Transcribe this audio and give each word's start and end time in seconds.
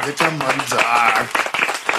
der 0.00 0.08
Wettermann 0.08 0.60
sagt. 0.68 1.38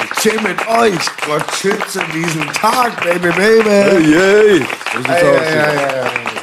Ich 0.04 0.20
chill 0.22 0.40
mit 0.42 0.68
euch. 0.68 1.00
Gott 1.26 1.46
schütze 1.56 2.02
diesen 2.14 2.48
Tag, 2.54 3.02
Baby, 3.04 3.30
Baby. 3.32 4.12
Yay! 4.12 4.66
Ja, 5.08 5.18
ja, 5.18 5.44
ja, 5.44 5.74
ja. 5.74 6.41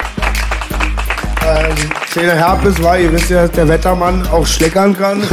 Ähm, 1.48 1.74
kleiner 2.10 2.34
Herpes 2.34 2.82
war, 2.82 2.98
ihr 2.98 3.12
wisst 3.12 3.30
ja, 3.30 3.42
dass 3.42 3.52
der 3.52 3.68
Wettermann 3.68 4.26
auch 4.28 4.46
schleckern 4.46 4.96
kann. 4.96 5.22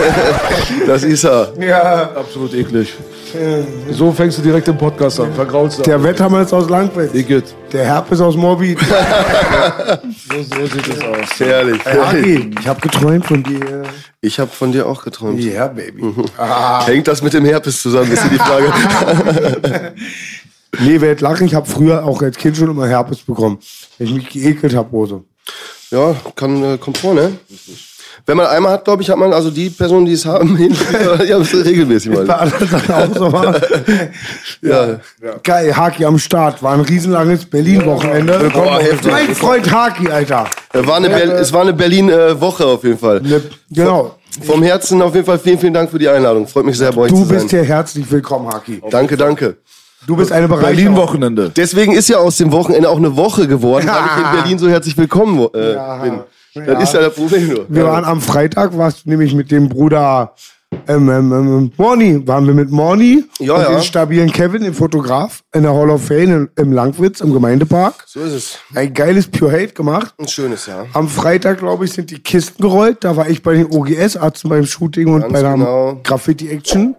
Das 0.88 1.04
ist 1.04 1.24
er. 1.24 1.52
ja, 1.60 2.12
Absolut 2.16 2.54
eklig. 2.54 2.94
So 3.92 4.12
fängst 4.12 4.38
du 4.38 4.42
direkt 4.44 4.68
den 4.68 4.78
Podcast 4.78 5.20
an. 5.20 5.34
Vergraulst 5.34 5.80
du. 5.80 5.84
der 5.84 6.02
Wettermann 6.02 6.44
ist 6.44 6.54
aus 6.54 6.70
Langwitz. 6.70 7.14
Igitt. 7.14 7.56
Der 7.74 7.86
Herpes 7.86 8.22
aus 8.22 8.36
Morbid. 8.36 8.78
So, 10.30 10.42
so 10.44 10.66
sieht 10.68 10.88
es 10.88 11.00
aus. 11.02 11.40
Herrlich. 11.40 11.82
Hey, 11.84 12.00
Hagi, 12.00 12.52
ich 12.60 12.68
habe 12.68 12.82
geträumt 12.82 13.26
von 13.26 13.44
dir. 13.44 13.84
Ich 14.22 14.40
habe 14.40 14.50
von 14.52 14.72
dir 14.72 14.86
auch 14.88 15.04
geträumt. 15.04 15.40
Ja, 15.42 15.68
Baby. 15.68 16.04
Hängt 16.86 17.08
das 17.08 17.22
mit 17.22 17.34
dem 17.34 17.46
Herpes 17.46 17.82
zusammen, 17.82 18.12
ist 18.12 18.22
hier 18.22 18.32
die 18.32 18.38
Frage. 18.38 19.94
Nee, 20.82 21.00
werd 21.00 21.22
lachen. 21.22 21.48
Ich 21.48 21.56
habe 21.56 21.66
früher 21.66 22.04
auch 22.04 22.22
als 22.22 22.38
Kind 22.38 22.58
schon 22.58 22.70
immer 22.70 22.86
Herpes 22.86 23.20
bekommen. 23.20 23.60
Wenn 23.98 24.08
ich 24.08 24.14
mich 24.14 24.30
geekelt 24.30 24.76
habe, 24.76 24.92
Hose. 24.92 25.24
Ja, 25.92 26.16
kann, 26.36 26.64
äh, 26.64 26.78
kommt 26.78 26.98
vor, 26.98 27.14
ne? 27.14 27.34
Wenn 28.28 28.38
man 28.38 28.48
einmal 28.48 28.72
hat, 28.74 28.86
glaube 28.86 29.04
ich, 29.04 29.10
hat 29.10 29.18
man, 29.18 29.32
also 29.34 29.52
die 29.52 29.70
Personen, 29.70 30.06
die 30.06 30.14
es 30.14 30.26
haben, 30.26 30.58
die 30.58 31.34
haben 31.34 31.42
es 31.44 31.54
regelmäßig 31.54 32.12
Bei 32.12 32.24
mal. 32.24 32.34
anderen 32.40 32.68
Sachen 32.68 32.94
auch 32.96 33.16
so 33.16 33.32
war. 33.32 33.56
Ja. 34.62 35.00
Geil, 35.44 35.76
Haki 35.76 36.06
am 36.06 36.18
Start. 36.18 36.64
War 36.64 36.74
ein 36.74 36.80
riesenlanges 36.82 37.46
Berlin-Wochenende. 37.46 38.50
Boah, 38.52 38.80
heftig. 38.82 39.12
mein 39.12 39.36
Freund 39.36 39.72
Haki, 39.72 40.10
Alter. 40.10 40.46
Äh, 40.74 40.88
War 40.88 40.96
eine 40.96 41.10
Ber 41.10 41.36
es 41.40 41.54
war 41.54 41.62
eine 41.62 41.74
Berlin-Woche 41.74 42.66
auf 42.66 42.84
jeden 42.84 42.98
Fall. 42.98 43.22
Ne, 43.22 43.44
genau. 43.70 44.16
Vom 44.42 44.64
Herzen 44.64 45.02
auf 45.02 45.14
jeden 45.14 45.26
Fall 45.26 45.38
vielen, 45.40 45.60
vielen 45.60 45.74
Dank 45.74 45.92
für 45.92 46.00
die 46.00 46.10
Einladung. 46.10 46.48
Freut 46.48 46.66
mich 46.66 46.78
sehr, 46.78 46.92
bei 46.92 47.02
euch 47.04 47.12
Du 47.12 47.18
zu 47.20 47.26
sein. 47.26 47.38
bist 47.38 47.50
hier 47.52 47.64
herzlich 47.64 48.10
willkommen, 48.10 48.48
Haki. 48.48 48.82
Danke, 48.90 49.16
danke. 49.18 49.58
Du 50.08 50.16
bist 50.16 50.32
eine 50.32 50.48
Bereicherung. 50.48 50.76
Berlin-Wochenende. 50.76 51.52
Deswegen 51.56 51.94
ist 51.94 52.10
ja 52.10 52.18
aus 52.18 52.38
dem 52.38 52.52
Wochenende 52.52 52.90
auch 52.90 52.98
eine 52.98 53.16
Woche 53.18 53.48
geworden, 53.48 53.88
weil 53.88 53.96
ich 54.06 54.26
in 54.26 54.32
Berlin 54.42 54.60
so 54.60 54.70
herzlich 54.70 54.96
willkommen 54.98 55.48
äh, 55.54 55.74
Ja. 55.74 55.98
bin. 55.98 56.20
Ja. 56.54 56.66
Das 56.74 56.84
ist 56.84 56.94
ja 56.94 57.02
das 57.02 57.16
Problem 57.16 57.48
nur. 57.50 57.66
Wir 57.68 57.86
waren 57.86 58.06
am 58.06 58.22
Freitag, 58.22 58.78
warst 58.78 59.06
du 59.06 59.10
nämlich 59.10 59.34
mit 59.34 59.52
dem 59.52 59.68
Bruder 59.68 60.34
ähm, 60.88 61.10
ähm, 61.10 61.32
ähm, 61.34 61.72
Morni, 61.78 62.26
waren 62.28 62.46
wir 62.48 62.54
mit 62.54 62.70
Morni 62.70 63.24
Ja, 63.40 63.54
und 63.56 63.62
ja. 63.62 63.70
dem 63.72 63.82
stabilen 63.82 64.32
Kevin, 64.32 64.64
dem 64.64 64.74
Fotograf, 64.74 65.42
in 65.54 65.64
der 65.64 65.74
Hall 65.74 65.90
of 65.90 66.06
Fame 66.06 66.22
in, 66.32 66.50
im 66.58 66.72
Langwitz, 66.72 67.20
im 67.22 67.34
Gemeindepark. 67.34 67.96
So 68.06 68.22
ist 68.22 68.34
es. 68.34 68.58
Ein 68.74 68.94
geiles 68.94 69.28
Pure 69.28 69.52
Hate 69.52 69.74
gemacht. 69.74 70.14
Ein 70.18 70.28
schönes 70.28 70.66
Jahr. 70.68 70.86
Am 70.94 71.08
Freitag, 71.10 71.60
glaube 71.60 71.86
ich, 71.86 71.94
sind 71.94 72.10
die 72.12 72.20
Kisten 72.20 72.62
gerollt. 72.62 72.98
Da 73.02 73.16
war 73.16 73.28
ich 73.30 73.42
bei 73.44 73.54
den 73.54 73.66
OGS-Ärzten 73.68 74.50
beim 74.50 74.66
Shooting 74.66 75.08
und 75.14 75.22
Ganz 75.22 75.34
bei 75.34 75.42
der 75.42 75.52
genau. 75.54 76.00
Graffiti-Action. 76.04 76.96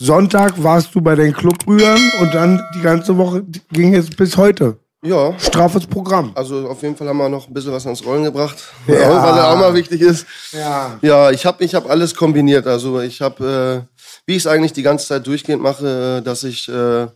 Sonntag 0.00 0.62
warst 0.62 0.94
du 0.94 1.00
bei 1.00 1.16
den 1.16 1.32
Clubbrüdern 1.32 2.00
und 2.20 2.32
dann 2.32 2.62
die 2.76 2.80
ganze 2.82 3.16
Woche 3.18 3.44
ging 3.72 3.96
es 3.96 4.08
bis 4.08 4.36
heute. 4.36 4.78
Ja. 5.02 5.36
Straffes 5.40 5.86
Programm. 5.86 6.30
Also 6.36 6.68
auf 6.68 6.82
jeden 6.82 6.94
Fall 6.96 7.08
haben 7.08 7.18
wir 7.18 7.28
noch 7.28 7.48
ein 7.48 7.52
bisschen 7.52 7.72
was 7.72 7.84
ans 7.84 8.04
Rollen 8.04 8.22
gebracht, 8.22 8.56
Ja. 8.86 8.94
ja 8.96 9.52
auch 9.52 9.56
mal 9.58 9.74
wichtig 9.74 10.00
ist. 10.00 10.24
Ja. 10.52 10.98
Ja, 11.02 11.30
ich 11.32 11.44
habe 11.44 11.64
ich 11.64 11.74
hab 11.74 11.90
alles 11.90 12.14
kombiniert. 12.14 12.68
Also 12.68 13.00
ich 13.00 13.20
habe, 13.20 13.86
äh, 13.88 14.00
wie 14.26 14.32
ich 14.36 14.38
es 14.38 14.46
eigentlich 14.46 14.72
die 14.72 14.82
ganze 14.82 15.08
Zeit 15.08 15.26
durchgehend 15.26 15.62
mache, 15.62 16.18
äh, 16.18 16.22
dass 16.24 16.44
ich 16.44 16.68
äh, 16.68 17.08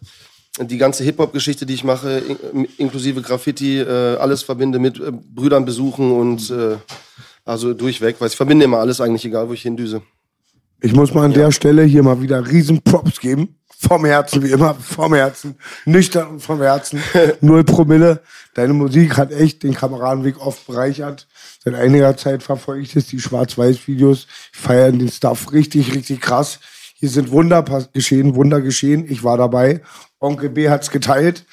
die 0.60 0.78
ganze 0.78 1.04
Hip-Hop-Geschichte, 1.04 1.66
die 1.66 1.74
ich 1.74 1.84
mache, 1.84 2.18
in, 2.52 2.66
inklusive 2.78 3.22
Graffiti, 3.22 3.78
äh, 3.78 4.16
alles 4.16 4.42
verbinde 4.42 4.80
mit 4.80 4.98
äh, 4.98 5.12
Brüdern 5.12 5.64
besuchen 5.64 6.10
und 6.10 6.50
äh, 6.50 6.78
also 7.44 7.74
durchweg, 7.74 8.16
weil 8.18 8.28
ich 8.28 8.36
verbinde 8.36 8.64
immer 8.64 8.78
alles 8.78 9.00
eigentlich, 9.00 9.24
egal 9.24 9.48
wo 9.48 9.52
ich 9.52 9.62
hindüse. 9.62 10.02
Ich 10.84 10.92
muss 10.92 11.14
mal 11.14 11.24
an 11.24 11.32
der 11.32 11.52
Stelle 11.52 11.84
hier 11.84 12.02
mal 12.02 12.20
wieder 12.20 12.44
riesen 12.44 12.82
Props 12.82 13.20
geben. 13.20 13.56
Vom 13.68 14.04
Herzen, 14.04 14.42
wie 14.42 14.50
immer, 14.50 14.74
vom 14.74 15.14
Herzen. 15.14 15.54
Nüchtern 15.84 16.26
und 16.26 16.40
vom 16.40 16.60
Herzen. 16.60 17.00
Null 17.40 17.62
Promille. 17.62 18.20
Deine 18.54 18.72
Musik 18.72 19.16
hat 19.16 19.30
echt 19.30 19.62
den 19.62 19.74
Kameradenweg 19.74 20.44
oft 20.44 20.66
bereichert. 20.66 21.28
Seit 21.64 21.74
einiger 21.74 22.16
Zeit 22.16 22.42
verfolge 22.42 22.82
ich 22.82 22.92
das, 22.94 23.06
die 23.06 23.20
Schwarz-Weiß-Videos. 23.20 24.26
Ich 24.52 24.58
feiere 24.58 24.90
den 24.90 25.08
Stuff 25.08 25.52
richtig, 25.52 25.94
richtig 25.94 26.20
krass. 26.20 26.58
Hier 26.94 27.10
sind 27.10 27.30
Wunder 27.30 27.62
geschehen, 27.92 28.34
Wunder 28.34 28.60
geschehen. 28.60 29.06
Ich 29.08 29.22
war 29.22 29.36
dabei. 29.36 29.82
Onkel 30.18 30.48
B 30.48 30.68
hat's 30.68 30.90
geteilt. 30.90 31.44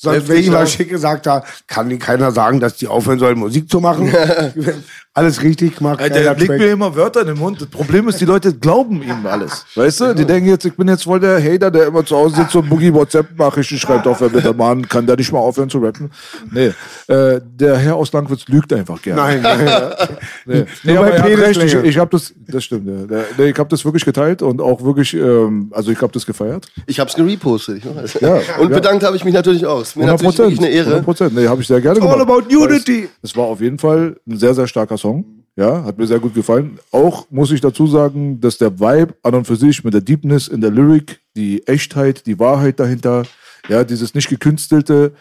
Sonst, 0.00 0.28
wenn 0.28 0.36
ich 0.36 0.48
mal 0.48 0.60
ja. 0.60 0.66
schick 0.66 0.88
gesagt 0.88 1.26
habe, 1.26 1.44
kann 1.66 1.88
dir 1.88 1.98
keiner 1.98 2.30
sagen, 2.30 2.60
dass 2.60 2.76
die 2.76 2.86
aufhören 2.86 3.18
sollen, 3.18 3.36
Musik 3.36 3.68
zu 3.68 3.80
machen. 3.80 4.14
Alles 5.18 5.42
richtig 5.42 5.76
gemacht. 5.76 6.00
Alter, 6.00 6.20
der 6.20 6.34
legt 6.36 6.48
mir 6.48 6.70
immer 6.70 6.94
Wörter 6.94 7.22
in 7.22 7.26
den 7.26 7.38
Mund. 7.38 7.60
Das 7.60 7.68
Problem 7.68 8.06
ist, 8.06 8.20
die 8.20 8.24
Leute 8.24 8.54
glauben 8.54 9.02
ihm 9.02 9.26
alles. 9.26 9.66
Weißt 9.74 10.00
du? 10.00 10.14
Die 10.14 10.24
denken 10.24 10.48
jetzt, 10.48 10.64
ich 10.64 10.74
bin 10.74 10.86
jetzt 10.86 11.02
voll 11.02 11.18
der 11.18 11.42
Hater, 11.42 11.72
der 11.72 11.88
immer 11.88 12.04
zu 12.04 12.16
Hause 12.16 12.36
sitzt 12.36 12.54
und 12.54 12.68
Boogie 12.68 12.94
WhatsApp-Nachrichten 12.94 13.78
schreibt 13.78 14.06
auf 14.06 14.18
der 14.18 14.28
bitte 14.28 14.54
Mann, 14.54 14.86
kann 14.86 15.08
der 15.08 15.16
nicht 15.16 15.32
mal 15.32 15.40
aufhören 15.40 15.68
zu 15.68 15.78
rappen? 15.78 16.12
Nee. 16.52 16.72
Äh, 17.08 17.40
der 17.42 17.78
Herr 17.78 17.96
aus 17.96 18.12
Langwitz 18.12 18.46
lügt 18.46 18.72
einfach 18.72 19.02
gerne. 19.02 19.20
Nein, 19.20 19.42
nein. 19.42 19.68
Nee, 20.46 20.64
nee 20.82 20.96
aber 20.96 21.10
er 21.10 21.38
recht. 21.38 21.62
Ich, 21.62 21.74
ich 21.74 21.98
habe 21.98 22.10
das, 22.10 22.32
das 22.46 22.64
stimmt. 22.64 22.86
Ja. 22.86 23.06
Der, 23.06 23.24
nee, 23.36 23.50
ich 23.50 23.58
habe 23.58 23.68
das 23.68 23.84
wirklich 23.84 24.04
geteilt 24.04 24.40
und 24.40 24.60
auch 24.60 24.82
wirklich, 24.82 25.14
ähm, 25.14 25.70
also 25.72 25.90
ich 25.90 26.00
habe 26.00 26.12
das 26.12 26.24
gefeiert. 26.24 26.70
Ich 26.86 27.00
habe 27.00 27.10
es 27.10 27.16
gerepostet. 27.16 27.78
Ich 27.78 27.84
weiß. 27.84 28.20
Ja, 28.20 28.34
und 28.58 28.70
ja. 28.70 28.76
bedankt 28.76 29.04
habe 29.04 29.16
ich 29.16 29.24
mich 29.24 29.34
natürlich 29.34 29.66
auch. 29.66 29.82
Ist 29.82 29.96
mir 29.96 30.04
100 30.04 30.22
natürlich 30.22 30.38
wirklich 30.38 30.58
eine 30.60 30.68
Ehre. 30.68 30.96
100 31.00 31.32
Nee, 31.32 31.48
habe 31.48 31.60
ich 31.60 31.66
sehr 31.66 31.80
gerne 31.80 32.00
All 32.00 32.18
gemacht. 32.18 32.20
about 32.20 32.56
unity. 32.56 33.08
Es 33.22 33.36
war 33.36 33.44
auf 33.44 33.60
jeden 33.60 33.78
Fall 33.78 34.16
ein 34.26 34.38
sehr, 34.38 34.54
sehr 34.54 34.66
starker 34.66 34.96
Song. 34.96 35.07
Ja, 35.56 35.84
hat 35.84 35.98
mir 35.98 36.06
sehr 36.06 36.20
gut 36.20 36.34
gefallen. 36.34 36.78
Auch 36.92 37.26
muss 37.30 37.50
ich 37.50 37.60
dazu 37.60 37.88
sagen, 37.88 38.40
dass 38.40 38.58
der 38.58 38.78
Vibe 38.78 39.14
an 39.24 39.34
und 39.34 39.44
für 39.44 39.56
sich 39.56 39.82
mit 39.82 39.92
der 39.92 40.00
Deepness 40.00 40.46
in 40.46 40.60
der 40.60 40.70
Lyric, 40.70 41.20
die 41.34 41.66
Echtheit, 41.66 42.26
die 42.26 42.38
Wahrheit 42.38 42.78
dahinter, 42.78 43.24
ja, 43.68 43.82
dieses 43.82 44.14
nicht 44.14 44.28
gekünstelte, 44.28 45.12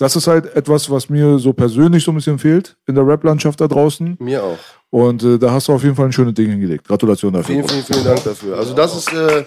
das 0.00 0.16
ist 0.16 0.26
halt 0.26 0.56
etwas, 0.56 0.90
was 0.90 1.08
mir 1.08 1.38
so 1.38 1.52
persönlich 1.52 2.02
so 2.02 2.10
ein 2.10 2.16
bisschen 2.16 2.38
fehlt 2.38 2.74
in 2.86 2.94
der 2.94 3.06
Rap-Landschaft 3.06 3.60
da 3.60 3.68
draußen. 3.68 4.16
Mir 4.18 4.42
auch. 4.42 4.58
Und 4.88 5.22
äh, 5.22 5.38
da 5.38 5.52
hast 5.52 5.68
du 5.68 5.72
auf 5.72 5.84
jeden 5.84 5.94
Fall 5.94 6.06
ein 6.06 6.12
schönes 6.12 6.34
Ding 6.34 6.48
hingelegt. 6.48 6.88
Gratulation 6.88 7.32
dafür. 7.32 7.54
Vielen, 7.54 7.68
vielen, 7.68 7.84
vielen 7.84 8.04
Dank 8.04 8.24
dafür. 8.24 8.56
Also 8.56 8.74
das 8.74 8.96
ist 8.96 9.12
äh, 9.12 9.44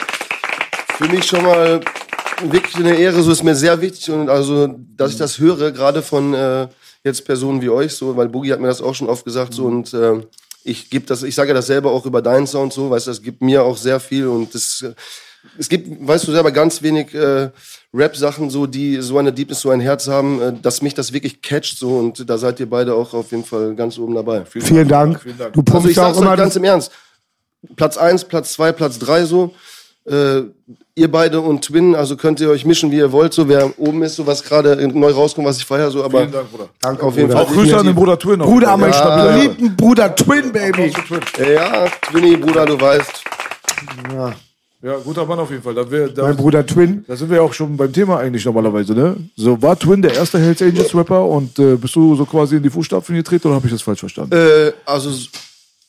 für 0.97 1.07
mich 1.09 1.25
schon 1.25 1.43
mal 1.43 1.81
wirklich 2.51 2.75
eine 2.75 2.95
Ehre. 2.95 3.23
So 3.23 3.31
ist 3.31 3.43
mir 3.43 3.55
sehr 3.55 3.81
wichtig 3.81 4.09
und 4.11 4.29
also, 4.29 4.67
dass 4.95 5.11
ich 5.11 5.17
das 5.17 5.39
höre, 5.39 5.71
gerade 5.71 6.01
von 6.01 6.33
äh, 6.33 6.67
jetzt 7.03 7.25
Personen 7.25 7.61
wie 7.61 7.69
euch, 7.69 7.93
so, 7.93 8.15
weil 8.15 8.29
Boogie 8.29 8.53
hat 8.53 8.59
mir 8.59 8.67
das 8.67 8.81
auch 8.81 8.95
schon 8.95 9.09
oft 9.09 9.25
gesagt 9.25 9.53
so 9.53 9.65
und 9.65 9.93
äh, 9.93 10.21
ich 10.63 10.89
gebe 10.89 11.05
das, 11.05 11.23
ich 11.23 11.35
sage 11.35 11.49
ja 11.49 11.53
das 11.53 11.67
selber 11.67 11.91
auch 11.91 12.05
über 12.05 12.21
deinen 12.21 12.47
Sound 12.47 12.73
so, 12.73 12.89
weißt 12.89 13.07
du, 13.07 13.11
das 13.11 13.21
gibt 13.21 13.41
mir 13.41 13.63
auch 13.63 13.77
sehr 13.77 13.99
viel 13.99 14.27
und 14.27 14.55
das, 14.55 14.81
äh, 14.81 14.93
es 15.57 15.67
gibt, 15.67 16.07
weißt 16.07 16.25
du 16.27 16.31
selber, 16.31 16.51
ganz 16.51 16.81
wenig 16.81 17.13
äh, 17.13 17.49
Rap-Sachen 17.93 18.49
so, 18.49 18.65
die 18.65 19.01
so 19.01 19.17
eine 19.17 19.33
Deepness, 19.33 19.59
so 19.59 19.71
ein 19.71 19.81
Herz 19.81 20.07
haben, 20.07 20.41
äh, 20.41 20.53
dass 20.61 20.81
mich 20.81 20.93
das 20.93 21.11
wirklich 21.11 21.41
catcht 21.41 21.77
so 21.77 21.97
und 21.97 22.29
da 22.29 22.37
seid 22.37 22.59
ihr 22.61 22.69
beide 22.69 22.93
auch 22.95 23.13
auf 23.13 23.31
jeden 23.31 23.43
Fall 23.43 23.75
ganz 23.75 23.97
oben 23.97 24.15
dabei. 24.15 24.45
Vielen 25.21 25.37
Dank. 25.37 25.51
Du 25.53 25.59
Also 25.59 25.63
pumpst 25.63 25.89
ich 25.89 25.97
ja 25.97 26.03
sag's 26.03 26.17
auch 26.17 26.21
immer 26.21 26.37
ganz 26.37 26.55
im 26.55 26.63
Ernst. 26.63 26.91
Platz 27.75 27.97
1, 27.97 28.25
Platz 28.25 28.53
2, 28.53 28.71
Platz 28.71 28.99
3 28.99 29.25
so. 29.25 29.53
Äh, 30.05 30.41
ihr 30.95 31.09
beide 31.11 31.39
und 31.39 31.63
Twin, 31.63 31.95
also 31.95 32.17
könnt 32.17 32.39
ihr 32.41 32.49
euch 32.49 32.65
mischen, 32.65 32.91
wie 32.91 32.97
ihr 32.97 33.11
wollt, 33.11 33.33
so 33.33 33.47
wer 33.47 33.71
oben 33.79 34.03
ist, 34.03 34.15
so 34.15 34.27
was 34.27 34.43
gerade 34.43 34.75
neu 34.89 35.11
rauskommt, 35.11 35.47
was 35.47 35.57
ich 35.57 35.65
feiere, 35.65 35.89
so, 35.89 36.03
aber 36.03 36.25
Dank, 36.27 36.51
Bruder. 36.51 36.69
Danke, 36.81 37.03
auf 37.03 37.15
jeden 37.15 37.29
Bruder. 37.29 37.39
Fall. 37.45 37.47
Auch 37.47 37.53
Grüße 37.57 37.77
an 37.77 37.85
den 37.85 37.95
Bruder 37.95 38.19
Twin. 38.19 38.41
auch. 38.41 38.45
Bruder, 38.45 38.77
mein 38.77 38.91
Ja. 38.91 39.35
geliebten 39.37 39.75
Bruder 39.77 40.13
Twin, 40.15 40.51
Baby. 40.51 40.91
Ja, 41.53 41.85
Twinny, 42.11 42.35
Bruder, 42.37 42.65
du 42.65 42.79
weißt. 42.79 43.23
Ja, 44.81 44.97
guter 44.97 45.25
Mann 45.25 45.39
auf 45.39 45.49
jeden 45.49 45.63
Fall. 45.63 45.73
Da, 45.73 45.89
wär, 45.89 46.09
da, 46.09 46.23
Mein 46.23 46.35
Bruder 46.35 46.65
Twin. 46.65 47.05
da 47.07 47.15
sind 47.15 47.29
wir 47.29 47.37
ja 47.37 47.43
auch 47.43 47.53
schon 47.53 47.77
beim 47.77 47.93
Thema 47.93 48.17
eigentlich 48.19 48.43
normalerweise, 48.43 48.93
ne? 48.93 49.15
So, 49.37 49.61
war 49.61 49.79
Twin 49.79 50.01
der 50.01 50.13
erste 50.13 50.37
Hells 50.39 50.61
Angels 50.61 50.93
Rapper 50.93 51.25
und 51.25 51.57
äh, 51.57 51.75
bist 51.77 51.95
du 51.95 52.15
so 52.17 52.25
quasi 52.25 52.57
in 52.57 52.63
die 52.63 52.69
Fußstapfen 52.69 53.15
getreten 53.15 53.47
oder 53.47 53.55
habe 53.55 53.67
ich 53.67 53.71
das 53.71 53.81
falsch 53.81 54.01
verstanden? 54.01 54.35
Äh, 54.35 54.73
also 54.85 55.09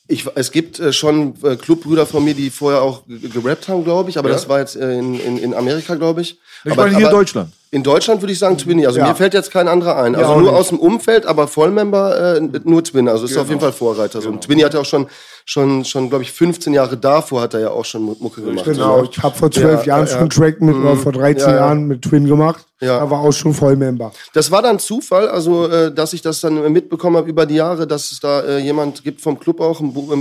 ich, 0.06 0.26
es 0.34 0.52
gibt 0.52 0.78
äh, 0.80 0.92
schon 0.92 1.34
äh, 1.42 1.56
Clubbrüder 1.56 2.04
von 2.06 2.24
mir, 2.24 2.34
die 2.34 2.50
vorher 2.50 2.82
auch 2.82 3.06
ge- 3.06 3.28
gerappt 3.28 3.68
haben, 3.68 3.84
glaube 3.84 4.10
ich, 4.10 4.18
aber 4.18 4.28
Ja? 4.28 4.34
das 4.34 4.48
war 4.48 4.60
jetzt 4.60 4.76
äh, 4.76 4.98
in, 4.98 5.18
in, 5.18 5.38
in 5.38 5.54
Amerika, 5.54 5.94
glaube 5.94 6.20
ich. 6.20 6.38
Ich 6.64 6.72
aber, 6.72 6.82
meine 6.82 6.90
hier 6.96 7.00
in 7.00 7.06
aber 7.06 7.16
Deutschland. 7.18 7.52
In 7.74 7.82
Deutschland 7.82 8.22
würde 8.22 8.32
ich 8.32 8.38
sagen 8.38 8.56
Twinny. 8.56 8.86
Also 8.86 9.00
Ja. 9.00 9.08
mir 9.08 9.16
fällt 9.16 9.34
jetzt 9.34 9.50
kein 9.50 9.66
anderer 9.66 9.96
ein. 9.96 10.14
Also 10.14 10.34
nur 10.34 10.42
nicht. 10.42 10.52
aus 10.52 10.68
dem 10.68 10.78
Umfeld, 10.78 11.26
aber 11.26 11.48
Vollmember 11.48 12.36
äh, 12.36 12.40
nur 12.64 12.84
Twin. 12.84 13.08
Also 13.08 13.24
ist 13.24 13.36
auf 13.36 13.48
jeden 13.48 13.60
Fall 13.60 13.72
Vorreiter. 13.72 14.20
So. 14.20 14.28
Und 14.28 14.42
Twinny 14.44 14.60
hat 14.62 14.74
ja 14.74 14.80
auch 14.80 14.84
schon, 14.84 15.08
schon, 15.44 15.84
schon 15.84 16.08
glaube 16.08 16.22
ich, 16.22 16.30
15 16.30 16.72
Jahre 16.72 16.96
davor 16.96 17.40
hat 17.42 17.54
er 17.54 17.60
ja 17.60 17.70
auch 17.70 17.84
schon 17.84 18.02
Mu- 18.02 18.14
Mucke 18.20 18.42
gemacht. 18.42 18.64
Genau, 18.64 19.02
ich 19.02 19.20
habe 19.20 19.36
vor 19.36 19.50
zwölf 19.50 19.80
Ja, 19.80 19.96
Jahren 19.96 20.06
ja, 20.06 20.06
schon 20.06 20.20
einen 20.20 20.30
Track 20.30 20.60
mit, 20.62 20.76
oder 20.76 20.94
vor 20.96 21.10
13 21.10 21.48
Ja, 21.48 21.50
ja. 21.50 21.60
Jahren 21.62 21.86
mit 21.88 22.02
Twin 22.02 22.26
gemacht. 22.28 22.64
Ja. 22.80 23.00
Da 23.00 23.10
war 23.10 23.20
auch 23.20 23.32
schon 23.32 23.52
Vollmember. 23.54 24.12
Das 24.34 24.52
war 24.52 24.62
dann 24.62 24.78
Zufall, 24.78 25.28
also 25.28 25.66
äh, 25.68 25.92
dass 25.92 26.12
ich 26.12 26.22
das 26.22 26.40
dann 26.40 26.70
mitbekommen 26.72 27.16
habe 27.16 27.28
über 27.28 27.44
die 27.44 27.56
Jahre, 27.56 27.88
dass 27.88 28.12
es 28.12 28.20
da 28.20 28.40
äh, 28.42 28.58
jemand 28.58 29.02
gibt 29.02 29.20
vom 29.20 29.40
Club 29.40 29.60
auch. 29.60 29.80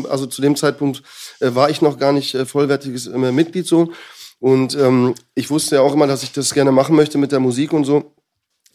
Also 0.10 0.26
zu 0.26 0.42
dem 0.42 0.56
Zeitpunkt 0.56 1.04
äh, 1.40 1.54
war 1.54 1.70
ich 1.70 1.84
noch 1.84 2.00
gar 2.00 2.14
nicht 2.14 2.34
äh, 2.34 2.46
vollwertiges 2.46 3.06
äh, 3.08 3.18
Mitglied 3.32 3.68
so. 3.68 3.90
Und 4.44 4.76
ähm, 4.76 5.16
ich 5.36 5.50
wusste 5.50 5.76
ja 5.76 5.82
auch 5.82 5.94
immer, 5.94 6.06
dass 6.06 6.22
ich 6.22 6.34
das 6.34 6.54
gerne 6.54 6.74
machen 6.74 6.98
möchte 6.98 7.18
mit 7.18 7.32
der 7.32 7.40
Musik 7.40 7.72
und 7.72 7.86
so. 7.86 8.12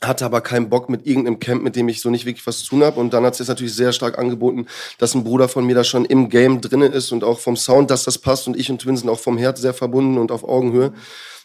Hatte 0.02 0.24
aber 0.24 0.40
keinen 0.40 0.70
Bock 0.70 0.88
mit 0.88 1.06
irgendeinem 1.06 1.40
Camp, 1.40 1.62
mit 1.62 1.76
dem 1.76 1.90
ich 1.90 2.00
so 2.00 2.08
nicht 2.08 2.24
wirklich 2.24 2.46
was 2.46 2.60
zu 2.60 2.70
tun 2.70 2.82
habe. 2.82 2.98
Und 2.98 3.12
dann 3.12 3.22
hat 3.26 3.34
es 3.34 3.40
jetzt 3.40 3.48
natürlich 3.48 3.74
sehr 3.74 3.92
stark 3.92 4.16
angeboten, 4.16 4.66
dass 4.96 5.14
ein 5.14 5.24
Bruder 5.24 5.46
von 5.46 5.66
mir 5.66 5.74
da 5.74 5.84
schon 5.84 6.06
im 6.06 6.30
Game 6.30 6.62
drinne 6.62 6.86
ist 6.86 7.12
und 7.12 7.22
auch 7.22 7.38
vom 7.38 7.54
Sound, 7.54 7.90
dass 7.90 8.04
das 8.04 8.16
passt. 8.16 8.48
Und 8.48 8.56
ich 8.56 8.70
und 8.70 8.80
Twin 8.80 8.96
sind 8.96 9.10
auch 9.10 9.18
vom 9.18 9.36
Herz 9.36 9.60
sehr 9.60 9.74
verbunden 9.74 10.16
und 10.16 10.32
auf 10.32 10.42
Augenhöhe. 10.42 10.94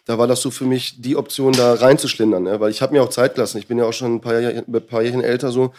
Da 0.06 0.18
war 0.18 0.28
das 0.28 0.40
so 0.40 0.52
für 0.52 0.64
mich 0.64 1.02
die 1.02 1.18
Option, 1.18 1.52
da 1.52 1.74
reinzuschlindern. 1.74 2.44
Ne? 2.44 2.62
Weil 2.62 2.72
ich 2.72 2.82
habe 2.82 2.94
mir 2.94 3.04
auch 3.04 3.10
Zeit 3.10 3.36
gelassen. 3.36 3.58
Ich 3.58 3.68
bin 3.68 3.78
ja 3.78 3.84
auch 3.84 3.92
schon 3.92 4.16
ein 4.16 4.22
paar, 4.22 4.40
Jahr, 4.40 4.54
ein 4.54 4.88
paar 4.88 5.02
Jährchen 5.02 5.22
älter 5.22 5.52
so. 5.52 5.74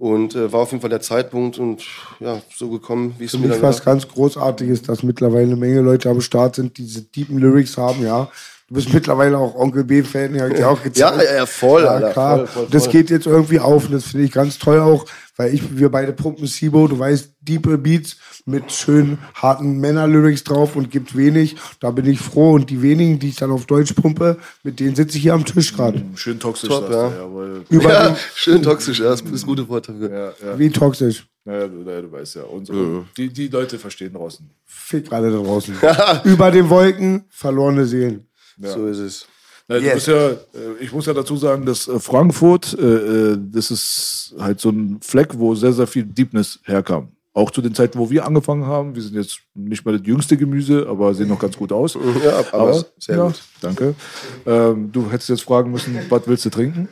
Und 0.00 0.34
äh, 0.34 0.50
war 0.50 0.60
auf 0.60 0.70
jeden 0.70 0.80
Fall 0.80 0.88
der 0.88 1.02
Zeitpunkt 1.02 1.58
und 1.58 1.82
ja, 2.20 2.40
so 2.56 2.70
gekommen, 2.70 3.14
wie 3.18 3.26
es 3.26 3.38
mir 3.38 3.48
dann 3.48 3.60
was 3.60 3.84
ganz 3.84 4.08
Großartiges, 4.08 4.80
dass 4.80 5.02
mittlerweile 5.02 5.44
eine 5.44 5.56
Menge 5.56 5.82
Leute 5.82 6.08
am 6.08 6.22
Start 6.22 6.56
sind, 6.56 6.78
die 6.78 6.84
diese 6.84 7.04
tiefen 7.10 7.36
Lyrics 7.36 7.76
haben, 7.76 8.02
ja. 8.02 8.30
Du 8.68 8.76
bist 8.76 8.94
mittlerweile 8.94 9.36
auch 9.36 9.54
Onkel 9.56 9.84
B-Fan, 9.84 10.34
ja, 10.58 10.68
auch 10.70 10.82
gezeigt. 10.82 11.22
ja, 11.22 11.34
ja, 11.36 11.44
voll, 11.44 11.82
Ja, 11.82 11.88
Alter, 11.90 12.12
klar. 12.12 12.36
voll, 12.38 12.46
voll, 12.46 12.66
Das 12.70 12.84
voll. 12.84 12.92
geht 12.92 13.10
jetzt 13.10 13.26
irgendwie 13.26 13.58
auf 13.60 13.84
und 13.86 13.92
das 13.92 14.04
finde 14.04 14.24
ich 14.24 14.32
ganz 14.32 14.58
toll 14.58 14.80
auch, 14.80 15.04
weil 15.36 15.52
ich, 15.52 15.76
wir 15.78 15.90
beide 15.90 16.14
pumpen 16.14 16.46
Sibo, 16.46 16.88
du 16.88 16.98
weißt, 16.98 17.32
diepe 17.42 17.76
Beats 17.76 18.16
mit 18.46 18.72
schönen, 18.72 19.18
harten 19.34 19.78
Männer-Lyrics 19.78 20.44
drauf 20.44 20.76
und 20.76 20.90
gibt 20.90 21.16
wenig. 21.16 21.56
Da 21.80 21.90
bin 21.90 22.06
ich 22.06 22.20
froh 22.20 22.52
und 22.52 22.70
die 22.70 22.82
wenigen, 22.82 23.18
die 23.18 23.28
ich 23.28 23.36
dann 23.36 23.50
auf 23.50 23.66
Deutsch 23.66 23.92
pumpe, 23.94 24.38
mit 24.62 24.80
denen 24.80 24.94
sitze 24.94 25.16
ich 25.16 25.22
hier 25.22 25.34
am 25.34 25.44
Tisch 25.44 25.74
gerade. 25.74 26.04
Schön 26.14 26.38
toxisch, 26.38 26.68
Top, 26.68 26.88
du, 26.88 26.92
ja. 26.92 27.80
Ja, 27.80 28.08
den, 28.08 28.16
schön 28.34 28.62
toxisch, 28.62 29.00
ja, 29.00 29.06
das 29.06 29.20
ist 29.20 29.32
das 29.32 29.46
gute 29.46 29.68
Wort 29.68 29.88
dafür. 29.88 30.10
Ja, 30.10 30.46
ja. 30.46 30.58
wie 30.58 30.70
toxisch. 30.70 31.26
Ja, 31.44 31.66
du, 31.66 31.82
ja, 31.88 32.02
du 32.02 32.12
weißt 32.12 32.36
ja. 32.36 32.42
Unsere, 32.42 33.06
die, 33.16 33.32
die 33.32 33.48
Leute 33.48 33.78
verstehen 33.78 34.12
draußen. 34.12 34.48
Fick 34.66 35.10
alle 35.12 35.30
da 35.30 35.38
draußen. 35.38 35.74
Über 36.24 36.50
den 36.50 36.68
Wolken, 36.68 37.24
verlorene 37.30 37.86
Seelen. 37.86 38.26
So 38.58 38.86
ist 38.86 38.98
es. 38.98 39.26
Na, 39.70 39.78
du 39.78 39.84
Yes. 39.84 39.94
bist 39.94 40.06
ja, 40.08 40.28
äh, 40.30 40.36
ich 40.80 40.92
muss 40.92 41.06
ja 41.06 41.14
dazu 41.14 41.36
sagen, 41.36 41.64
dass 41.64 41.86
äh, 41.86 42.00
Frankfurt, 42.00 42.76
äh, 42.78 43.38
das 43.38 43.70
ist 43.70 44.34
halt 44.38 44.60
so 44.60 44.70
ein 44.70 44.98
Fleck, 45.00 45.28
wo 45.38 45.54
sehr, 45.54 45.72
sehr 45.72 45.86
viel 45.86 46.04
Deepness 46.04 46.58
herkam. 46.64 47.12
Auch 47.32 47.50
zu 47.50 47.62
den 47.62 47.74
Zeiten, 47.74 47.98
wo 47.98 48.10
wir 48.10 48.24
angefangen 48.26 48.66
haben. 48.66 48.94
Wir 48.94 49.02
sind 49.02 49.14
jetzt 49.14 49.40
nicht 49.54 49.84
mehr 49.84 49.96
das 49.98 50.06
jüngste 50.06 50.36
Gemüse, 50.36 50.86
aber 50.88 51.12
sehen 51.14 51.28
noch 51.28 51.38
ganz 51.38 51.56
gut 51.56 51.72
aus. 51.72 51.98
Ja, 52.24 52.42
aber 52.52 52.84
sehr 52.98 53.16
ja, 53.16 53.26
gut. 53.26 53.42
Danke. 53.60 53.94
Ähm, 54.46 54.90
du 54.92 55.10
hättest 55.10 55.28
jetzt 55.30 55.42
fragen 55.42 55.70
müssen, 55.70 55.98
was 56.08 56.22
willst 56.26 56.44
du 56.44 56.50
trinken? 56.50 56.88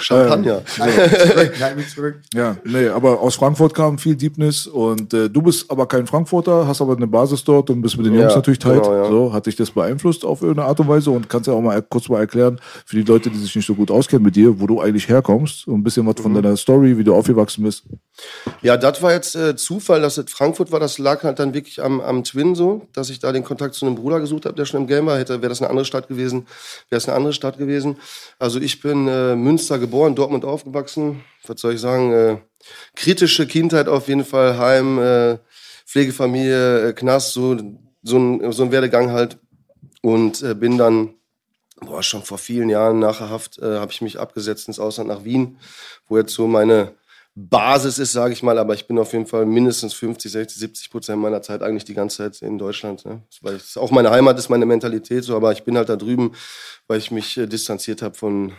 Champagner. 0.00 0.62
Nein, 0.78 1.76
mich 1.76 1.88
zurück. 1.94 2.16
Ja, 2.34 2.56
nee, 2.64 2.88
aber 2.88 3.20
aus 3.20 3.34
Frankfurt 3.36 3.74
kam 3.74 3.98
viel 3.98 4.16
Deepness 4.16 4.66
und 4.66 5.12
äh, 5.14 5.28
du 5.30 5.42
bist 5.42 5.70
aber 5.70 5.86
kein 5.86 6.06
Frankfurter, 6.06 6.66
hast 6.66 6.80
aber 6.80 6.96
eine 6.96 7.06
Basis 7.06 7.44
dort 7.44 7.70
und 7.70 7.82
bist 7.82 7.96
mit 7.96 8.06
den 8.06 8.14
Jungs 8.14 8.30
Ja, 8.32 8.36
natürlich 8.36 8.58
tight. 8.58 8.82
genau, 8.82 8.94
ja. 8.94 9.08
So, 9.08 9.32
hat 9.32 9.46
dich 9.46 9.56
das 9.56 9.70
beeinflusst 9.70 10.24
auf 10.24 10.42
irgendeine 10.42 10.68
Art 10.68 10.80
und 10.80 10.88
Weise 10.88 11.10
und 11.10 11.28
kannst 11.28 11.46
ja 11.46 11.52
auch 11.54 11.60
mal 11.60 11.80
kurz 11.82 12.08
mal 12.08 12.20
erklären 12.20 12.60
für 12.86 12.96
die 12.96 13.02
Leute, 13.02 13.30
die 13.30 13.38
sich 13.38 13.54
nicht 13.54 13.66
so 13.66 13.74
gut 13.74 13.90
auskennen 13.90 14.24
mit 14.24 14.34
dir, 14.36 14.58
wo 14.60 14.66
du 14.66 14.80
eigentlich 14.80 15.08
herkommst 15.08 15.66
und 15.68 15.74
ein 15.74 15.82
bisschen 15.84 16.06
was 16.06 16.16
Mhm. 16.18 16.22
von 16.22 16.34
deiner 16.34 16.56
Story, 16.56 16.96
wie 16.98 17.04
du 17.04 17.14
aufgewachsen 17.14 17.62
bist. 17.64 17.84
Ja, 18.62 18.76
das 18.76 19.02
war 19.02 19.12
jetzt 19.12 19.36
äh, 19.36 19.54
Zufall, 19.56 20.00
dass 20.00 20.18
es 20.18 20.30
Frankfurt 20.30 20.72
war. 20.72 20.80
Das 20.80 20.98
lag 20.98 21.22
halt 21.22 21.38
dann 21.38 21.54
wirklich 21.54 21.82
am, 21.82 22.00
am 22.08 22.24
Twin 22.24 22.54
so, 22.54 22.88
dass 22.92 23.10
ich 23.10 23.18
da 23.18 23.32
den 23.32 23.44
Kontakt 23.44 23.74
zu 23.74 23.86
einem 23.86 23.94
Bruder 23.94 24.20
gesucht 24.20 24.46
habe, 24.46 24.56
der 24.56 24.64
schon 24.64 24.80
im 24.80 24.86
Game 24.86 25.06
war. 25.06 25.18
Hätte, 25.18 25.40
wäre 25.40 25.48
das 25.48 25.60
eine 25.60 25.70
andere 25.70 25.84
Stadt 25.84 26.08
gewesen, 26.08 26.46
wäre 26.88 26.98
es 26.98 27.08
eine 27.08 27.16
andere 27.16 27.32
Stadt 27.32 27.58
gewesen. 27.58 27.96
Also 28.38 28.60
ich 28.60 28.80
bin 28.80 29.06
äh, 29.06 29.36
Münster 29.36 29.78
geboren, 29.78 30.14
Dortmund 30.14 30.44
aufgewachsen. 30.44 31.22
Was 31.46 31.60
soll 31.60 31.74
ich 31.74 31.80
sagen? 31.80 32.12
Äh, 32.12 32.36
kritische 32.96 33.46
Kindheit 33.46 33.88
auf 33.88 34.08
jeden 34.08 34.24
Fall, 34.24 34.58
Heim, 34.58 34.98
äh, 34.98 35.38
Pflegefamilie, 35.86 36.88
äh, 36.88 36.92
Knast, 36.92 37.32
so, 37.32 37.56
so, 38.02 38.18
ein, 38.18 38.52
so 38.52 38.64
ein 38.64 38.72
Werdegang 38.72 39.12
halt. 39.12 39.38
Und 40.02 40.42
äh, 40.42 40.54
bin 40.54 40.78
dann 40.78 41.14
boah, 41.80 42.02
schon 42.02 42.22
vor 42.22 42.38
vielen 42.38 42.68
Jahren 42.68 42.98
nach 42.98 43.20
Haft 43.20 43.58
äh, 43.58 43.78
habe 43.78 43.92
ich 43.92 44.00
mich 44.00 44.18
abgesetzt 44.18 44.68
ins 44.68 44.78
Ausland 44.78 45.08
nach 45.08 45.24
Wien, 45.24 45.58
wo 46.08 46.18
jetzt 46.18 46.34
so 46.34 46.46
meine 46.46 46.94
Basis 47.40 48.00
ist, 48.00 48.10
sage 48.10 48.32
ich 48.32 48.42
mal, 48.42 48.58
aber 48.58 48.74
ich 48.74 48.88
bin 48.88 48.98
auf 48.98 49.12
jeden 49.12 49.26
Fall 49.26 49.46
mindestens 49.46 49.94
50, 49.94 50.32
60, 50.32 50.58
70 50.58 50.90
Prozent 50.90 51.22
meiner 51.22 51.40
Zeit 51.40 51.62
eigentlich 51.62 51.84
die 51.84 51.94
ganze 51.94 52.16
Zeit 52.16 52.42
in 52.42 52.58
Deutschland. 52.58 53.04
Ne? 53.04 53.22
Weil 53.42 53.54
es 53.54 53.76
auch 53.76 53.92
meine 53.92 54.10
Heimat 54.10 54.36
ist, 54.40 54.48
meine 54.48 54.66
Mentalität 54.66 55.22
so, 55.22 55.36
aber 55.36 55.52
ich 55.52 55.62
bin 55.62 55.76
halt 55.76 55.88
da 55.88 55.94
drüben, 55.94 56.32
weil 56.88 56.98
ich 56.98 57.12
mich 57.12 57.38
äh, 57.38 57.46
distanziert 57.46 58.02
habe 58.02 58.16
von 58.16 58.54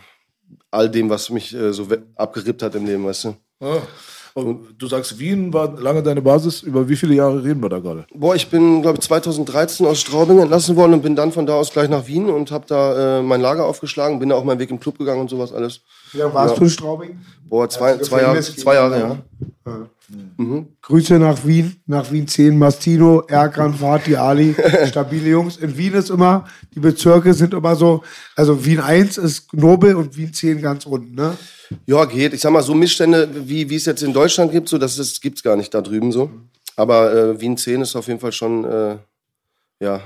all 0.70 0.88
dem, 0.88 1.10
was 1.10 1.28
mich 1.28 1.54
äh, 1.54 1.74
so 1.74 1.88
abgerippt 2.14 2.62
hat 2.62 2.74
im 2.74 2.86
Leben, 2.86 3.04
weißt 3.04 3.24
du. 3.24 3.36
Und 4.34 4.74
du 4.78 4.86
sagst, 4.86 5.18
Wien 5.18 5.52
war 5.52 5.78
lange 5.80 6.02
deine 6.02 6.22
Basis. 6.22 6.62
Über 6.62 6.88
wie 6.88 6.96
viele 6.96 7.14
Jahre 7.14 7.42
reden 7.42 7.62
wir 7.62 7.68
da 7.68 7.78
gerade? 7.78 8.06
Boah, 8.14 8.34
ich 8.34 8.48
bin, 8.48 8.82
glaube 8.82 8.98
ich, 8.98 9.04
2013 9.04 9.86
aus 9.86 10.00
Straubing 10.00 10.38
entlassen 10.38 10.76
worden 10.76 10.94
und 10.94 11.02
bin 11.02 11.16
dann 11.16 11.32
von 11.32 11.46
da 11.46 11.54
aus 11.54 11.70
gleich 11.72 11.88
nach 11.88 12.06
Wien 12.06 12.30
und 12.30 12.50
habe 12.50 12.64
da 12.68 13.18
äh, 13.18 13.22
mein 13.22 13.40
Lager 13.40 13.64
aufgeschlagen, 13.66 14.18
bin 14.20 14.28
da 14.28 14.36
auch 14.36 14.44
meinen 14.44 14.58
Weg 14.60 14.70
im 14.70 14.78
Club 14.80 14.98
gegangen 14.98 15.20
und 15.20 15.30
sowas 15.30 15.52
alles. 15.52 15.80
Ja, 16.12 16.32
warst 16.32 16.58
du 16.58 16.62
in 16.64 16.70
Straubing? 16.70 17.18
Boah, 17.48 17.68
zwei, 17.68 17.96
zwei, 17.98 18.20
Jahre, 18.22 18.36
Gefängnis 18.36 18.62
zwei 18.62 18.74
Jahre, 18.74 18.94
gegen- 18.96 19.22
ja. 19.66 19.86
Grüße 20.82 21.18
nach 21.18 21.44
Wien, 21.46 21.76
nach 21.86 22.10
Wien 22.10 22.26
10, 22.26 22.58
Mastino, 22.58 23.20
Erkan, 23.28 23.74
Fatih, 23.74 24.16
Ali, 24.16 24.54
stabile 24.86 25.28
Jungs. 25.28 25.56
In 25.56 25.76
Wien 25.76 25.94
ist 25.94 26.10
immer, 26.10 26.46
die 26.74 26.80
Bezirke 26.80 27.32
sind 27.34 27.54
immer 27.54 27.76
so, 27.76 28.02
also 28.34 28.64
Wien 28.64 28.80
1 28.80 29.18
ist 29.18 29.52
Nobel 29.54 29.94
und 29.94 30.16
Wien 30.16 30.32
10 30.32 30.60
ganz 30.62 30.86
unten, 30.86 31.14
ne? 31.14 31.36
Ja, 31.86 32.04
geht. 32.04 32.32
Ich 32.34 32.40
sag 32.40 32.52
mal, 32.52 32.62
so 32.62 32.74
Missstände, 32.74 33.28
wie, 33.46 33.70
wie 33.70 33.76
es 33.76 33.84
jetzt 33.84 34.02
in 34.02 34.12
Deutschland 34.12 34.50
gibt, 34.50 34.68
so, 34.68 34.78
das, 34.78 34.96
das 34.96 35.20
gibt's 35.20 35.42
gar 35.42 35.56
nicht 35.56 35.72
da 35.72 35.80
drüben 35.80 36.10
so. 36.10 36.30
Aber 36.74 37.12
äh, 37.12 37.40
Wien 37.40 37.56
10 37.56 37.82
ist 37.82 37.94
auf 37.94 38.08
jeden 38.08 38.20
Fall 38.20 38.32
schon, 38.32 38.64
äh, 38.64 38.96
ja, 39.80 40.00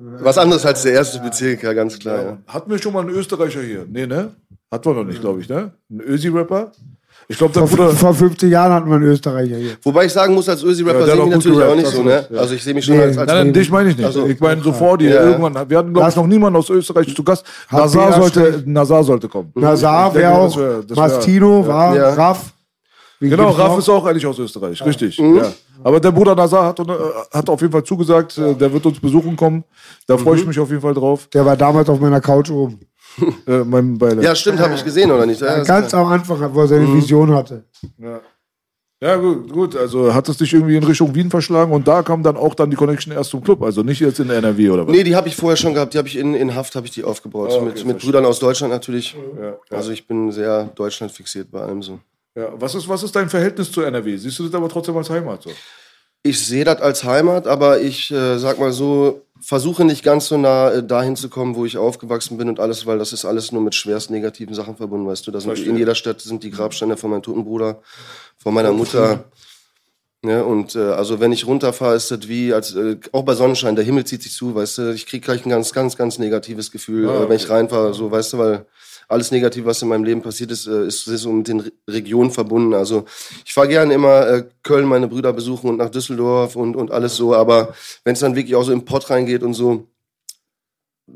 was 0.00 0.38
anderes 0.38 0.64
als 0.64 0.82
der 0.82 0.92
erste 0.92 1.18
Bezirk, 1.18 1.64
ja, 1.64 1.72
ganz 1.72 1.98
klar. 1.98 2.22
Ja. 2.22 2.38
Hatten 2.46 2.70
wir 2.70 2.78
schon 2.78 2.92
mal 2.92 3.00
einen 3.00 3.10
Österreicher 3.10 3.62
hier? 3.62 3.84
Nee, 3.88 4.06
ne? 4.06 4.32
Hatten 4.70 4.84
wir 4.84 4.94
noch 4.94 5.04
nicht, 5.04 5.20
glaube 5.20 5.40
ich, 5.40 5.48
ne? 5.48 5.72
Ein 5.90 6.00
Ösi-Rapper? 6.00 6.72
Ich 7.30 7.36
glaube, 7.36 7.52
Vor, 7.52 7.66
Bruder. 7.68 7.90
vor 7.90 8.14
50 8.14 8.50
Jahren 8.50 8.72
hatten 8.72 8.88
wir 8.88 8.96
einen 8.96 9.04
Österreicher 9.04 9.56
hier. 9.56 9.72
Wobei 9.82 10.06
ich 10.06 10.12
sagen 10.14 10.32
muss, 10.34 10.48
als 10.48 10.62
Ja, 10.62 10.68
Ösi-Rapper 10.68 11.00
hat 11.00 11.04
sehe 11.06 11.14
ich 11.14 11.20
auch 11.20 11.24
mich 11.26 11.34
natürlich 11.34 11.58
auch 11.58 11.60
gerappt, 11.62 11.76
nicht 11.76 11.90
so, 11.90 11.98
hast 11.98 12.04
ne? 12.04 12.26
ja. 12.30 12.40
Also 12.40 12.54
ich 12.54 12.64
sehe 12.64 12.72
mich 12.74 12.84
schon 12.86 12.96
Nee. 12.96 13.02
als, 13.02 13.18
als 13.18 13.26
Nein, 13.28 13.44
nein, 13.46 13.52
dich 13.52 13.70
meine 13.70 13.90
ich 13.90 13.96
nicht. 13.98 14.06
Also, 14.06 14.26
ich 14.26 14.40
meine 14.40 14.62
so 14.62 14.72
vor 14.72 14.96
dir. 14.96 15.10
Ja. 15.10 15.24
Irgendwann, 15.24 15.68
wir 15.68 15.76
hatten, 15.78 15.92
glaube 15.92 16.08
ich, 16.08 16.16
noch 16.16 16.26
niemanden 16.26 16.58
aus 16.58 16.70
Österreich 16.70 17.14
zu 17.14 17.22
Gast. 17.22 17.44
Nazar 17.70 18.12
sollte, 18.14 18.62
Nazar 18.64 19.04
sollte 19.04 19.28
kommen. 19.28 19.52
Nazar 19.56 20.14
wäre 20.14 20.32
auch, 20.32 20.56
wär- 20.56 20.82
Mastino 20.96 21.66
war, 21.66 21.94
Ja. 21.94 22.14
Raff. 22.14 22.54
Wen 23.20 23.28
Genau, 23.30 23.50
Raff 23.50 23.72
noch? 23.72 23.78
ist 23.78 23.88
auch 23.90 24.06
eigentlich 24.06 24.24
aus 24.26 24.38
Österreich, 24.38 24.82
richtig. 24.86 25.18
Ja. 25.18 25.52
Aber 25.84 26.00
der 26.00 26.12
Bruder 26.12 26.34
Nazar 26.34 26.64
hat, 26.66 26.78
äh, 26.80 26.84
hat 27.32 27.50
auf 27.50 27.60
jeden 27.60 27.72
Fall 27.72 27.84
zugesagt, 27.84 28.38
äh, 28.38 28.54
der 28.54 28.72
wird 28.72 28.86
uns 28.86 29.00
besuchen 29.00 29.36
kommen. 29.36 29.64
Da 30.06 30.16
freue 30.16 30.38
ich 30.38 30.46
mich 30.46 30.58
auf 30.58 30.70
jeden 30.70 30.80
Fall 30.80 30.94
drauf. 30.94 31.26
Der 31.34 31.44
war 31.44 31.56
damals 31.56 31.88
auf 31.90 32.00
meiner 32.00 32.20
Couch 32.20 32.48
oben. 32.50 32.80
Äh, 33.46 33.58
mein 33.64 33.96
Beileid. 33.98 34.24
Ja, 34.24 34.34
stimmt, 34.34 34.58
habe 34.60 34.74
ich 34.74 34.84
gesehen, 34.84 35.10
oder 35.10 35.26
nicht? 35.26 35.40
Ja, 35.40 35.62
Ganz 35.64 35.92
am 35.94 36.06
Anfang, 36.06 36.54
wo 36.54 36.60
er 36.60 36.66
seine 36.68 36.86
Mhm. 36.86 36.96
Vision 36.96 37.34
hatte. 37.34 37.64
Ja, 39.00 39.14
gut, 39.16 39.52
gut. 39.52 39.76
Also 39.76 40.12
hat 40.12 40.28
es 40.28 40.38
dich 40.38 40.52
irgendwie 40.52 40.76
in 40.76 40.82
Richtung 40.82 41.14
Wien 41.14 41.30
verschlagen 41.30 41.70
und 41.72 41.86
da 41.86 42.02
kam 42.02 42.24
dann 42.24 42.36
auch 42.36 42.54
dann 42.56 42.68
die 42.68 42.74
Connection 42.76 43.12
erst 43.12 43.30
zum 43.30 43.44
Club. 43.44 43.62
Also 43.62 43.82
nicht 43.84 44.00
jetzt 44.00 44.18
in 44.18 44.28
NRW 44.28 44.70
oder 44.70 44.86
was? 44.88 44.92
Nee, 44.92 45.04
die 45.04 45.14
habe 45.14 45.28
ich 45.28 45.36
vorher 45.36 45.56
schon 45.56 45.72
gehabt. 45.72 45.94
Die 45.94 45.98
habe 45.98 46.08
ich 46.08 46.16
in, 46.16 46.34
in 46.34 46.52
Haft 46.56 46.74
habe 46.74 46.84
ich 46.86 46.90
die 46.92 47.04
aufgebaut. 47.04 47.50
Ah, 47.52 47.56
okay, 47.58 47.64
mit, 47.66 47.84
mit. 47.86 47.98
Brüdern 48.00 48.24
aus 48.24 48.40
Deutschland 48.40 48.72
natürlich. 48.72 49.16
Ja, 49.40 49.56
Also 49.70 49.92
ich 49.92 50.04
bin 50.08 50.32
sehr 50.32 50.64
Deutschland 50.74 51.12
fixiert 51.12 51.48
bei 51.52 51.60
allem 51.60 51.80
so. 51.80 52.00
ja. 52.34 52.48
Was, 52.58 52.74
ist, 52.74 52.88
was 52.88 53.04
ist 53.04 53.14
dein 53.14 53.28
Verhältnis 53.28 53.70
zu 53.70 53.82
NRW? 53.82 54.16
Siehst 54.16 54.36
du 54.40 54.44
das 54.46 54.54
aber 54.54 54.68
trotzdem 54.68 54.96
als 54.96 55.08
Heimat 55.10 55.42
so? 55.42 55.50
Ich 56.22 56.44
sehe 56.44 56.64
das 56.64 56.80
als 56.80 57.04
Heimat, 57.04 57.46
aber 57.46 57.80
ich 57.80 58.10
äh, 58.10 58.38
sag 58.38 58.58
mal 58.58 58.72
so, 58.72 59.22
versuche 59.40 59.84
nicht 59.84 60.02
ganz 60.02 60.26
so 60.26 60.36
nah 60.36 60.70
äh, 60.72 60.82
dahin 60.82 61.16
zu 61.16 61.28
kommen, 61.28 61.54
wo 61.54 61.64
ich 61.64 61.78
aufgewachsen 61.78 62.36
bin 62.38 62.48
und 62.48 62.60
alles, 62.60 62.86
weil 62.86 62.98
das 62.98 63.12
ist 63.12 63.24
alles 63.24 63.52
nur 63.52 63.62
mit 63.62 63.74
schwerst 63.74 64.10
negativen 64.10 64.54
Sachen 64.54 64.76
verbunden, 64.76 65.06
weißt 65.06 65.26
du. 65.26 65.30
Das 65.30 65.44
sind, 65.44 65.58
in 65.58 65.76
jeder 65.76 65.94
Stadt 65.94 66.20
sind 66.20 66.42
die 66.42 66.50
Grabsteine 66.50 66.96
von 66.96 67.10
meinem 67.10 67.22
toten 67.22 67.44
Bruder, 67.44 67.80
von 68.36 68.52
meiner 68.52 68.72
Mutter. 68.72 69.24
Ja, 70.24 70.42
und 70.42 70.74
äh, 70.74 70.80
also 70.80 71.20
wenn 71.20 71.30
ich 71.30 71.46
runterfahre, 71.46 71.94
ist 71.94 72.10
das 72.10 72.26
wie, 72.26 72.52
als 72.52 72.74
äh, 72.74 72.96
auch 73.12 73.22
bei 73.22 73.34
Sonnenschein, 73.34 73.76
der 73.76 73.84
Himmel 73.84 74.04
zieht 74.04 74.22
sich 74.22 74.34
zu, 74.34 74.52
weißt 74.52 74.78
du, 74.78 74.92
ich 74.92 75.06
krieg 75.06 75.22
gleich 75.22 75.46
ein 75.46 75.50
ganz, 75.50 75.72
ganz, 75.72 75.96
ganz 75.96 76.18
negatives 76.18 76.72
Gefühl, 76.72 77.08
Ah, 77.08 77.22
äh, 77.22 77.28
wenn 77.28 77.36
ich 77.36 77.48
reinfahre, 77.48 77.94
so, 77.94 78.10
weißt 78.10 78.32
du, 78.32 78.38
weil 78.38 78.66
alles 79.08 79.30
Negative, 79.30 79.64
was 79.64 79.80
in 79.80 79.88
meinem 79.88 80.04
Leben 80.04 80.22
passiert 80.22 80.50
ist, 80.50 80.66
äh, 80.66 80.86
ist, 80.86 81.08
ist 81.08 81.22
so 81.22 81.32
mit 81.32 81.48
den 81.48 81.60
Re 81.60 81.72
Regionen 81.88 82.30
verbunden. 82.30 82.74
Also 82.74 83.06
ich 83.44 83.54
fahre 83.54 83.68
gerne 83.68 83.94
immer 83.94 84.28
äh, 84.28 84.44
Köln 84.62 84.86
meine 84.86 85.08
Brüder 85.08 85.32
besuchen 85.32 85.70
und 85.70 85.78
nach 85.78 85.90
Düsseldorf 85.90 86.54
und, 86.56 86.76
und 86.76 86.90
alles 86.90 87.16
so, 87.16 87.34
aber 87.34 87.74
wenn 88.04 88.12
es 88.12 88.20
dann 88.20 88.36
wirklich 88.36 88.54
auch 88.54 88.64
so 88.64 88.72
im 88.72 88.84
Pott 88.84 89.08
reingeht 89.10 89.42
und 89.42 89.54
so, 89.54 89.86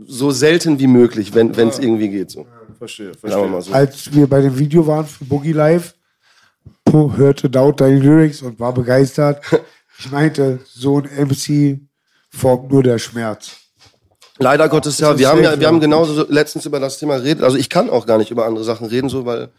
so 0.06 0.30
selten 0.30 0.78
wie 0.78 0.86
möglich, 0.86 1.34
wenn 1.34 1.50
es 1.50 1.78
irgendwie 1.78 2.08
geht. 2.08 2.30
So. 2.30 2.46
Verstehe, 2.78 3.12
Sagen 3.22 3.42
wir 3.42 3.48
mal 3.48 3.62
so. 3.62 3.72
Als 3.72 4.12
wir 4.12 4.26
bei 4.26 4.40
dem 4.40 4.58
Video 4.58 4.86
waren 4.86 5.06
für 5.06 5.24
Boogie 5.26 5.52
Live, 5.52 5.94
Po 6.84 7.14
hörte 7.14 7.50
Daut 7.50 7.80
deine 7.80 7.98
Lyrics 7.98 8.42
und 8.42 8.58
war 8.58 8.72
begeistert. 8.72 9.42
Ich 9.98 10.10
meinte, 10.10 10.58
so 10.64 10.98
ein 10.98 11.28
MC 11.28 11.78
formt 12.28 12.72
nur 12.72 12.82
der 12.82 12.98
Schmerz. 12.98 13.61
Leider 14.42 14.68
Gottes 14.68 14.98
ja. 14.98 15.12
ist 15.12 15.18
Wir 15.18 15.28
haben 15.28 15.42
ja, 15.42 15.58
wir 15.58 15.66
haben 15.66 15.76
ja. 15.76 15.80
genauso 15.80 16.14
so 16.14 16.26
letztens 16.28 16.66
über 16.66 16.80
das 16.80 16.98
Thema 16.98 17.18
geredet. 17.18 17.42
Also 17.42 17.56
ich 17.56 17.68
kann 17.68 17.90
auch 17.90 18.06
gar 18.06 18.18
nicht 18.18 18.30
über 18.30 18.46
andere 18.46 18.64
Sachen 18.64 18.86
reden, 18.86 19.08
so 19.08 19.24
weil 19.24 19.50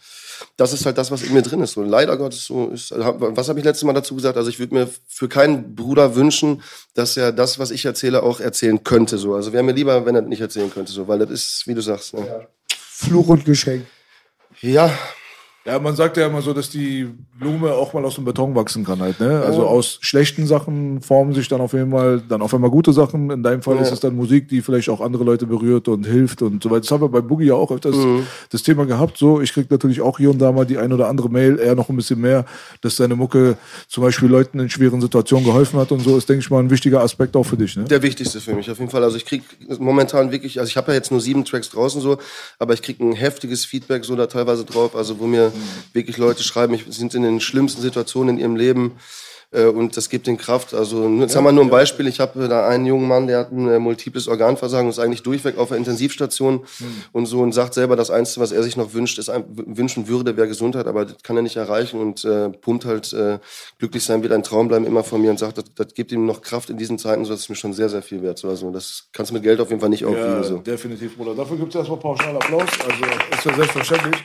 das 0.57 0.73
ist 0.73 0.85
halt 0.85 0.97
das, 0.97 1.09
was 1.09 1.23
in 1.23 1.33
mir 1.33 1.41
drin 1.41 1.61
ist. 1.61 1.73
So 1.73 1.83
leider 1.83 2.17
Gottes 2.17 2.45
so 2.45 2.67
ist. 2.67 2.91
Was 2.91 3.49
habe 3.49 3.59
ich 3.59 3.65
letztes 3.65 3.85
Mal 3.85 3.93
dazu 3.93 4.15
gesagt? 4.15 4.37
Also 4.37 4.49
ich 4.49 4.59
würde 4.59 4.75
mir 4.75 4.89
für 5.07 5.29
keinen 5.29 5.75
Bruder 5.75 6.15
wünschen, 6.15 6.61
dass 6.93 7.17
er 7.17 7.31
das, 7.31 7.59
was 7.59 7.71
ich 7.71 7.85
erzähle, 7.85 8.23
auch 8.23 8.39
erzählen 8.39 8.83
könnte. 8.83 9.17
So, 9.17 9.33
also 9.33 9.53
wäre 9.53 9.63
mir 9.63 9.73
lieber, 9.73 10.05
wenn 10.05 10.15
er 10.15 10.21
das 10.21 10.29
nicht 10.29 10.41
erzählen 10.41 10.71
könnte. 10.71 10.91
So, 10.91 11.07
weil 11.07 11.19
das 11.19 11.31
ist, 11.31 11.63
wie 11.67 11.73
du 11.73 11.81
sagst. 11.81 12.13
Ne? 12.13 12.47
Fluch 12.67 13.27
und 13.29 13.45
Geschenk. 13.45 13.85
Ja, 14.61 14.91
Ja, 15.65 15.79
man 15.79 15.95
sagt 15.95 16.17
ja 16.17 16.27
immer 16.27 16.41
so, 16.41 16.53
dass 16.53 16.69
die 16.69 17.09
Blume 17.43 17.73
auch 17.73 17.93
mal 17.93 18.03
aus 18.05 18.15
dem 18.15 18.25
Beton 18.25 18.55
wachsen 18.55 18.85
kann 18.85 19.01
halt, 19.01 19.19
ne? 19.19 19.41
Also 19.41 19.65
aus 19.65 19.97
schlechten 20.01 20.47
Sachen 20.47 21.01
formen 21.01 21.33
sich 21.33 21.47
dann 21.47 21.61
auf 21.61 21.73
jeden 21.73 21.91
Fall 21.91 22.21
dann 22.27 22.41
auf 22.41 22.53
einmal 22.53 22.69
gute 22.69 22.93
Sachen. 22.93 23.29
In 23.29 23.43
deinem 23.43 23.61
Fall 23.61 23.75
Ja. 23.75 23.81
ist 23.81 23.91
es 23.91 23.99
dann 23.99 24.15
Musik, 24.15 24.47
die 24.47 24.61
vielleicht 24.61 24.89
auch 24.89 25.01
andere 25.01 25.23
Leute 25.23 25.45
berührt 25.45 25.87
und 25.87 26.05
hilft 26.05 26.41
und 26.41 26.63
so 26.63 26.69
weiter. 26.69 26.81
Das 26.81 26.91
haben 26.91 27.01
wir 27.01 27.09
bei 27.09 27.21
Boogie 27.21 27.45
ja 27.47 27.55
auch 27.55 27.71
öfters 27.71 27.95
Mhm. 27.97 28.25
das 28.49 28.63
Thema 28.63 28.85
gehabt. 28.85 29.17
So, 29.17 29.41
ich 29.41 29.53
krieg 29.53 29.69
natürlich 29.69 30.01
auch 30.01 30.17
hier 30.17 30.29
und 30.29 30.39
da 30.39 30.51
mal 30.51 30.65
die 30.65 30.77
ein 30.77 30.93
oder 30.93 31.07
andere 31.09 31.29
Mail, 31.29 31.59
eher 31.59 31.75
noch 31.75 31.89
ein 31.89 31.95
bisschen 31.95 32.21
mehr, 32.21 32.45
dass 32.81 32.95
deine 32.95 33.15
Mucke 33.15 33.57
zum 33.87 34.03
Beispiel 34.03 34.29
Leuten 34.29 34.59
in 34.59 34.69
schweren 34.69 35.01
Situationen 35.01 35.45
geholfen 35.45 35.79
hat 35.79 35.91
und 35.91 35.99
so 36.01 36.17
ist, 36.17 36.29
denke 36.29 36.41
ich 36.41 36.49
mal, 36.49 36.59
ein 36.59 36.69
wichtiger 36.69 37.01
Aspekt 37.01 37.35
auch 37.35 37.43
für 37.45 37.57
dich, 37.57 37.75
ne? 37.75 37.83
der 37.85 38.01
wichtigste 38.01 38.39
für 38.39 38.53
mich 38.53 38.71
auf 38.71 38.79
jeden 38.79 38.89
Fall. 38.91 39.03
Also 39.03 39.17
ich 39.17 39.25
krieg 39.25 39.43
momentan 39.79 40.31
wirklich, 40.31 40.59
also 40.59 40.69
ich 40.69 40.77
habe 40.77 40.91
ja 40.91 40.95
jetzt 40.95 41.11
nur 41.11 41.19
sieben 41.19 41.43
Tracks 41.45 41.69
draußen 41.69 41.99
so, 42.01 42.17
aber 42.59 42.73
ich 42.73 42.81
krieg 42.81 42.99
ein 42.99 43.13
heftiges 43.13 43.65
Feedback 43.65 44.05
so 44.05 44.15
da 44.15 44.27
teilweise 44.27 44.63
drauf, 44.65 44.95
also 44.95 45.19
wo 45.19 45.25
mir 45.25 45.51
wirklich 45.93 46.17
Leute 46.17 46.43
schreiben, 46.43 46.73
ich 46.73 46.85
sind 46.89 47.13
in 47.15 47.23
den 47.23 47.32
schlimmsten 47.39 47.81
Situationen 47.81 48.35
in 48.35 48.41
ihrem 48.41 48.55
Leben 48.55 48.93
äh, 49.53 49.65
und 49.65 49.95
das 49.95 50.09
gibt 50.09 50.27
den 50.27 50.37
Kraft. 50.37 50.73
Also 50.73 51.07
jetzt 51.19 51.35
haben 51.35 51.43
wir 51.43 51.51
nur 51.51 51.63
ein 51.63 51.69
Beispiel, 51.69 52.07
ich 52.07 52.19
habe 52.19 52.47
da 52.47 52.67
einen 52.67 52.85
jungen 52.85 53.07
Mann, 53.07 53.27
der 53.27 53.39
hat 53.39 53.51
ein 53.51 53.69
äh, 53.69 53.79
multiples 53.79 54.27
Organversagen, 54.27 54.89
ist 54.89 54.99
eigentlich 54.99 55.23
durchweg 55.23 55.57
auf 55.57 55.69
der 55.69 55.77
Intensivstation 55.77 56.65
und 57.11 57.25
so 57.27 57.41
und 57.41 57.53
sagt 57.53 57.73
selber, 57.73 57.95
das 57.95 58.09
Einzige, 58.09 58.41
was 58.41 58.51
er 58.51 58.63
sich 58.63 58.75
noch 58.75 58.93
wünscht, 58.93 59.19
ist 59.19 59.31
wünschen 59.47 60.07
würde, 60.07 60.35
wäre 60.35 60.47
Gesundheit, 60.47 60.87
aber 60.87 61.05
das 61.05 61.21
kann 61.23 61.35
er 61.35 61.43
nicht 61.43 61.55
erreichen 61.55 61.99
und 61.99 62.25
äh, 62.25 62.49
pumpt 62.49 62.85
halt 62.85 63.13
äh, 63.13 63.39
glücklich 63.79 64.03
sein, 64.03 64.23
wird 64.23 64.33
ein 64.33 64.43
Traum 64.43 64.67
bleiben 64.67 64.85
immer 64.85 65.03
von 65.03 65.21
mir 65.21 65.29
und 65.29 65.39
sagt, 65.39 65.57
das, 65.57 65.65
das 65.75 65.93
gibt 65.93 66.11
ihm 66.11 66.25
noch 66.25 66.41
Kraft 66.41 66.69
in 66.69 66.77
diesen 66.77 66.97
Zeiten, 66.97 67.23
so 67.25 67.31
das 67.31 67.41
ist 67.41 67.49
mir 67.49 67.55
schon 67.55 67.73
sehr, 67.73 67.89
sehr 67.89 68.01
viel 68.01 68.21
wert. 68.21 68.39
So, 68.39 68.49
also 68.49 68.71
das 68.71 69.07
kannst 69.13 69.31
du 69.31 69.35
mit 69.35 69.43
Geld 69.43 69.59
auf 69.59 69.69
jeden 69.69 69.81
Fall 69.81 69.89
nicht 69.89 70.05
aufwiegen. 70.05 70.23
Ja, 70.23 70.43
So. 70.43 70.57
definitiv, 70.57 71.15
Bruder. 71.15 71.35
Dafür 71.35 71.57
gibt 71.57 71.69
es 71.69 71.75
erstmal 71.75 71.99
pauschal 71.99 72.35
Applaus. 72.35 72.69
Also 72.83 73.03
ist 73.31 73.45
ja 73.45 73.55
selbstverständlich. 73.55 74.23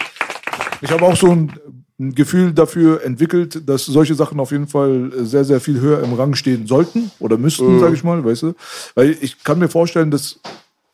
Ich 0.80 0.90
habe 0.90 1.04
auch 1.04 1.16
so 1.16 1.30
ein, 1.30 1.52
ein 1.99 2.14
Gefühl 2.14 2.52
dafür 2.52 3.02
entwickelt, 3.04 3.68
dass 3.68 3.85
solche 3.87 4.14
Sachen 4.14 4.38
auf 4.40 4.50
jeden 4.52 4.68
Fall 4.68 5.11
sehr, 5.18 5.44
sehr 5.44 5.61
viel 5.61 5.80
höher 5.80 6.02
im 6.02 6.12
Rang 6.14 6.35
stehen 6.35 6.66
sollten 6.66 7.11
oder 7.18 7.37
müssten, 7.37 7.76
Mhm. 7.76 7.80
sage 7.80 7.94
ich 7.94 8.04
mal, 8.04 8.25
weißt 8.25 8.42
du? 8.42 8.54
Weil 8.94 9.16
ich 9.20 9.42
kann 9.42 9.58
mir 9.58 9.68
vorstellen, 9.68 10.11
dass 10.11 10.38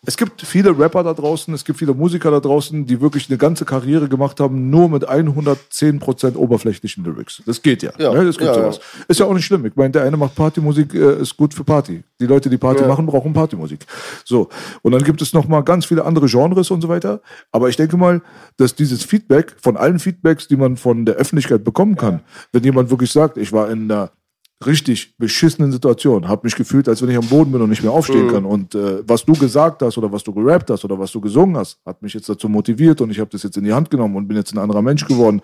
es 0.07 0.17
gibt 0.17 0.43
viele 0.43 0.79
Rapper 0.79 1.03
da 1.03 1.15
draußen, 1.15 1.53
es 1.55 1.65
gibt 1.65 1.79
viele 1.79 1.95
Musiker 1.95 2.31
da 2.31 2.41
draußen, 2.41 2.87
die 2.87 3.01
wirklich 3.01 3.29
eine 3.29 3.39
ganze 3.39 3.65
Karriere 3.65 4.09
gemacht 4.09 4.41
haben, 4.41 4.71
nur 4.71 4.89
mit 4.89 5.09
110% 5.09 6.37
oberflächlichen 6.37 7.05
Lyrics. 7.05 7.43
Das 7.47 7.63
geht 7.63 7.83
ja. 7.83 7.93
Ja, 7.99 8.13
ne? 8.13 8.25
Das 8.25 8.37
gibt 8.37 8.49
ja, 8.49 8.55
sowas. 8.55 8.81
Ist 9.09 9.21
ja 9.21 9.27
auch 9.27 9.35
nicht 9.35 9.45
schlimm. 9.45 9.65
Ich 9.67 9.77
meine, 9.77 9.91
der 9.91 10.03
eine 10.05 10.17
macht 10.17 10.35
Partymusik, 10.35 10.95
äh, 10.95 11.21
ist 11.21 11.37
gut 11.37 11.55
für 11.55 11.65
Party. 11.65 12.03
Die 12.21 12.27
Leute, 12.27 12.51
die 12.51 12.59
Party 12.59 12.83
Ja. 12.83 12.89
machen, 12.89 13.07
brauchen 13.07 13.33
Partymusik. 13.33 13.87
So. 14.25 14.49
Und 14.83 14.93
dann 14.93 15.03
gibt 15.03 15.23
es 15.23 15.33
noch 15.33 15.49
mal 15.49 15.63
ganz 15.63 15.87
viele 15.87 16.05
andere 16.05 16.27
Genres 16.27 16.71
und 16.71 16.81
so 16.81 16.89
weiter. 16.89 17.21
Aber 17.53 17.69
ich 17.69 17.77
denke 17.77 17.97
mal, 17.97 18.23
dass 18.57 18.75
dieses 18.75 19.05
Feedback, 19.05 19.57
von 19.61 19.77
allen 19.77 19.99
Feedbacks, 19.99 20.49
die 20.49 20.57
man 20.57 20.77
von 20.77 21.05
der 21.05 21.17
Öffentlichkeit 21.17 21.65
bekommen 21.65 21.97
kann, 21.97 22.21
wenn 22.53 22.63
jemand 22.65 22.91
wirklich 22.91 23.11
sagt, 23.13 23.37
ich 23.37 23.53
war 23.53 23.71
in 23.71 23.91
einer 23.91 24.11
richtig 24.65 25.17
beschissenen 25.19 25.73
Situation, 25.73 26.29
habe 26.29 26.43
mich 26.45 26.57
gefühlt, 26.57 26.89
als 26.89 27.03
wenn 27.03 27.11
ich 27.11 27.17
am 27.17 27.27
Boden 27.27 27.53
bin 27.53 27.61
und 27.61 27.71
nicht 27.71 27.83
mehr 27.83 27.93
aufstehen 27.93 28.29
kann. 28.29 28.45
Und 28.45 28.75
äh, 28.75 29.07
was 29.07 29.25
du 29.25 29.33
gesagt 29.35 29.83
hast 29.83 29.99
oder 29.99 30.11
was 30.11 30.25
du 30.25 30.33
gerappt 30.33 30.71
hast 30.71 30.85
oder 30.85 30.99
was 30.99 31.13
du 31.13 31.21
gesungen 31.21 31.57
hast, 31.57 31.79
hat 31.85 32.01
mich 32.03 32.15
jetzt 32.15 32.29
dazu 32.29 32.49
motiviert 32.49 33.01
und 33.01 33.11
ich 33.11 33.21
habe 33.21 33.31
das 33.31 33.43
jetzt 33.43 33.57
in 33.57 33.65
die 33.65 33.73
Hand 33.73 33.91
genommen 33.91 34.17
und 34.17 34.29
bin 34.29 34.37
jetzt 34.37 34.53
ein 34.55 34.59
anderer 34.59 34.83
Mensch 34.83 35.07
geworden. 35.07 35.43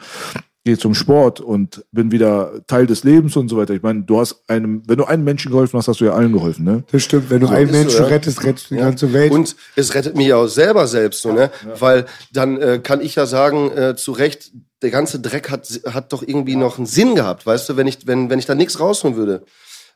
Gehe 0.63 0.77
zum 0.77 0.95
Sport 0.95 1.41
und 1.41 1.87
bin 1.91 2.13
wieder 2.13 2.53
Teil 2.67 2.87
des 2.87 3.03
Lebens 3.03 3.35
und 3.35 3.49
so 3.49 3.57
weiter. 3.57 3.73
Ich 3.73 3.83
meine, 3.83 4.03
du 4.03 4.21
hast 4.21 4.43
einem, 4.47 4.83
wenn 4.87 4.99
du 4.99 5.05
einem 5.07 5.25
Menschen 5.25 5.51
geholfen 5.51 5.79
hast, 5.79 5.89
hast 5.89 6.01
du 6.01 6.05
ja 6.05 6.13
allen 6.13 6.35
geholfen, 6.35 6.67
ne? 6.67 6.85
Das 6.93 7.03
stimmt. 7.03 7.31
Wenn 7.31 7.41
du 7.41 7.49
einen 7.49 7.69
ist 7.69 7.73
so, 7.73 7.79
Menschen 7.79 8.03
ja. 8.03 8.07
rettest, 8.09 8.45
rettest 8.45 8.71
du 8.71 8.75
die 8.75 8.81
Ja. 8.81 8.87
ganze 8.87 9.13
Welt. 9.15 9.33
Und 9.33 9.57
es 9.77 9.95
rettet 9.95 10.17
mich 10.17 10.27
ja 10.27 10.37
auch 10.37 10.49
selber 10.49 10.87
selbst, 10.87 11.23
so, 11.23 11.33
ne? 11.33 11.51
Weil 11.79 12.05
dann 12.35 12.59
äh, 12.61 12.79
kann 12.83 13.01
ich 13.01 13.15
ja 13.15 13.25
sagen, 13.25 13.71
äh, 13.71 13.97
zu 13.97 14.13
Recht, 14.13 14.53
der 14.83 14.91
ganze 14.91 15.21
Dreck 15.21 15.51
hat, 15.51 15.69
hat 15.93 16.13
doch 16.13 16.23
irgendwie 16.23 16.57
noch 16.57 16.79
einen 16.79 16.87
Sinn 16.87 17.15
gehabt, 17.15 17.45
weißt 17.47 17.69
du, 17.69 17.77
wenn 17.77 17.87
ich, 17.87 18.07
wenn, 18.07 18.31
wenn 18.31 18.39
ich 18.39 18.47
da 18.47 18.55
nichts 18.55 18.81
rausholen 18.81 19.17
würde. 19.17 19.45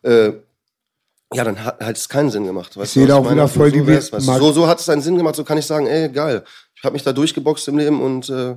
Äh, 0.03 0.33
ja, 1.33 1.43
dann 1.43 1.65
hat, 1.65 1.81
hat 1.81 1.97
es 1.97 2.09
keinen 2.09 2.31
Sinn 2.31 2.45
gemacht. 2.45 2.77
Weißt 2.77 2.91
Ich 2.91 2.93
sehe 2.93 3.03
du, 3.07 3.09
da 3.09 3.19
was 3.21 3.27
auch 3.27 3.33
wieder 3.33 3.49
voll 3.49 3.71
so, 3.71 3.77
die 3.77 3.87
wär's, 3.87 4.13
weißt 4.13 4.27
so, 4.27 4.53
so 4.53 4.67
hat 4.69 4.81
es 4.81 4.89
einen 4.89 5.03
Sinn 5.03 5.17
gemacht, 5.17 5.35
so 5.37 5.45
kann 5.45 5.59
ich 5.59 5.67
sagen, 5.67 5.87
ey, 5.87 6.09
geil. 6.11 6.45
Ich 6.77 6.85
habe 6.85 6.93
mich 6.93 7.03
da 7.03 7.13
durchgeboxt 7.13 7.67
im 7.69 7.79
Leben 7.79 8.01
und 8.03 8.29
äh, 8.29 8.57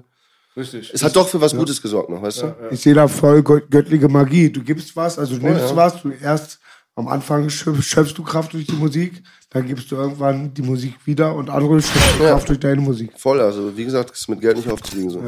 Richtig. 0.56 0.92
es 0.94 1.02
hat 1.04 1.16
doch 1.16 1.28
für 1.28 1.40
was 1.40 1.56
Gutes 1.56 1.82
gesorgt 1.82 2.10
noch, 2.10 2.22
weißt 2.22 2.42
du? 2.42 2.56
Ich 2.72 2.82
sehe 2.82 2.94
da 2.94 3.08
voll 3.08 3.40
gött- 3.42 3.70
göttliche 3.70 4.10
Magie. 4.10 4.50
Du 4.52 4.62
gibst 4.64 4.96
was, 4.96 5.18
also 5.18 5.38
du 5.38 5.46
nimmst 5.46 5.70
ja. 5.70 5.76
was, 5.76 6.02
du 6.02 6.10
erst 6.12 6.60
am 6.96 7.08
Anfang 7.08 7.48
schöpf- 7.48 7.82
schöpfst 7.84 8.16
du 8.18 8.24
Kraft 8.24 8.54
durch 8.54 8.66
die 8.66 8.76
Musik, 8.76 9.24
dann 9.52 9.66
gibst 9.66 9.90
du 9.92 9.96
irgendwann 9.96 10.54
die 10.54 10.64
Musik 10.64 10.96
wieder 11.06 11.34
und 11.36 11.50
andere 11.50 11.82
schöpfen 11.82 12.24
Ja. 12.24 12.32
Kraft 12.32 12.50
durch 12.50 12.60
deine 12.60 12.82
Musik. 12.82 13.12
Voll, 13.18 13.40
also 13.40 13.78
wie 13.78 13.86
gesagt, 13.86 14.12
ist 14.12 14.28
mit 14.30 14.42
Geld 14.42 14.58
nicht 14.58 14.70
aufzuwiegen. 14.70 15.10
So. 15.12 15.22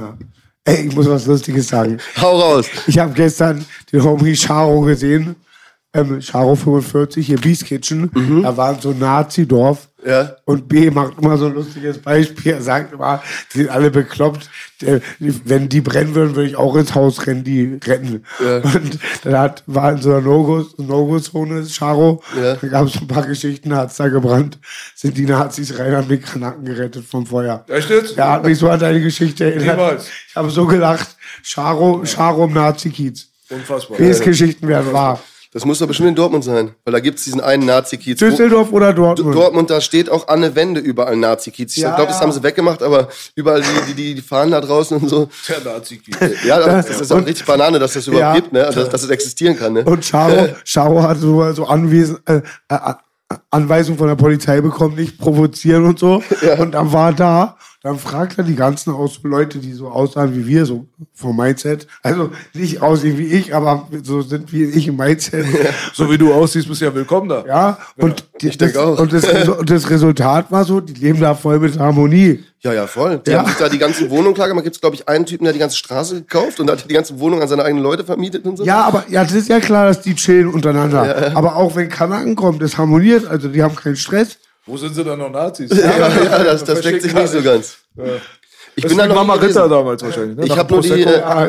Ey, 0.70 0.86
ich 0.86 0.96
muss 0.96 1.10
was 1.10 1.26
Lustiges 1.26 1.68
sagen. 1.68 1.98
Hau 2.22 2.40
raus! 2.40 2.68
Ich 2.86 3.00
habe 3.00 3.12
gestern 3.14 3.66
den 3.92 4.04
Homie 4.04 4.36
Charo 4.36 4.82
gesehen. 4.82 5.36
Ähm, 5.96 6.20
Charo 6.22 6.54
45, 6.54 7.26
hier 7.26 7.40
Beast 7.40 7.66
Kitchen. 7.66 8.12
Da 8.44 8.56
war 8.56 8.80
so 8.80 8.92
ein 8.92 9.00
Nazi-Dorf. 9.00 9.89
Ja. 10.06 10.36
Und 10.46 10.68
B 10.70 10.90
macht 10.92 11.14
immer 11.22 11.38
so 11.38 11.48
ein 11.48 11.54
lustiges 11.54 11.98
Beispiel. 11.98 12.54
Er 12.54 12.62
sagt 12.62 12.94
immer, 12.94 13.22
die 13.54 13.60
sind 13.60 13.70
alle 13.70 13.92
bekloppt. 13.92 14.50
Wenn 15.20 15.68
die 15.68 15.82
brennen 15.82 16.16
würden, 16.16 16.36
würde 16.36 16.50
ich 16.50 16.56
auch 16.56 16.76
ins 16.78 16.96
Haus 16.96 17.28
rennen, 17.28 17.44
die 17.44 17.78
retten. 17.86 18.24
Und 18.40 19.00
dann 19.24 19.38
hat, 19.38 19.64
war 19.68 19.92
in 19.92 20.02
so 20.02 20.12
einer 20.12 20.22
No-Go- 20.22 20.66
No-Go-Zone, 20.78 21.66
Charo. 21.68 22.24
Ja. 22.42 22.56
Da 22.56 22.68
gab 22.68 22.88
es 22.88 22.96
ein 22.96 23.08
paar 23.08 23.26
Geschichten, 23.28 23.76
hat 23.76 23.92
es 23.92 23.98
da 23.98 24.08
gebrannt. 24.08 24.58
Sind 24.96 25.18
die 25.18 25.26
Nazis 25.26 25.78
rein, 25.78 25.94
haben 25.94 26.08
die 26.08 26.20
Granaten 26.22 26.64
gerettet 26.64 27.04
vom 27.06 27.26
Feuer. 27.26 27.66
Echt 27.68 27.90
jetzt? 27.90 28.16
Ja, 28.16 28.32
hat 28.34 28.46
mich 28.46 28.58
so 28.58 28.70
an 28.70 28.80
deine 28.80 29.02
Geschichte 29.02 29.46
erinnert. 29.46 29.76
Niemals. 29.78 30.08
Ich 30.30 30.36
habe 30.36 30.50
so 30.50 30.66
gelacht. 30.66 31.10
Charo, 31.44 32.04
Charo 32.06 32.46
im 32.46 32.54
Nazi-Kiez. 32.54 33.28
Unfassbar. 33.50 33.98
Bs 33.98 34.22
Geschichten 34.22 34.68
werden 34.68 34.94
wahr. 34.94 35.20
Das 35.52 35.66
muss 35.66 35.80
doch 35.80 35.88
bestimmt 35.88 36.10
in 36.10 36.16
Dortmund 36.16 36.44
sein, 36.44 36.76
weil 36.86 36.94
da 36.94 37.00
gibt's 37.00 37.24
diesen 37.24 37.42
einen 37.42 37.66
Nazi-Kiez. 37.66 38.20
Düsseldorf 38.20 38.72
oder 38.72 38.94
Dortmund? 38.94 39.36
Dortmund, 39.36 39.70
da 39.72 39.82
steht 39.82 40.08
auch 40.08 40.28
an 40.28 40.42
der 40.42 40.54
Wände 40.56 40.80
überall 40.80 41.16
Nazi-Kiez. 41.16 41.76
Ich 41.76 41.82
Ja, 41.82 41.96
glaube, 41.96 42.10
das 42.12 42.20
ja. 42.20 42.26
haben 42.26 42.32
sie 42.32 42.44
weggemacht, 42.44 42.84
aber 42.84 43.08
überall 43.34 43.64
die, 43.88 43.94
die, 43.96 44.14
die 44.16 44.22
fahren 44.22 44.52
da 44.52 44.62
draußen 44.62 44.98
und 44.98 45.10
so. 45.10 45.28
Der 45.48 45.74
nazi 45.74 46.00
Ja, 46.46 46.58
aber 46.58 46.68
das 46.84 47.02
ist 47.02 47.12
auch 47.12 47.26
richtig 47.26 47.48
Banane, 47.48 47.80
dass 47.80 47.94
das 47.94 48.06
überhaupt 48.06 48.22
Ja. 48.22 48.34
gibt, 48.36 48.54
ne? 48.54 48.70
dass, 48.72 48.90
dass 48.90 49.02
es 49.04 49.10
existieren 49.10 49.58
kann. 49.58 49.74
Ne? 49.74 49.84
Und 49.86 50.08
Charo, 50.08 50.50
Charo 50.66 51.02
hat 51.02 51.18
so, 51.18 51.52
so 51.54 51.66
Anwesen, 51.66 52.20
äh, 52.28 52.42
äh, 52.70 52.94
Anweisungen 53.50 53.98
von 53.98 54.08
der 54.08 54.16
Polizei 54.16 54.62
bekommen, 54.62 54.96
nicht 54.96 55.18
provozieren 55.18 55.86
und 55.86 55.98
so. 55.98 56.22
Und 56.60 56.72
dann 56.76 56.94
war 56.94 57.10
er 57.10 57.14
da, 57.14 57.58
dann 57.82 57.98
fragt 57.98 58.38
er 58.38 58.44
die 58.44 58.56
ganzen 58.56 58.94
Leute, 59.24 59.60
die 59.60 59.72
so 59.72 59.88
aussahen 59.88 60.36
wie 60.36 60.46
wir, 60.46 60.66
so 60.66 60.86
vom 61.14 61.38
Mindset. 61.38 61.88
Also 62.04 62.30
nicht 62.54 62.82
aussehen 62.82 63.18
wie 63.18 63.28
ich, 63.28 63.56
aber 63.56 63.88
so 64.04 64.22
sind 64.22 64.52
wie 64.52 64.66
ich 64.66 64.88
im 64.88 64.98
Mindset. 64.98 65.46
So 65.94 66.10
wie 66.12 66.18
du 66.18 66.34
aussiehst, 66.34 66.68
bist 66.68 66.82
du 66.82 66.86
ja 66.86 66.94
willkommen 66.94 67.30
da. 67.30 67.46
Ja, 67.46 67.78
und, 67.98 68.26
ich 68.42 68.58
das, 68.58 68.76
und, 68.76 69.12
das, 69.14 69.26
und 69.48 69.70
das 69.70 69.90
Resultat 69.90 70.52
war 70.52 70.64
so, 70.66 70.80
die 70.82 70.94
leben 70.94 71.20
da 71.20 71.36
voll 71.36 71.60
mit 71.60 71.78
Harmonie. 71.80 72.44
Ja, 72.62 72.74
ja, 72.74 72.88
voll. 72.88 73.22
Die 73.26 73.32
Ja. 73.32 73.40
haben 73.40 73.48
sich 73.48 73.58
da 73.58 73.70
die 73.70 73.78
ganzen 73.78 74.10
Wohnungen 74.10 74.34
klar 74.34 74.48
gemacht. 74.50 74.66
Gibt's 74.66 74.82
glaube 74.82 74.96
ich, 74.96 75.08
einen 75.08 75.26
Typen, 75.26 75.46
der 75.46 75.54
die 75.54 75.60
ganze 75.60 75.78
Straße 75.78 76.16
gekauft 76.16 76.60
und 76.60 76.70
hat 76.70 76.90
die 76.90 76.94
ganze 76.94 77.20
Wohnung 77.20 77.42
an 77.42 77.48
seine 77.48 77.64
eigenen 77.64 77.84
Leute 77.84 78.04
vermietet 78.04 78.46
und 78.46 78.58
so. 78.58 78.66
Ja, 78.66 78.84
aber 78.84 79.06
ja, 79.10 79.24
das 79.24 79.34
ist 79.34 79.48
ja 79.48 79.60
klar, 79.60 79.88
dass 79.88 80.02
die 80.02 80.16
chillen 80.16 80.48
untereinander. 80.50 81.32
Aber 81.36 81.56
auch 81.56 81.76
wenn 81.76 81.88
Kanaken 81.90 82.36
kommt, 82.36 82.62
das 82.62 82.78
harmoniert, 82.78 83.26
also 83.26 83.48
die 83.48 83.64
haben 83.64 83.76
keinen 83.76 83.96
Stress. 83.96 84.38
Wo 84.70 84.78
sind 84.78 84.94
sie 84.96 85.04
dann 85.04 85.20
noch 85.20 85.32
Nazis? 85.32 85.70
ja, 85.78 86.08
ja 86.08 86.44
das, 86.44 86.64
das 86.64 86.82
deckt 86.82 87.02
sich 87.02 87.14
nicht 87.14 87.28
so 87.28 87.42
ganz. 87.42 87.78
Ich 88.76 88.84
Das 88.84 88.92
bin 88.92 88.92
ist 88.92 88.98
da 89.00 89.04
wie 89.04 89.08
noch 89.10 89.16
Mama. 89.16 89.34
Ritter 89.34 89.68
damals 89.68 90.02
wahrscheinlich. 90.04 90.38
Ne? 90.38 90.46
Ich 90.46 90.58
habe 90.58 90.72
nur, 90.74 90.82
die, 90.84 90.90
äh, 91.04 91.22
Ah, 91.22 91.48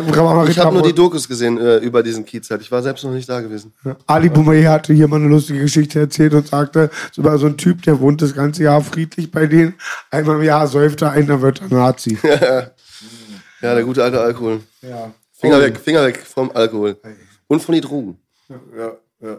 ich 0.48 0.58
hab 0.58 0.72
nur 0.72 0.82
die 0.82 0.88
Brot. 0.88 0.98
Dokus 0.98 1.28
gesehen 1.28 1.58
äh, 1.58 1.76
über 1.76 2.02
diesen 2.02 2.24
Kiez 2.24 2.50
halt. 2.50 2.62
Ich 2.62 2.72
war 2.72 2.82
selbst 2.82 3.04
noch 3.04 3.12
nicht 3.12 3.28
da 3.28 3.40
gewesen. 3.40 3.72
Ali 4.06 4.28
Boumaier 4.30 4.72
hatte 4.72 4.92
hier 4.94 5.06
mal 5.06 5.16
eine 5.16 5.28
lustige 5.28 5.60
Geschichte 5.60 6.00
erzählt 6.00 6.32
und 6.34 6.48
sagte, 6.48 6.90
so 7.12 7.22
war 7.22 7.38
so 7.38 7.46
ein 7.46 7.56
Typ, 7.56 7.82
der 7.82 8.00
wohnt 8.00 8.20
das 8.22 8.34
ganze 8.34 8.62
Jahr 8.64 8.80
friedlich 8.82 9.30
bei 9.30 9.46
denen. 9.46 9.74
Einmal 10.10 10.36
im 10.36 10.42
Jahr 10.42 10.66
säuft 10.66 11.02
er, 11.02 11.12
einer 11.12 11.40
wird 11.42 11.60
er 11.60 11.68
Nazi. 11.76 12.18
Ja, 13.62 13.74
der 13.74 13.84
gute 13.84 14.02
alte 14.02 14.18
Alkohol. 14.18 14.60
ja. 14.80 15.12
Finger 15.38 15.58
Oh. 15.58 15.60
weg, 15.60 15.78
Finger 15.78 16.04
weg 16.06 16.18
vom 16.26 16.50
Alkohol. 16.54 16.96
Und 17.46 17.60
von 17.62 17.74
den 17.74 17.82
Drogen. 17.82 18.18
Ja, 18.48 18.56
ja, 18.78 18.92
ja. 19.20 19.32
Äh, 19.32 19.38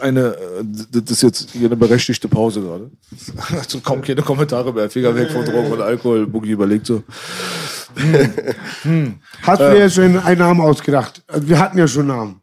eine, 0.00 0.36
äh, 0.36 0.64
das 0.90 1.10
ist 1.10 1.22
jetzt 1.22 1.50
hier 1.50 1.66
eine 1.66 1.76
berechtigte 1.76 2.28
Pause 2.28 2.60
gerade. 2.60 2.90
Also 3.58 3.80
kaum 3.80 4.02
keine 4.02 4.22
Kommentare 4.22 4.72
mehr. 4.72 4.88
Finger 4.90 5.14
weg 5.14 5.30
von 5.30 5.44
Drogen 5.44 5.72
und 5.72 5.80
Alkohol. 5.80 6.26
Boogie 6.26 6.50
überlegt 6.52 6.86
so. 6.86 7.02
Hast 9.42 9.60
du 9.60 9.74
dir 9.74 9.90
schon 9.90 10.18
einen 10.18 10.38
Namen 10.38 10.60
ausgedacht? 10.60 11.22
Also 11.26 11.48
wir 11.48 11.58
hatten 11.58 11.78
ja 11.78 11.88
schon 11.88 12.06
Namen. 12.06 12.40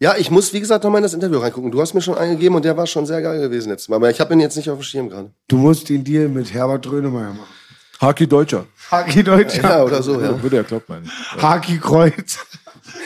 Ja, 0.00 0.14
ich 0.16 0.30
muss, 0.30 0.52
wie 0.52 0.60
gesagt, 0.60 0.84
nochmal 0.84 1.00
in 1.00 1.02
das 1.04 1.14
Interview 1.14 1.38
reingucken. 1.38 1.72
Du 1.72 1.80
hast 1.80 1.92
mir 1.92 2.00
schon 2.00 2.16
eingegeben 2.16 2.54
und 2.54 2.64
der 2.64 2.76
war 2.76 2.86
schon 2.86 3.04
sehr 3.04 3.20
geil 3.20 3.40
gewesen 3.40 3.70
letztes 3.70 3.88
Mal. 3.88 3.96
Aber 3.96 4.10
ich 4.10 4.20
habe 4.20 4.32
ihn 4.32 4.40
jetzt 4.40 4.56
nicht 4.56 4.70
auf 4.70 4.78
dem 4.78 4.82
Schirm 4.84 5.08
gerade. 5.08 5.32
Du 5.48 5.56
musst 5.56 5.88
den 5.88 6.04
Deal 6.04 6.28
mit 6.28 6.52
Herbert 6.54 6.86
Grönemeyer 6.86 7.32
machen. 7.34 7.54
Haki 8.00 8.28
Deutscher. 8.28 8.66
Haki 8.92 9.24
Deutscher, 9.24 9.62
Ja, 9.62 9.82
oder 9.82 10.00
so, 10.02 10.20
ja. 10.20 10.40
Würde 10.40 10.56
ja 10.56 10.62
klappen, 10.62 10.84
meine 10.88 11.06
ich. 11.06 11.42
Haki 11.42 11.78
Kreuz, 11.78 12.38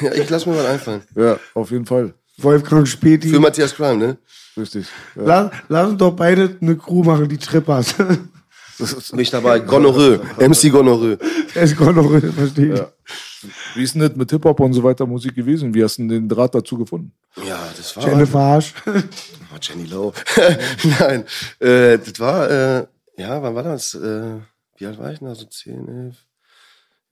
ja 0.02 0.12
ich 0.12 0.28
lass 0.28 0.44
mir 0.44 0.52
mal 0.54 0.66
einfallen. 0.66 1.00
Ja, 1.16 1.38
auf 1.54 1.70
jeden 1.70 1.86
Fall. 1.86 2.12
Wolfgang 2.42 2.86
Späti. 2.86 3.28
Für 3.28 3.40
Matthias 3.40 3.74
Crime, 3.74 3.96
ne? 3.96 4.18
Richtig. 4.56 4.86
Ja. 5.16 5.22
Lass, 5.24 5.50
lass 5.68 5.88
uns 5.90 5.98
doch 5.98 6.12
beide 6.14 6.56
eine 6.60 6.76
Crew 6.76 7.02
machen, 7.02 7.28
die 7.28 7.38
Trippers. 7.38 7.94
Bin 9.10 9.20
ich 9.20 9.30
dabei. 9.30 9.60
Gonorrhoe. 9.60 10.20
MC 10.38 10.70
Gonorrhoe. 10.70 11.18
Der 11.54 11.62
ist 11.62 11.76
Gonorrhoe, 11.76 12.20
verstehe 12.32 12.72
ich. 12.72 12.78
Ja. 12.78 12.92
Wie 13.74 13.82
ist 13.82 13.94
denn 13.94 14.02
das 14.02 14.14
mit 14.14 14.30
Hip-Hop 14.30 14.60
und 14.60 14.72
so 14.72 14.82
weiter 14.82 15.06
Musik 15.06 15.34
gewesen? 15.34 15.74
Wie 15.74 15.82
hast 15.82 15.98
du 15.98 16.02
denn 16.02 16.08
den 16.08 16.28
Draht 16.28 16.54
dazu 16.54 16.78
gefunden? 16.78 17.12
Ja, 17.46 17.58
das 17.76 17.96
war. 17.96 18.08
Jennifer 18.08 18.38
Harsch. 18.38 18.74
Oh, 19.54 19.58
Jenny 19.60 19.84
Lowe. 19.84 20.14
Nein, 20.98 21.24
äh, 21.58 21.98
das 21.98 22.18
war, 22.18 22.50
äh, 22.50 22.86
ja, 23.18 23.42
wann 23.42 23.54
war 23.54 23.62
das? 23.62 23.92
Äh, 23.92 24.38
wie 24.78 24.86
alt 24.86 24.98
war 24.98 25.12
ich 25.12 25.18
denn 25.18 25.28
da? 25.28 25.34
So 25.34 25.44
10, 25.44 25.88
11? 25.88 26.16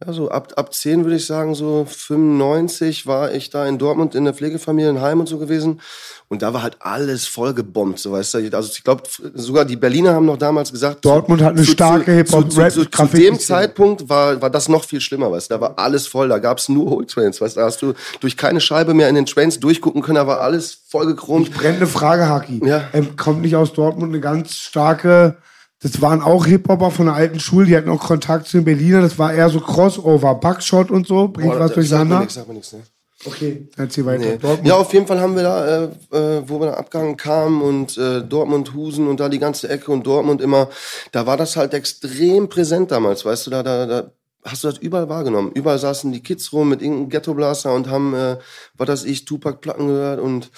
Ja, 0.07 0.15
so 0.15 0.31
ab, 0.31 0.55
ab 0.57 0.73
10 0.73 1.05
würde 1.05 1.17
ich 1.17 1.27
sagen, 1.27 1.55
so 1.55 1.85
95 1.87 3.07
war 3.07 3.33
ich 3.33 3.51
da 3.51 3.67
in 3.67 3.77
Dortmund 3.77 4.15
in 4.15 4.25
der 4.25 4.33
Pflegefamilie, 4.33 4.89
in 4.89 5.03
Heim 5.03 5.21
und 5.21 5.29
so 5.29 5.37
gewesen. 5.37 5.83
Und 6.29 6.41
da 6.41 6.55
war 6.55 6.63
halt 6.63 6.77
alles 6.81 7.27
voll 7.27 7.53
gebombt, 7.53 7.99
so 7.99 8.13
weißt 8.13 8.33
du. 8.35 8.39
Also 8.57 8.71
ich 8.73 8.83
glaube, 8.83 9.03
sogar 9.35 9.67
die 9.67 9.77
Berliner 9.77 10.15
haben 10.15 10.25
noch 10.25 10.39
damals 10.39 10.73
gesagt, 10.73 11.05
Dortmund 11.05 11.43
hat 11.43 11.55
eine 11.57 11.67
starke 11.67 12.25
zu, 12.25 12.43
zu, 12.45 12.61
Rap- 12.61 12.73
zu, 12.73 12.85
zu 12.87 13.07
dem 13.09 13.39
Zeitpunkt 13.39 14.09
war, 14.09 14.41
war 14.41 14.49
das 14.49 14.69
noch 14.71 14.85
viel 14.85 15.03
schlimmer, 15.03 15.31
weißt 15.33 15.51
du. 15.51 15.55
Da 15.57 15.61
war 15.61 15.79
alles 15.79 16.07
voll, 16.07 16.29
da 16.29 16.39
gab's 16.39 16.71
nur 16.71 16.91
Whole 16.91 17.07
Trains, 17.07 17.39
weißt 17.41 17.57
du. 17.57 17.61
Da 17.61 17.67
hast 17.67 17.83
du 17.83 17.93
durch 18.21 18.39
keine 18.39 18.61
Scheibe 18.63 18.95
mehr 18.95 19.09
in 19.11 19.17
den 19.17 19.27
Trains 19.27 19.61
durchgucken 19.61 20.01
können, 20.01 20.17
da 20.17 20.27
war 20.27 20.41
alles 20.41 20.79
voll 20.89 21.07
gechromt. 21.09 21.53
Brennende 21.53 21.87
Frage, 21.87 22.27
Haki. 22.27 22.63
Ja. 22.65 22.89
Ähm, 22.95 23.17
kommt 23.17 23.43
nicht 23.43 23.57
aus 23.57 23.75
Dortmund 23.75 24.13
eine 24.13 24.21
ganz 24.21 24.55
starke, 24.55 25.37
das 25.83 26.01
waren 26.03 26.21
auch 26.21 26.47
Hip-Hopper 26.47 26.91
von 26.91 27.07
der 27.07 27.15
alten 27.15 27.41
Schule, 27.41 27.67
die 27.67 27.77
hatten 27.77 27.89
auch 27.89 28.01
Kontakt 28.01 28.47
zu 28.47 28.59
den 28.59 28.65
Berliner, 28.65 29.01
das 29.01 29.19
war 29.19 29.33
eher 29.33 29.49
so 29.49 29.61
Crossover, 29.61 30.35
Buckshot 30.35 30.91
und 30.91 31.07
so, 31.07 31.29
bringt 31.29 31.53
Boah, 31.53 31.61
was 31.61 31.73
durcheinander. 31.73 32.29
sagt 32.29 32.49
mir 32.49 32.55
nix, 32.55 32.73
ne? 32.73 32.83
Okay, 33.27 33.69
erzähl 33.77 34.07
weiter. 34.07 34.39
Nee. 34.43 34.69
Ja, 34.69 34.77
auf 34.77 34.95
jeden 34.95 35.07
Fall 35.07 35.21
haben 35.21 35.37
wir 35.37 35.43
da, 35.43 35.67
äh, 35.67 35.85
äh, 36.17 36.43
wo 36.47 36.59
wir 36.59 36.69
da 36.69 36.75
abgegangen 36.75 37.19
kamen 37.19 37.61
und 37.61 37.99
äh, 37.99 38.23
Dortmund, 38.23 38.73
Husen 38.73 39.09
und 39.09 39.21
da 39.21 39.29
die 39.29 39.39
ganze 39.39 39.69
Ecke 39.69 39.93
und 39.93 40.07
Dortmund 40.07 40.41
immer, 40.41 40.71
da 41.13 41.27
war 41.27 41.37
das 41.37 41.57
halt 41.57 41.75
extrem 41.75 42.49
präsent 42.49 42.91
damals, 42.91 43.25
weißt 43.27 43.47
du, 43.47 43.51
da, 43.51 43.63
da, 43.63 43.85
da 43.85 44.11
hast 44.43 44.65
du 44.65 44.69
das 44.69 44.79
überall 44.79 45.09
wahrgenommen. 45.09 45.53
Überall 45.53 45.79
saßen 45.79 46.13
die 46.13 46.23
Kids 46.23 46.53
rum 46.53 46.71
mit 46.71 46.81
irgendeinem 46.81 47.11
Ghetto-Blaster 47.11 47.75
und 47.75 47.89
haben, 47.89 48.15
äh, 48.15 48.39
was 48.75 48.89
weiß 48.89 49.05
ich, 49.05 49.27
Tupac-Platten 49.27 49.87
gehört 49.87 50.21
und 50.21 50.51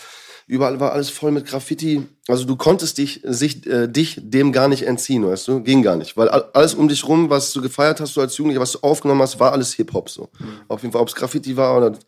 überall 0.52 0.78
war 0.80 0.92
alles 0.92 1.08
voll 1.10 1.30
mit 1.32 1.46
Graffiti. 1.46 2.06
Also 2.28 2.44
du 2.44 2.56
konntest 2.56 2.98
dich, 2.98 3.20
sich, 3.24 3.66
äh, 3.66 3.88
dich 3.88 4.20
dem 4.22 4.52
gar 4.52 4.68
nicht 4.68 4.82
entziehen, 4.86 5.26
weißt 5.26 5.48
du, 5.48 5.62
ging 5.62 5.82
gar 5.82 5.96
nicht. 5.96 6.16
Weil 6.16 6.28
all- 6.28 6.50
alles 6.52 6.74
um 6.74 6.88
dich 6.88 7.06
rum, 7.08 7.30
was 7.30 7.52
du 7.52 7.62
gefeiert 7.62 8.00
hast, 8.00 8.16
du 8.16 8.20
als 8.20 8.36
Jugendlicher, 8.36 8.60
was 8.60 8.72
du 8.72 8.78
aufgenommen 8.82 9.22
hast, 9.22 9.40
war 9.40 9.52
alles 9.52 9.72
Hip-Hop 9.74 10.10
so. 10.10 10.28
Auf 10.68 10.82
jeden 10.82 10.92
Fall, 10.92 11.00
ob 11.02 11.08
es 11.08 11.14
Graffiti 11.14 11.56
war 11.56 11.76
oder 11.76 11.98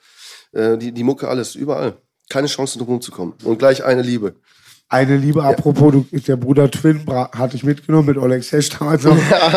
äh, 0.52 0.76
die, 0.78 0.92
die 0.92 1.02
Mucke, 1.02 1.26
alles, 1.28 1.54
überall. 1.54 1.94
Keine 2.28 2.46
Chance, 2.46 2.78
drum 2.78 3.00
zu 3.00 3.10
kommen. 3.12 3.34
Und 3.44 3.58
gleich 3.58 3.84
eine 3.84 4.02
Liebe. 4.02 4.34
Eine 4.90 5.16
Liebe, 5.16 5.42
apropos, 5.42 5.92
du, 5.92 6.06
der 6.12 6.36
Bruder 6.36 6.70
Twin, 6.70 7.04
hatte 7.08 7.56
ich 7.56 7.64
mitgenommen 7.64 8.06
mit 8.06 8.18
Oleg 8.18 8.44
Sesh 8.44 8.68
damals 8.68 9.02
noch, 9.02 9.16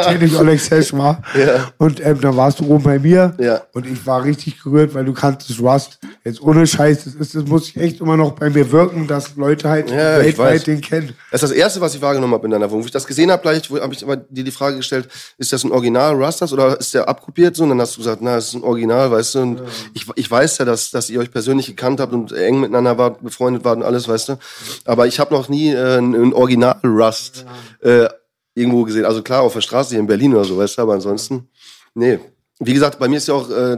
den 0.10 0.22
ich 0.24 0.38
Oleg 0.40 0.60
Sesh 0.60 0.94
war. 0.94 1.22
Ja. 1.38 1.72
Und 1.78 2.04
ähm, 2.04 2.20
da 2.22 2.36
warst 2.36 2.60
du 2.60 2.66
oben 2.68 2.84
bei 2.84 2.98
mir. 2.98 3.36
Ja. 3.38 3.62
Und 3.74 3.86
ich 3.86 4.06
war 4.08 4.24
richtig 4.24 4.64
gerührt, 4.64 4.96
weil 4.96 5.04
du 5.04 5.14
kannst 5.14 5.50
das 5.50 5.60
Rust. 5.60 6.00
Jetzt 6.24 6.42
ohne 6.42 6.66
Scheiß, 6.66 7.04
das, 7.04 7.14
ist, 7.16 7.36
das 7.36 7.46
muss 7.46 7.76
echt 7.76 8.00
immer 8.00 8.16
noch 8.16 8.32
bei 8.32 8.50
mir 8.50 8.72
wirken, 8.72 9.06
dass 9.06 9.36
Leute 9.36 9.70
halt 9.70 9.92
Ja, 9.92 10.20
weltweit 10.20 10.66
den 10.66 10.80
kennen. 10.80 11.14
Das 11.30 11.44
ist 11.44 11.52
das 11.52 11.58
Erste, 11.58 11.82
was 11.82 11.94
ich 11.94 12.02
wahrgenommen 12.02 12.34
habe 12.34 12.46
in 12.46 12.52
deiner 12.52 12.72
Wohnung. 12.72 12.84
Wo 12.84 12.86
ich 12.86 12.92
das 12.92 13.06
gesehen 13.06 13.30
habe, 13.30 13.42
gleich 13.42 13.70
habe 13.70 13.94
ich 13.94 14.06
dir 14.30 14.44
die 14.44 14.52
Frage 14.52 14.78
gestellt, 14.78 15.10
ist 15.38 15.52
das 15.52 15.64
ein 15.64 15.72
Original 15.72 16.16
Rastas 16.16 16.54
oder 16.54 16.80
ist 16.80 16.94
der 16.94 17.08
abkopiert 17.08 17.56
so? 17.56 17.64
Und 17.64 17.70
dann 17.70 17.82
hast 17.82 17.96
du 17.96 18.00
gesagt, 18.00 18.22
na, 18.22 18.36
das 18.36 18.48
ist 18.48 18.54
ein 18.56 18.64
Original, 18.64 19.12
weißt 19.12 19.36
du. 19.36 19.40
Und 19.40 19.62
ich, 19.94 20.06
ich 20.16 20.32
weiß 20.32 20.60
ja, 20.60 20.66
dass, 20.66 20.90
dass 20.90 21.10
ihr 21.10 21.20
euch 21.20 21.32
persönlich 21.32 21.68
gekannt 21.68 22.00
habt 22.00 22.14
und 22.14 22.32
eng 22.32 22.62
miteinander 22.62 22.98
wart, 22.98 23.22
befreundet 23.22 23.66
wart 23.66 23.78
und 23.78 23.84
alles, 23.84 24.08
weißt 24.08 24.30
du. 24.30 24.38
Aber 24.86 25.06
ich 25.06 25.17
habe 25.20 25.34
noch 25.34 25.50
nie 25.50 25.72
äh, 25.72 25.98
ein, 25.98 26.14
ein 26.14 26.34
Original 26.34 26.80
Rust 26.84 27.46
äh, 27.82 28.08
irgendwo 28.56 28.84
gesehen. 28.84 29.06
Also 29.06 29.22
klar, 29.22 29.42
auf 29.42 29.54
der 29.54 29.62
Straße 29.62 29.92
hier 29.92 30.00
in 30.00 30.08
Berlin 30.08 30.34
oder 30.34 30.46
so, 30.46 30.58
weißt 30.58 30.78
du, 30.78 30.82
aber 30.82 30.94
ansonsten, 30.94 31.50
nee. 31.94 32.20
Wie 32.60 32.74
gesagt, 32.74 32.98
bei 32.98 33.08
mir 33.08 33.18
ist 33.18 33.28
ja 33.28 33.36
auch 33.36 33.50
äh, 33.50 33.78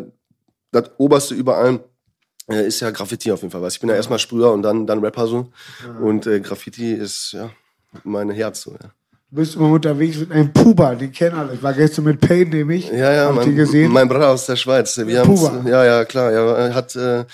das 0.71 0.91
Oberste 0.97 1.36
überall 1.36 1.82
äh, 2.49 2.67
ist 2.67 2.80
ja 2.80 2.91
Graffiti 2.91 3.32
auf 3.32 3.41
jeden 3.41 3.52
Fall. 3.52 3.62
Weißt? 3.62 3.75
Ich 3.75 3.80
bin 3.80 3.89
ja 3.89 3.95
erstmal 3.95 4.19
Sprüher 4.19 4.52
und 4.52 4.62
dann, 4.62 4.88
dann 4.88 4.99
Rapper 4.99 5.28
so. 5.28 5.52
Und 6.02 6.25
äh, 6.28 6.39
Graffiti 6.39 6.93
ist, 6.93 7.34
ja, 7.34 7.49
mein 8.04 8.30
Herz 8.30 8.62
so, 8.62 8.71
ja. 8.71 8.89
Du 9.32 9.36
bist 9.36 9.56
immer 9.56 9.69
unterwegs 9.69 10.17
mit 10.17 10.32
einem 10.32 10.52
Puba, 10.52 10.95
den 10.95 11.12
kennen 11.12 11.36
alle. 11.38 11.54
Ich 11.54 11.62
war 11.62 11.73
gestern 11.73 12.06
mit 12.06 12.19
Payne, 12.19 12.49
nämlich. 12.49 12.89
Ja, 12.89 13.13
ja, 13.13 13.32
mein, 13.32 13.56
gesehen? 13.56 13.91
mein 13.91 14.10
Bruder 14.10 14.30
aus 14.30 14.47
der 14.47 14.56
Schweiz. 14.56 14.97
Wir 14.97 15.21
Puba. 15.21 15.63
ja, 15.67 15.86
ja, 15.86 16.06
klar. 16.06 16.32
Er 16.32 16.73
hat, 16.73 16.95
äh, 16.95 17.25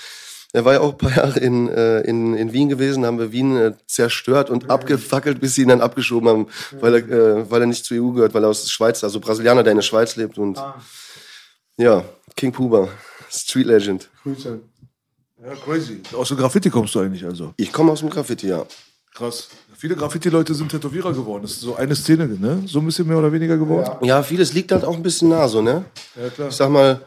er 0.55 0.63
war 0.65 0.73
ja 0.73 0.79
auch 0.79 0.93
ein 0.93 0.97
paar 0.97 1.15
Jahre 1.15 1.39
in, 1.39 1.67
äh, 1.67 2.01
in, 2.01 2.33
in 2.35 2.53
Wien 2.53 2.69
gewesen, 2.69 3.03
da 3.03 3.07
haben 3.09 3.19
wir 3.19 3.31
Wien 3.31 3.57
äh, 3.57 3.73
zerstört 3.87 4.49
und 4.49 4.69
abgefackelt, 4.69 5.41
bis 5.41 5.55
sie 5.55 5.63
ihn 5.63 5.67
dann 5.67 5.81
abgeschoben 5.81 6.29
haben, 6.29 6.47
weil 6.79 6.95
er, 6.95 7.09
äh, 7.09 7.51
weil 7.51 7.61
er 7.61 7.67
nicht 7.67 7.83
zur 7.83 7.97
EU 7.97 8.11
gehört, 8.11 8.33
weil 8.33 8.43
er 8.43 8.49
aus 8.49 8.63
der 8.63 8.69
Schweiz, 8.69 9.03
also 9.03 9.19
Brasilianer, 9.19 9.63
der 9.63 9.71
in 9.71 9.77
der 9.77 9.83
Schweiz 9.83 10.15
lebt 10.15 10.37
und 10.37 10.57
Ah. 10.57 10.81
ja, 11.77 12.03
King 12.35 12.51
Puba, 12.53 12.87
Street 13.29 13.65
Legend. 13.67 14.09
Grüße. 14.23 14.59
Ja, 15.43 15.53
crazy. 15.55 16.01
Aus 16.13 16.29
dem 16.29 16.37
Graffiti 16.37 16.69
kommst 16.69 16.95
du 16.95 16.99
eigentlich 16.99 17.25
also. 17.25 17.53
Ich 17.57 17.71
komme 17.71 17.91
aus 17.91 17.99
dem 17.99 18.09
Graffiti, 18.09 18.47
ja. 18.47 18.65
Krass. 19.13 19.49
Viele 19.77 19.95
Graffiti-Leute 19.95 20.53
sind 20.53 20.69
Tätowierer 20.69 21.13
geworden. 21.13 21.43
Das 21.43 21.51
ist 21.51 21.61
so 21.61 21.75
eine 21.75 21.95
Szene, 21.95 22.27
ne? 22.27 22.63
So 22.65 22.79
ein 22.79 22.85
bisschen 22.85 23.07
mehr 23.07 23.17
oder 23.17 23.31
weniger 23.31 23.57
geworden. 23.57 24.05
Ja, 24.05 24.23
vieles 24.23 24.53
liegt 24.53 24.71
halt 24.71 24.85
auch 24.85 24.95
ein 24.95 25.03
bisschen 25.03 25.29
nah, 25.29 25.47
so, 25.47 25.61
ne? 25.61 25.85
Ja, 26.21 26.29
klar. 26.29 26.47
Ich 26.49 26.55
sag 26.55 26.69
mal, 26.69 27.01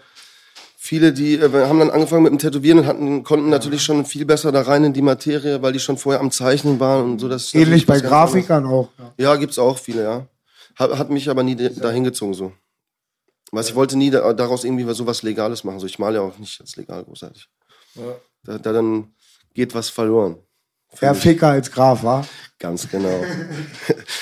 viele, 0.89 1.13
die 1.13 1.35
äh, 1.35 1.67
haben 1.67 1.81
dann 1.81 1.91
angefangen 1.91 2.23
mit 2.23 2.33
dem 2.33 2.39
Tätowieren 2.39 2.79
und 2.79 2.87
hatten, 2.87 3.23
konnten 3.23 3.51
natürlich 3.51 3.83
schon 3.83 4.07
viel 4.07 4.25
besser 4.25 4.53
da 4.53 4.63
rein 4.63 4.85
in 4.85 4.95
die 4.95 5.03
Materie, 5.03 5.61
weil 5.61 5.75
die 5.75 5.81
schon 5.81 5.99
vorher 5.99 6.21
am 6.21 6.31
Zeichnen 6.31 6.81
waren 6.81 7.13
und 7.13 7.19
so. 7.19 7.29
Das 7.29 7.45
ist 7.45 7.55
Ähnlich 7.55 7.85
bei 7.85 8.01
Grafikern 8.01 8.65
auch. 8.65 8.89
Ja, 9.19 9.37
gibt's 9.37 9.59
auch 9.59 9.79
viele, 9.79 10.03
ja. 10.03 10.27
Hat, 10.77 10.97
hat 10.99 11.11
mich 11.11 11.29
aber 11.29 11.43
nie 11.43 11.57
dahin 11.57 12.05
gezogen, 12.05 12.33
so. 12.33 12.53
Was 13.53 13.69
ich 13.69 13.75
wollte 13.75 13.99
nie 13.99 14.11
da, 14.11 14.33
daraus 14.33 14.65
irgendwie 14.65 14.91
so 14.95 15.07
was 15.07 15.23
Legales 15.23 15.63
machen. 15.63 15.79
So, 15.79 15.87
ich 15.87 15.99
male 15.99 16.17
ja 16.17 16.23
auch 16.23 16.39
nicht 16.39 16.59
als 16.59 16.77
legal 16.77 17.05
großartig. 17.05 17.49
Da, 18.45 18.57
da 18.59 18.73
dann 18.73 19.13
geht 19.53 19.75
was 19.75 19.91
verloren. 19.91 20.37
Eher 21.01 21.15
Ficker 21.15 21.49
als 21.49 21.71
Graf, 21.71 22.03
war. 22.03 22.27
Ganz 22.59 22.89
genau. 22.89 23.25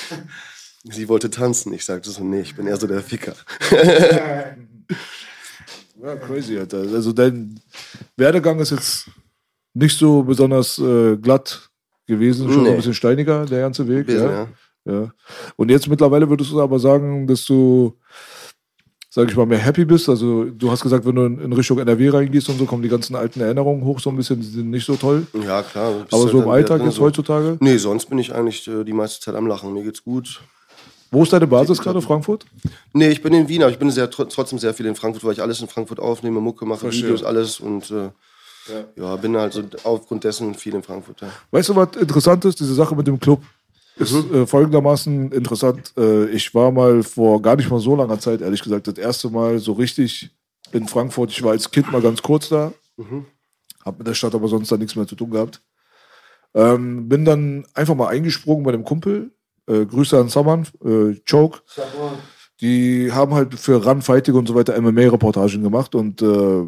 Sie 0.83 1.07
wollte 1.07 1.29
tanzen. 1.29 1.71
Ich 1.73 1.85
sagte 1.85 2.09
so, 2.09 2.23
nee, 2.23 2.41
ich 2.41 2.55
bin 2.55 2.67
eher 2.67 2.77
so 2.77 2.87
der 2.87 3.01
Ficker. 3.01 3.35
Ja, 6.01 6.15
crazy, 6.15 6.57
Alter. 6.57 6.79
Also 6.79 7.11
dein 7.11 7.59
Werdegang 8.15 8.59
ist 8.59 8.71
jetzt 8.71 9.09
nicht 9.73 9.97
so 9.97 10.23
besonders 10.23 10.77
äh, 10.79 11.17
glatt 11.17 11.69
gewesen, 12.05 12.51
schon 12.51 12.63
Nee. 12.63 12.69
ein 12.71 12.75
bisschen 12.77 12.93
steiniger, 12.93 13.45
der 13.45 13.61
ganze 13.61 13.87
Weg. 13.87 14.05
Bisschen, 14.07 14.29
ja. 14.29 14.47
Ja. 14.85 15.11
Und 15.57 15.69
jetzt 15.69 15.89
mittlerweile 15.89 16.29
würdest 16.29 16.51
du 16.51 16.61
aber 16.61 16.79
sagen, 16.79 17.27
dass 17.27 17.43
du, 17.45 17.97
sag 19.09 19.29
ich 19.29 19.35
mal, 19.35 19.45
mehr 19.45 19.57
happy 19.57 19.83
bist. 19.83 20.07
Also 20.07 20.45
du 20.45 20.71
hast 20.71 20.81
gesagt, 20.81 21.05
wenn 21.05 21.15
du 21.15 21.25
in 21.25 21.51
Richtung 21.51 21.77
NRW 21.79 22.09
reingehst 22.09 22.47
und 22.47 22.57
so, 22.57 22.65
kommen 22.65 22.83
die 22.83 22.89
ganzen 22.89 23.15
alten 23.15 23.41
Erinnerungen 23.41 23.83
hoch, 23.83 23.99
so 23.99 24.09
ein 24.09 24.15
bisschen, 24.15 24.39
die 24.39 24.47
sind 24.47 24.69
nicht 24.69 24.85
so 24.85 24.95
toll. 24.95 25.27
Ja, 25.33 25.61
klar. 25.63 26.05
Aber 26.09 26.27
so 26.29 26.41
im 26.41 26.47
Alltag 26.47 26.77
drin, 26.77 26.87
jetzt 26.87 26.99
heutzutage. 27.01 27.57
Nee, 27.59 27.77
sonst 27.77 28.05
bin 28.05 28.17
ich 28.19 28.33
eigentlich 28.33 28.65
äh, 28.69 28.85
die 28.85 28.93
meiste 28.93 29.19
Zeit 29.19 29.35
am 29.35 29.47
Lachen. 29.47 29.73
Mir 29.73 29.83
geht's 29.83 30.03
gut. 30.03 30.41
Wo 31.11 31.23
ist 31.23 31.31
deine 31.33 31.47
Basis 31.47 31.79
gerade, 31.79 32.01
Frankfurt? 32.01 32.45
Nee, 32.93 33.09
ich 33.09 33.21
bin 33.21 33.33
in 33.33 33.47
Wien, 33.47 33.61
aber 33.63 33.71
ich 33.71 33.79
bin 33.79 33.89
sehr, 33.91 34.09
tr- 34.11 34.27
trotzdem 34.29 34.59
sehr 34.59 34.73
viel 34.73 34.85
in 34.85 34.95
Frankfurt, 34.95 35.23
weil 35.23 35.33
ich 35.33 35.41
alles 35.41 35.61
in 35.61 35.67
Frankfurt 35.67 35.99
aufnehme, 35.99 36.41
Mucke 36.41 36.65
mache, 36.65 36.79
Verstehe. 36.81 37.05
Videos, 37.05 37.23
alles 37.23 37.59
und 37.59 37.89
äh, 37.91 38.09
ja. 38.97 39.15
bin 39.15 39.37
halt 39.37 39.53
so 39.53 39.63
aufgrund 39.83 40.23
dessen 40.25 40.53
viel 40.55 40.75
in 40.75 40.83
Frankfurt. 40.83 41.21
Ja. 41.21 41.29
Weißt 41.51 41.69
du, 41.69 41.75
was 41.75 41.95
interessant 41.95 42.43
ist? 42.45 42.59
Diese 42.59 42.73
Sache 42.73 42.95
mit 42.95 43.07
dem 43.07 43.19
Club. 43.19 43.41
ist 43.95 44.13
äh, 44.13 44.45
folgendermaßen 44.45 45.31
interessant. 45.31 45.93
Äh, 45.97 46.25
ich 46.29 46.53
war 46.53 46.71
mal 46.71 47.01
vor 47.03 47.41
gar 47.41 47.55
nicht 47.55 47.69
mal 47.69 47.79
so 47.79 47.95
langer 47.95 48.19
Zeit, 48.19 48.41
ehrlich 48.41 48.61
gesagt, 48.61 48.87
das 48.87 48.97
erste 48.97 49.29
Mal 49.29 49.59
so 49.59 49.73
richtig 49.73 50.29
in 50.71 50.87
Frankfurt. 50.87 51.31
Ich 51.31 51.41
war 51.43 51.51
als 51.51 51.71
Kind 51.71 51.91
mal 51.91 52.01
ganz 52.01 52.21
kurz 52.21 52.49
da. 52.49 52.73
Hab 53.85 53.97
mit 53.97 54.07
der 54.07 54.13
Stadt 54.13 54.35
aber 54.35 54.47
sonst 54.47 54.71
da 54.71 54.77
nichts 54.77 54.95
mehr 54.95 55.07
zu 55.07 55.15
tun 55.15 55.31
gehabt. 55.31 55.61
Ähm, 56.53 57.07
bin 57.07 57.23
dann 57.25 57.65
einfach 57.73 57.95
mal 57.95 58.09
eingesprungen 58.09 58.63
bei 58.63 58.71
dem 58.71 58.83
Kumpel. 58.83 59.31
Äh, 59.67 59.85
Grüße 59.85 60.17
an 60.17 60.29
Saman, 60.29 60.67
äh, 60.83 61.15
Choke. 61.29 61.59
Die 62.61 63.11
haben 63.11 63.33
halt 63.33 63.53
für 63.53 63.83
Run 63.83 64.01
Fighting 64.01 64.35
und 64.35 64.47
so 64.47 64.55
weiter 64.55 64.79
MMA-Reportagen 64.81 65.61
gemacht 65.61 65.93
und 65.93 66.21
äh, 66.21 66.65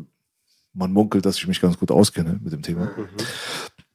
man 0.74 0.94
munkelt, 0.94 1.26
dass 1.26 1.38
ich 1.38 1.48
mich 1.48 1.62
ganz 1.62 1.78
gut 1.80 1.92
auskenne 1.92 2.40
mit 2.44 2.54
dem 2.54 2.62
Thema. 2.62 2.92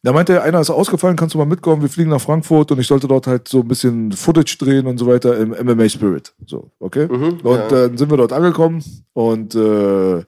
Da 0.03 0.13
meinte 0.13 0.35
er, 0.35 0.43
einer 0.43 0.61
ist 0.61 0.71
ausgefallen, 0.71 1.17
kannst 1.17 1.35
du 1.35 1.39
mal 1.39 1.47
mitkommen? 1.47 1.81
Wir 1.81 1.89
fliegen 1.89 2.11
nach 2.11 2.21
Frankfurt 2.21 2.73
und 2.73 2.79
ich 2.79 2.87
sollte 2.87 3.09
dort 3.09 3.27
halt 3.27 3.49
so 3.49 3.61
ein 3.61 3.69
bisschen 3.69 4.13
Footage 4.13 4.57
drehen 4.59 4.87
und 4.87 4.99
so 4.99 5.07
weiter 5.07 5.39
im 5.39 5.51
MMA 5.51 5.89
Spirit. 5.89 6.35
So, 6.47 6.71
okay? 6.79 7.07
und 7.43 7.47
äh, 7.47 7.69
dann 7.69 7.97
sind 7.97 8.11
wir 8.11 8.19
dort 8.19 8.33
angekommen 8.33 8.85
und 9.15 9.55
äh, 9.55 10.23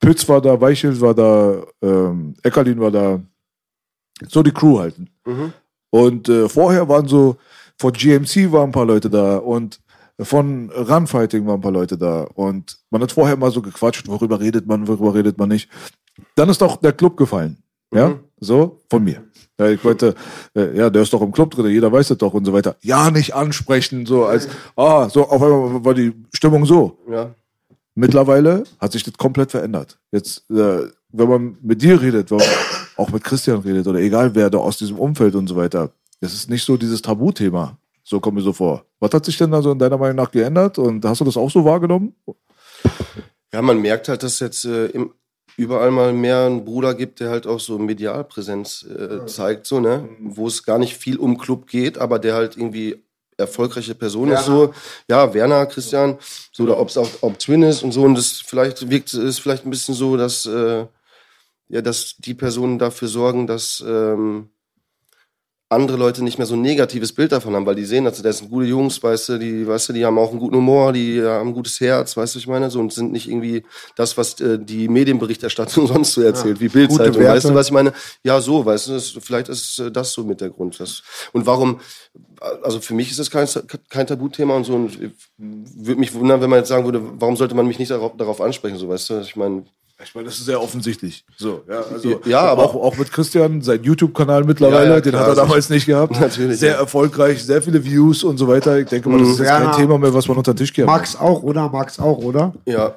Pütz 0.00 0.28
war 0.28 0.40
da, 0.40 0.60
Weichel 0.60 1.00
war 1.00 1.14
da, 1.14 1.62
ähm, 1.82 2.34
Eckerlin 2.42 2.80
war 2.80 2.90
da. 2.90 3.20
So 4.28 4.42
die 4.42 4.52
Crew 4.52 4.78
halten. 4.78 5.08
Und 5.90 6.28
äh, 6.28 6.48
vorher 6.48 6.88
waren 6.88 7.06
so, 7.06 7.36
von 7.78 7.92
GMC 7.92 8.52
waren 8.52 8.70
ein 8.70 8.72
paar 8.72 8.86
Leute 8.86 9.10
da 9.10 9.36
und 9.36 9.80
von 10.20 10.70
Runfighting 10.70 11.46
waren 11.46 11.56
ein 11.56 11.60
paar 11.60 11.72
Leute 11.72 11.98
da. 11.98 12.22
Und 12.34 12.78
man 12.90 13.02
hat 13.02 13.12
vorher 13.12 13.36
mal 13.36 13.50
so 13.50 13.60
gequatscht, 13.60 14.08
worüber 14.08 14.40
redet 14.40 14.66
man, 14.66 14.88
worüber 14.88 15.14
redet 15.14 15.38
man 15.38 15.48
nicht. 15.48 15.68
Dann 16.34 16.48
ist 16.48 16.62
auch 16.62 16.76
der 16.76 16.92
Club 16.92 17.16
gefallen. 17.16 17.58
Ja, 17.94 18.18
so 18.40 18.80
von 18.90 19.04
mir. 19.04 19.22
Ja, 19.58 19.68
ich 19.68 19.82
wollte, 19.84 20.14
äh, 20.54 20.76
ja, 20.76 20.90
der 20.90 21.02
ist 21.02 21.12
doch 21.12 21.22
im 21.22 21.32
Club 21.32 21.52
drin, 21.52 21.70
jeder 21.70 21.90
weiß 21.90 22.08
das 22.08 22.18
doch 22.18 22.34
und 22.34 22.44
so 22.44 22.52
weiter. 22.52 22.76
Ja, 22.82 23.10
nicht 23.10 23.34
ansprechen, 23.34 24.04
so 24.04 24.26
als, 24.26 24.48
ah, 24.76 25.08
so 25.08 25.28
auf 25.28 25.42
einmal 25.42 25.84
war 25.84 25.94
die 25.94 26.12
Stimmung 26.34 26.66
so. 26.66 26.98
Ja. 27.10 27.34
Mittlerweile 27.94 28.64
hat 28.78 28.92
sich 28.92 29.02
das 29.02 29.14
komplett 29.14 29.52
verändert. 29.52 29.98
Jetzt, 30.12 30.50
äh, 30.50 30.88
wenn 31.12 31.28
man 31.28 31.56
mit 31.62 31.80
dir 31.80 32.00
redet, 32.02 32.30
wenn 32.30 32.38
man 32.38 32.46
auch 32.96 33.10
mit 33.10 33.24
Christian 33.24 33.60
redet 33.60 33.86
oder 33.86 34.00
egal 34.00 34.34
wer 34.34 34.50
da 34.50 34.58
aus 34.58 34.76
diesem 34.76 34.98
Umfeld 34.98 35.34
und 35.34 35.46
so 35.46 35.56
weiter, 35.56 35.92
das 36.20 36.34
ist 36.34 36.50
nicht 36.50 36.64
so 36.64 36.76
dieses 36.76 37.02
Tabuthema. 37.02 37.78
So 38.02 38.20
kommt 38.20 38.36
mir 38.36 38.42
so 38.42 38.52
vor. 38.52 38.84
Was 39.00 39.12
hat 39.12 39.24
sich 39.24 39.36
denn 39.36 39.50
da 39.50 39.60
so 39.62 39.72
in 39.72 39.78
deiner 39.78 39.98
Meinung 39.98 40.16
nach 40.16 40.30
geändert 40.30 40.78
und 40.78 41.04
hast 41.04 41.20
du 41.20 41.24
das 41.24 41.36
auch 41.36 41.50
so 41.50 41.64
wahrgenommen? 41.64 42.14
Ja, 43.52 43.62
man 43.62 43.80
merkt 43.80 44.08
halt, 44.08 44.22
dass 44.22 44.38
jetzt 44.38 44.64
äh, 44.64 44.86
im, 44.86 45.12
überall 45.56 45.90
mal 45.90 46.12
mehr 46.12 46.46
einen 46.46 46.64
Bruder 46.64 46.94
gibt, 46.94 47.20
der 47.20 47.30
halt 47.30 47.46
auch 47.46 47.60
so 47.60 47.78
Medialpräsenz 47.78 48.84
äh, 48.84 49.26
zeigt, 49.26 49.66
so, 49.66 49.80
ne? 49.80 50.08
Wo 50.20 50.46
es 50.46 50.62
gar 50.62 50.78
nicht 50.78 50.96
viel 50.96 51.16
um 51.16 51.38
Club 51.38 51.66
geht, 51.66 51.98
aber 51.98 52.18
der 52.18 52.34
halt 52.34 52.56
irgendwie 52.56 53.02
erfolgreiche 53.38 53.94
Person 53.94 54.30
ist 54.30 54.46
so. 54.46 54.72
Ja, 55.08 55.34
Werner, 55.34 55.66
Christian, 55.66 56.18
so, 56.52 56.62
oder 56.62 56.78
ob 56.78 56.88
es 56.88 56.96
auch 56.96 57.08
ob 57.20 57.38
Twin 57.38 57.62
ist 57.62 57.82
und 57.82 57.92
so. 57.92 58.02
Und 58.02 58.14
das 58.14 58.42
vielleicht 58.44 58.88
wirkt 58.88 59.12
es 59.12 59.38
vielleicht 59.38 59.66
ein 59.66 59.70
bisschen 59.70 59.94
so, 59.94 60.16
dass, 60.16 60.46
äh, 60.46 60.86
ja, 61.68 61.82
dass 61.82 62.16
die 62.18 62.34
Personen 62.34 62.78
dafür 62.78 63.08
sorgen, 63.08 63.46
dass 63.46 63.84
ähm, 63.86 64.50
andere 65.68 65.96
Leute 65.96 66.22
nicht 66.22 66.38
mehr 66.38 66.46
so 66.46 66.54
ein 66.54 66.62
negatives 66.62 67.12
Bild 67.12 67.32
davon 67.32 67.56
haben, 67.56 67.66
weil 67.66 67.74
die 67.74 67.84
sehen, 67.84 68.04
dass 68.04 68.22
das 68.22 68.38
sind 68.38 68.50
gute 68.50 68.66
Jungs, 68.66 69.02
weißt 69.02 69.30
du, 69.30 69.38
die, 69.38 69.66
weißt 69.66 69.88
du, 69.88 69.92
die 69.94 70.04
haben 70.04 70.16
auch 70.16 70.30
einen 70.30 70.38
guten 70.38 70.56
Humor, 70.56 70.92
die 70.92 71.20
haben 71.20 71.48
ein 71.48 71.54
gutes 71.54 71.80
Herz, 71.80 72.16
weißt 72.16 72.36
du, 72.36 72.38
ich 72.38 72.46
meine, 72.46 72.70
so 72.70 72.78
und 72.78 72.92
sind 72.92 73.10
nicht 73.10 73.28
irgendwie 73.28 73.64
das, 73.96 74.16
was 74.16 74.40
äh, 74.40 74.60
die 74.60 74.86
Medienberichterstattung 74.88 75.86
sonst 75.88 76.12
so 76.12 76.22
erzählt, 76.22 76.60
wie 76.60 76.68
Bildzeitung, 76.68 77.24
weißt 77.24 77.48
du, 77.48 77.54
was 77.54 77.66
ich 77.66 77.72
meine? 77.72 77.92
Ja, 78.22 78.40
so, 78.40 78.64
weißt 78.64 78.88
du, 78.88 78.92
das, 78.92 79.16
vielleicht 79.20 79.48
ist 79.48 79.80
äh, 79.80 79.90
das 79.90 80.12
so 80.12 80.22
mit 80.22 80.40
der 80.40 80.50
Grund. 80.50 80.78
Das, 80.78 81.02
und 81.32 81.46
warum? 81.46 81.80
Also 82.62 82.80
für 82.80 82.94
mich 82.94 83.10
ist 83.10 83.18
das 83.18 83.30
kein, 83.30 83.48
kein 83.88 84.06
Tabuthema 84.06 84.54
und 84.54 84.64
so 84.64 84.74
und 84.74 85.02
ich 85.02 85.10
würde 85.36 85.98
mich 85.98 86.14
wundern, 86.14 86.40
wenn 86.40 86.50
man 86.50 86.60
jetzt 86.60 86.68
sagen 86.68 86.84
würde, 86.84 87.02
warum 87.18 87.36
sollte 87.36 87.56
man 87.56 87.66
mich 87.66 87.80
nicht 87.80 87.90
darauf, 87.90 88.16
darauf 88.16 88.40
ansprechen, 88.40 88.76
so, 88.78 88.88
weißt 88.88 89.10
du, 89.10 89.20
ich 89.20 89.34
meine, 89.34 89.64
Ich 90.04 90.14
meine, 90.14 90.26
das 90.26 90.36
ist 90.38 90.44
sehr 90.44 90.60
offensichtlich. 90.60 91.24
So, 91.38 91.62
ja, 91.68 91.80
also, 91.80 92.20
Ja, 92.26 92.40
aber- 92.42 92.64
auch, 92.64 92.74
auch 92.74 92.96
mit 92.98 93.10
Christian, 93.10 93.62
sein 93.62 93.82
YouTube-Kanal 93.82 94.44
mittlerweile, 94.44 94.88
Ja, 94.90 94.94
ja, 94.96 95.00
den 95.00 95.12
klar, 95.12 95.22
hat 95.22 95.28
er 95.30 95.34
damals 95.36 95.70
nicht 95.70 95.86
gehabt. 95.86 96.20
Natürlich, 96.20 96.60
Sehr 96.60 96.72
ja. 96.74 96.80
erfolgreich, 96.80 97.42
sehr 97.42 97.62
viele 97.62 97.82
Views 97.82 98.22
und 98.22 98.36
so 98.36 98.46
weiter. 98.46 98.78
Ich 98.78 98.88
denke 98.88 99.08
mal, 99.08 99.18
das 99.18 99.28
ist 99.30 99.38
jetzt 99.38 99.48
Ja. 99.48 99.60
kein 99.70 99.72
Thema 99.80 99.98
mehr, 99.98 100.12
was 100.12 100.28
man 100.28 100.36
unter 100.36 100.52
den 100.52 100.58
Tisch 100.58 100.72
geht. 100.74 100.84
Max 100.84 101.16
auch, 101.16 101.42
oder? 101.42 101.68
Max 101.70 101.98
auch, 101.98 102.18
oder? 102.18 102.52
ja. 102.66 102.94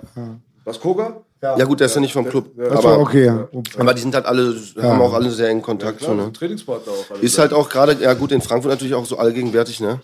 Was, 0.66 0.80
Koga? 0.80 1.22
Ja 1.42 1.64
gut, 1.64 1.80
der 1.80 1.86
ist 1.86 1.96
ja 1.96 2.02
nicht 2.02 2.12
vom 2.12 2.28
Club. 2.28 2.48
Aber, 2.70 2.84
war 2.84 3.00
okay, 3.00 3.26
ja. 3.26 3.48
aber 3.78 3.94
die 3.94 4.02
sind 4.02 4.14
halt 4.14 4.26
alle, 4.26 4.54
haben 4.82 5.02
auch 5.02 5.14
alle 5.14 5.32
sehr 5.32 5.48
engen 5.48 5.62
Kontakt. 5.62 6.02
so, 6.02 6.14
ne? 6.14 6.34
Trainingspartner 6.34 6.92
auch. 6.92 7.12
alle. 7.12 7.22
Ist 7.22 7.38
halt 7.40 7.54
auch 7.54 7.70
gerade, 7.70 7.94
ja 8.02 8.14
gut, 8.14 8.34
in 8.34 8.42
Frankfurt 8.42 8.72
natürlich 8.72 8.94
auch 8.94 9.06
so 9.06 9.18
allgegenwärtig, 9.18 9.80
ne? 9.80 10.02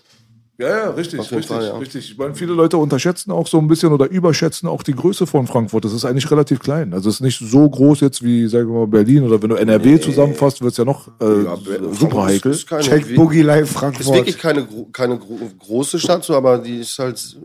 Ja, 0.58 0.68
ja, 0.68 0.90
richtig, 0.90 1.20
richtig, 1.20 1.46
Fall, 1.46 1.64
ja. 1.64 1.76
richtig. 1.76 2.12
Ich 2.12 2.16
meine, 2.18 2.34
viele 2.34 2.54
Leute 2.54 2.78
unterschätzen 2.78 3.30
auch 3.30 3.46
so 3.46 3.58
ein 3.58 3.68
bisschen 3.68 3.92
oder 3.92 4.08
überschätzen 4.08 4.68
auch 4.68 4.82
die 4.82 4.94
Größe 4.94 5.26
von 5.26 5.46
Frankfurt. 5.46 5.84
Das 5.84 5.92
ist 5.92 6.06
eigentlich 6.06 6.30
relativ 6.30 6.60
klein. 6.60 6.94
Also 6.94 7.10
es 7.10 7.16
ist 7.16 7.20
nicht 7.20 7.38
so 7.38 7.68
groß 7.68 8.00
jetzt 8.00 8.22
wie, 8.22 8.48
sagen 8.48 8.68
wir 8.68 8.80
mal, 8.80 8.86
Berlin 8.86 9.24
oder 9.24 9.42
wenn 9.42 9.50
du 9.50 9.56
NRW 9.56 10.00
zusammenfasst, 10.00 10.62
wird 10.62 10.72
es 10.72 10.78
ja 10.78 10.86
noch 10.86 11.08
äh, 11.20 11.92
super 11.92 12.24
heikel. 12.24 12.52
Ist, 12.52 12.60
ist 12.60 12.68
keine, 12.68 12.82
Check 12.82 13.14
Boogie 13.16 13.42
Live 13.42 13.70
ist 13.70 13.76
Frankfurt. 13.78 14.14
wirklich 14.14 14.38
keine, 14.38 14.66
keine 14.92 15.18
gro 15.18 15.38
große 15.58 15.98
Stadt, 15.98 16.24
so, 16.24 16.34
aber 16.34 16.56
die 16.58 16.80
ist 16.80 16.98
halt 16.98 17.36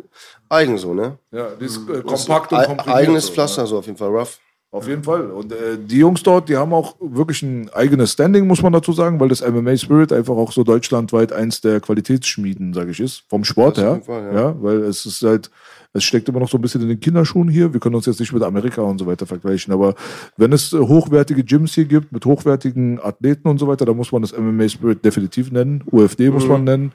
eigen 0.47 0.77
so, 0.77 0.93
ne? 0.93 1.17
Ja, 1.31 1.47
die 1.59 1.65
ist 1.65 1.81
äh, 1.89 2.01
kompakt 2.01 2.53
und 2.53 2.59
Ei- 2.59 2.65
komprimiert. 2.65 2.95
Eigenes 3.01 3.25
so, 3.27 3.33
Pflaster, 3.33 3.67
so 3.67 3.77
auf 3.79 3.85
jeden 3.87 3.97
Fall 3.97 4.09
rough. 4.09 4.39
Auf 4.71 4.87
jeden 4.87 5.03
Fall. 5.03 5.29
Und 5.31 5.51
äh, 5.51 5.77
die 5.77 5.97
Jungs 5.97 6.23
dort, 6.23 6.47
die 6.47 6.55
haben 6.55 6.73
auch 6.73 6.95
wirklich 7.01 7.41
ein 7.43 7.69
eigenes 7.73 8.13
Standing, 8.13 8.47
muss 8.47 8.61
man 8.61 8.71
dazu 8.71 8.93
sagen, 8.93 9.19
weil 9.19 9.27
das 9.27 9.45
MMA 9.45 9.75
Spirit 9.75 10.13
einfach 10.13 10.35
auch 10.35 10.53
so 10.53 10.63
deutschlandweit 10.63 11.33
eins 11.33 11.59
der 11.59 11.81
Qualitätsschmieden, 11.81 12.73
sage 12.73 12.91
ich, 12.91 13.01
ist. 13.01 13.23
Vom 13.27 13.43
Sport 13.43 13.77
her. 13.77 13.91
jeden 13.91 14.03
Fall, 14.03 14.33
ja. 14.33 14.41
ja. 14.41 14.55
weil 14.61 14.83
es 14.83 15.05
ist 15.05 15.21
halt, 15.23 15.51
es 15.93 16.03
steckt 16.03 16.29
immer 16.29 16.39
noch 16.39 16.49
so 16.49 16.57
ein 16.57 16.61
bisschen 16.61 16.81
in 16.81 16.87
den 16.87 16.99
Kinderschuhen 16.99 17.49
hier. 17.49 17.73
Wir 17.73 17.79
können 17.79 17.95
uns 17.95 18.05
jetzt 18.05 18.19
nicht 18.19 18.31
mit 18.31 18.43
Amerika 18.43 18.81
und 18.81 18.97
so 18.97 19.05
weiter 19.05 19.25
vergleichen. 19.25 19.73
Aber 19.73 19.93
wenn 20.37 20.53
es 20.53 20.71
äh, 20.73 20.79
hochwertige 20.79 21.43
Gyms 21.43 21.73
hier 21.75 21.85
gibt, 21.85 22.11
mit 22.11 22.25
hochwertigen 22.25 22.99
Athleten 23.03 23.47
und 23.47 23.57
so 23.57 23.67
weiter, 23.67 23.85
dann 23.85 23.97
muss 23.97 24.11
man 24.11 24.21
das 24.21 24.37
MMA 24.37 24.69
Spirit 24.69 25.03
definitiv 25.03 25.51
nennen. 25.51 25.83
UFD 25.91 26.29
muss 26.29 26.43
Mhm. 26.45 26.49
man 26.49 26.63
nennen. 26.63 26.91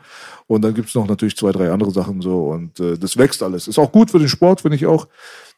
Und 0.47 0.63
dann 0.63 0.75
gibt's 0.75 0.95
noch 0.95 1.07
natürlich 1.07 1.37
zwei, 1.37 1.53
drei 1.53 1.71
andere 1.71 1.91
Sachen 1.91 2.21
so. 2.21 2.49
Und 2.49 2.81
äh, 2.81 2.97
das 2.97 3.17
wächst 3.17 3.43
alles. 3.43 3.69
Ist 3.69 3.79
auch 3.79 3.93
gut 3.93 4.11
für 4.11 4.19
den 4.19 4.29
Sport, 4.29 4.63
finde 4.63 4.77
ich 4.77 4.87
auch, 4.87 5.09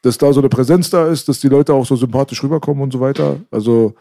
dass 0.01 0.17
da 0.17 0.31
so 0.33 0.39
eine 0.41 0.49
Präsenz 0.49 0.89
da 0.89 1.07
ist, 1.07 1.27
dass 1.29 1.39
die 1.39 1.49
Leute 1.49 1.73
auch 1.73 1.85
so 1.85 1.95
sympathisch 1.95 2.43
rüberkommen 2.43 2.83
und 2.83 2.91
so 2.93 2.99
weiter. 2.99 3.37
Also 3.51 3.95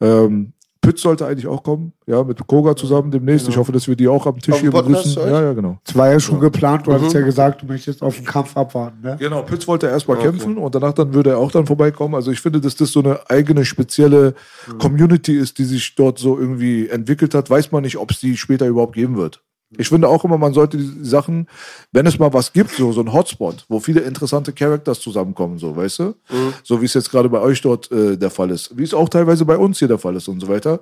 ähm, 0.00 0.52
Pütz 0.84 1.00
sollte 1.00 1.26
eigentlich 1.26 1.46
auch 1.46 1.62
kommen, 1.62 1.92
ja, 2.06 2.22
mit 2.22 2.46
Koga 2.46 2.76
zusammen 2.76 3.10
demnächst. 3.10 3.48
Ich 3.48 3.56
hoffe, 3.56 3.72
dass 3.72 3.88
wir 3.88 3.96
die 3.96 4.06
auch 4.06 4.26
am 4.26 4.38
Tisch 4.38 4.56
hier 4.56 4.70
begrüßen. 4.70 5.14
Ja, 5.16 5.42
ja, 5.42 5.52
genau. 5.52 5.78
Das 5.84 5.96
war 5.96 6.12
ja 6.12 6.20
schon 6.20 6.40
geplant. 6.40 6.86
Du 6.86 6.92
hast 6.92 7.12
ja 7.12 7.20
gesagt, 7.20 7.62
du 7.62 7.66
möchtest 7.66 8.02
auf 8.02 8.16
den 8.16 8.24
Kampf 8.24 8.56
abwarten, 8.56 9.00
ne? 9.02 9.16
Genau, 9.18 9.42
Pütz 9.42 9.66
wollte 9.66 9.86
erstmal 9.86 10.18
kämpfen 10.18 10.58
und 10.58 10.74
danach 10.74 10.92
dann 10.92 11.14
würde 11.14 11.30
er 11.30 11.38
auch 11.38 11.50
dann 11.50 11.66
vorbeikommen. 11.66 12.14
Also 12.14 12.30
ich 12.30 12.40
finde, 12.40 12.60
dass 12.60 12.76
das 12.76 12.92
so 12.92 13.00
eine 13.00 13.18
eigene 13.30 13.64
spezielle 13.64 14.34
Community 14.78 15.36
ist, 15.36 15.58
die 15.58 15.64
sich 15.64 15.94
dort 15.94 16.18
so 16.18 16.38
irgendwie 16.38 16.88
entwickelt 16.88 17.34
hat. 17.34 17.48
Weiß 17.48 17.72
man 17.72 17.82
nicht, 17.82 17.96
ob 17.96 18.10
es 18.10 18.20
die 18.20 18.36
später 18.36 18.66
überhaupt 18.66 18.94
geben 18.94 19.16
wird. 19.16 19.42
Ich 19.78 19.88
finde 19.88 20.08
auch 20.08 20.24
immer, 20.24 20.38
man 20.38 20.52
sollte 20.54 20.76
die 20.76 21.04
Sachen, 21.04 21.48
wenn 21.92 22.06
es 22.06 22.18
mal 22.18 22.32
was 22.32 22.52
gibt, 22.52 22.70
so, 22.70 22.92
so 22.92 23.00
ein 23.00 23.12
Hotspot, 23.12 23.64
wo 23.68 23.80
viele 23.80 24.00
interessante 24.00 24.52
Characters 24.52 25.00
zusammenkommen, 25.00 25.58
so, 25.58 25.76
weißt 25.76 25.98
du? 26.00 26.14
So 26.62 26.80
wie 26.80 26.86
es 26.86 26.94
jetzt 26.94 27.10
gerade 27.10 27.28
bei 27.28 27.40
euch 27.40 27.60
dort 27.60 27.90
äh, 27.92 28.16
der 28.16 28.30
Fall 28.30 28.50
ist. 28.50 28.76
Wie 28.76 28.82
es 28.82 28.94
auch 28.94 29.08
teilweise 29.08 29.44
bei 29.44 29.56
uns 29.56 29.78
hier 29.78 29.88
der 29.88 29.98
Fall 29.98 30.16
ist 30.16 30.28
und 30.28 30.40
so 30.40 30.48
weiter. 30.48 30.80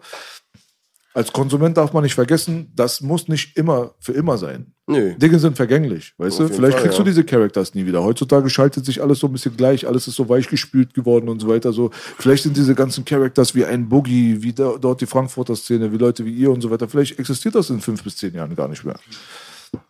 Als 1.14 1.32
Konsument 1.32 1.76
darf 1.76 1.92
man 1.92 2.02
nicht 2.02 2.14
vergessen, 2.14 2.72
das 2.74 3.02
muss 3.02 3.28
nicht 3.28 3.56
immer 3.58 3.94
für 4.00 4.12
immer 4.12 4.38
sein. 4.38 4.72
Nö. 4.86 5.14
Dinge 5.16 5.38
sind 5.38 5.56
vergänglich, 5.56 6.14
weißt 6.16 6.38
du? 6.38 6.42
jeden 6.44 6.54
Vielleicht 6.54 6.74
Fall, 6.74 6.82
kriegst 6.82 6.98
ja. 6.98 7.04
du 7.04 7.10
diese 7.10 7.24
Characters 7.24 7.74
nie 7.74 7.84
wieder. 7.86 8.02
Heutzutage 8.02 8.48
schaltet 8.48 8.84
sich 8.86 9.02
alles 9.02 9.18
so 9.18 9.26
ein 9.26 9.32
bisschen 9.32 9.56
gleich, 9.56 9.86
alles 9.86 10.08
ist 10.08 10.16
so 10.16 10.28
weichgespült 10.28 10.94
geworden 10.94 11.28
und 11.28 11.40
so 11.40 11.48
weiter. 11.48 11.72
So, 11.72 11.90
vielleicht 12.18 12.44
sind 12.44 12.56
diese 12.56 12.74
ganzen 12.74 13.04
Characters 13.04 13.54
wie 13.54 13.64
ein 13.64 13.88
Boogie, 13.88 14.42
wie 14.42 14.52
da, 14.52 14.76
dort 14.80 15.02
die 15.02 15.06
Frankfurter 15.06 15.54
Szene, 15.54 15.92
wie 15.92 15.98
Leute 15.98 16.24
wie 16.24 16.32
ihr 16.32 16.50
und 16.50 16.62
so 16.62 16.70
weiter. 16.70 16.88
Vielleicht 16.88 17.18
existiert 17.18 17.54
das 17.54 17.68
in 17.68 17.80
fünf 17.80 18.02
bis 18.02 18.16
zehn 18.16 18.34
Jahren 18.34 18.56
gar 18.56 18.68
nicht 18.68 18.84
mehr. 18.84 18.96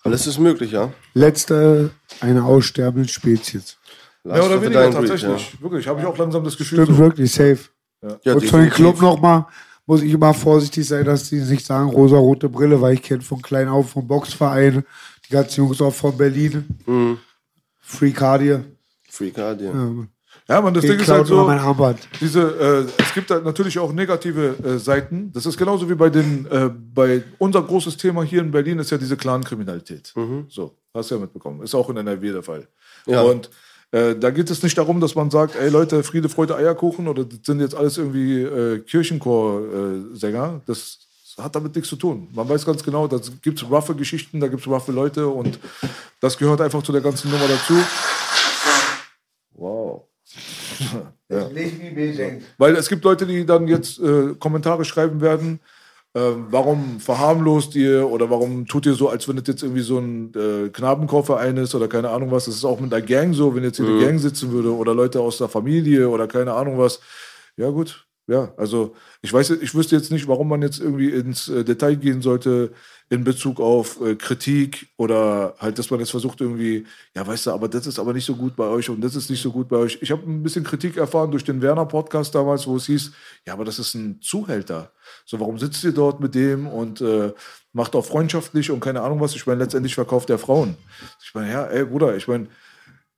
Alles 0.03 0.27
ist 0.27 0.39
möglich, 0.39 0.73
ja. 0.73 0.93
Letzte, 1.15 1.91
eine 2.21 2.45
aussterbende 2.45 3.09
Spezies. 3.09 3.79
Ja, 4.25 4.43
oder 4.45 4.61
weniger, 4.63 4.83
Breed, 4.83 4.93
tatsächlich. 4.93 5.61
Wirklich, 5.61 5.89
habe 5.89 6.01
ich 6.01 6.07
auch 6.07 6.17
langsam 6.19 6.45
das 6.45 6.57
Gefühl. 6.57 6.83
Stimmt 6.83 6.97
So. 6.97 7.03
wirklich, 7.03 7.33
safe. 7.33 7.59
Ja, 8.25 8.35
Und 8.35 8.45
für 8.45 8.59
den. 8.59 8.71
Club 8.71 9.01
nochmal 9.01 9.47
muss 9.93 10.01
ich 10.01 10.13
immer 10.15 10.33
vorsichtig 10.33 10.89
sein, 10.89 11.05
dass 11.05 11.29
die 11.29 11.37
nicht 11.37 11.67
sagen 11.67 11.91
rosa-rote 11.91 12.49
Brille, 12.49 12.81
weil 12.81 12.95
ich 12.95 13.03
kenne 13.03 13.21
von 13.21 13.43
klein 13.43 13.69
auf 13.69 13.91
vom 13.91 14.07
Boxverein 14.09 14.85
die 15.29 15.33
ganzen 15.35 15.61
Jungs 15.61 15.83
auch 15.83 15.93
von 15.93 16.17
Berlin. 16.17 16.65
Mhm. 16.87 17.19
Free 17.79 18.13
Cardio. 18.13 18.61
Free 19.11 19.31
Card, 19.31 19.61
ja. 19.61 19.71
Ja, 20.49 20.61
man, 20.63 20.73
das 20.73 20.81
Die 20.81 20.89
Ding 20.89 21.01
ist 21.01 21.11
halt 21.11 21.27
so. 21.27 21.47
Diese, 22.23 22.87
äh, 22.97 23.03
es 23.03 23.13
gibt 23.13 23.31
da 23.31 23.41
natürlich 23.41 23.79
auch 23.79 23.93
negative 23.93 24.57
äh, 24.65 24.79
Seiten. 24.79 25.31
Das 25.35 25.45
ist 25.45 25.59
genauso 25.59 25.91
wie 25.91 25.95
bei 25.95 26.09
den, 26.09 26.47
äh, 26.47 26.71
bei 26.71 27.23
unser 27.37 27.61
großes 27.63 27.99
Thema 27.99 28.23
hier 28.23 28.41
in 28.41 28.51
Berlin 28.51 28.79
ist 28.79 28.91
ja 28.91 28.97
diese 28.97 29.19
Clan-Kriminalität. 29.19 30.15
So, 30.49 30.75
hast 30.95 31.11
du 31.11 31.17
ja 31.17 31.21
mitbekommen. 31.21 31.61
Ist 31.63 31.75
auch 31.75 31.91
in 31.91 31.99
NRW 31.99 32.33
der 32.33 32.43
Fall. 32.43 32.67
Ja. 33.05 33.21
Und 33.21 33.51
äh, 33.93 34.17
da 34.17 34.31
geht 34.31 34.51
es 34.51 34.63
nicht 34.63 34.77
darum, 34.77 35.01
dass 35.01 35.15
man 35.15 35.31
sagt, 35.31 35.55
ey 35.55 35.69
Leute, 35.69 36.03
Friede, 36.03 36.29
Freude, 36.31 36.57
Eierkuchen 36.57 37.09
oder 37.09 37.25
das 37.25 37.41
sind 37.45 37.61
jetzt 37.61 37.75
alles 37.75 37.99
irgendwie 37.99 38.43
äh, 38.43 38.79
Kirchenchor-Sänger. 38.81 40.63
das 40.67 40.99
hat 41.39 41.55
damit 41.55 41.75
nichts 41.75 41.91
zu 41.91 41.97
tun. 41.97 42.29
Man 42.33 42.49
weiß 42.49 42.65
ganz 42.65 42.83
genau, 42.83 43.07
da 43.07 43.19
gibt 43.43 43.63
es 43.63 43.71
roughe 43.71 43.95
Geschichten, 43.95 44.41
da 44.41 44.49
gibt 44.49 44.63
es 44.63 44.69
roughe 44.69 44.93
Leute 44.93 45.29
und 45.29 45.59
das 46.21 46.37
gehört 46.39 46.61
einfach 46.61 46.83
zu 46.83 46.93
der 46.93 47.01
ganzen 47.03 47.31
Nummer 47.31 47.49
dazu. 47.49 47.75
Wow. 49.55 50.05
Nicht 51.53 51.81
wie 51.81 51.97
wir 51.97 52.15
denken. 52.15 52.45
Weil 52.59 52.77
es 52.77 52.89
gibt 52.89 53.05
Leute, 53.05 53.27
die 53.27 53.47
dann 53.47 53.69
jetzt 53.69 53.99
äh, 54.01 54.35
Kommentare 54.39 54.85
schreiben 54.85 55.21
werden, 55.21 55.61
ähm, 56.15 56.47
warum 56.51 57.01
verharmlost 57.01 57.75
ihr 57.75 58.09
oder 58.09 58.29
warum 58.29 58.67
tut 58.67 58.85
ihr 58.85 58.95
so, 58.95 59.09
als 59.09 59.29
wenn 59.29 59.39
es 59.39 59.47
jetzt 59.47 59.63
irgendwie 59.63 59.83
so 59.83 59.99
ein 59.99 60.33
äh, 60.35 60.69
Knabenchorverein 60.69 61.57
ist 61.57 61.75
oder 61.75 61.89
keine 61.89 62.11
Ahnung 62.11 62.31
was. 62.31 62.45
Das 62.45 62.55
ist 62.55 62.65
auch 62.65 62.81
mit 62.81 62.93
einer 62.93 63.05
Gang 63.05 63.35
so, 63.35 63.55
wenn 63.55 63.65
jetzt 63.65 63.79
hier 63.79 63.87
eine 63.87 64.05
Gang 64.05 64.21
sitzen 64.21 64.53
würde 64.53 64.75
oder 64.77 64.95
Leute 64.95 65.21
aus 65.21 65.39
der 65.39 65.49
Familie 65.49 66.09
oder 66.11 66.29
keine 66.29 66.53
Ahnung 66.53 66.79
was. 66.79 67.01
Ja 67.57 67.71
gut, 67.71 68.07
ja, 68.33 68.55
also 68.57 68.95
ich 69.21 69.31
weiß, 69.31 69.51
ich 69.51 69.75
wüsste 69.75 69.95
jetzt 69.95 70.11
nicht, 70.11 70.27
warum 70.27 70.49
man 70.49 70.63
jetzt 70.63 70.81
irgendwie 70.81 71.11
ins 71.11 71.49
äh, 71.49 71.65
Detail 71.65 71.97
gehen 71.97 72.23
sollte 72.23 72.73
in 73.11 73.25
Bezug 73.25 73.61
auf 73.61 74.01
äh, 74.01 74.15
Kritik 74.15 74.87
oder 74.97 75.55
halt, 75.59 75.79
dass 75.79 75.91
man 75.91 76.01
jetzt 76.01 76.13
versucht 76.13 76.41
irgendwie, 76.41 76.87
ja, 77.15 77.27
weißt 77.27 77.45
du, 77.45 77.51
aber 77.51 77.69
das 77.69 77.87
ist 77.87 77.99
aber 77.99 78.15
nicht 78.15 78.25
so 78.25 78.35
gut 78.35 78.57
bei 78.57 78.65
euch 78.65 78.89
und 78.89 79.03
das 79.03 79.17
ist 79.17 79.29
nicht 79.29 79.43
so 79.43 79.53
gut 79.53 79.69
bei 79.69 79.77
euch. 79.77 79.99
Ich 80.01 80.11
habe 80.11 80.23
ein 80.23 80.43
bisschen 80.43 80.65
Kritik 80.65 80.97
erfahren 80.97 81.31
durch 81.31 81.45
den 81.45 81.61
Werner-Podcast 81.61 82.35
damals, 82.35 82.67
wo 82.67 82.77
es 82.77 82.87
hieß, 82.87 83.13
ja, 83.47 83.53
aber 83.53 83.67
das 83.67 83.79
ist 83.79 83.93
ein 83.95 84.23
Zuhälter. 84.23 84.93
So, 85.27 85.39
warum 85.39 85.59
sitzt 85.59 85.85
ihr 85.85 85.93
dort 85.93 86.21
mit 86.21 86.35
dem 86.35 86.67
und 86.67 87.03
äh, 87.03 87.35
macht 87.75 87.95
auch 87.95 88.07
freundschaftlich 88.07 88.71
und 88.71 88.81
keine 88.81 89.03
Ahnung 89.03 89.21
was? 89.21 89.37
Ich 89.37 89.47
meine, 89.47 89.63
letztendlich 89.63 89.95
verkauft 89.95 90.31
er 90.31 90.39
Frauen. 90.39 90.77
Ich 91.23 91.35
meine, 91.35 91.51
ja, 91.51 91.67
ey, 91.67 91.85
Bruder, 91.85 92.17
ich 92.17 92.27
meine, 92.29 92.47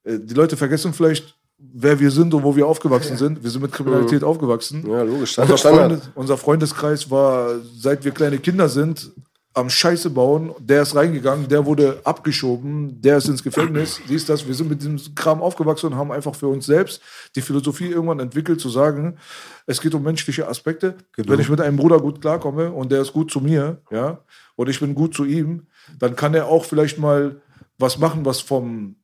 äh, 0.03 0.19
die 0.19 0.33
Leute 0.33 0.57
vergessen 0.57 0.93
vielleicht, 0.93 1.37
wer 1.73 1.99
wir 1.99 2.11
sind 2.11 2.33
und 2.33 2.43
wo 2.43 2.55
wir 2.55 2.67
aufgewachsen 2.67 3.17
sind. 3.23 3.43
Wir 3.43 3.49
sind 3.49 3.61
mit 3.61 3.71
Kriminalität 3.71 4.23
aufgewachsen. 4.23 4.83
Ja, 4.89 5.03
logisch. 5.03 5.37
Unser. 5.37 5.57
Freundes, 5.57 6.09
unser 6.15 6.37
Freundeskreis 6.37 7.09
war, 7.09 7.55
seit 7.77 8.03
wir 8.03 8.11
kleine 8.11 8.37
Kinder 8.37 8.69
sind, 8.69 9.11
am 9.55 9.69
Scheiße 9.69 10.09
bauen. 10.09 10.53
Der 10.59 10.81
ist 10.81 10.95
reingegangen, 10.95 11.47
der 11.47 11.65
wurde 11.65 12.01
abgeschoben, 12.03 13.01
der 13.01 13.17
ist 13.17 13.27
ins 13.27 13.41
Gefängnis. 13.41 14.01
Siehst 14.07 14.29
das? 14.29 14.45
Wir 14.45 14.53
sind 14.53 14.69
mit 14.69 14.81
diesem 14.81 14.99
Kram 15.15 15.41
aufgewachsen 15.41 15.87
und 15.87 15.95
haben 15.95 16.11
einfach 16.11 16.35
für 16.35 16.47
uns 16.47 16.65
selbst 16.65 17.01
die 17.35 17.41
Philosophie 17.41 17.87
irgendwann 17.87 18.19
entwickelt, 18.19 18.59
zu 18.59 18.69
sagen, 18.69 19.17
es 19.65 19.81
geht 19.81 19.95
um 19.95 20.03
menschliche 20.03 20.47
Aspekte. 20.47 20.95
Wenn 21.15 21.39
ich 21.39 21.49
mit 21.49 21.61
einem 21.61 21.77
Bruder 21.77 21.99
gut 21.99 22.21
klarkomme 22.21 22.71
und 22.71 22.91
der 22.91 23.01
ist 23.01 23.13
gut 23.13 23.31
zu 23.31 23.39
mir, 23.39 23.81
ja, 23.89 24.19
und 24.55 24.69
ich 24.69 24.79
bin 24.79 24.93
gut 24.93 25.15
zu 25.15 25.23
ihm, 25.23 25.67
dann 25.99 26.15
kann 26.15 26.33
er 26.33 26.47
auch 26.47 26.65
vielleicht 26.65 26.99
mal 26.99 27.41
was 27.77 27.97
machen, 27.97 28.25
was 28.25 28.41
vom 28.41 28.95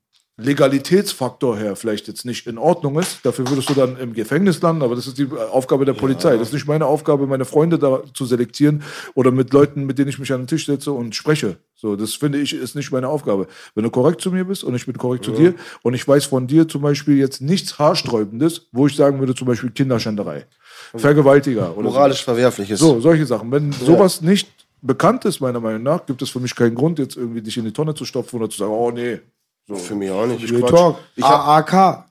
Legalitätsfaktor 0.44 1.58
her 1.58 1.76
vielleicht 1.76 2.08
jetzt 2.08 2.26
nicht 2.26 2.48
in 2.48 2.58
Ordnung 2.58 3.00
ist. 3.00 3.20
Dafür 3.24 3.48
würdest 3.48 3.70
du 3.70 3.74
dann 3.74 3.98
im 3.98 4.14
Gefängnis 4.14 4.62
landen, 4.62 4.82
aber 4.82 4.96
das 4.96 5.08
ist 5.08 5.18
die 5.18 5.28
Aufgabe 5.52 5.86
der 5.86 5.94
Polizei. 5.94 6.38
Das 6.38 6.50
ist 6.50 6.54
nicht 6.54 6.68
meine 6.68 6.86
Aufgabe, 6.86 7.28
meine 7.28 7.46
Freunde 7.46 7.80
da 7.80 8.04
zu 8.14 8.26
selektieren 8.26 8.84
oder 9.14 9.32
mit 9.32 9.54
Leuten, 9.54 9.86
mit 9.86 9.98
denen 9.98 10.10
ich 10.10 10.20
mich 10.20 10.32
an 10.34 10.42
den 10.42 10.48
Tisch 10.48 10.66
setze 10.66 10.92
und 10.92 11.16
spreche. 11.16 11.58
So, 11.76 11.96
das 11.96 12.14
finde 12.14 12.40
ich, 12.40 12.54
ist 12.54 12.76
nicht 12.76 12.92
meine 12.92 13.08
Aufgabe. 13.08 13.48
Wenn 13.74 13.84
du 13.84 13.90
korrekt 13.90 14.22
zu 14.22 14.32
mir 14.32 14.46
bist 14.46 14.64
und 14.64 14.76
ich 14.76 14.86
bin 14.86 14.98
korrekt 14.98 15.26
zu 15.26 15.32
dir 15.32 15.56
und 15.82 15.94
ich 15.94 16.08
weiß 16.08 16.26
von 16.26 16.46
dir 16.46 16.68
zum 16.68 16.82
Beispiel 16.82 17.18
jetzt 17.18 17.42
nichts 17.42 17.80
Haarsträubendes, 17.80 18.68
wo 18.72 18.88
ich 18.88 18.96
sagen 18.96 19.20
würde, 19.20 19.34
zum 19.34 19.48
Beispiel 19.48 19.72
Kinderschänderei, 19.72 20.46
Vergewaltiger 20.96 21.76
oder 21.76 21.90
so. 21.90 21.96
Moralisch 21.96 22.24
verwerfliches. 22.24 22.80
So, 22.80 23.00
solche 23.00 23.26
Sachen. 23.26 23.52
Wenn 23.52 23.72
sowas 23.72 24.22
nicht 24.22 24.48
bekannt 24.82 25.26
ist, 25.26 25.40
meiner 25.40 25.60
Meinung 25.60 25.84
nach, 25.84 26.06
gibt 26.06 26.22
es 26.22 26.30
für 26.30 26.40
mich 26.40 26.56
keinen 26.56 26.76
Grund, 26.76 27.00
jetzt 27.00 27.16
irgendwie 27.16 27.42
dich 27.42 27.58
in 27.58 27.66
die 27.66 27.74
Tonne 27.74 27.94
zu 27.96 28.06
stopfen 28.06 28.38
oder 28.38 28.50
zu 28.50 28.58
sagen, 28.58 28.72
oh 28.72 28.92
nee. 28.92 29.20
So. 29.68 29.76
Für 29.76 29.96
mich 29.96 30.12
auch 30.12 30.26
nicht. 30.26 30.52
Real 30.52 30.70
Talk. 30.70 30.98
Ich 31.16 31.24
AAK. 31.24 32.06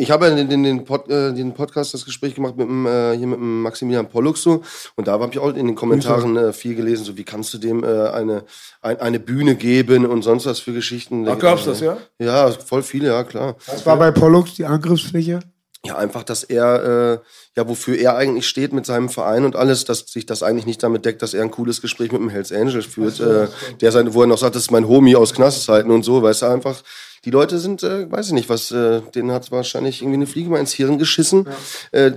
Ich 0.00 0.10
habe 0.10 0.28
ja 0.28 0.34
den, 0.34 0.48
den, 0.48 0.62
den, 0.62 0.84
Pod, 0.84 1.10
äh, 1.10 1.34
den 1.34 1.52
Podcast, 1.52 1.92
das 1.92 2.06
Gespräch 2.06 2.34
gemacht 2.34 2.56
mit 2.56 2.66
dem, 2.66 2.86
äh, 2.86 3.18
hier 3.18 3.26
mit 3.26 3.38
dem 3.38 3.60
Maximilian 3.60 4.08
Pollux 4.08 4.40
so. 4.40 4.62
Und 4.96 5.06
da 5.06 5.12
habe 5.12 5.28
ich 5.30 5.38
auch 5.38 5.50
in 5.50 5.66
den 5.66 5.74
Kommentaren 5.74 6.38
äh, 6.38 6.52
viel 6.54 6.74
gelesen, 6.74 7.04
so 7.04 7.18
wie 7.18 7.24
kannst 7.24 7.52
du 7.52 7.58
dem 7.58 7.84
äh, 7.84 8.08
eine, 8.08 8.44
ein, 8.80 8.98
eine 8.98 9.20
Bühne 9.20 9.56
geben 9.56 10.06
und 10.06 10.22
sonst 10.22 10.46
was 10.46 10.58
für 10.58 10.72
Geschichten. 10.72 11.28
Ach, 11.28 11.38
gab's 11.38 11.66
das, 11.66 11.80
ja? 11.80 11.98
Ja, 12.18 12.50
voll 12.50 12.82
viele, 12.82 13.08
ja 13.08 13.24
klar. 13.24 13.56
Das 13.66 13.84
war 13.84 13.98
bei 13.98 14.10
Pollux 14.10 14.54
die 14.54 14.64
Angriffsfläche. 14.64 15.40
Ja, 15.86 15.96
einfach, 15.96 16.24
dass 16.24 16.44
er, 16.44 16.84
äh, 16.84 17.18
ja, 17.56 17.66
wofür 17.66 17.96
er 17.96 18.14
eigentlich 18.14 18.46
steht 18.46 18.74
mit 18.74 18.84
seinem 18.84 19.08
Verein 19.08 19.46
und 19.46 19.56
alles, 19.56 19.86
dass 19.86 20.00
sich 20.00 20.26
das 20.26 20.42
eigentlich 20.42 20.66
nicht 20.66 20.82
damit 20.82 21.06
deckt, 21.06 21.22
dass 21.22 21.32
er 21.32 21.42
ein 21.42 21.50
cooles 21.50 21.80
Gespräch 21.80 22.12
mit 22.12 22.20
dem 22.20 22.28
Hells 22.28 22.52
Angel 22.52 22.82
führt, 22.82 23.18
äh, 23.18 23.48
der 23.80 23.90
sein, 23.90 24.12
wo 24.12 24.20
er 24.20 24.26
noch 24.26 24.36
sagt, 24.36 24.56
das 24.56 24.64
ist 24.64 24.70
mein 24.70 24.86
Homie 24.86 25.16
aus 25.16 25.32
Knastzeiten 25.32 25.90
und 25.90 26.02
so, 26.02 26.22
weißt 26.22 26.42
du, 26.42 26.46
einfach, 26.46 26.82
die 27.24 27.30
Leute 27.30 27.58
sind, 27.58 27.82
äh, 27.82 28.10
weiß 28.10 28.26
ich 28.26 28.32
nicht, 28.34 28.50
was, 28.50 28.70
äh, 28.72 29.00
denen 29.14 29.32
hat 29.32 29.50
wahrscheinlich 29.52 30.02
irgendwie 30.02 30.16
eine 30.16 30.26
Fliege 30.26 30.50
mal 30.50 30.60
ins 30.60 30.72
Hirn 30.72 30.98
geschissen, 30.98 31.48
äh, 31.92 32.12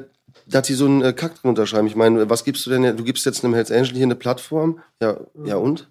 dass 0.46 0.68
sie 0.68 0.74
so 0.74 0.86
einen 0.86 1.02
äh, 1.02 1.14
Kack 1.14 1.42
drin 1.42 1.50
unterschreiben. 1.50 1.88
Ich 1.88 1.96
meine, 1.96 2.30
was 2.30 2.44
gibst 2.44 2.66
du 2.66 2.70
denn, 2.70 2.98
du 2.98 3.04
gibst 3.06 3.26
jetzt 3.26 3.46
einem 3.46 3.54
Hells 3.54 3.72
Angel 3.72 3.94
hier 3.94 4.04
eine 4.04 4.16
Plattform, 4.16 4.82
ja, 5.02 5.18
ja 5.46 5.56
und? 5.56 5.88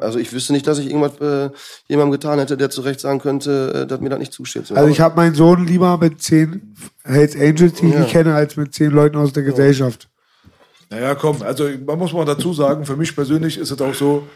Also 0.00 0.18
ich 0.20 0.32
wüsste 0.32 0.52
nicht, 0.52 0.66
dass 0.66 0.78
ich 0.78 0.86
irgendwas 0.86 1.20
äh, 1.20 1.50
jemandem 1.88 2.12
getan 2.12 2.38
hätte, 2.38 2.56
der 2.56 2.70
zu 2.70 2.82
Recht 2.82 3.00
sagen 3.00 3.18
könnte, 3.18 3.82
äh, 3.82 3.86
dass 3.86 4.00
mir 4.00 4.08
das 4.08 4.20
nicht 4.20 4.32
zusteht. 4.32 4.66
So, 4.66 4.74
Also 4.74 4.88
ich 4.88 5.00
habe 5.00 5.16
meinen 5.16 5.34
Sohn 5.34 5.66
lieber 5.66 5.98
mit 5.98 6.22
zehn 6.22 6.74
Hells 7.04 7.36
Angels, 7.36 7.74
die 7.74 7.88
ich 7.88 7.94
Ja. 7.94 8.04
kenne, 8.04 8.34
als 8.34 8.56
mit 8.56 8.74
zehn 8.74 8.90
Leuten 8.90 9.16
aus 9.16 9.32
der 9.32 9.42
Gesellschaft. 9.42 10.08
Naja, 10.90 11.14
komm, 11.14 11.42
also 11.42 11.68
man 11.86 11.98
muss 11.98 12.12
mal 12.12 12.24
dazu 12.24 12.52
sagen, 12.52 12.84
für 12.84 12.96
mich 12.96 13.14
persönlich 13.14 13.58
ist 13.58 13.70
es 13.70 13.80
auch 13.80 13.94
so, 13.94 14.26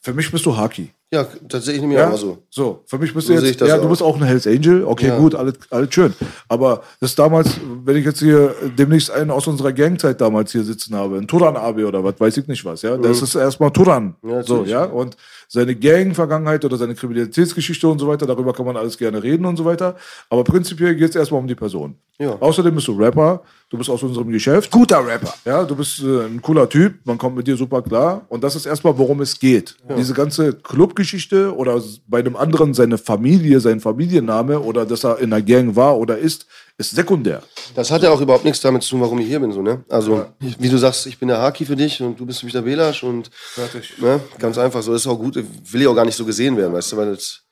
für 0.00 0.12
mich 0.12 0.30
bist 0.30 0.46
du 0.46 0.56
Haki. 0.56 0.90
Ja, 1.12 1.26
das 1.42 1.64
sehe 1.64 1.74
ich 1.74 1.80
nämlich 1.80 1.98
Ja, 1.98 2.10
auch 2.10 2.16
so. 2.18 2.38
so. 2.50 2.82
Für 2.86 2.98
mich 2.98 3.14
bist 3.14 3.28
So 3.28 3.34
du 3.34 3.40
jetzt, 3.40 3.60
ja, 3.60 3.76
du 3.78 3.84
auch. 3.84 3.90
bist 3.90 4.02
auch 4.02 4.16
ein 4.16 4.22
Hells 4.24 4.46
Angel. 4.46 4.84
Okay, 4.84 5.08
Ja. 5.08 5.18
gut, 5.18 5.34
alles, 5.34 5.54
alles 5.70 5.94
schön. 5.94 6.12
Aber 6.48 6.82
das 7.00 7.14
damals, 7.14 7.48
wenn 7.84 7.96
ich 7.96 8.04
jetzt 8.04 8.18
hier 8.18 8.54
demnächst 8.76 9.10
einen 9.10 9.30
aus 9.30 9.46
unserer 9.46 9.72
Gangzeit 9.72 10.20
damals 10.20 10.52
hier 10.52 10.64
sitzen 10.64 10.94
habe, 10.96 11.18
ein 11.18 11.28
Turan 11.28 11.56
Abi 11.56 11.84
oder 11.84 12.02
was, 12.02 12.18
weiß 12.18 12.36
ich 12.38 12.48
nicht 12.48 12.64
was, 12.64 12.82
ja, 12.82 12.96
das 12.96 13.22
ist 13.22 13.34
erstmal 13.36 13.70
Turan. 13.70 14.16
Mhm. 14.22 14.30
Ja, 14.30 14.42
so, 14.42 14.64
ja, 14.64 14.84
und 14.84 15.16
seine 15.48 15.76
Gang-Vergangenheit 15.76 16.64
oder 16.64 16.76
seine 16.76 16.96
Kriminalitätsgeschichte 16.96 17.86
und 17.86 18.00
so 18.00 18.08
weiter, 18.08 18.26
darüber 18.26 18.52
kann 18.52 18.66
man 18.66 18.76
alles 18.76 18.98
gerne 18.98 19.22
reden 19.22 19.46
und 19.46 19.56
so 19.56 19.64
weiter. 19.64 19.94
Aber 20.28 20.42
prinzipiell 20.42 20.96
geht 20.96 21.10
es 21.10 21.14
erstmal 21.16 21.40
um 21.40 21.46
die 21.46 21.54
Person. 21.54 21.94
Ja. 22.18 22.36
Außerdem 22.40 22.74
bist 22.74 22.88
du 22.88 22.92
Rapper, 22.98 23.42
du 23.70 23.78
bist 23.78 23.88
aus 23.90 24.02
unserem 24.02 24.28
Geschäft. 24.30 24.70
Guter 24.72 25.06
Rapper. 25.06 25.32
Ja, 25.44 25.62
du 25.64 25.76
bist 25.76 26.00
äh, 26.02 26.24
ein 26.24 26.42
cooler 26.42 26.68
Typ, 26.68 26.94
man 27.04 27.16
kommt 27.18 27.36
mit 27.36 27.46
dir 27.46 27.56
super 27.56 27.80
klar. 27.82 28.24
Und 28.28 28.42
das 28.42 28.56
ist 28.56 28.66
erstmal, 28.66 28.98
worum 28.98 29.20
es 29.20 29.38
geht. 29.38 29.76
Diese 29.96 30.14
ganze 30.14 30.54
Clubgeschichte 30.96 31.54
oder 31.54 31.80
bei 32.08 32.18
einem 32.18 32.34
anderen 32.36 32.74
seine 32.74 32.98
Familie, 32.98 33.60
sein 33.60 33.80
Familienname 33.80 34.58
oder 34.58 34.86
dass 34.86 35.04
er 35.04 35.18
in 35.18 35.32
einer 35.32 35.42
Gang 35.42 35.76
war 35.76 35.96
oder 35.98 36.18
ist, 36.18 36.46
ist 36.78 36.94
sekundär. 36.96 37.42
Das 37.74 37.90
hat 37.90 38.02
ja 38.02 38.10
auch 38.10 38.20
überhaupt 38.20 38.44
nichts 38.44 38.60
damit 38.60 38.82
zu 38.82 38.90
tun, 38.90 39.00
warum 39.02 39.18
ich 39.18 39.26
hier 39.26 39.40
bin, 39.40 39.52
so, 39.52 39.62
ne? 39.62 39.84
Also, 39.88 40.26
ich, 40.40 40.60
wie 40.60 40.68
du 40.68 40.78
sagst, 40.78 41.06
ich 41.06 41.18
bin 41.18 41.28
der 41.28 41.38
Haki 41.38 41.64
für 41.64 41.76
dich 41.76 42.02
und 42.02 42.18
du 42.18 42.26
bist 42.26 42.40
für 42.40 42.46
mich 42.46 42.54
der 42.54 42.62
Belasch 42.62 43.02
und, 43.02 43.30
Fertig. 43.32 43.94
ne? 43.98 44.20
Ganz 44.38 44.58
einfach, 44.58 44.82
so, 44.82 44.92
das 44.92 45.02
ist 45.02 45.06
auch 45.06 45.18
gut, 45.18 45.36
will 45.36 45.80
ich 45.80 45.86
auch 45.86 45.94
gar 45.94 46.04
nicht 46.06 46.16
so 46.16 46.24
gesehen 46.24 46.56
werden, 46.56 46.72
weißt 46.72 46.92
du, 46.92 46.96
weil 46.96 47.14
das, 47.14 47.42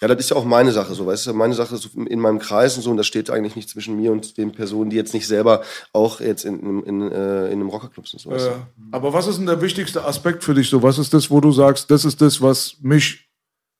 ja, 0.00 0.08
das 0.08 0.18
ist 0.18 0.30
ja 0.30 0.36
auch 0.36 0.44
meine 0.44 0.72
Sache, 0.72 0.94
so, 0.94 1.06
weißt 1.06 1.26
du, 1.26 1.34
meine 1.34 1.54
Sache 1.54 1.76
so 1.76 1.88
in 2.06 2.20
meinem 2.20 2.38
Kreis 2.38 2.76
und 2.76 2.82
so, 2.82 2.90
und 2.90 2.96
das 2.96 3.06
steht 3.06 3.30
eigentlich 3.30 3.56
nicht 3.56 3.68
zwischen 3.68 3.96
mir 3.96 4.12
und 4.12 4.36
den 4.36 4.52
Personen, 4.52 4.90
die 4.90 4.96
jetzt 4.96 5.14
nicht 5.14 5.26
selber 5.26 5.62
auch 5.92 6.20
jetzt 6.20 6.44
in, 6.44 6.60
in, 6.60 6.82
in, 6.84 7.12
äh, 7.12 7.46
in 7.46 7.60
einem 7.60 7.68
Rockerclub 7.68 8.06
sind, 8.06 8.20
so, 8.20 8.30
weißt 8.30 8.46
du? 8.46 8.50
Äh, 8.50 8.54
aber 8.92 9.12
was 9.12 9.26
ist 9.26 9.38
denn 9.38 9.46
der 9.46 9.60
wichtigste 9.60 10.04
Aspekt 10.04 10.44
für 10.44 10.54
dich 10.54 10.68
so? 10.68 10.82
Was 10.82 10.98
ist 10.98 11.12
das, 11.12 11.30
wo 11.30 11.40
du 11.40 11.52
sagst, 11.52 11.90
das 11.90 12.04
ist 12.04 12.20
das, 12.20 12.40
was 12.40 12.76
mich 12.80 13.28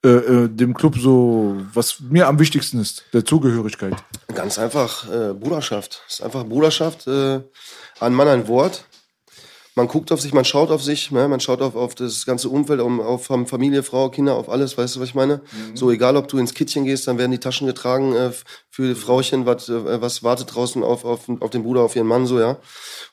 äh, 0.04 0.08
äh, 0.10 0.48
dem 0.48 0.74
Club 0.74 0.96
so, 0.96 1.56
was 1.74 1.98
mir 2.00 2.28
am 2.28 2.38
wichtigsten 2.38 2.80
ist, 2.80 3.04
der 3.12 3.24
Zugehörigkeit? 3.24 3.94
Ganz 4.32 4.56
einfach 4.56 5.10
äh, 5.10 5.34
Bruderschaft. 5.34 6.02
Es 6.06 6.14
ist 6.14 6.22
einfach 6.22 6.44
Bruderschaft. 6.44 7.08
Äh, 7.08 7.40
ein 7.98 8.14
Mann, 8.14 8.28
ein 8.28 8.46
Wort. 8.46 8.84
Man 9.78 9.86
guckt 9.86 10.10
auf 10.10 10.20
sich, 10.20 10.34
man 10.34 10.44
schaut 10.44 10.72
auf 10.72 10.82
sich, 10.82 11.12
ne? 11.12 11.28
man 11.28 11.38
schaut 11.38 11.62
auf, 11.62 11.76
auf 11.76 11.94
das 11.94 12.26
ganze 12.26 12.48
Umfeld, 12.48 12.80
um, 12.80 13.00
auf 13.00 13.26
Familie, 13.26 13.84
Frau, 13.84 14.10
Kinder, 14.10 14.34
auf 14.34 14.48
alles, 14.48 14.76
weißt 14.76 14.96
du, 14.96 15.00
was 15.00 15.10
ich 15.10 15.14
meine? 15.14 15.40
So, 15.74 15.92
egal 15.92 16.16
ob 16.16 16.26
du 16.26 16.38
ins 16.38 16.52
Kittchen 16.52 16.84
gehst, 16.84 17.06
dann 17.06 17.16
werden 17.16 17.30
die 17.30 17.38
Taschen 17.38 17.68
getragen 17.68 18.12
äh, 18.12 18.32
für 18.70 18.96
Frauchen, 18.96 19.46
wat, 19.46 19.68
äh, 19.68 20.02
was 20.02 20.24
wartet 20.24 20.52
draußen 20.52 20.82
auf, 20.82 21.04
auf, 21.04 21.28
auf 21.28 21.50
den 21.50 21.62
Bruder, 21.62 21.82
auf 21.82 21.94
ihren 21.94 22.08
Mann, 22.08 22.26
so, 22.26 22.40
ja. 22.40 22.56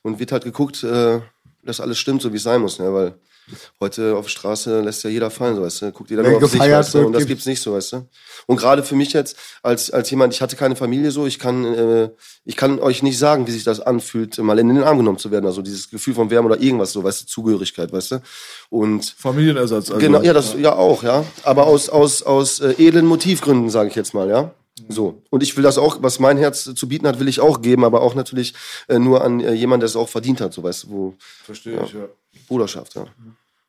Und 0.02 0.18
wird 0.18 0.32
halt 0.32 0.44
geguckt, 0.44 0.84
äh, 0.84 1.20
dass 1.62 1.80
alles 1.80 2.00
stimmt, 2.00 2.24
so 2.24 2.34
wie 2.34 2.38
es 2.38 2.44
sein 2.44 2.62
muss, 2.62 2.80
ne? 2.80 2.92
weil 2.92 3.14
heute 3.80 4.16
auf 4.16 4.26
der 4.26 4.30
Straße 4.30 4.82
lässt 4.82 5.04
ja 5.04 5.10
jeder 5.10 5.30
fallen, 5.30 5.56
so, 5.56 5.62
weißt 5.62 5.82
du, 5.84 5.92
guckt 5.92 6.10
jeder 6.10 6.24
nur 6.24 6.44
auf 6.44 6.50
sich, 6.52 6.60
weißt 6.60 6.94
du? 6.96 7.06
und 7.06 7.14
das 7.14 7.20
gibt- 7.22 7.30
gibt's 7.30 7.46
nicht 7.46 7.62
so, 7.62 7.74
weißt 7.74 7.94
du. 7.94 8.08
Und 8.48 8.58
gerade 8.58 8.84
für 8.84 8.96
mich 8.96 9.14
jetzt, 9.14 9.36
als, 9.64 9.92
als 9.92 10.10
jemand, 10.10 10.34
ich 10.34 10.42
hatte 10.42 10.56
keine 10.56 10.76
Familie 10.76 11.12
so, 11.12 11.26
ich 11.26 11.40
kann, 11.40 11.66
äh, 11.66 12.10
ich 12.44 12.56
kann 12.56 12.80
euch 12.80 13.04
nicht 13.04 13.18
sagen, 13.18 13.48
wie 13.48 13.52
sich 13.52 13.64
das 13.64 13.80
anfühlt, 13.80 14.38
mal 14.40 14.58
in 14.60 14.68
den 14.70 14.84
Arm 14.84 14.98
genommen 14.98 15.18
zu 15.18 15.32
werden. 15.32 15.46
Also 15.46 15.62
dieses 15.62 15.90
Gefühl 15.90 16.14
von 16.14 16.30
Wärme 16.30 16.48
oder 16.50 16.62
irgendwas 16.62 16.92
so, 16.92 17.04
weißt 17.04 17.24
du, 17.24 17.26
Zugehörigkeit, 17.28 17.92
weißt 17.92 18.12
du. 18.12 18.22
Und 18.70 19.16
Familienersatz. 19.18 19.90
Also. 19.90 20.00
genau, 20.00 20.22
ja, 20.22 20.34
das 20.34 20.56
ja 20.58 20.74
auch, 20.76 21.04
ja. 21.04 21.24
Aber 21.44 21.68
aus, 21.68 21.90
aus, 21.90 22.24
aus 22.24 22.60
äh, 22.60 22.74
edlen 22.78 23.06
Motivgründen, 23.06 23.70
sage 23.70 23.90
ich 23.90 23.96
jetzt 23.96 24.14
mal, 24.14 24.30
ja. 24.30 24.52
So. 24.90 25.22
Und 25.30 25.42
ich 25.42 25.56
will 25.56 25.64
das 25.64 25.78
auch, 25.78 26.02
was 26.02 26.20
mein 26.20 26.38
Herz 26.38 26.64
zu 26.64 26.88
bieten 26.88 27.08
hat, 27.08 27.20
will 27.20 27.28
ich 27.28 27.40
auch 27.40 27.62
geben, 27.62 27.86
aber 27.86 28.02
auch 28.02 28.14
natürlich 28.14 28.54
äh, 28.88 29.00
nur 29.00 29.24
an 29.24 29.40
äh, 29.40 29.54
jemanden, 29.54 29.82
der 29.82 29.88
es 29.88 29.96
auch 29.96 30.10
verdient 30.10 30.42
hat, 30.42 30.54
so 30.54 30.64
weißt 30.64 30.84
du, 30.84 30.90
wo 30.90 31.14
Verstehe 31.46 31.82
ich, 31.86 31.94
ja. 31.94 32.08
Bruderschaft, 32.48 32.96
ja. 32.96 33.06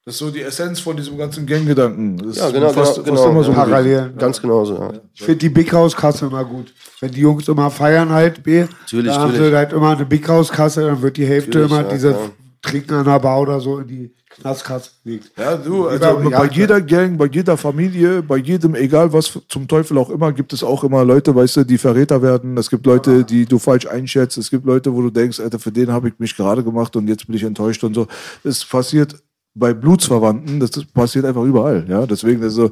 Das 0.05 0.15
ist 0.15 0.19
so 0.21 0.31
die 0.31 0.43
Essenz 0.43 0.79
von 0.79 0.97
diesem 0.97 1.19
ganzen 1.19 1.45
Gang-Gedanken. 1.47 2.33
Ja, 2.33 2.51
genau, 2.51 2.73
fast, 2.73 2.95
genau, 2.95 3.17
fast 3.17 3.25
genau. 3.25 3.31
immer 3.31 3.43
so. 3.43 3.51
Ja. 3.51 3.65
gewesen. 3.65 3.71
Parallel. 3.71 4.13
Ganz 4.17 4.41
genauso, 4.41 4.75
ja. 4.75 4.93
Ich 5.13 5.23
finde 5.23 5.39
die 5.39 5.49
Big 5.49 5.73
House 5.73 5.97
Kasse 5.97 6.27
immer 6.27 6.45
gut. 6.45 6.73
Wenn 7.01 7.11
die 7.11 7.23
Jungs 7.23 7.49
immer 7.49 7.71
feiern 7.73 8.11
halt, 8.11 8.43
B, 8.45 8.61
Natürlich, 8.61 9.07
dann 9.07 9.21
haben 9.21 9.33
sie 9.33 9.39
natürlich. 9.39 9.57
halt 9.57 9.73
immer 9.73 9.97
eine 9.97 10.07
Big 10.07 10.29
House 10.29 10.49
Kasse, 10.49 10.83
dann 10.83 11.03
wird 11.03 11.17
die 11.17 11.27
Hälfte 11.27 11.59
Natürlich, 11.59 11.71
immer 11.73 11.83
ja, 11.83 11.93
diese. 11.93 12.33
Trinken 12.67 12.95
an 12.95 13.05
der 13.05 13.19
Bar 13.21 13.41
oder 13.41 13.61
so 13.61 13.79
in 13.79 13.87
die 13.87 14.11
Knastkasse 14.29 14.91
liegt. 15.05 15.31
Ja, 15.39 15.57
du, 15.57 15.89
also 15.89 16.19
bei 16.19 16.31
Jagd- 16.31 16.57
jeder 16.57 16.81
Gang, 16.83 17.17
bei 17.17 17.27
jeder 17.27 17.57
Familie, 17.57 18.23
bei 18.23 18.37
jedem, 18.37 18.75
egal 18.75 19.13
was 19.13 19.39
zum 19.49 19.67
Teufel 19.67 19.97
auch 19.97 20.11
immer, 20.11 20.33
gibt 20.33 20.53
es 20.53 20.63
auch 20.63 20.85
immer 20.85 21.05
Leute, 21.05 21.35
weißt 21.35 21.57
du, 21.59 21.65
die 21.65 21.79
Verräter 21.79 22.21
werden. 22.21 22.57
Es 22.59 22.69
gibt 22.69 22.85
Leute, 22.85 23.25
die 23.25 23.47
du 23.47 23.59
falsch 23.59 23.87
einschätzt. 23.87 24.37
Es 24.37 24.51
gibt 24.51 24.67
Leute, 24.67 24.93
wo 24.93 25.01
du 25.01 25.11
denkst, 25.11 25.41
Alter, 25.41 25.59
für 25.59 25.73
den 25.73 25.91
habe 25.91 26.09
ich 26.09 26.15
mich 26.19 26.37
gerade 26.37 26.63
gemacht 26.63 26.95
und 26.97 27.09
jetzt 27.09 27.27
bin 27.27 27.37
ich 27.37 27.45
enttäuscht 27.45 27.83
und 27.85 27.95
so. 27.95 28.07
Es 28.45 28.65
passiert 28.65 29.17
bei 29.55 29.73
Blutsverwandten, 29.73 30.61
das 30.61 30.71
ist, 30.71 30.93
passiert 30.93 31.25
einfach 31.25 31.45
überall, 31.45 31.87
ja. 31.89 32.05
Deswegen, 32.05 32.43
also, 32.43 32.71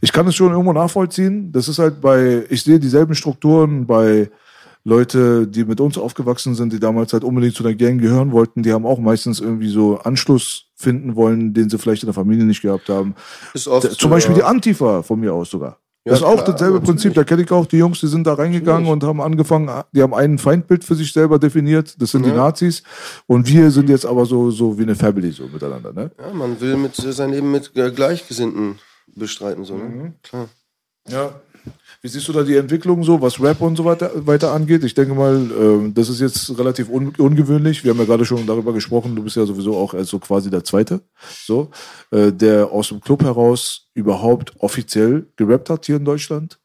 ich 0.00 0.10
kann 0.12 0.26
es 0.26 0.34
schon 0.34 0.50
irgendwo 0.50 0.72
nachvollziehen. 0.72 1.52
Das 1.52 1.68
ist 1.68 1.78
halt 1.78 2.00
bei, 2.00 2.44
ich 2.48 2.64
sehe 2.64 2.80
dieselben 2.80 3.14
Strukturen 3.14 3.86
bei 3.86 4.30
Leute, 4.86 5.46
die 5.46 5.64
mit 5.64 5.80
uns 5.80 5.96
aufgewachsen 5.96 6.54
sind, 6.54 6.72
die 6.72 6.78
damals 6.78 7.14
halt 7.14 7.24
unbedingt 7.24 7.54
zu 7.54 7.62
der 7.62 7.74
Gang 7.74 8.00
gehören 8.00 8.32
wollten, 8.32 8.62
die 8.62 8.72
haben 8.72 8.84
auch 8.84 8.98
meistens 8.98 9.40
irgendwie 9.40 9.68
so 9.70 9.98
Anschluss 9.98 10.66
finden 10.76 11.16
wollen, 11.16 11.54
den 11.54 11.70
sie 11.70 11.78
vielleicht 11.78 12.02
in 12.02 12.08
der 12.08 12.14
Familie 12.14 12.44
nicht 12.44 12.60
gehabt 12.60 12.90
haben. 12.90 13.14
Ist 13.54 13.66
oft 13.66 13.84
D- 13.84 13.88
so, 13.88 13.94
Zum 13.94 14.10
Beispiel 14.10 14.36
ja. 14.36 14.42
die 14.42 14.44
Antifa 14.44 15.02
von 15.02 15.18
mir 15.20 15.32
aus 15.32 15.50
sogar. 15.50 15.78
Ja, 16.06 16.10
das 16.10 16.18
ist 16.18 16.26
auch 16.26 16.34
klar, 16.44 16.52
dasselbe. 16.52 16.80
Prinzip. 16.82 17.14
Da 17.14 17.24
kenne 17.24 17.44
ich 17.44 17.50
auch 17.50 17.64
die 17.64 17.78
Jungs, 17.78 17.98
die 18.00 18.08
sind 18.08 18.26
da 18.26 18.34
reingegangen 18.34 18.88
und 18.90 19.02
haben 19.04 19.22
angefangen, 19.22 19.70
die 19.92 20.02
haben 20.02 20.12
ein 20.12 20.36
Feindbild 20.36 20.84
für 20.84 20.94
sich 20.94 21.10
selber 21.10 21.38
definiert. 21.38 21.94
Das 21.98 22.10
sind 22.10 22.26
die 22.26 22.30
Nazis. 22.32 22.82
Und 23.26 23.48
wir 23.48 23.70
sind 23.70 23.88
jetzt 23.88 24.04
aber 24.04 24.26
so, 24.26 24.50
so 24.50 24.78
wie 24.78 24.82
eine 24.82 24.96
Family 24.96 25.30
so 25.32 25.48
miteinander, 25.48 25.94
ne? 25.94 26.10
Ja, 26.20 26.34
man 26.34 26.60
will 26.60 26.76
mit, 26.76 26.94
sein 26.94 27.30
Leben 27.30 27.50
mit 27.50 27.74
äh, 27.74 27.90
Gleichgesinnten 27.90 28.78
bestreiten, 29.16 29.64
so, 29.64 29.78
ne? 29.78 29.84
Mhm. 29.84 30.12
Klar. 30.22 30.48
Ja. 31.08 31.40
Wie 32.04 32.08
siehst 32.08 32.28
du 32.28 32.34
da 32.34 32.42
die 32.42 32.56
Entwicklung 32.56 33.02
so, 33.02 33.22
was 33.22 33.40
Rap 33.40 33.62
und 33.62 33.76
so 33.76 33.86
weiter, 33.86 34.10
weiter 34.26 34.52
angeht? 34.52 34.84
Ich 34.84 34.92
denke 34.92 35.14
mal, 35.14 35.50
ähm, 35.58 35.94
das 35.94 36.10
ist 36.10 36.20
jetzt 36.20 36.58
relativ 36.58 36.90
un 36.90 37.14
ungewöhnlich. 37.16 37.82
Wir 37.82 37.92
haben 37.92 37.98
ja 37.98 38.04
gerade 38.04 38.26
schon 38.26 38.46
darüber 38.46 38.74
gesprochen. 38.74 39.16
Du 39.16 39.22
bist 39.22 39.36
ja 39.36 39.46
sowieso 39.46 39.74
auch 39.74 39.94
als 39.94 40.10
so 40.10 40.18
quasi 40.18 40.50
der 40.50 40.62
Zweite, 40.64 41.00
so, 41.46 41.70
äh, 42.10 42.30
der 42.30 42.70
aus 42.70 42.88
dem 42.88 43.00
Club 43.00 43.22
heraus 43.22 43.88
überhaupt 43.94 44.52
offiziell 44.58 45.28
gerappt 45.36 45.70
hat 45.70 45.86
hier 45.86 45.96
in 45.96 46.04
Deutschland. 46.04 46.58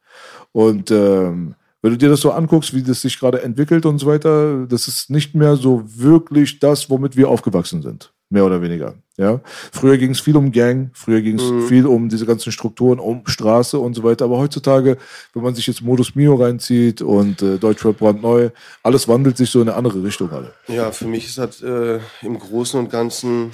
Und 0.51 0.91
ähm, 0.91 1.55
wenn 1.81 1.91
du 1.91 1.97
dir 1.97 2.09
das 2.09 2.19
so 2.19 2.31
anguckst, 2.31 2.73
wie 2.73 2.83
das 2.83 2.99
sich 2.99 3.17
gerade 3.17 3.41
entwickelt 3.41 3.85
und 3.85 3.97
so 3.97 4.07
weiter, 4.07 4.65
das 4.67 4.89
ist 4.89 5.09
nicht 5.09 5.35
mehr 5.35 5.55
so 5.55 5.85
wirklich 5.85 6.59
das, 6.59 6.89
womit 6.89 7.15
wir 7.15 7.29
aufgewachsen 7.29 7.81
sind. 7.81 8.11
Mehr 8.31 8.45
oder 8.45 8.61
weniger. 8.61 8.93
Ja. 9.17 9.41
Früher 9.71 9.97
ging 9.97 10.11
es 10.11 10.19
viel 10.19 10.37
um 10.37 10.51
Gang, 10.51 10.91
früher 10.93 11.21
ging 11.21 11.39
es 11.39 11.67
viel 11.67 11.85
um 11.87 12.09
diese 12.09 12.25
ganzen 12.25 12.51
Strukturen, 12.51 12.99
um 12.99 13.23
Straße 13.25 13.77
und 13.77 13.95
so 13.95 14.03
weiter. 14.03 14.25
Aber 14.25 14.37
heutzutage, 14.37 14.97
wenn 15.33 15.43
man 15.43 15.55
sich 15.55 15.65
jetzt 15.65 15.81
Modus 15.81 16.15
Mio 16.15 16.35
reinzieht 16.35 17.01
und 17.01 17.41
äh, 17.41 17.57
Deutschrap 17.57 17.97
brandneu, 17.97 18.51
alles 18.83 19.07
wandelt 19.07 19.35
sich 19.35 19.49
so 19.49 19.61
in 19.61 19.67
eine 19.67 19.77
andere 19.77 20.03
Richtung 20.03 20.31
alle. 20.31 20.53
Ja, 20.67 20.91
für 20.91 21.05
mich 21.05 21.25
ist 21.25 21.37
das 21.39 21.61
äh, 21.61 21.99
im 22.21 22.37
Großen 22.37 22.79
und 22.79 22.89
Ganzen 22.91 23.51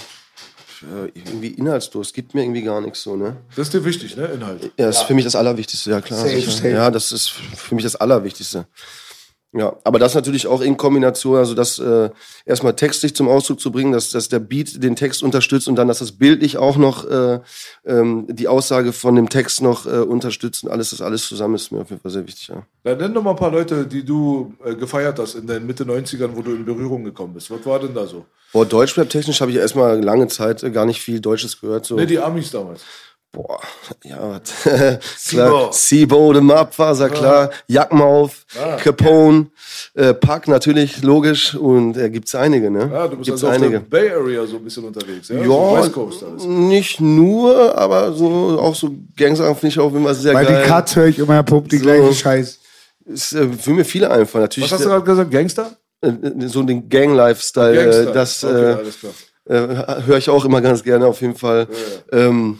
äh, 0.82 1.10
irgendwie 1.14 1.48
inhaltslos. 1.48 2.08
Es 2.08 2.14
gibt 2.14 2.36
mir 2.36 2.44
irgendwie 2.44 2.64
gar 2.64 2.82
nichts 2.82 3.02
so, 3.02 3.16
ne? 3.16 3.38
Das 3.56 3.68
ist 3.68 3.74
dir 3.74 3.86
wichtig, 3.86 4.18
ne? 4.18 4.26
Inhalt. 4.26 4.72
Ja, 4.78 4.90
ist 4.90 5.04
für 5.04 5.14
mich 5.14 5.24
das 5.24 5.36
Allerwichtigste, 5.36 5.90
ja 5.90 6.02
klar. 6.02 6.20
Safe, 6.20 6.42
safe. 6.42 6.70
Ja, 6.70 6.92
das 6.92 7.12
ist 7.12 7.30
für 7.30 7.76
mich 7.76 7.84
das 7.84 7.96
Allerwichtigste. 7.96 8.68
Ja, 9.58 9.78
aber 9.86 10.00
das 10.00 10.14
natürlich 10.16 10.48
auch 10.48 10.60
in 10.60 10.76
Kombination, 10.76 11.38
also 11.38 11.54
das 11.56 11.80
äh, 11.80 12.10
erstmal 12.46 12.76
textlich 12.76 13.16
zum 13.16 13.30
Ausdruck 13.30 13.62
zu 13.62 13.72
bringen, 13.72 13.94
dass, 13.94 14.10
dass 14.10 14.28
der 14.28 14.40
Beat 14.40 14.84
den 14.84 14.98
Text 14.98 15.24
unterstützt 15.24 15.70
und 15.70 15.78
dann, 15.78 15.88
dass 15.88 16.00
das 16.00 16.12
bildlich 16.12 16.58
auch 16.58 16.76
noch 16.76 17.10
äh, 17.10 17.40
ähm, 17.86 18.28
die 18.28 18.50
Aussage 18.50 18.92
von 18.92 19.16
dem 19.16 19.30
Text 19.30 19.62
noch 19.62 19.86
äh, 19.86 20.00
unterstützt 20.00 20.66
und 20.66 20.72
alles, 20.72 20.90
das 20.90 21.00
alles 21.00 21.26
zusammen 21.30 21.56
ist 21.56 21.72
mir 21.72 21.80
auf 21.80 21.90
jeden 21.90 22.02
Fall 22.02 22.12
sehr 22.12 22.28
wichtig, 22.28 22.50
ja. 22.50 22.64
Dann 22.84 22.98
nenn 22.98 23.14
doch 23.14 23.24
mal 23.24 23.30
ein 23.30 23.38
paar 23.38 23.52
Leute, 23.52 23.88
die 23.88 24.04
du 24.04 24.54
äh, 24.62 24.76
gefeiert 24.76 25.20
hast 25.20 25.36
in 25.36 25.48
den 25.48 25.66
Mitte 25.66 25.86
90ern, 25.86 26.32
wo 26.34 26.42
du 26.42 26.52
in 26.52 26.66
Berührung 26.66 27.06
gekommen 27.06 27.34
bist. 27.34 27.50
Was 27.50 27.66
war 27.66 27.80
denn 27.80 27.94
da 27.94 28.06
so? 28.06 28.26
Boah, 28.52 28.66
Deutschrap-technisch 28.66 29.40
habe 29.40 29.52
ich 29.52 29.58
erstmal 29.58 30.04
lange 30.04 30.28
Zeit 30.28 30.64
äh, 30.64 30.72
gar 30.72 30.86
nicht 30.86 31.02
viel 31.02 31.22
Deutsches 31.22 31.62
gehört. 31.62 31.86
So. 31.86 31.96
Ne, 31.96 32.06
die 32.06 32.20
Amis 32.20 32.52
damals. 32.52 32.82
Boah, 33.36 33.60
ja, 34.06 34.18
was? 34.22 35.00
klar. 35.30 35.74
Sibo, 35.74 36.34
The 36.34 36.40
Map, 36.40 36.80
war 36.80 36.96
sehr 36.96 37.10
klar. 37.10 37.50
Jackenmauf, 37.68 38.46
Capone, 38.82 39.48
äh, 39.94 40.14
Pack 40.14 40.48
natürlich, 40.48 41.04
logisch. 41.04 41.54
Und 41.54 41.94
da 41.94 42.08
gibt's 42.08 42.34
einige, 42.34 42.72
ne? 42.72 42.90
Ja, 42.94 43.08
du 43.10 43.18
bist 43.18 43.26
gibt's 43.28 43.44
also 43.44 43.48
auf 43.48 43.54
einige. 43.54 43.72
der 43.72 43.80
Bay 43.82 44.10
Area 44.10 44.46
so 44.46 44.56
ein 44.56 44.64
bisschen 44.64 44.86
unterwegs, 44.86 45.28
ja? 45.28 45.36
Ja, 45.36 45.44
So 45.44 45.78
West 45.78 45.92
Coast 45.92 46.24
alles. 46.24 46.46
nicht 46.46 47.02
nur, 47.02 47.78
aber 47.78 48.14
so 48.14 48.58
auch 48.58 48.74
so 48.74 48.90
Gangster 49.18 49.54
finde 49.56 49.68
ich 49.68 49.80
auch 49.80 49.94
immer 49.94 50.14
sehr 50.14 50.34
Bei 50.34 50.46
geil. 50.46 50.62
den 50.62 50.68
Cuts 50.70 50.96
höre 50.96 51.08
ich 51.08 51.20
immer, 51.20 51.36
er 51.36 51.44
pumpt 51.44 51.74
die 51.74 51.78
So. 51.80 51.84
gleiche 51.84 52.14
Scheiß. 52.14 52.60
Ist, 53.08 53.34
äh, 53.34 53.50
für 53.52 53.72
mir 53.72 53.84
viele 53.84 54.10
einfach. 54.12 54.40
Natürlich 54.40 54.72
Was 54.72 54.80
hast 54.80 54.86
du 54.86 54.90
gerade 54.90 55.04
gesagt? 55.06 55.30
Gangster? 55.32 55.72
äh, 56.02 56.08
äh, 56.08 56.48
so 56.48 56.64
den 56.64 56.88
Gang-Lifestyle, 56.88 57.76
Gangster. 57.76 58.10
äh, 58.10 58.14
das 58.14 58.44
okay, 58.46 58.78
äh, 59.50 59.56
äh, 59.56 60.02
höre 60.06 60.18
ich 60.18 60.30
auch 60.30 60.46
immer 60.46 60.62
ganz 60.62 60.84
gerne 60.84 61.06
auf 61.06 61.20
jeden 61.22 61.36
Fall. 61.36 61.68
Ähm, 62.14 62.60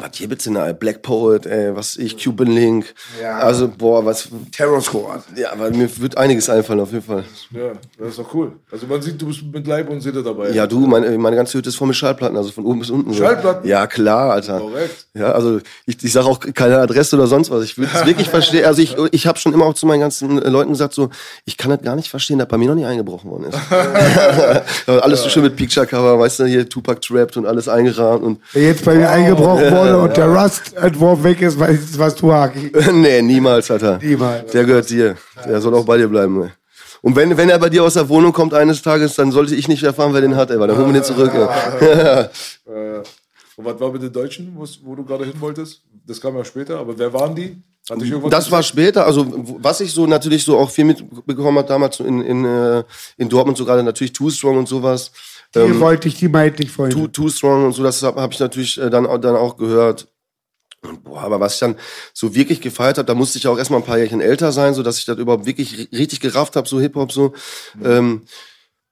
was 0.00 0.10
hier 0.14 0.28
bitte, 0.28 0.52
ne? 0.52 0.74
Black 0.74 1.02
Poet, 1.02 1.46
ey, 1.46 1.74
was 1.74 1.96
ich, 1.96 2.22
Cuban 2.22 2.48
Link. 2.48 2.94
Ja. 3.20 3.38
Also, 3.38 3.68
boah, 3.68 4.04
was. 4.04 4.28
Terror 4.52 4.80
Squad. 4.80 5.22
Ja, 5.36 5.52
aber 5.52 5.70
mir 5.70 5.88
wird 5.98 6.16
einiges 6.16 6.48
einfallen, 6.48 6.80
auf 6.80 6.92
jeden 6.92 7.04
Fall. 7.04 7.24
Ja, 7.50 7.72
das 7.98 8.10
ist 8.10 8.18
doch 8.18 8.34
cool. 8.34 8.52
Also 8.70 8.86
man 8.86 9.02
sieht, 9.02 9.20
du 9.20 9.26
bist 9.26 9.42
mit 9.42 9.66
Leib 9.66 9.88
und 9.90 10.00
Seele 10.00 10.22
dabei. 10.22 10.50
Ja, 10.50 10.66
du, 10.66 10.80
meine, 10.86 11.16
meine 11.18 11.36
ganze 11.36 11.58
Hütte 11.58 11.68
ist 11.68 11.76
voll 11.76 11.88
mit 11.88 11.96
Schallplatten, 11.96 12.36
also 12.36 12.50
von 12.50 12.64
oben 12.64 12.80
bis 12.80 12.90
unten. 12.90 13.12
so. 13.12 13.22
Schallplatten? 13.22 13.68
Ja, 13.68 13.86
klar, 13.86 14.32
Alter. 14.32 14.58
Korrekt. 14.58 15.06
Ja, 15.14 15.32
also 15.32 15.60
ich, 15.86 16.02
ich 16.02 16.12
sage 16.12 16.26
auch 16.26 16.40
keine 16.54 16.78
Adresse 16.78 17.16
oder 17.16 17.26
sonst 17.26 17.50
was. 17.50 17.64
Ich 17.64 17.78
will 17.78 17.88
es 17.92 18.06
wirklich 18.06 18.28
verstehen. 18.28 18.64
Also 18.64 18.82
ich, 18.82 18.96
ich 19.12 19.26
habe 19.26 19.38
schon 19.38 19.52
immer 19.52 19.66
auch 19.66 19.74
zu 19.74 19.86
meinen 19.86 20.00
ganzen 20.00 20.40
äh, 20.40 20.48
Leuten 20.48 20.70
gesagt, 20.70 20.94
so, 20.94 21.10
ich 21.44 21.56
kann 21.56 21.70
das 21.70 21.82
gar 21.82 21.96
nicht 21.96 22.10
verstehen, 22.10 22.38
dass 22.38 22.48
bei 22.48 22.58
mir 22.58 22.68
noch 22.68 22.76
nie 22.76 22.84
eingebrochen 22.84 23.30
worden 23.30 23.44
ist. 23.44 23.58
Alles 24.86 25.22
so 25.22 25.28
schön 25.28 25.42
mit 25.42 25.56
Picture-Cover, 25.56 26.18
weißt 26.18 26.40
du, 26.40 26.44
hier 26.46 26.68
Tupac 26.68 27.00
trappt 27.00 27.36
und 27.36 27.46
alles 27.46 27.68
eingerahmt 27.68 28.22
und 28.22 28.40
Der 28.54 28.62
jetzt 28.62 28.84
bei 28.84 28.94
mir 28.94 29.10
eingebrochen 29.10 29.70
wurde 29.94 30.02
und 30.02 30.16
der 30.16 30.28
Rust-Entwurf 30.28 31.22
weg 31.22 31.42
ist, 31.42 31.58
weißt 31.58 31.94
du, 31.94 31.98
was 31.98 32.14
du 32.14 32.32
Haki. 32.32 32.72
nee, 32.92 33.22
niemals, 33.22 33.70
Alter. 33.70 33.98
Niemals. 34.02 34.50
Der 34.52 34.64
gehört 34.64 34.90
dir. 34.90 35.16
Der 35.46 35.60
soll 35.60 35.74
auch 35.74 35.84
bei 35.84 35.96
dir 35.96 36.08
bleiben. 36.08 36.42
Ey. 36.42 36.50
Und 37.02 37.16
wenn, 37.16 37.36
wenn 37.36 37.48
er 37.48 37.58
bei 37.58 37.70
dir 37.70 37.82
aus 37.82 37.94
der 37.94 38.08
Wohnung 38.08 38.32
kommt 38.32 38.52
eines 38.52 38.82
Tages, 38.82 39.14
dann 39.14 39.32
sollte 39.32 39.54
ich 39.54 39.68
nicht 39.68 39.82
erfahren, 39.82 40.12
wer 40.12 40.20
den 40.20 40.36
hat, 40.36 40.50
ey, 40.50 40.60
weil 40.60 40.68
dann 40.68 40.76
holen 40.76 40.92
wir 40.92 41.00
den 41.00 41.04
zurück. 41.04 41.32
Äh, 42.66 43.02
und 43.56 43.66
was 43.66 43.80
war 43.80 43.92
mit 43.92 44.00
den 44.00 44.12
Deutschen, 44.12 44.56
wo, 44.56 44.94
du 44.94 45.04
gerade 45.04 45.24
hin 45.24 45.34
wolltest? 45.38 45.82
Das 46.06 46.20
kam 46.20 46.36
ja 46.36 46.44
später, 46.44 46.78
aber 46.78 46.96
wer 46.96 47.12
waren 47.12 47.34
die? 47.34 47.56
Das 48.30 48.50
war 48.50 48.62
später, 48.62 49.04
also 49.04 49.26
was 49.58 49.80
ich 49.80 49.92
so 49.92 50.06
natürlich 50.06 50.44
so 50.44 50.56
auch 50.56 50.70
viel 50.70 50.84
mitbekommen 50.84 51.58
habe 51.58 51.68
damals 51.68 51.98
in, 52.00 52.22
in, 52.22 52.44
äh, 52.44 52.84
in 53.16 53.28
Dortmund, 53.28 53.58
so 53.58 53.64
gerade 53.64 53.82
natürlich 53.82 54.12
Too 54.12 54.30
Strong 54.30 54.58
und 54.58 54.68
sowas. 54.68 55.10
Die 55.54 55.80
wollte 55.80 56.06
ich, 56.08 56.14
die 56.16 56.28
meinte 56.28 56.62
ich 56.62 56.70
vorhin. 56.70 56.92
Too, 56.96 57.08
Too 57.08 57.28
Strong 57.28 57.66
und 57.66 57.72
so, 57.72 57.82
das 57.82 58.02
habe 58.02 58.20
hab 58.20 58.32
ich 58.32 58.38
natürlich 58.40 58.80
äh, 58.80 58.88
dann, 58.90 59.06
auch- 59.06 59.18
dann 59.18 59.36
auch 59.36 59.56
gehört. 59.56 60.06
Und 60.82 61.04
boah, 61.04 61.20
aber 61.22 61.40
was 61.40 61.54
ich 61.54 61.60
dann 61.60 61.76
so 62.14 62.34
wirklich 62.34 62.60
gefeiert 62.60 62.96
habe, 62.98 63.06
da 63.06 63.14
musste 63.14 63.38
ich 63.38 63.46
auch 63.46 63.58
erstmal 63.58 63.80
ein 63.80 63.84
paar 63.86 63.98
Jährchen 63.98 64.20
älter 64.20 64.50
sein, 64.52 64.72
so 64.74 64.82
dass 64.82 64.98
ich 64.98 65.04
das 65.04 65.18
überhaupt 65.18 65.44
wirklich 65.44 65.74
ri- 65.74 65.92
richtig 65.98 66.20
gerafft 66.20 66.56
habe, 66.56 66.66
so 66.68 66.80
Hip-Hop 66.80 67.12
so. 67.12 67.34
Ähm, 67.84 68.22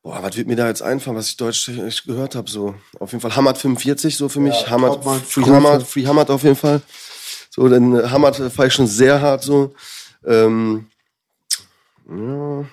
boah, 0.03 0.23
was 0.23 0.37
wird 0.37 0.49
mir 0.49 0.57
da 0.57 0.69
jetzt 0.69 0.83
einfallen, 0.83 1.17
was 1.17 1.29
ich 1.31 1.37
deutsch 1.39 1.69
echt 1.69 2.05
gehört 2.05 2.35
habe? 2.35 2.51
So, 2.51 2.75
auf 2.99 3.13
jeden 3.13 3.23
Fall 3.23 3.35
Hamad 3.37 3.57
45 3.57 4.17
so 4.17 4.29
für 4.29 4.41
mich. 4.41 4.69
Hamad, 4.69 4.95
Topmann, 4.97 5.23
Free. 5.23 5.45
Hamad, 5.45 5.83
Free 5.85 6.07
Hamad 6.07 6.29
auf 6.31 6.43
jeden 6.43 6.57
Fall. 6.57 6.83
So, 7.51 7.69
dann 7.69 7.95
äh, 7.97 8.09
Hamad 8.09 8.37
fahre 8.37 8.69
ich 8.69 8.75
schon 8.75 8.87
sehr 8.87 9.21
hart 9.23 9.43
so. 9.45 9.73
Ähm, 10.27 10.89
ja, 12.11 12.65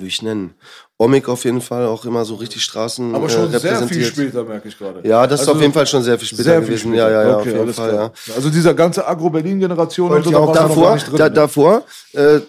wie 0.00 0.06
ich 0.06 0.22
nennen? 0.22 0.54
Omik 0.98 1.28
auf 1.28 1.44
jeden 1.44 1.60
Fall, 1.60 1.86
auch 1.86 2.04
immer 2.04 2.24
so 2.24 2.36
richtig 2.36 2.62
Straßen 2.62 3.14
Aber 3.14 3.28
schon 3.28 3.52
äh, 3.52 3.58
sehr 3.58 3.86
viel 3.88 4.04
später, 4.04 4.44
merke 4.44 4.68
ich 4.68 4.78
gerade. 4.78 5.00
Ja, 5.06 5.26
das 5.26 5.40
ist 5.40 5.48
Also 5.48 5.56
auf 5.56 5.60
jeden 5.60 5.72
Fall 5.72 5.86
schon 5.86 6.02
sehr 6.02 6.18
viel 6.18 6.28
später 6.28 6.42
Sehr 6.44 6.58
viel 6.62 6.66
gewesen. 6.68 6.88
später. 6.92 7.10
Ja, 7.10 7.22
ja, 7.22 7.28
ja, 7.30 7.38
okay, 7.38 7.50
auf 7.50 7.56
jeden 7.56 7.74
Fall, 7.74 7.90
klar. 7.90 8.12
ja. 8.26 8.34
Also 8.36 8.50
dieser 8.50 8.74
ganze 8.74 9.06
Agro-Berlin-Generation 9.06 10.06
und 10.08 10.14
Wollte 10.14 10.28
so, 10.30 10.36
auch 10.36 10.52
Davor, 10.52 10.96
drin. 10.96 11.16
da, 11.16 11.28
davor 11.28 11.82
äh, 12.12 12.40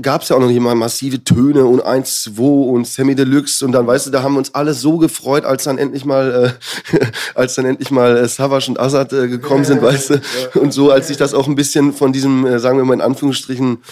gab 0.00 0.22
es 0.22 0.28
ja 0.28 0.36
auch 0.36 0.40
noch 0.40 0.46
nicht 0.48 0.60
mal 0.60 0.74
massive 0.76 1.24
Töne 1.24 1.64
und 1.64 1.80
1, 1.80 2.22
2 2.36 2.42
und 2.42 2.86
Sammy 2.86 3.14
Deluxe 3.16 3.64
und 3.64 3.72
dann, 3.72 3.84
weißt 3.86 4.06
du, 4.06 4.10
da 4.10 4.22
haben 4.22 4.34
wir 4.34 4.38
uns 4.38 4.54
alle 4.54 4.74
so 4.74 4.98
gefreut, 4.98 5.44
als 5.44 5.64
dann 5.64 5.76
endlich 5.78 6.04
mal, 6.04 6.54
äh, 6.94 7.04
als 7.34 7.54
dann 7.56 7.64
endlich 7.66 7.90
mal 7.90 8.16
äh, 8.16 8.28
Savage 8.28 8.68
und 8.70 8.78
Azad 8.80 9.12
äh, 9.12 9.26
gekommen 9.28 9.64
sind, 9.64 9.82
weißt 9.82 10.10
du, 10.10 10.20
und 10.60 10.72
so, 10.72 10.90
als 10.92 11.08
sich 11.08 11.16
das 11.16 11.34
auch 11.34 11.46
ein 11.48 11.56
bisschen 11.56 11.92
von 11.92 12.12
diesem, 12.12 12.46
äh, 12.46 12.58
sagen 12.60 12.78
wir 12.78 12.84
mal 12.84 12.94
in 12.94 13.00
Anführungsstrichen, 13.00 13.82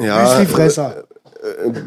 ja, 0.00 0.22
Müsli-Fresser. 0.38 0.98
äh, 0.98 1.02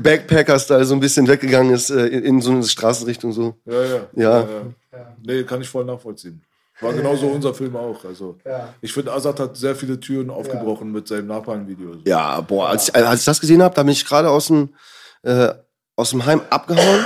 Backpacker-Style 0.01 0.85
so 0.85 0.93
ein 0.95 0.99
bisschen 0.99 1.27
weggegangen 1.27 1.73
ist 1.73 1.89
äh, 1.89 2.07
in, 2.07 2.23
in 2.23 2.41
so 2.41 2.51
eine 2.51 2.63
Straßenrichtung 2.63 3.31
so. 3.33 3.55
Ja, 3.65 3.83
ja. 3.83 3.99
Ja. 4.15 4.39
ja. 4.39 5.15
Nee, 5.21 5.43
kann 5.43 5.61
ich 5.61 5.69
voll 5.69 5.85
nachvollziehen. 5.85 6.43
War 6.81 6.93
genauso 6.93 7.27
unser 7.27 7.53
Film 7.53 7.75
auch. 7.75 8.03
Also, 8.03 8.37
Ich 8.81 8.91
finde, 8.93 9.13
Azad 9.13 9.39
hat 9.39 9.55
sehr 9.55 9.75
viele 9.75 9.99
Türen 9.99 10.29
aufgebrochen 10.29 10.91
mit 10.91 11.07
seinem 11.07 11.27
Napalm-Video. 11.27 11.97
Ja, 12.03 12.41
boah, 12.41 12.69
als 12.69 12.89
ich, 12.89 12.95
als 12.95 13.21
ich 13.21 13.25
das 13.25 13.39
gesehen 13.39 13.61
habe, 13.61 13.75
da 13.75 13.83
bin 13.83 13.91
ich 13.91 14.05
gerade 14.05 14.29
aus 14.29 14.47
dem 14.47 14.73
äh, 15.21 15.53
aus 15.95 16.09
dem 16.09 16.25
Heim 16.25 16.41
abgehauen. 16.49 17.05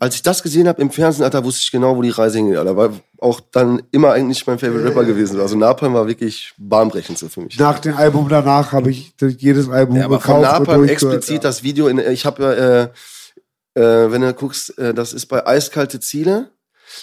Als 0.00 0.14
ich 0.14 0.22
das 0.22 0.42
gesehen 0.42 0.68
habe 0.68 0.80
im 0.82 0.90
Fernsehen, 0.90 1.24
Alter, 1.24 1.44
wusste 1.44 1.62
ich 1.62 1.70
genau, 1.70 1.96
wo 1.96 2.02
die 2.02 2.10
Reise 2.10 2.38
hingeht. 2.38 2.56
Da 2.56 2.76
war 2.76 2.90
auch 3.20 3.40
dann 3.52 3.82
immer 3.90 4.12
eigentlich 4.12 4.46
mein 4.46 4.58
Favorite 4.58 4.84
Rapper 4.84 5.04
gewesen. 5.04 5.40
Also 5.40 5.56
Napalm 5.56 5.94
war 5.94 6.06
wirklich 6.06 6.52
bahnbrechend 6.58 7.18
so 7.18 7.28
für 7.28 7.40
mich. 7.40 7.58
Nach 7.58 7.78
dem 7.78 7.96
Album 7.96 8.28
danach 8.28 8.72
habe 8.72 8.90
ich 8.90 9.14
jedes 9.38 9.68
Album 9.68 9.96
Ja, 9.96 10.04
aber 10.04 10.20
von 10.20 10.40
gekauft 10.40 10.60
und 10.60 10.66
Napalm 10.66 10.88
explizit 10.88 11.44
das 11.44 11.62
Video. 11.62 11.88
In, 11.88 11.98
ich 11.98 12.26
habe 12.26 12.42
ja, 12.42 12.52
äh, 12.52 12.88
Äh, 13.74 14.10
wenn 14.10 14.22
du 14.22 14.34
guckst, 14.34 14.76
äh, 14.78 14.92
das 14.92 15.12
ist 15.12 15.26
bei 15.26 15.46
Eiskalte 15.46 16.00
Ziele. 16.00 16.50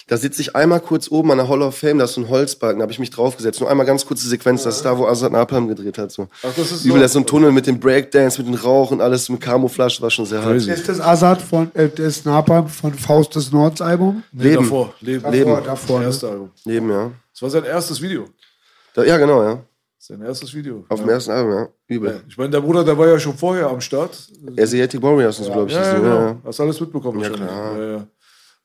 Da 0.08 0.16
sitze 0.16 0.40
ich 0.40 0.54
einmal 0.54 0.80
kurz 0.80 1.10
oben 1.10 1.30
an 1.32 1.38
der 1.38 1.48
Hall 1.48 1.62
of 1.62 1.76
Fame, 1.76 1.98
da 1.98 2.04
ist 2.04 2.14
so 2.14 2.20
ein 2.20 2.28
Holzbalken, 2.28 2.78
da 2.78 2.82
habe 2.84 2.92
ich 2.92 2.98
mich 2.98 3.10
draufgesetzt. 3.10 3.60
Nur 3.60 3.70
einmal 3.70 3.86
ganz 3.86 4.04
kurze 4.06 4.28
Sequenz, 4.28 4.62
das 4.62 4.76
ist 4.76 4.84
da, 4.84 4.96
wo 4.98 5.06
Azad 5.06 5.32
Napalm 5.32 5.68
gedreht 5.68 5.98
hat. 5.98 6.10
So. 6.12 6.28
Ach, 6.42 6.52
das 6.54 6.72
ist 6.72 6.84
Übel, 6.84 6.96
so- 6.98 7.02
das 7.02 7.06
ist 7.06 7.12
so 7.14 7.18
ein 7.20 7.26
Tunnel 7.26 7.52
mit 7.52 7.66
dem 7.66 7.80
Breakdance, 7.80 8.38
mit 8.42 8.48
dem 8.48 8.54
Rauch 8.60 8.90
und 8.90 9.00
alles, 9.00 9.28
mit 9.28 9.40
Camouflage, 9.40 9.98
war 10.00 10.10
schon 10.10 10.26
sehr 10.26 10.42
hart. 10.42 10.52
Crazy. 10.52 10.70
Ist 10.70 10.88
das 10.88 11.00
Azad 11.00 11.40
von, 11.42 11.74
äh, 11.74 11.88
das 11.88 12.24
Napalm 12.24 12.68
von 12.68 12.94
Faust 12.94 13.34
des 13.34 13.50
Nords 13.52 13.80
Album? 13.80 14.22
Nee, 14.32 14.42
Leben. 14.44 14.62
davor. 14.64 14.94
Leben. 15.00 15.30
Leben. 15.30 15.50
Davor, 15.50 15.62
davor, 15.64 15.98
ne? 16.00 16.06
Erste 16.06 16.28
Album. 16.28 16.50
Leben, 16.64 16.90
ja. 16.90 17.10
Das 17.32 17.42
war 17.42 17.50
sein 17.50 17.64
erstes 17.64 18.00
Video. 18.00 18.24
Da, 18.94 19.04
ja, 19.04 19.16
genau, 19.18 19.42
ja. 19.42 19.58
Sein 19.98 20.22
erstes 20.22 20.54
Video. 20.54 20.84
Auf 20.88 21.00
ja. 21.00 21.04
dem 21.04 21.10
ersten 21.10 21.30
Album, 21.32 21.52
ja. 21.52 21.68
Übel. 21.88 22.22
Ich 22.28 22.38
meine, 22.38 22.50
der 22.50 22.60
Bruder, 22.60 22.84
der 22.84 22.96
war 22.96 23.08
ja 23.08 23.18
schon 23.18 23.36
vorher 23.36 23.68
am 23.68 23.80
Start. 23.80 24.16
Asiatic 24.56 25.02
Warriors 25.02 25.38
und 25.40 25.46
so, 25.46 25.52
glaube 25.52 25.68
ich. 25.68 25.74
Ja, 25.76 25.82
ja, 25.82 25.94
die, 25.96 26.00
genau. 26.00 26.14
ja, 26.14 26.26
ja. 26.28 26.36
Hast 26.44 26.60
alles 26.60 26.80
mitbekommen 26.80 27.20
Ja, 27.20 27.30
wahrscheinlich. 27.30 27.54
klar. 27.54 28.06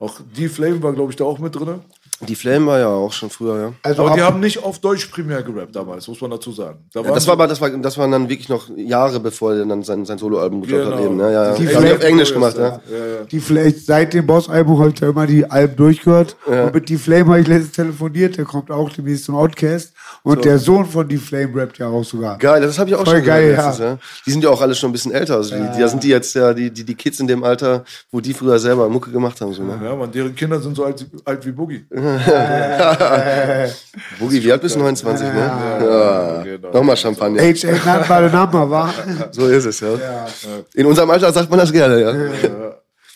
Auch 0.02 0.20
die 0.36 0.50
Flame 0.50 0.82
war, 0.82 0.94
glaube 0.94 1.12
ich, 1.12 1.16
da 1.16 1.26
auch 1.26 1.38
mit 1.38 1.56
drin. 1.56 1.80
Die 2.28 2.36
Flame 2.36 2.66
war 2.68 2.80
ja 2.80 2.88
auch 2.88 3.12
schon 3.12 3.30
früher, 3.30 3.60
ja. 3.60 3.74
Also 3.84 4.06
Aber 4.06 4.16
die 4.16 4.22
ab- 4.22 4.28
haben 4.34 4.40
nicht 4.40 4.64
auf 4.64 4.80
Deutsch 4.80 5.08
primär 5.08 5.42
gerappt 5.44 5.76
damals, 5.76 6.08
muss 6.08 6.22
man 6.22 6.30
dazu 6.32 6.52
sagen. 6.52 6.80
Da 6.94 7.02
Ja, 7.02 7.12
das 7.14 7.24
so- 7.24 7.28
war 7.28 7.34
aber, 7.34 7.48
das 7.48 7.60
war, 7.60 7.70
das 7.70 7.98
waren 7.98 8.12
dann 8.12 8.30
wirklich 8.30 8.48
noch 8.50 8.68
Jahre, 8.78 9.20
bevor 9.20 9.54
er 9.54 9.66
dann 9.66 9.82
sein, 9.84 10.06
sein 10.06 10.18
Soloalbum 10.18 10.62
gedroppt 10.62 10.86
hat 10.86 10.92
Genau. 10.98 11.06
eben, 11.06 11.18
ne? 11.18 11.32
Ja, 11.32 11.44
ja. 11.46 11.54
Die 11.56 11.68
haben 11.68 11.84
die 11.86 11.92
auf 11.92 11.98
Flame- 11.98 12.04
Englisch 12.04 12.34
gemacht, 12.34 12.58
ja. 12.58 12.64
Ja, 12.64 12.70
ja. 12.70 13.24
Die 13.32 13.40
vielleicht 13.40 13.86
seit 13.86 14.14
dem 14.14 14.28
Boss-Album 14.28 14.80
habe 14.80 14.90
ich 14.90 14.96
da 15.00 15.10
immer 15.10 15.26
die 15.26 15.50
Alben 15.50 15.76
durchgehört. 15.76 16.36
Und 16.46 16.74
mit 16.74 16.90
Die 16.90 16.98
Flame 16.98 17.26
habe 17.32 17.40
ich 17.42 17.48
letztens 17.48 17.72
telefoniert, 17.72 18.38
der 18.38 18.46
kommt 18.46 18.70
auch 18.70 18.90
demnächst 18.92 19.26
zum 19.26 19.36
Outcast. 19.36 19.94
Und 20.24 20.46
der 20.46 20.60
Sohn 20.60 20.86
von 20.86 21.08
Die 21.08 21.18
Flame 21.18 21.56
rappt 21.56 21.80
ja 21.80 21.88
auch 21.88 22.04
sogar. 22.04 22.38
Geil, 22.38 22.62
das 22.62 22.78
habe 22.78 22.90
ich 22.90 22.96
auch 22.96 23.04
Voll 23.06 23.16
schon 23.18 23.26
geil, 23.26 23.50
gehört 23.52 23.58
ja. 23.60 23.68
letztens, 23.70 23.86
ja. 23.86 23.98
Die 24.28 24.32
sind 24.32 24.44
ja 24.44 24.50
auch 24.52 24.62
alle 24.62 24.76
schon 24.76 24.90
ein 24.90 24.94
bisschen 24.94 25.12
älter. 25.12 25.36
Also 25.38 25.56
die, 25.56 25.80
da 25.80 25.88
sind 25.88 26.04
die 26.04 26.10
jetzt 26.10 26.36
ja, 26.36 26.54
die, 26.54 26.70
die, 26.70 26.84
die 26.84 26.96
Kids 26.96 27.20
in 27.20 27.28
dem 27.28 27.44
Alter, 27.44 27.84
wo 28.12 28.20
die 28.20 28.34
früher 28.34 28.60
selber 28.60 28.88
Mucke 28.90 29.10
gemacht 29.10 29.40
haben. 29.42 29.54
So, 29.54 29.64
ne? 29.64 29.80
Ja, 29.84 29.96
man, 29.96 30.12
deren 30.12 30.36
Kinder 30.36 30.60
sind 30.60 30.76
so 30.76 30.84
alt, 30.86 31.06
alt 31.26 31.46
wie 31.46 31.52
Boogie. 31.52 31.86
Boogie, 34.20 34.44
wie 34.44 34.52
alt 34.52 34.62
bist 34.62 34.76
du? 34.76 34.80
29, 34.80 35.28
ne? 35.28 35.40
Ja. 35.40 36.42
genau. 36.44 36.72
Nochmal 36.72 36.98
Champagner. 36.98 37.42
Age 37.42 37.66
ain't 37.66 37.86
not 37.86 38.08
by 38.08 38.28
the 38.28 38.36
number, 38.36 38.70
wa? 38.70 38.94
So 39.32 39.48
ist 39.48 39.66
es, 39.66 39.80
ja. 39.80 40.28
In 40.74 40.86
unserem 40.86 41.10
Alter 41.10 41.32
sagt 41.32 41.50
man 41.50 41.60
das 41.60 41.72
gerne, 41.72 42.02
ja. 42.02 42.14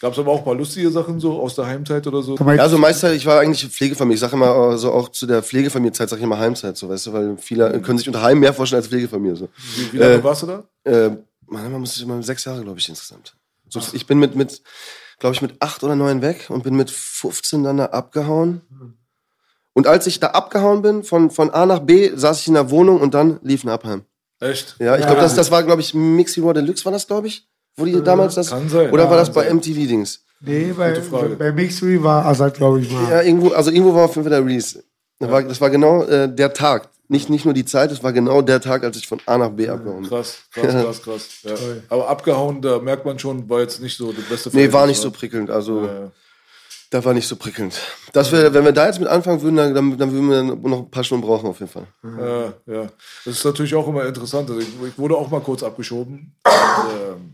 Gab 0.01 0.13
es 0.13 0.19
aber 0.19 0.31
auch 0.31 0.45
mal 0.45 0.57
lustige 0.57 0.91
Sachen 0.91 1.19
so 1.19 1.39
aus 1.39 1.55
der 1.55 1.67
Heimzeit 1.67 2.05
oder 2.05 2.21
so? 2.21 2.35
Ja, 2.37 2.67
so 2.67 2.77
meist 2.77 3.03
ich 3.03 3.25
war 3.25 3.39
eigentlich 3.39 3.65
Pflegefamilie. 3.67 4.15
Ich 4.15 4.19
sage 4.19 4.33
immer, 4.33 4.73
äh, 4.73 4.77
so 4.77 4.91
auch 4.91 5.09
zu 5.09 5.25
der 5.25 5.41
Pflegefamiliezeit 5.41 6.09
sage 6.09 6.19
ich 6.19 6.23
immer 6.23 6.37
Heimzeit, 6.37 6.77
so 6.77 6.89
weißt 6.89 7.07
du, 7.07 7.13
weil 7.13 7.37
viele 7.37 7.79
können 7.81 7.97
sich 7.97 8.07
unter 8.07 8.21
Heim 8.21 8.39
mehr 8.39 8.53
vorstellen 8.53 8.81
als 8.81 8.89
Pflegefamilie. 8.89 9.35
So. 9.35 9.49
Wie, 9.75 9.93
wie 9.93 9.97
lange 9.97 10.23
warst 10.23 10.43
du 10.43 10.47
da? 10.47 10.63
Äh, 10.83 11.11
man 11.47 11.71
muss 11.79 11.97
ich 11.97 12.05
mal 12.05 12.21
sechs 12.23 12.45
Jahre, 12.45 12.61
glaube 12.61 12.79
ich, 12.79 12.89
insgesamt. 12.89 13.35
So, 13.69 13.81
ich 13.93 14.05
bin 14.05 14.19
mit, 14.19 14.35
mit 14.35 14.61
glaube 15.19 15.35
ich, 15.35 15.41
mit 15.41 15.55
acht 15.61 15.83
oder 15.83 15.95
neun 15.95 16.21
weg 16.21 16.47
und 16.49 16.63
bin 16.63 16.75
mit 16.75 16.91
15 16.91 17.63
dann 17.63 17.77
da 17.77 17.85
abgehauen. 17.87 18.61
Und 19.73 19.87
als 19.87 20.07
ich 20.07 20.19
da 20.19 20.27
abgehauen 20.27 20.81
bin, 20.81 21.03
von, 21.03 21.29
von 21.31 21.49
A 21.51 21.65
nach 21.65 21.79
B, 21.79 22.11
saß 22.15 22.41
ich 22.41 22.47
in 22.47 22.53
der 22.53 22.69
Wohnung 22.69 23.01
und 23.01 23.13
dann 23.13 23.39
lief 23.43 23.63
ein 23.63 23.69
Abheim. 23.69 24.03
Echt? 24.39 24.75
Ja, 24.79 24.97
ich 24.97 25.05
glaube, 25.05 25.21
das, 25.21 25.35
das 25.35 25.51
war, 25.51 25.63
glaube 25.63 25.81
ich, 25.81 25.93
Mixi 25.93 26.41
Raw 26.41 26.53
Deluxe 26.53 26.85
war 26.85 26.91
das, 26.91 27.07
glaube 27.07 27.27
ich? 27.27 27.47
Wo 27.77 27.85
die 27.85 28.01
damals 28.01 28.35
das? 28.35 28.49
kann 28.49 28.69
sein. 28.69 28.91
Oder 28.91 29.05
war 29.05 29.11
Ja, 29.11 29.17
das 29.17 29.33
bei. 29.33 29.53
MTV-Dings? 29.53 30.23
Nee, 30.41 30.73
bei, 30.77 30.99
bei 31.37 31.51
Mixery 31.51 32.01
war 32.03 32.25
Azad, 32.25 32.55
glaube 32.55 32.79
ich, 32.81 32.91
mal. 32.91 33.09
Ja, 33.09 33.21
irgendwo, 33.21 33.49
also 33.49 33.71
irgendwo 33.71 33.95
war 33.95 34.05
auf 34.05 34.15
jeden 34.15 34.29
Fall 34.29 34.37
der 34.37 34.45
Release. 34.45 34.83
Das 35.19 35.31
war, 35.31 35.43
das 35.43 35.59
war 35.61 35.69
genau 35.69 36.03
äh, 36.03 36.33
der 36.33 36.53
Tag. 36.53 36.89
Nicht, 37.07 37.29
nicht 37.29 37.45
nur 37.45 37.53
die 37.53 37.65
Zeit, 37.65 37.91
es 37.91 38.03
war 38.03 38.13
genau 38.13 38.41
der 38.41 38.59
Tag, 38.61 38.83
als 38.83 38.97
ich 38.97 39.07
von 39.07 39.19
A 39.27 39.37
nach 39.37 39.51
B 39.51 39.69
abgehauen 39.69 40.01
bin. 40.01 40.09
Krass, 40.09 40.39
krass, 40.51 40.73
krass, 40.83 41.01
krass. 41.03 41.27
Ja. 41.43 41.53
Aber 41.89 42.09
abgehauen, 42.09 42.61
da 42.61 42.79
merkt 42.79 43.05
man 43.05 43.19
schon, 43.19 43.47
war 43.49 43.59
jetzt 43.61 43.79
nicht 43.81 43.95
so 43.97 44.11
das 44.11 44.25
beste 44.25 44.49
Nee, 44.53 44.63
war 44.65 44.71
Verhältnis, 44.71 44.97
nicht 44.97 45.03
so 45.03 45.11
wa? 45.13 45.17
prickelnd. 45.17 45.49
Also, 45.51 45.85
Ja. 45.85 46.11
das 46.89 47.05
war 47.05 47.13
nicht 47.13 47.27
so 47.27 47.35
prickelnd. 47.35 47.79
Das 48.13 48.31
wär, 48.31 48.53
wenn 48.53 48.65
wir 48.65 48.71
da 48.71 48.87
jetzt 48.87 48.99
mit 48.99 49.07
anfangen 49.07 49.41
würden, 49.43 49.55
dann, 49.57 49.73
dann, 49.75 49.97
dann 49.97 50.11
würden 50.11 50.29
wir 50.29 50.69
noch 50.69 50.79
ein 50.79 50.89
paar 50.91 51.03
Stunden 51.03 51.25
brauchen, 51.27 51.47
auf 51.47 51.59
jeden 51.59 51.71
Fall. 51.71 51.85
Ja, 52.03 52.53
ja. 52.73 52.87
Das 53.23 53.35
ist 53.37 53.45
natürlich 53.45 53.75
auch 53.75 53.87
immer 53.87 54.03
interessant. 54.05 54.49
Also 54.49 54.61
ich, 54.61 54.67
ich 54.87 54.97
wurde 54.97 55.15
auch 55.15 55.29
mal 55.29 55.41
kurz 55.41 55.61
abgeschoben. 55.61 56.33
Und, 56.43 56.53
ähm, 57.11 57.33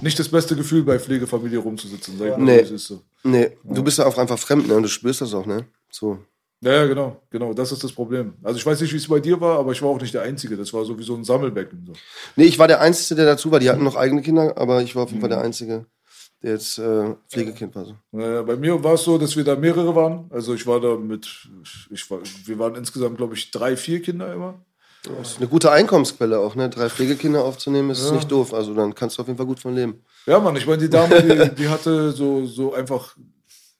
nicht 0.00 0.18
das 0.18 0.28
beste 0.28 0.56
Gefühl, 0.56 0.84
bei 0.84 0.98
Pflegefamilie 0.98 1.58
rumzusitzen. 1.58 2.16
Sag 2.18 2.26
ich 2.30 2.36
mal, 2.36 2.44
Nee. 2.44 2.58
wie 2.58 2.62
es 2.62 2.70
ist 2.70 2.86
so. 2.86 3.02
Nee, 3.24 3.56
du 3.64 3.82
bist 3.82 3.98
ja 3.98 4.06
auch 4.06 4.16
einfach 4.18 4.38
fremd, 4.38 4.68
ne? 4.68 4.74
Und 4.76 4.82
du 4.84 4.88
spürst 4.88 5.20
das 5.20 5.34
auch, 5.34 5.46
ne? 5.46 5.66
So. 5.90 6.18
Ja, 6.64 6.72
ja, 6.72 6.86
genau, 6.86 7.20
genau. 7.28 7.52
Das 7.52 7.72
ist 7.72 7.84
das 7.84 7.92
Problem. 7.92 8.32
Also 8.42 8.58
ich 8.58 8.64
weiß 8.64 8.80
nicht, 8.80 8.92
wie 8.92 8.96
es 8.96 9.06
bei 9.06 9.20
dir 9.20 9.38
war, 9.38 9.58
aber 9.58 9.72
ich 9.72 9.82
war 9.82 9.90
auch 9.90 10.00
nicht 10.00 10.14
der 10.14 10.22
Einzige. 10.22 10.56
Das 10.56 10.72
war 10.72 10.84
sowieso 10.86 11.14
ein 11.14 11.22
Sammelbecken. 11.22 11.84
So. 11.86 11.92
Nee, 12.36 12.44
ich 12.44 12.58
war 12.58 12.68
der 12.68 12.80
Einzige, 12.80 13.16
der 13.16 13.26
dazu 13.26 13.50
war. 13.50 13.60
Die 13.60 13.68
hatten 13.68 13.84
noch 13.84 13.96
eigene 13.96 14.22
Kinder, 14.22 14.56
aber 14.56 14.82
ich 14.82 14.96
war 14.96 15.02
auf 15.02 15.10
jeden 15.10 15.20
Fall 15.20 15.28
der 15.28 15.42
Einzige, 15.42 15.84
der 16.42 16.52
jetzt 16.52 16.78
äh, 16.78 17.14
Pflegekind 17.28 17.74
war. 17.74 17.84
So. 17.84 18.18
Äh, 18.18 18.42
bei 18.44 18.56
mir 18.56 18.82
war 18.82 18.94
es 18.94 19.04
so, 19.04 19.18
dass 19.18 19.36
wir 19.36 19.44
da 19.44 19.56
mehrere 19.56 19.94
waren. 19.94 20.24
Also 20.30 20.54
ich 20.54 20.66
war 20.66 20.80
da 20.80 20.96
mit, 20.96 21.28
ich 21.90 22.10
war, 22.10 22.20
wir 22.46 22.58
waren 22.58 22.76
insgesamt, 22.76 23.18
glaube 23.18 23.34
ich, 23.34 23.50
drei, 23.50 23.76
vier 23.76 24.00
Kinder 24.00 24.32
immer. 24.32 24.54
Das 25.02 25.32
ist 25.32 25.38
eine 25.38 25.48
gute 25.48 25.70
Einkommensquelle 25.70 26.38
auch, 26.38 26.54
ne? 26.54 26.70
Drei 26.70 26.88
Pflegekinder 26.88 27.44
aufzunehmen, 27.44 27.90
ist 27.90 28.10
nicht 28.10 28.30
doof. 28.30 28.54
Also 28.54 28.72
dann 28.72 28.94
kannst 28.94 29.18
du 29.18 29.20
auf 29.22 29.28
jeden 29.28 29.36
Fall 29.36 29.46
gut 29.46 29.60
von 29.60 29.74
leben. 29.74 30.02
Ja, 30.24 30.40
Mann, 30.40 30.56
ich 30.56 30.66
meine, 30.66 30.78
die 30.78 30.88
Dame, 30.88 31.22
die, 31.22 31.54
die 31.56 31.68
hatte 31.68 32.10
so, 32.12 32.46
so 32.46 32.72
einfach, 32.72 33.14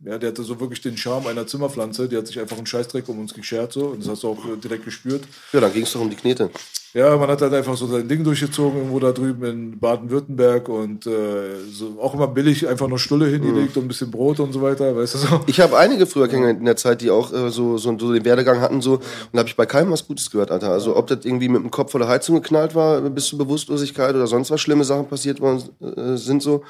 ja, 0.04 0.18
die 0.18 0.26
hatte 0.26 0.42
so 0.42 0.60
wirklich 0.60 0.80
den 0.80 0.96
Charme 0.96 1.28
einer 1.28 1.46
Zimmerpflanze. 1.46 2.08
Die 2.08 2.16
hat 2.16 2.26
sich 2.26 2.38
einfach 2.38 2.56
einen 2.56 2.66
Scheißdreck 2.66 3.08
um 3.08 3.18
uns 3.18 3.34
geschert 3.34 3.72
so 3.72 3.86
und 3.86 4.02
das 4.02 4.08
hast 4.08 4.22
du 4.22 4.28
auch 4.28 4.44
äh, 4.44 4.56
direkt 4.56 4.84
gespürt. 4.84 5.24
Ja, 5.52 5.60
dann 5.60 5.72
ging 5.72 5.84
es 5.84 5.92
doch 5.92 6.00
um 6.00 6.10
die 6.10 6.16
Knete. 6.16 6.50
Ja, 6.94 7.16
man 7.16 7.28
hat 7.28 7.42
halt 7.42 7.52
einfach 7.52 7.76
so 7.76 7.88
sein 7.88 8.06
Ding 8.06 8.22
durchgezogen, 8.22 8.78
irgendwo 8.78 9.00
da 9.00 9.10
drüben 9.10 9.44
in 9.44 9.80
Baden-Württemberg 9.80 10.68
und 10.68 11.08
äh, 11.08 11.56
so 11.68 11.98
auch 12.00 12.14
immer 12.14 12.28
billig 12.28 12.68
einfach 12.68 12.86
nur 12.86 13.00
Stulle 13.00 13.26
hingelegt 13.26 13.76
und 13.76 13.86
ein 13.86 13.88
bisschen 13.88 14.12
Brot 14.12 14.38
und 14.38 14.52
so 14.52 14.62
weiter, 14.62 14.94
weißt 14.94 15.14
du 15.14 15.18
so. 15.18 15.40
Ich 15.46 15.58
habe 15.58 15.76
einige 15.76 16.06
früher 16.06 16.28
kennengelernt 16.28 16.60
in 16.60 16.66
der 16.66 16.76
Zeit, 16.76 17.00
die 17.00 17.10
auch 17.10 17.32
äh, 17.32 17.50
so, 17.50 17.78
so, 17.78 17.98
so 17.98 18.12
den 18.12 18.24
Werdegang 18.24 18.60
hatten, 18.60 18.80
so, 18.80 18.94
und 18.94 19.02
da 19.32 19.40
habe 19.40 19.48
ich 19.48 19.56
bei 19.56 19.66
keinem 19.66 19.90
was 19.90 20.06
Gutes 20.06 20.30
gehört, 20.30 20.52
Alter. 20.52 20.70
Also 20.70 20.96
ob 20.96 21.08
das 21.08 21.24
irgendwie 21.24 21.48
mit 21.48 21.62
dem 21.62 21.72
Kopf 21.72 21.90
vor 21.90 21.98
der 21.98 22.08
Heizung 22.08 22.36
geknallt 22.36 22.76
war, 22.76 23.00
bis 23.00 23.26
zur 23.26 23.40
Bewusstlosigkeit 23.40 24.14
oder 24.14 24.28
sonst 24.28 24.52
was 24.52 24.60
schlimme 24.60 24.84
Sachen 24.84 25.08
passiert 25.08 25.40
worden 25.40 25.64
äh, 25.80 26.16
sind 26.16 26.44
so. 26.44 26.62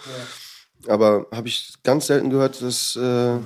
Aber 0.89 1.27
habe 1.33 1.49
ich 1.49 1.75
ganz 1.83 2.07
selten 2.07 2.31
gehört, 2.31 2.61
dass 2.63 2.97
äh, 2.97 3.37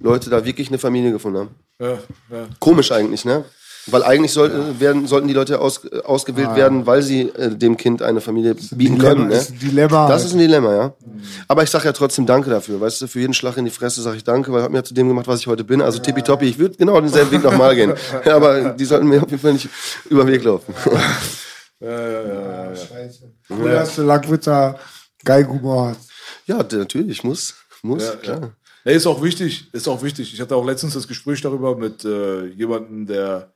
Leute 0.00 0.30
da 0.30 0.44
wirklich 0.44 0.68
eine 0.68 0.78
Familie 0.78 1.12
gefunden 1.12 1.38
haben. 1.38 1.50
Ja, 1.80 1.92
ja. 2.30 2.46
Komisch 2.58 2.92
eigentlich, 2.92 3.24
ne? 3.24 3.44
Weil 3.90 4.02
eigentlich 4.02 4.32
soll, 4.32 4.50
äh, 4.50 4.80
werden, 4.80 5.06
sollten 5.06 5.28
die 5.28 5.34
Leute 5.34 5.60
aus, 5.60 5.84
äh, 5.84 6.00
ausgewählt 6.00 6.54
werden, 6.54 6.86
weil 6.86 7.02
sie 7.02 7.22
äh, 7.22 7.54
dem 7.54 7.76
Kind 7.76 8.02
eine 8.02 8.20
Familie 8.20 8.54
bieten 8.54 8.96
Dilemma, 8.96 9.02
können. 9.02 9.28
Ne? 9.28 9.34
ist 9.34 9.52
ein 9.52 9.58
Dilemma 9.58 10.08
Das 10.08 10.16
halt. 10.22 10.26
ist 10.26 10.32
ein 10.34 10.38
Dilemma, 10.38 10.74
ja. 10.74 10.92
Aber 11.46 11.62
ich 11.62 11.70
sage 11.70 11.86
ja 11.86 11.92
trotzdem 11.92 12.26
Danke 12.26 12.50
dafür. 12.50 12.80
Weißt 12.80 13.00
du, 13.00 13.06
für 13.06 13.20
jeden 13.20 13.32
Schlag 13.34 13.56
in 13.56 13.64
die 13.64 13.70
Fresse 13.70 14.02
sage 14.02 14.18
ich 14.18 14.24
Danke, 14.24 14.52
weil 14.52 14.62
hat 14.62 14.70
mir 14.70 14.82
zu 14.82 14.92
dem 14.94 15.08
gemacht, 15.08 15.26
was 15.26 15.40
ich 15.40 15.46
heute 15.46 15.64
bin. 15.64 15.80
Also 15.80 16.00
tippitoppi, 16.00 16.46
ich 16.46 16.58
würde 16.58 16.76
genau 16.76 17.00
denselben 17.00 17.30
Weg 17.30 17.42
nochmal 17.42 17.74
gehen. 17.74 17.94
Ja, 18.24 18.36
aber 18.36 18.70
die 18.70 18.84
sollten 18.84 19.06
mir 19.06 19.22
auf 19.22 19.30
jeden 19.30 19.40
Fall 19.40 19.52
nicht 19.52 19.68
über 20.10 20.24
den 20.24 20.32
Weg 20.32 20.44
laufen. 20.44 20.74
Scheiße. 21.80 23.32
Cool, 23.48 23.70
dass 23.70 23.94
du 23.94 24.02
Langwitzer 24.02 24.78
Geigenhumor 25.24 25.90
hast. 25.90 26.07
Ja, 26.48 26.56
natürlich, 26.72 27.22
muss. 27.24 27.54
Muss, 27.82 28.02
Ja, 28.04 28.16
klar. 28.16 28.40
ja. 28.40 28.50
Nee, 28.84 28.94
ist 28.94 29.06
auch 29.06 29.22
wichtig, 29.22 29.68
ist 29.72 29.86
auch 29.86 30.02
wichtig. 30.02 30.32
Ich 30.34 30.40
hatte 30.40 30.56
auch 30.56 30.64
letztens 30.64 30.94
das 30.94 31.06
Gespräch 31.06 31.40
darüber 31.42 31.76
mit 31.76 32.04
äh, 32.04 32.46
jemandem, 32.46 33.06
der, 33.06 33.52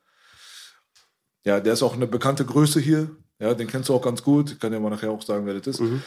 ja, 1.45 1.59
der 1.59 1.73
ist 1.73 1.83
auch 1.83 1.95
eine 1.95 2.07
bekannte 2.07 2.45
Größe 2.45 2.79
hier. 2.81 3.11
Ja, 3.41 3.55
den 3.55 3.67
kennst 3.67 3.89
du 3.89 3.95
auch 3.95 4.03
ganz 4.03 4.23
gut. 4.23 4.53
Ich 4.53 4.61
kann 4.61 4.71
dir 4.73 4.79
mal 4.79 4.91
nachher 4.91 5.11
auch 5.11 5.23
sagen, 5.23 5.47
wer 5.47 5.55
das 5.55 5.67
ist. 5.67 5.81
Mhm. 5.81 6.03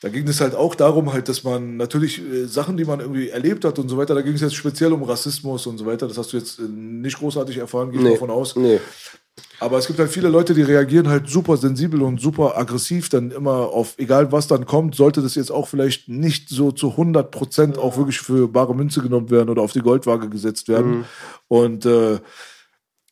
Da 0.00 0.08
ging 0.10 0.26
es 0.28 0.40
halt 0.40 0.54
auch 0.54 0.74
darum, 0.74 1.12
halt, 1.12 1.28
dass 1.28 1.44
man 1.44 1.76
natürlich 1.76 2.20
äh, 2.20 2.46
Sachen, 2.46 2.76
die 2.76 2.84
man 2.84 3.00
irgendwie 3.00 3.28
erlebt 3.30 3.64
hat 3.64 3.78
und 3.78 3.88
so 3.88 3.96
weiter, 3.96 4.14
da 4.14 4.20
ging 4.22 4.34
es 4.34 4.40
jetzt 4.40 4.54
speziell 4.54 4.92
um 4.92 5.02
Rassismus 5.02 5.66
und 5.66 5.78
so 5.78 5.86
weiter. 5.86 6.06
Das 6.08 6.16
hast 6.18 6.32
du 6.32 6.36
jetzt 6.36 6.58
äh, 6.58 6.62
nicht 6.62 7.18
großartig 7.18 7.56
erfahren, 7.58 7.90
gehe 7.90 8.00
ich 8.00 8.04
Nee. 8.06 8.12
davon 8.12 8.30
aus. 8.30 8.54
Nee. 8.56 8.80
Aber 9.64 9.78
es 9.78 9.86
gibt 9.86 9.98
halt 9.98 10.10
viele 10.10 10.28
Leute, 10.28 10.52
die 10.52 10.60
reagieren 10.60 11.08
halt 11.08 11.26
super 11.26 11.56
sensibel 11.56 12.02
und 12.02 12.20
super 12.20 12.58
aggressiv 12.58 13.08
dann 13.08 13.30
immer 13.30 13.70
auf, 13.70 13.94
egal 13.96 14.30
was 14.30 14.46
dann 14.46 14.66
kommt, 14.66 14.94
sollte 14.94 15.22
das 15.22 15.36
jetzt 15.36 15.50
auch 15.50 15.68
vielleicht 15.68 16.06
nicht 16.06 16.50
so 16.50 16.70
zu 16.70 16.90
100 16.90 17.30
Prozent 17.30 17.78
auch 17.78 17.96
wirklich 17.96 18.20
für 18.20 18.46
bare 18.46 18.74
Münze 18.74 19.00
genommen 19.00 19.30
werden 19.30 19.48
oder 19.48 19.62
auf 19.62 19.72
die 19.72 19.80
Goldwaage 19.80 20.28
gesetzt 20.28 20.68
werden. 20.68 21.06
Und 21.48 21.86
äh, 21.86 22.18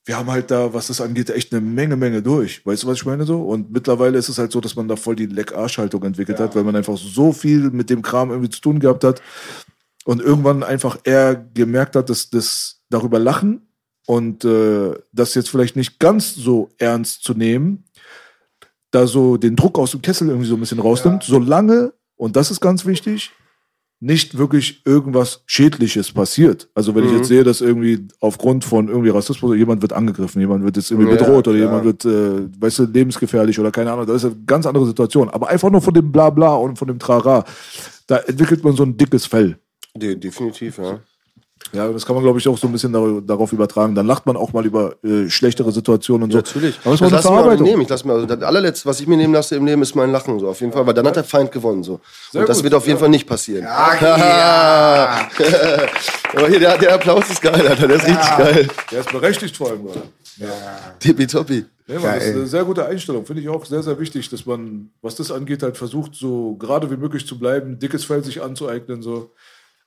wir 0.04 0.18
haben 0.18 0.30
halt 0.30 0.50
da, 0.50 0.74
was 0.74 0.88
das 0.88 1.00
angeht, 1.00 1.30
echt 1.30 1.54
eine 1.54 1.62
Menge, 1.62 1.96
Menge 1.96 2.20
durch. 2.20 2.66
Weißt 2.66 2.82
du, 2.82 2.86
was 2.86 2.98
ich 2.98 3.06
meine 3.06 3.24
so? 3.24 3.40
Und 3.40 3.72
mittlerweile 3.72 4.18
ist 4.18 4.28
es 4.28 4.36
halt 4.36 4.52
so, 4.52 4.60
dass 4.60 4.76
man 4.76 4.88
da 4.88 4.96
voll 4.96 5.16
die 5.16 5.24
Leck-Arsch-Haltung 5.24 6.02
entwickelt 6.02 6.38
hat, 6.38 6.54
weil 6.54 6.64
man 6.64 6.76
einfach 6.76 6.98
so 6.98 7.32
viel 7.32 7.70
mit 7.70 7.88
dem 7.88 8.02
Kram 8.02 8.28
irgendwie 8.28 8.50
zu 8.50 8.60
tun 8.60 8.78
gehabt 8.78 9.04
hat 9.04 9.22
und 10.04 10.20
irgendwann 10.20 10.62
einfach 10.62 10.98
eher 11.04 11.34
gemerkt 11.34 11.96
hat, 11.96 12.10
dass 12.10 12.28
das 12.28 12.82
darüber 12.90 13.18
lachen 13.18 13.71
und 14.06 14.44
äh, 14.44 14.94
das 15.12 15.34
jetzt 15.34 15.48
vielleicht 15.50 15.76
nicht 15.76 15.98
ganz 15.98 16.34
so 16.34 16.70
ernst 16.78 17.22
zu 17.22 17.34
nehmen, 17.34 17.84
da 18.90 19.06
so 19.06 19.36
den 19.36 19.56
Druck 19.56 19.78
aus 19.78 19.92
dem 19.92 20.02
Kessel 20.02 20.28
irgendwie 20.28 20.48
so 20.48 20.54
ein 20.54 20.60
bisschen 20.60 20.80
rausnimmt, 20.80 21.22
solange, 21.22 21.92
und 22.16 22.36
das 22.36 22.50
ist 22.50 22.60
ganz 22.60 22.84
wichtig, 22.84 23.30
nicht 24.00 24.36
wirklich 24.36 24.84
irgendwas 24.84 25.44
Schädliches 25.46 26.10
passiert. 26.10 26.68
Also 26.74 26.94
wenn 26.96 27.04
ich 27.04 27.12
jetzt 27.12 27.28
sehe, 27.28 27.44
dass 27.44 27.60
irgendwie 27.60 28.08
aufgrund 28.18 28.64
von 28.64 28.88
irgendwie 28.88 29.10
Rassismus 29.10 29.56
jemand 29.56 29.80
wird 29.80 29.92
angegriffen, 29.92 30.40
jemand 30.40 30.64
wird 30.64 30.76
jetzt 30.76 30.90
irgendwie 30.90 31.10
Ja, 31.12 31.16
bedroht 31.16 31.46
oder 31.46 31.56
klar. 31.56 31.68
jemand 31.68 31.84
wird, 31.84 32.04
äh, 32.04 32.48
weißt 32.60 32.80
du, 32.80 32.84
lebensgefährlich 32.86 33.60
oder 33.60 33.70
keine 33.70 33.92
Ahnung, 33.92 34.06
das 34.06 34.24
ist 34.24 34.32
eine 34.32 34.44
ganz 34.44 34.66
andere 34.66 34.86
Situation. 34.86 35.30
Aber 35.30 35.48
einfach 35.48 35.70
nur 35.70 35.80
von 35.80 35.94
dem 35.94 36.10
Blabla 36.10 36.52
und 36.56 36.78
von 36.78 36.88
dem 36.88 36.98
Trara 36.98 37.44
da 38.08 38.16
entwickelt 38.18 38.64
man 38.64 38.74
so 38.74 38.82
ein 38.82 38.96
dickes 38.96 39.26
Fell. 39.26 39.58
De 39.94 40.16
definitiv, 40.16 40.78
ja. 40.78 41.00
Ja, 41.72 41.88
das 41.88 42.04
kann 42.04 42.14
man, 42.14 42.22
glaube 42.24 42.38
ich, 42.38 42.46
auch 42.48 42.58
so 42.58 42.66
ein 42.66 42.72
bisschen 42.72 42.92
dar- 42.92 43.20
darauf 43.22 43.52
übertragen. 43.52 43.94
Dann 43.94 44.06
lacht 44.06 44.26
man 44.26 44.36
auch 44.36 44.52
mal 44.52 44.64
über 44.66 44.94
äh, 45.02 45.28
schlechtere 45.30 45.72
Situationen 45.72 46.24
und 46.24 46.30
so. 46.32 46.38
Natürlich. 46.38 46.78
Aber 46.84 46.94
es 46.94 47.00
das 47.00 47.00
war 47.00 47.08
eine 47.08 47.10
mir 47.10 47.16
auch 47.16 47.22
nicht 47.22 47.22
Verarbeitung. 47.42 47.66
nehmen. 47.66 47.82
Ich 47.82 47.88
lasse 47.88 48.06
mir, 48.06 48.12
also 48.14 48.26
das 48.26 48.42
allerletzte, 48.42 48.86
was 48.88 49.00
ich 49.00 49.06
mir 49.06 49.16
nehmen 49.16 49.32
lasse 49.32 49.56
im 49.56 49.64
Leben, 49.64 49.80
ist 49.82 49.94
mein 49.94 50.12
Lachen. 50.12 50.38
So, 50.38 50.48
auf 50.48 50.60
jeden 50.60 50.72
Fall. 50.72 50.86
Weil 50.86 50.94
dann 50.94 51.06
hat 51.06 51.16
der 51.16 51.24
Feind 51.24 51.50
gewonnen. 51.52 51.82
So. 51.82 52.00
Und 52.34 52.48
das 52.48 52.58
gut, 52.58 52.64
wird 52.64 52.74
auf 52.74 52.86
jeden 52.86 52.98
Fall 52.98 53.08
nicht 53.08 53.26
passieren. 53.26 53.64
Ja, 53.64 55.28
Aber 56.34 56.48
hier, 56.48 56.60
der, 56.60 56.78
der 56.78 56.94
Applaus 56.94 57.28
ist 57.30 57.40
geil, 57.42 57.66
Alter. 57.66 57.86
Der 57.88 57.96
ist 57.96 58.06
richtig 58.06 58.36
geil. 58.38 58.68
Der 58.90 59.00
ist 59.00 59.12
berechtigt 59.12 59.56
vor 59.56 59.70
allem. 59.70 59.84
gerade. 59.84 60.02
Tippitoppi. 60.98 61.64
Ja, 61.88 61.98
Mann, 61.98 62.14
das 62.14 62.24
ist 62.24 62.34
eine 62.36 62.46
sehr 62.46 62.64
gute 62.64 62.86
Einstellung. 62.86 63.26
Finde 63.26 63.42
ich 63.42 63.48
auch 63.48 63.64
sehr, 63.66 63.82
sehr 63.82 63.98
wichtig, 63.98 64.28
dass 64.30 64.46
man, 64.46 64.90
was 65.02 65.16
das 65.16 65.30
angeht, 65.30 65.62
halt 65.62 65.76
versucht, 65.76 66.14
so 66.14 66.54
gerade 66.56 66.90
wie 66.90 66.96
möglich 66.96 67.26
zu 67.26 67.38
bleiben, 67.38 67.78
dickes 67.78 68.04
Fell 68.04 68.22
sich 68.24 68.42
anzueignen. 68.42 69.02
So. 69.02 69.30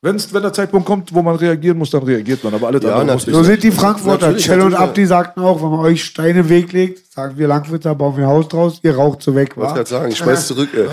Wenn's, 0.05 0.31
wenn 0.33 0.43
der 0.43 0.53
Zeitpunkt 0.53 0.85
kommt, 0.85 1.13
wo 1.15 1.21
man 1.23 1.35
reagieren 1.35 1.79
muss, 1.79 1.89
dann 1.89 2.03
reagiert 2.03 2.43
man. 2.43 2.53
Aber 2.53 2.67
alle 2.67 2.79
Ja, 2.79 2.95
anderen 2.97 3.15
muss. 3.19 3.25
So 3.25 3.41
sind 3.43 3.63
die 3.63 3.71
Frankfurter. 3.71 4.37
Cell 4.37 4.61
und. 4.61 4.75
Abdi 4.75 5.05
sagten 5.05 5.41
auch, 5.41 5.61
wenn 5.63 5.69
man 5.71 5.79
euch 5.79 6.03
Steine 6.03 6.29
in 6.29 6.35
den 6.35 6.49
Weg 6.49 6.71
legt, 6.73 7.11
sagen 7.11 7.33
wir 7.37 7.47
Langwitzer, 7.47 7.95
bauen 7.95 8.15
wir 8.17 8.25
ein 8.25 8.29
Haus 8.29 8.47
draus, 8.49 8.79
ihr 8.83 8.95
raucht 8.95 9.21
so 9.23 9.33
weg, 9.35 9.49
Ich 9.51 9.57
wollte 9.57 9.73
gerade 9.73 9.89
sagen, 9.89 10.11
ich 10.11 10.17
schmeiß 10.17 10.47
zurück. 10.47 10.69
Ey. 10.75 10.83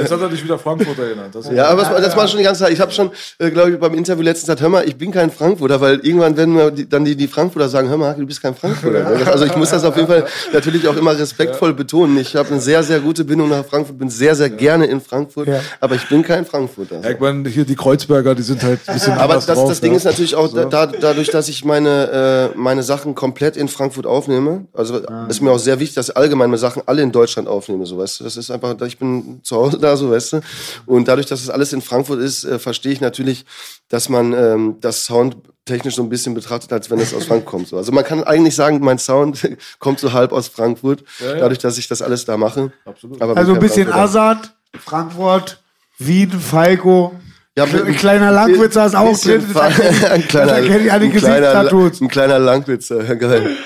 Jetzt 0.00 0.10
hat 0.10 0.20
er 0.20 0.28
dich 0.28 0.42
wieder 0.42 0.58
Frankfurter 0.58 1.08
genannt. 1.08 1.34
Das 1.34 1.50
Ja, 1.50 1.68
aber 1.68 1.82
das, 1.82 2.02
das 2.02 2.16
war 2.16 2.26
schon 2.26 2.38
die 2.38 2.44
ganze 2.44 2.64
Zeit. 2.64 2.72
Ich 2.72 2.80
habe 2.80 2.90
schon, 2.90 3.10
äh, 3.38 3.50
glaube 3.50 3.70
ich, 3.72 3.78
beim 3.78 3.94
Interview 3.94 4.22
letztens 4.24 4.46
gesagt, 4.46 4.62
hör 4.62 4.70
mal, 4.70 4.88
ich 4.88 4.96
bin 4.96 5.10
kein 5.12 5.30
Frankfurter, 5.30 5.80
weil 5.80 6.00
irgendwann 6.02 6.36
werden 6.36 6.54
mir 6.54 6.70
die, 6.70 6.88
dann 6.88 7.04
die, 7.04 7.14
die 7.16 7.28
Frankfurter 7.28 7.68
sagen, 7.68 7.88
hör 7.88 7.96
mal, 7.98 8.14
du 8.14 8.26
bist 8.26 8.42
kein 8.42 8.54
Frankfurter. 8.54 9.06
Also 9.26 9.44
ich 9.44 9.56
muss 9.56 9.70
das 9.70 9.84
auf 9.84 9.94
jeden 9.96 10.08
Fall 10.08 10.24
natürlich 10.52 10.88
auch 10.88 10.96
immer 10.96 11.16
respektvoll 11.18 11.74
betonen. 11.74 12.16
Ich 12.18 12.34
habe 12.34 12.48
eine 12.50 12.60
sehr, 12.60 12.82
sehr 12.82 13.00
gute 13.00 13.24
Bindung 13.24 13.50
nach 13.50 13.64
Frankfurt, 13.64 13.98
bin 13.98 14.08
sehr, 14.08 14.34
sehr 14.34 14.48
gerne 14.48 14.86
in 14.86 15.00
Frankfurt, 15.00 15.48
Ja. 15.48 15.60
aber 15.80 15.94
ich 15.96 16.08
bin 16.08 16.22
kein 16.22 16.46
Frankfurter. 16.46 17.00
Ja, 17.02 17.10
ich 17.10 17.20
meine, 17.20 17.46
hier 17.48 17.64
die 17.64 17.74
Kreuzberger, 18.16 18.34
die 18.34 18.42
sind 18.42 18.62
halt 18.62 18.80
ein 18.86 18.94
bisschen 18.94 19.12
Aber 19.14 19.22
anders 19.34 19.46
das, 19.46 19.58
drauf, 19.58 19.68
das 19.68 19.80
Ding 19.80 19.92
ja. 19.92 19.96
ist 19.96 20.04
natürlich 20.04 20.34
auch 20.34 20.52
da, 20.52 20.64
da, 20.64 20.86
dadurch, 20.86 21.28
dass 21.30 21.48
ich 21.48 21.64
meine, 21.64 22.52
äh, 22.54 22.58
meine 22.58 22.82
Sachen 22.82 23.14
komplett 23.14 23.56
in 23.56 23.68
Frankfurt 23.68 24.06
aufnehme. 24.06 24.66
Also 24.72 25.00
ist 25.28 25.40
mir 25.40 25.50
auch 25.50 25.58
sehr 25.58 25.78
wichtig, 25.80 25.94
dass 25.94 26.08
ich 26.08 26.16
allgemein 26.16 26.50
meine 26.50 26.58
Sachen 26.58 26.82
alle 26.86 27.02
in 27.02 27.12
Deutschland 27.12 27.48
aufnehme, 27.48 27.86
so 27.86 27.98
weißt 27.98 28.20
du. 28.20 28.24
Das 28.24 28.36
ist 28.36 28.50
einfach, 28.50 28.80
ich 28.82 28.98
bin 28.98 29.40
zu 29.42 29.56
Hause 29.56 29.78
da, 29.78 29.96
so 29.96 30.10
weißt 30.10 30.34
du. 30.34 30.40
Und 30.86 31.08
dadurch, 31.08 31.26
dass 31.26 31.42
es 31.42 31.50
alles 31.50 31.72
in 31.72 31.82
Frankfurt 31.82 32.20
ist, 32.20 32.44
äh, 32.44 32.58
verstehe 32.58 32.92
ich 32.92 33.00
natürlich, 33.00 33.44
dass 33.88 34.08
man 34.08 34.32
ähm, 34.32 34.76
das 34.80 35.04
Sound 35.04 35.36
technisch 35.64 35.96
so 35.96 36.02
ein 36.02 36.08
bisschen 36.08 36.34
betrachtet, 36.34 36.72
als 36.72 36.90
wenn 36.90 37.00
es 37.00 37.12
aus 37.12 37.24
Frankfurt 37.24 37.50
kommt. 37.50 37.68
So. 37.68 37.76
Also 37.76 37.90
man 37.90 38.04
kann 38.04 38.22
eigentlich 38.22 38.54
sagen, 38.54 38.78
mein 38.80 38.98
Sound 38.98 39.48
kommt 39.80 39.98
so 39.98 40.12
halb 40.12 40.32
aus 40.32 40.48
Frankfurt, 40.48 41.02
dadurch, 41.20 41.58
dass 41.58 41.76
ich 41.76 41.88
das 41.88 42.02
alles 42.02 42.24
da 42.24 42.36
mache. 42.36 42.72
Absolut. 42.84 43.20
Aber 43.20 43.36
Also 43.36 43.54
ein 43.54 43.60
bisschen 43.60 43.88
Frankfurter. 43.88 44.20
Assad, 44.20 44.52
Frankfurt, 44.78 45.60
Wien, 45.98 46.30
Falco. 46.30 47.14
Ja, 47.56 47.64
Ein 47.64 47.96
kleiner 47.96 48.30
Langwitzer 48.32 48.84
ist 48.86 48.94
auch 48.94 49.18
drin. 49.18 49.42
Ein 49.56 50.28
kleiner, 50.28 50.46
Das 50.46 50.58
erkenne 50.58 50.84
ich 50.84 50.92
an 50.92 51.00
den 51.00 51.10
ein 51.12 51.16
kleiner, 51.16 51.40
Gesichtstattoos. 51.40 52.00
ein 52.02 52.08
kleiner 52.08 52.38
Langwitzer, 52.38 53.02
ja, 53.02 53.14
geil. 53.14 53.56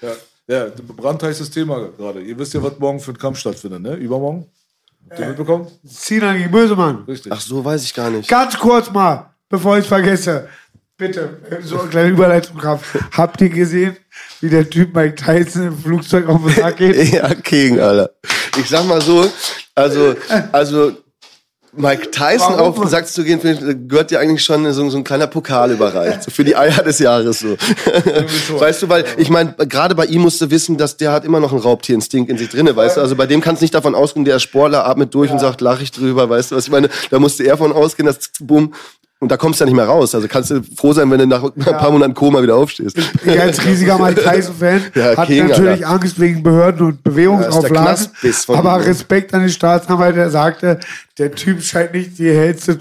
Ja, 0.00 0.12
ja, 0.46 0.66
brandheißes 0.96 1.50
Thema 1.50 1.88
gerade. 1.98 2.20
Ihr 2.20 2.38
wisst 2.38 2.54
ja, 2.54 2.62
was 2.62 2.78
morgen 2.78 3.00
für 3.00 3.10
ein 3.10 3.18
Kampf 3.18 3.38
stattfindet, 3.38 3.82
ne? 3.82 3.94
Übermorgen? 3.94 4.46
Habt 5.10 5.20
ihr 5.20 5.26
mitbekommen? 5.26 5.66
Sinan 5.84 6.38
gegen 6.38 6.50
Bösemann. 6.50 7.04
Richtig. 7.08 7.32
Ach 7.32 7.40
so, 7.40 7.64
weiß 7.64 7.82
ich 7.82 7.92
gar 7.94 8.10
nicht. 8.10 8.28
Ganz 8.28 8.56
kurz 8.56 8.90
mal, 8.92 9.30
bevor 9.48 9.76
ich 9.78 9.82
es 9.82 9.88
vergesse. 9.88 10.48
Bitte, 10.96 11.38
so 11.62 11.80
eine 11.80 11.88
kleine 11.88 12.08
Überleitung 12.10 12.58
drauf. 12.58 12.96
Habt 13.16 13.40
ihr 13.40 13.48
gesehen, 13.50 13.96
wie 14.40 14.48
der 14.48 14.68
Typ 14.68 14.94
Mike 14.94 15.14
Tyson 15.16 15.68
im 15.68 15.78
Flugzeug 15.78 16.28
auf 16.28 16.44
den 16.44 16.54
Sack 16.54 16.76
geht? 16.76 16.96
Ja, 17.12 17.34
King, 17.34 17.80
Alter. 17.80 18.10
Ich 18.56 18.68
sag 18.68 18.84
mal 18.86 19.00
so, 19.00 19.30
also, 19.74 20.14
also, 20.52 20.92
Mike 21.78 22.10
Tyson 22.10 22.54
Warum? 22.54 22.68
auf 22.68 22.80
den 22.80 22.88
Sack 22.88 23.08
zu 23.08 23.24
gehen, 23.24 23.40
gehört 23.88 24.10
ja 24.10 24.18
eigentlich 24.18 24.44
schon 24.44 24.70
so, 24.72 24.90
so 24.90 24.96
ein 24.96 25.04
kleiner 25.04 25.26
Pokal 25.26 25.70
überreicht. 25.70 26.24
So 26.24 26.30
für 26.30 26.44
die 26.44 26.56
Eier 26.56 26.82
des 26.82 26.98
Jahres 26.98 27.40
so. 27.40 27.56
weißt 28.58 28.82
du, 28.82 28.88
weil 28.88 29.04
ich 29.16 29.30
meine, 29.30 29.54
gerade 29.68 29.94
bei 29.94 30.06
ihm 30.06 30.22
musst 30.22 30.40
du 30.40 30.50
wissen, 30.50 30.76
dass 30.76 30.96
der 30.96 31.12
hat 31.12 31.24
immer 31.24 31.40
noch 31.40 31.52
einen 31.52 31.60
Raubtierinstinkt 31.60 32.30
in 32.30 32.38
sich 32.38 32.48
drinne, 32.48 32.74
weißt 32.74 32.96
du? 32.96 33.00
Also 33.00 33.16
bei 33.16 33.26
dem 33.26 33.40
kannst 33.40 33.62
du 33.62 33.64
nicht 33.64 33.74
davon 33.74 33.94
ausgehen, 33.94 34.24
der 34.24 34.38
Sportler, 34.38 34.86
atmet 34.86 35.14
durch 35.14 35.30
und 35.30 35.38
sagt, 35.38 35.60
lach 35.60 35.80
ich 35.80 35.92
drüber, 35.92 36.28
weißt 36.28 36.50
du, 36.50 36.56
was 36.56 36.64
ich 36.64 36.70
meine? 36.70 36.88
Da 37.10 37.18
musste 37.18 37.44
er 37.44 37.56
von 37.56 37.72
ausgehen, 37.72 38.06
dass 38.06 38.18
bumm. 38.40 38.74
Und 39.20 39.32
da 39.32 39.36
kommst 39.36 39.58
du 39.58 39.64
ja 39.64 39.66
nicht 39.66 39.74
mehr 39.74 39.86
raus. 39.86 40.14
Also 40.14 40.28
kannst 40.28 40.52
du 40.52 40.62
froh 40.76 40.92
sein, 40.92 41.10
wenn 41.10 41.18
du 41.18 41.26
nach 41.26 41.42
ein 41.42 41.52
paar 41.54 41.90
Monaten 41.90 42.14
Koma 42.14 42.40
wieder 42.40 42.54
aufstehst. 42.54 42.96
Ich 43.24 43.40
als 43.40 43.64
riesiger 43.66 43.98
Mike 43.98 44.22
Tyson-Fan 44.22 44.80
Ja, 44.94 45.16
hat 45.16 45.26
King, 45.26 45.48
natürlich 45.48 45.84
Alter. 45.84 45.88
Angst 45.88 46.20
wegen 46.20 46.42
Behörden 46.44 46.86
und 46.86 46.94
Ja, 46.94 47.00
Bewegungsauflagen. 47.02 48.06
Aber. 48.48 48.86
Respekt 48.86 49.34
an 49.34 49.40
den 49.40 49.50
Staatsanwalt, 49.50 50.14
der 50.14 50.30
sagte, 50.30 50.78
der 51.18 51.32
Typ 51.32 51.60
scheint 51.64 51.94
nicht 51.94 52.16
die 52.16 52.30
hellste 52.30 52.76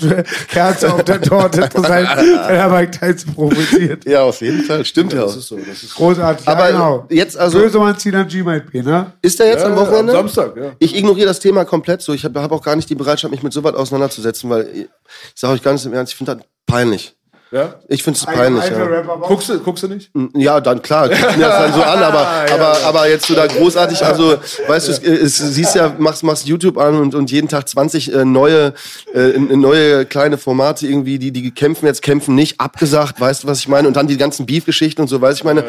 Kerze 0.48 0.94
auf 0.94 1.04
der 1.04 1.20
Torte 1.20 1.68
zu 1.70 1.82
sein, 1.82 2.08
wenn 2.16 2.56
er 2.56 2.70
Mike 2.70 2.92
Tyson 2.92 3.34
provoziert. 3.34 4.06
Ja, 4.06 4.22
auf 4.22 4.40
jeden 4.42 4.62
Fall. 4.64 4.86
Stimmt 4.86 5.14
ja 5.14 5.24
auch. 5.24 5.28
Das 5.28 5.38
ist 5.38 5.48
so. 5.48 5.58
Das 5.58 5.82
ist 5.82 5.96
Großartig. 5.96 6.48
Aber 6.48 6.66
ja, 6.66 6.72
genau. 6.72 7.06
jetzt 7.10 7.36
also- 7.36 7.58
Bösemann 7.58 7.98
Sinan 7.98 8.28
G-Mike 8.28 8.84
ne? 8.84 9.14
Ist 9.24 9.40
der 9.40 9.48
jetzt 9.48 9.66
am 9.66 9.76
Wochenende? 9.76 10.12
Am 10.12 10.28
Samstag, 10.28 10.56
ja. 10.56 10.72
Ich 10.78 10.96
ignoriere 10.96 11.28
das 11.28 11.40
Thema 11.40 11.66
komplett 11.66 12.04
so. 12.04 12.14
Ich 12.14 12.24
habe 12.26 12.40
hab 12.40 12.52
auch 12.52 12.62
gar 12.62 12.76
nicht 12.76 12.88
die 12.92 12.96
Bereitschaft, 12.96 13.32
mich 13.32 13.42
mit 13.42 13.54
so 13.54 13.64
was 13.64 13.74
auseinanderzusetzen, 13.74 14.52
weil 14.52 14.70
ich 14.76 14.88
sage 15.34 15.54
euch 15.54 15.64
ganz 15.64 15.84
im 15.86 15.94
Ernst, 15.94 16.12
ich 16.14 16.18
finde 16.18 16.27
das 16.28 16.38
peinlich. 16.66 17.16
Ja? 17.52 17.76
Ich 17.88 18.04
finde 18.04 18.20
es 18.20 18.26
peinlich. 18.26 18.66
Ja. 18.66 19.02
Guckst, 19.28 19.50
du, 19.50 19.60
guckst 19.60 19.84
du 19.84 19.88
nicht? 19.88 20.12
ja, 20.36 20.60
dann 20.60 20.82
klar, 20.82 21.10
guck 21.10 21.38
mir 21.38 21.45
das 21.45 21.58
dann 21.64 21.74
so 21.74 21.82
an, 21.82 22.00
aber, 22.04 22.28
aber, 22.52 22.78
aber 22.86 23.10
jetzt 23.10 23.26
so 23.28 23.36
da 23.36 23.48
großartig, 23.48 24.04
also, 24.04 24.36
weißt 24.68 24.88
du, 24.88 24.91
es, 24.91 25.00
es, 25.00 25.38
siehst 25.38 25.76
ja, 25.76 25.93
machst, 25.98 26.24
machst 26.24 26.48
YouTube 26.48 26.78
an 26.78 26.95
und, 27.00 27.16
und 27.16 27.32
jeden 27.32 27.48
Tag 27.48 27.68
20 27.68 28.14
äh, 28.14 28.26
neue, 28.26 28.74
äh, 29.14 29.38
neue 29.39 30.06
kleine 30.06 30.38
Formate 30.38 30.88
irgendwie, 30.88 31.20
die, 31.20 31.32
die 31.32 31.52
kämpfen 31.52 31.86
jetzt, 31.86 32.02
kämpfen 32.02 32.36
nicht, 32.36 32.60
abgesagt, 32.60 33.20
weißt 33.20 33.43
du, 33.43 33.48
was 33.48 33.60
ich 33.60 33.68
meine? 33.68 33.88
Und 33.88 33.95
dann 33.95 34.08
die 34.08 34.18
ganzen 34.18 34.45
Beef-Geschichten 34.45 35.02
und 35.02 35.08
so, 35.08 35.22
weißt 35.22 35.39
du, 35.39 35.41
ich 35.41 35.45
meine, 35.45 35.64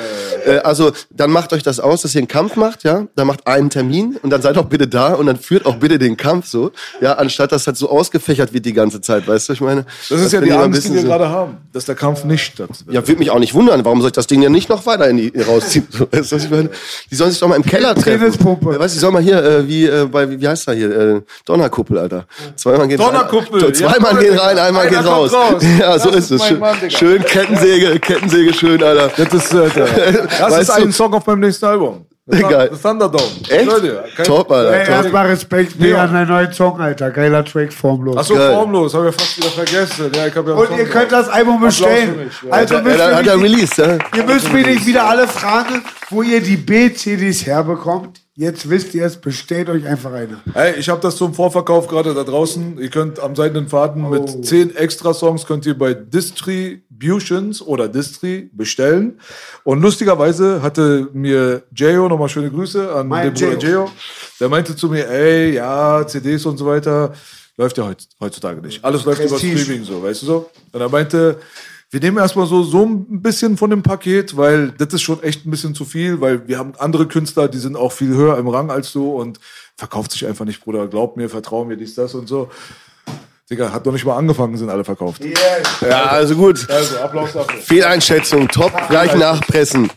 äh, 0.46 0.58
also, 0.58 0.92
dann 1.10 1.30
macht 1.30 1.52
euch 1.52 1.62
das 1.62 1.80
aus, 1.80 2.02
dass 2.02 2.14
ihr 2.14 2.20
einen 2.20 2.28
Kampf 2.28 2.56
macht, 2.56 2.84
ja, 2.84 3.06
dann 3.14 3.26
macht 3.26 3.46
einen 3.46 3.70
Termin 3.70 4.18
und 4.22 4.30
dann 4.30 4.42
seid 4.42 4.58
auch 4.58 4.66
bitte 4.66 4.88
da 4.88 5.14
und 5.14 5.26
dann 5.26 5.36
führt 5.36 5.66
auch 5.66 5.76
bitte 5.76 5.98
den 5.98 6.16
Kampf 6.16 6.46
so, 6.46 6.72
ja, 7.00 7.14
anstatt 7.14 7.52
dass 7.52 7.66
halt 7.66 7.76
so 7.76 7.88
ausgefächert 7.90 8.52
wird 8.52 8.66
die 8.66 8.72
ganze 8.72 9.00
Zeit, 9.00 9.26
weißt 9.26 9.48
du, 9.48 9.52
ich 9.52 9.60
meine? 9.60 9.84
Das 10.08 10.20
ist 10.20 10.32
ja 10.32 10.40
bin 10.40 10.48
die 10.50 10.54
Angst, 10.54 10.84
die 10.86 10.94
wir 10.94 11.00
so- 11.02 11.06
gerade 11.06 11.28
haben, 11.28 11.56
dass 11.78 11.86
der 11.86 11.94
Kampf 11.94 12.24
nicht 12.24 12.44
stattfindet. 12.44 12.94
ja, 12.94 13.06
würde 13.06 13.18
mich 13.18 13.30
auch 13.30 13.38
nicht 13.38 13.54
wundern. 13.54 13.84
Warum 13.84 14.00
soll 14.00 14.08
ich 14.08 14.14
das 14.14 14.26
Ding 14.26 14.42
ja 14.42 14.50
nicht 14.50 14.68
noch 14.68 14.84
weiter 14.86 15.08
in 15.08 15.16
die 15.16 15.32
rausziehen? 15.40 15.86
Weißt 16.10 16.32
du, 16.32 16.36
meine? 16.50 16.70
Die 17.10 17.14
sollen 17.14 17.30
sich 17.30 17.40
doch 17.40 17.48
mal 17.48 17.56
im 17.56 17.64
Keller 17.64 17.94
treffen. 17.94 18.26
Weißt 18.26 18.40
du, 18.40 18.96
die 18.96 18.98
sollen 18.98 19.12
mal 19.14 19.22
hier, 19.22 19.42
äh, 19.42 19.66
wie, 19.66 19.86
äh, 19.86 20.04
bei, 20.06 20.40
wie 20.40 20.46
heißt 20.46 20.68
da 20.68 20.72
hier, 20.72 20.90
äh, 20.90 21.20
Donnerkuppel, 21.44 21.98
Alter. 21.98 22.26
Zweimal 22.56 22.86
gehen 22.88 22.98
Donnerkuppel, 22.98 23.64
rein. 23.64 23.74
Zweimal 23.74 24.14
ja. 24.14 24.20
gehen 24.20 24.38
rein, 24.38 24.58
einmal 24.58 24.88
gehen 24.88 24.98
raus. 24.98 25.32
raus. 25.32 25.62
Ja, 25.78 25.98
so 25.98 26.10
ist 26.10 26.30
ist 26.30 26.42
es. 26.42 26.48
Schön, 26.48 26.58
Mann, 26.58 26.90
schön 26.90 27.24
Kettensäge, 27.24 27.98
Kettensäge 28.00 28.52
schön, 28.52 28.82
Alter. 28.82 29.10
Das 29.16 29.32
ist, 29.32 29.52
äh, 29.52 29.68
das 30.38 30.40
Weißt 30.40 30.60
ist 30.62 30.68
du- 30.78 30.82
ein 30.82 30.92
Song 30.92 31.14
auf 31.14 31.26
meinem 31.26 31.40
nächsten 31.40 31.64
Album. 31.66 32.06
Geil. 32.30 32.70
The 32.72 32.78
Thunderdome. 32.80 33.22
Echt? 33.48 33.64
Leute, 33.66 34.04
Top, 34.24 34.50
Alter. 34.52 34.72
Ey, 34.72 34.84
top. 34.86 34.94
erstmal 34.94 35.26
Respekt 35.28 35.80
mega 35.80 36.04
an 36.04 36.12
deinen 36.12 36.28
neuen 36.28 36.52
Song, 36.52 36.78
Alter. 36.80 37.10
Geiler 37.10 37.44
Track, 37.44 37.72
formlos. 37.72 38.16
Achso, 38.16 38.34
formlos, 38.36 38.92
habe 38.94 39.08
ich 39.08 39.14
ja 39.14 39.18
fast 39.18 39.36
wieder 39.38 39.48
vergessen. 39.48 40.12
Ja, 40.14 40.26
ich 40.26 40.34
hab 40.36 40.46
ja 40.46 40.54
Und 40.54 40.66
Song 40.68 40.78
ihr 40.78 40.84
könnt 40.84 41.12
das 41.12 41.28
Album 41.28 41.60
bestellen. 41.60 42.24
mich, 42.26 42.32
ja. 42.42 42.50
Also 42.50 42.74
Ja, 42.74 42.82
müsst 42.82 42.98
dann 42.98 43.24
ihr, 43.24 43.42
released, 43.42 43.76
ja. 43.78 43.98
ihr 44.16 44.24
müsst 44.24 44.52
mich 44.52 44.66
nicht 44.66 44.86
wieder 44.86 45.04
alle 45.08 45.26
fragen, 45.26 45.82
wo 46.10 46.22
ihr 46.22 46.40
die 46.42 46.56
B-CDs 46.58 47.46
herbekommt. 47.46 48.20
Jetzt 48.34 48.70
wisst 48.70 48.94
ihr 48.94 49.04
es, 49.04 49.16
bestellt 49.16 49.68
euch 49.68 49.84
einfach 49.84 50.12
eine. 50.12 50.36
Hey, 50.54 50.74
ich 50.78 50.88
habe 50.88 51.00
das 51.00 51.16
zum 51.16 51.34
Vorverkauf 51.34 51.88
gerade 51.88 52.14
da 52.14 52.22
draußen. 52.22 52.78
Ihr 52.78 52.88
könnt 52.88 53.18
am 53.18 53.34
seidenen 53.34 53.66
Faden 53.68 54.04
Oh. 54.04 54.10
mit 54.10 54.46
10 54.46 54.76
extra 54.76 55.12
Songs 55.12 55.44
könnt 55.44 55.66
ihr 55.66 55.76
bei 55.76 55.94
Distributions 56.98 57.62
oder 57.62 57.88
Distri 57.88 58.50
bestellen. 58.52 59.18
Und 59.64 59.80
lustigerweise 59.82 60.62
hatte 60.62 61.08
mir 61.12 61.62
Jayo, 61.74 62.08
nochmal 62.08 62.28
schöne 62.28 62.50
Grüße 62.50 62.92
an 62.92 63.08
Mein 63.08 63.32
den 63.34 63.50
Bruder 63.56 63.66
Jayo. 63.66 63.90
Der 64.40 64.48
meinte 64.48 64.74
zu 64.76 64.88
mir, 64.88 65.08
ey, 65.08 65.54
ja, 65.54 66.06
CDs 66.06 66.44
und 66.46 66.58
so 66.58 66.66
weiter, 66.66 67.12
läuft 67.56 67.78
ja 67.78 67.84
heutz- 67.84 68.08
heutzutage 68.20 68.60
nicht. 68.60 68.84
Alles 68.84 69.04
läuft 69.04 69.20
über 69.20 69.30
Prestige. 69.30 69.58
Streaming 69.58 69.84
so, 69.84 70.02
weißt 70.02 70.22
du 70.22 70.26
so? 70.26 70.50
Und 70.72 70.80
er 70.80 70.88
meinte, 70.88 71.38
wir 71.90 72.00
nehmen 72.00 72.18
erstmal 72.18 72.46
so, 72.46 72.62
so 72.62 72.84
ein 72.84 73.22
bisschen 73.22 73.56
von 73.56 73.70
dem 73.70 73.82
Paket, 73.82 74.36
weil 74.36 74.72
das 74.72 74.92
ist 74.94 75.02
schon 75.02 75.22
echt 75.22 75.46
ein 75.46 75.50
bisschen 75.50 75.74
zu 75.74 75.84
viel, 75.84 76.20
weil 76.20 76.46
wir 76.46 76.58
haben 76.58 76.74
andere 76.78 77.06
Künstler, 77.06 77.48
die 77.48 77.58
sind 77.58 77.76
auch 77.76 77.92
viel 77.92 78.14
höher 78.14 78.36
im 78.38 78.48
Rang 78.48 78.70
als 78.70 78.92
du 78.92 79.10
und 79.12 79.40
verkauft 79.76 80.12
sich 80.12 80.26
einfach 80.26 80.44
nicht, 80.44 80.60
Bruder. 80.62 80.86
Glaub 80.88 81.16
mir, 81.16 81.28
vertrau 81.30 81.64
mir, 81.64 81.76
dies, 81.76 81.94
das 81.94 82.14
und 82.14 82.28
so. 82.28 82.50
Digga, 83.50 83.72
hat 83.72 83.86
noch 83.86 83.92
nicht 83.94 84.04
mal 84.04 84.16
angefangen, 84.16 84.58
sind 84.58 84.68
alle 84.68 84.84
verkauft. 84.84 85.22
Ja, 85.80 86.04
also 86.04 86.34
gut. 86.34 86.68
Also, 86.68 86.98
Applaus 86.98 87.32
dafür. 87.32 87.58
Fehleinschätzung, 87.60 88.46
top, 88.48 88.72
gleich 88.90 89.14
nachpressen. 89.16 89.90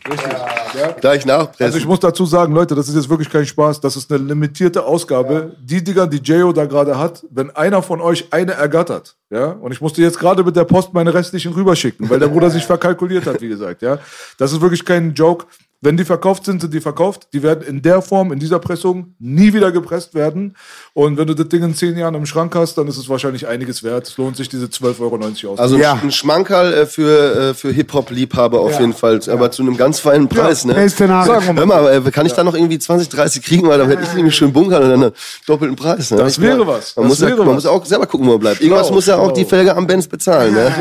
Gleich 1.02 1.26
nachpressen. 1.26 1.66
Also 1.66 1.76
ich 1.76 1.86
muss 1.86 2.00
dazu 2.00 2.24
sagen, 2.24 2.54
Leute, 2.54 2.74
das 2.74 2.88
ist 2.88 2.94
jetzt 2.94 3.10
wirklich 3.10 3.28
kein 3.28 3.44
Spaß. 3.44 3.80
Das 3.80 3.94
ist 3.96 4.10
eine 4.10 4.22
limitierte 4.24 4.84
Ausgabe. 4.84 5.54
Die 5.60 5.84
Dinger, 5.84 6.06
die 6.06 6.16
J.O. 6.16 6.52
da 6.52 6.64
gerade 6.64 6.98
hat, 6.98 7.26
wenn 7.30 7.50
einer 7.50 7.82
von 7.82 8.00
euch 8.00 8.32
eine 8.32 8.52
ergattert, 8.52 9.16
ja, 9.32 9.46
und 9.52 9.72
ich 9.72 9.80
musste 9.80 10.02
jetzt 10.02 10.18
gerade 10.18 10.44
mit 10.44 10.54
der 10.54 10.64
Post 10.64 10.92
meine 10.92 11.12
restlichen 11.14 11.52
rüberschicken, 11.52 12.08
weil 12.10 12.20
der 12.20 12.28
Bruder 12.28 12.50
sich 12.50 12.64
verkalkuliert 12.66 13.26
hat, 13.26 13.40
wie 13.40 13.48
gesagt, 13.48 13.82
ja. 13.82 13.98
Das 14.38 14.52
ist 14.52 14.60
wirklich 14.60 14.84
kein 14.84 15.14
Joke. 15.14 15.46
Wenn 15.84 15.96
die 15.96 16.04
verkauft 16.04 16.44
sind, 16.44 16.60
sind 16.60 16.72
die 16.72 16.80
verkauft. 16.80 17.26
Die 17.32 17.42
werden 17.42 17.64
in 17.66 17.82
der 17.82 18.02
Form, 18.02 18.30
in 18.32 18.38
dieser 18.38 18.60
Pressung 18.60 19.16
nie 19.18 19.52
wieder 19.52 19.72
gepresst 19.72 20.14
werden. 20.14 20.54
Und 20.94 21.16
wenn 21.18 21.26
du 21.26 21.34
das 21.34 21.48
Ding 21.48 21.64
in 21.64 21.74
zehn 21.74 21.98
Jahren 21.98 22.14
im 22.14 22.24
Schrank 22.24 22.54
hast, 22.54 22.78
dann 22.78 22.86
ist 22.86 22.98
es 22.98 23.08
wahrscheinlich 23.08 23.48
einiges 23.48 23.82
wert. 23.82 24.06
Es 24.06 24.16
lohnt 24.16 24.36
sich, 24.36 24.48
diese 24.48 24.66
12,90 24.66 25.00
Euro 25.02 25.54
aus. 25.54 25.58
Also 25.58 25.76
Ja. 25.76 25.98
ein 26.00 26.12
Schmankerl 26.12 26.72
äh, 26.72 26.86
für, 26.86 27.34
äh, 27.50 27.54
für 27.54 27.72
Hip-Hop-Liebhaber 27.72 28.60
auf 28.60 28.74
Ja. 28.74 28.80
jeden 28.82 28.92
Fall. 28.92 29.18
Aber 29.28 29.50
zu 29.50 29.62
einem 29.62 29.76
ganz 29.76 29.98
feinen 29.98 30.28
Preis, 30.28 30.64
ne? 30.64 30.74
Nachricht. 30.74 31.00
Hör 31.00 31.66
mal, 31.66 31.92
äh, 32.06 32.10
kann 32.12 32.26
ich 32.26 32.32
da 32.32 32.44
noch 32.44 32.54
irgendwie 32.54 32.78
20, 32.78 33.08
30 33.08 33.42
kriegen, 33.42 33.66
weil 33.66 33.78
dann 33.78 33.88
hätte 33.88 34.04
ich 34.04 34.14
nämlich 34.14 34.36
schön 34.36 34.52
bunkern 34.52 34.84
und 34.84 34.88
dann 34.90 35.02
einen 35.02 35.12
doppelten 35.48 35.74
Preis. 35.74 36.12
Ne? 36.12 36.18
Das 36.18 36.40
wäre 36.40 36.64
was. 36.64 36.94
Man, 36.94 37.08
Das 37.08 37.10
muss 37.10 37.20
ja, 37.22 37.26
wäre 37.26 37.38
man 37.38 37.46
was. 37.48 37.54
muss 37.56 37.64
ja 37.64 37.70
auch 37.70 37.84
selber 37.84 38.06
gucken, 38.06 38.28
wo 38.28 38.34
er 38.34 38.38
bleibt. 38.38 38.60
Irgendwas 38.60 38.82
Genau, 38.86 38.94
muss 38.94 39.06
ja 39.06 39.16
auch 39.22 39.32
die 39.32 39.44
Felge 39.44 39.74
am 39.76 39.86
Benz 39.86 40.06
bezahlen. 40.06 40.54
Ne? 40.54 40.72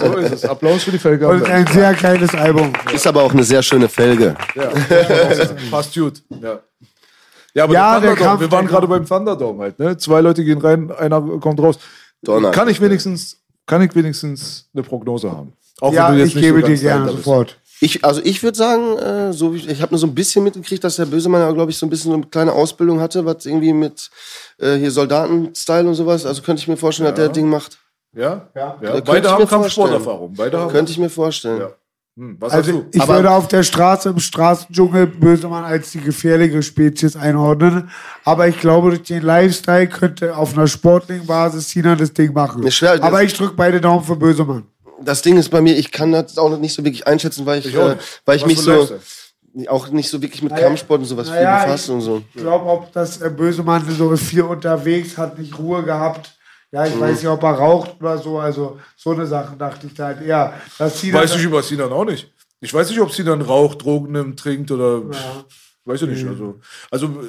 So 0.00 0.16
ist 0.16 0.32
es. 0.32 0.44
Applaus 0.44 0.82
für 0.84 0.90
die 0.92 0.98
Felge. 0.98 1.28
Und 1.28 1.44
ein 1.48 1.66
sehr 1.66 1.92
geiles 1.94 2.34
Album. 2.34 2.72
Ist 2.92 3.06
aber 3.06 3.22
auch 3.22 3.32
eine 3.32 3.44
sehr 3.44 3.62
schöne 3.62 3.88
Felge. 3.88 4.34
Passt 5.70 5.94
gut. 5.94 6.22
Ja. 6.40 6.60
Ja, 7.54 7.64
aber 7.64 7.72
Ja, 7.74 8.00
der 8.00 8.14
Kampf- 8.14 8.40
wir 8.40 8.50
waren 8.52 8.66
gerade 8.66 8.86
beim 8.86 9.04
Thunderdome 9.06 9.62
halt, 9.64 9.78
ne? 9.78 9.96
Zwei 9.96 10.20
Leute 10.20 10.44
gehen 10.44 10.58
rein, 10.60 10.90
einer 10.92 11.20
kommt 11.40 11.58
raus. 11.60 11.78
Donner. 12.22 12.50
Kann 12.52 12.68
ich 12.68 12.80
wenigstens, 12.80 13.38
kann 13.66 13.82
ich 13.82 13.94
wenigstens 13.94 14.68
eine 14.72 14.82
Prognose 14.84 15.30
haben? 15.32 15.52
Auch 15.80 15.92
Ja, 15.92 16.08
wenn 16.08 16.14
du 16.16 16.20
jetzt 16.20 16.28
ich 16.28 16.34
nicht 16.36 16.44
gebe 16.44 16.60
so 16.60 16.66
dir 16.66 16.76
gerne 16.76 17.10
sofort. 17.10 17.58
Ich, 17.80 18.04
also 18.04 18.20
ich 18.22 18.42
würde 18.42 18.58
sagen, 18.58 18.98
äh, 18.98 19.32
so 19.32 19.54
wie, 19.54 19.58
ich 19.66 19.80
habe 19.80 19.92
nur 19.92 19.98
so 19.98 20.06
ein 20.06 20.14
bisschen 20.14 20.44
mitgekriegt, 20.44 20.84
dass 20.84 20.96
der 20.96 21.06
Bösemann 21.06 21.40
ja, 21.40 21.50
glaube 21.50 21.70
ich, 21.70 21.78
so 21.78 21.86
ein 21.86 21.90
bisschen 21.90 22.10
so 22.10 22.16
eine 22.16 22.26
kleine 22.26 22.52
Ausbildung 22.52 23.00
hatte, 23.00 23.24
was 23.24 23.46
irgendwie 23.46 23.72
mit 23.72 24.10
äh, 24.58 24.76
hier 24.76 24.90
Soldatenstyle 24.90 25.88
und 25.88 25.94
sowas. 25.94 26.26
Also 26.26 26.42
könnte 26.42 26.60
ich 26.60 26.68
mir 26.68 26.76
vorstellen, 26.76 27.08
dass 27.08 27.16
der 27.16 27.28
Ding 27.30 27.48
macht. 27.48 27.78
Ja? 28.14 28.48
Ja. 28.54 28.76
ja. 28.82 28.90
Könnte 28.90 29.02
Beide 29.06 29.26
ich 29.26 29.32
haben 29.32 29.40
mir 29.42 29.46
Kampfsporterfahrung. 29.48 30.34
Beide 30.34 30.58
haben. 30.58 30.70
Könnte 30.70 30.92
ich 30.92 30.98
mir 30.98 31.10
vorstellen. 31.10 31.60
Ja. 31.60 31.70
Hm, 32.18 32.36
was 32.40 32.52
Also 32.52 32.84
ich 32.92 33.00
Aber- 33.00 33.14
würde 33.14 33.30
auf 33.30 33.48
der 33.48 33.62
Straße 33.62 34.08
im 34.10 34.18
Straßendschungel 34.18 35.06
Bösemann 35.06 35.64
als 35.64 35.92
die 35.92 36.00
gefährliche 36.00 36.62
Spezies 36.62 37.16
einordnen. 37.16 37.88
Aber 38.24 38.48
ich 38.48 38.58
glaube, 38.58 38.90
durch 38.90 39.04
den 39.04 39.22
Lifestyle 39.22 39.86
könnte 39.88 40.36
auf 40.36 40.52
einer 40.52 40.66
sportlichen 40.66 41.26
Basis 41.26 41.68
China 41.70 41.94
das 41.94 42.12
Ding 42.12 42.32
machen. 42.34 42.62
Das- 42.62 42.82
Aber 43.00 43.22
ich 43.22 43.32
drücke 43.32 43.54
beide 43.54 43.80
Daumen 43.80 44.04
für 44.04 44.16
Bösemann. 44.16 44.64
Das 45.02 45.22
Ding 45.22 45.36
ist 45.36 45.48
bei 45.50 45.60
mir, 45.60 45.76
ich 45.76 45.90
kann 45.92 46.12
das 46.12 46.36
auch 46.38 46.56
nicht 46.58 46.74
so 46.74 46.84
wirklich 46.84 47.06
einschätzen, 47.06 47.46
weil 47.46 47.60
ich, 47.60 47.66
Ich 47.66 47.74
äh, 47.74 47.96
weil 48.24 48.36
ich 48.36 48.42
Was 48.42 48.48
mich 48.48 48.58
so 48.60 48.98
auch 49.68 49.88
nicht 49.88 50.08
so 50.08 50.22
wirklich 50.22 50.42
mit 50.42 50.52
Naja, 50.52 50.66
Kampfsport 50.66 51.00
und 51.00 51.06
sowas 51.06 51.28
naja, 51.28 51.58
viel 51.58 51.66
befasst 51.66 51.90
und 51.90 52.00
so. 52.02 52.22
Ich 52.34 52.40
glaube, 52.42 52.66
ob 52.66 52.92
das 52.92 53.20
äh, 53.20 53.30
Bösemann 53.30 53.84
so 53.90 54.16
viel 54.16 54.42
unterwegs 54.42 55.18
hat, 55.18 55.38
nicht 55.38 55.58
Ruhe 55.58 55.82
gehabt. 55.82 56.36
Ja, 56.72 56.82
Mhm. 56.82 56.86
ich 56.88 57.00
weiß 57.00 57.16
nicht, 57.16 57.26
ob 57.28 57.42
er 57.42 57.50
raucht 57.54 57.96
oder 58.00 58.18
so. 58.18 58.38
Also 58.38 58.78
so 58.96 59.10
eine 59.10 59.26
Sache 59.26 59.56
dachte 59.56 59.88
ich 59.88 59.94
da 59.94 60.06
halt 60.06 60.22
eher. 60.22 60.54
Dass 60.78 61.00
China 61.00 61.18
Weiß 61.18 61.34
ich 61.34 61.42
über 61.42 61.62
Sinan 61.62 61.90
auch 61.92 62.04
nicht. 62.04 62.30
Ich 62.60 62.72
weiß 62.72 62.90
nicht, 62.90 63.00
ob 63.00 63.10
Sinan 63.10 63.42
raucht, 63.42 63.82
Drogen 63.82 64.12
nimmt, 64.12 64.38
trinkt 64.38 64.70
oder. 64.70 65.02
Weiß 65.84 66.02
ich 66.02 66.08
nicht. 66.10 66.22
Mhm. 66.24 66.60
Also, 66.90 67.06
also, 67.08 67.22
äh, 67.22 67.26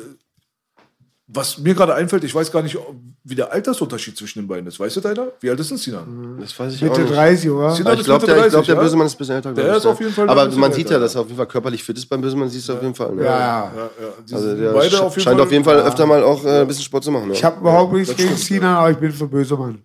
was 1.34 1.58
mir 1.58 1.74
gerade 1.74 1.96
einfällt, 1.96 2.24
ich 2.24 2.36
weiß 2.36 2.52
gar 2.52 2.62
nicht, 2.62 2.78
wie 3.24 3.36
der 3.36 3.52
Altersunterschied 3.52 4.18
zwischen 4.18 4.40
den 4.40 4.48
beiden 4.48 4.68
ist. 4.68 4.80
Weißt 4.80 4.96
du, 4.98 5.02
deiner? 5.02 5.28
Wie 5.40 5.50
alt 5.50 5.60
ist 5.60 5.70
denn 5.70 5.78
Sinan? 5.78 6.38
Das 6.40 6.60
weiß 6.60 6.74
ich 6.74 6.84
auch 6.84 6.90
Mitte 6.90 7.02
nicht. 7.02 7.14
30, 7.14 7.50
oder? 7.50 7.72
Sinan 7.72 7.92
Aber 7.92 8.00
ich 8.00 8.06
glaube, 8.06 8.26
der, 8.26 8.36
ich 8.36 8.42
glaub, 8.42 8.52
30, 8.52 8.66
der 8.66 8.76
ja? 8.76 8.82
Bösemann 8.82 9.08
ist 9.08 9.14
ein 9.14 9.18
bisschen 9.18 9.36
älter. 9.36 9.54
Der 9.54 9.78
ist 9.78 9.86
auf 9.86 10.00
jeden 10.00 10.12
Fall 10.12 10.30
Aber 10.30 10.50
man 10.50 10.74
sieht 10.74 10.90
ja, 10.90 11.00
dass 11.00 11.16
er 11.16 11.22
auf 11.22 11.28
jeden 11.28 11.38
Fall 11.38 11.48
körperlich 11.48 11.84
fit 11.84 11.98
ist 11.98 12.08
beim 12.08 12.22
Bösemann, 12.22 12.50
siehst 12.50 12.68
du 12.68 12.74
auf 12.74 12.82
jeden 12.82 12.96
Fall. 12.96 13.14
Ne? 13.14 13.24
Ja, 13.24 13.40
ja. 13.40 13.72
Ja, 13.76 13.90
ja. 14.02 14.36
Also 14.36 14.56
der 14.56 14.72
beide 14.72 15.02
auf 15.02 15.14
jeden 15.14 15.24
scheint 15.24 15.38
Fall. 15.38 15.46
auf 15.46 15.52
jeden 15.52 15.64
Fall 15.64 15.78
öfter 15.82 16.06
mal 16.06 16.24
auch 16.24 16.44
äh, 16.44 16.62
ein 16.62 16.68
bisschen 16.68 16.84
Sport 16.84 17.04
zu 17.04 17.12
machen. 17.12 17.32
Ich 17.32 17.44
habe 17.44 17.60
überhaupt 17.60 17.94
nichts 17.94 18.16
gegen 18.16 18.36
China, 18.36 18.80
aber 18.80 18.92
ich 18.92 18.98
bin 18.98 19.12
für 19.12 19.28
Bösemann. 19.28 19.82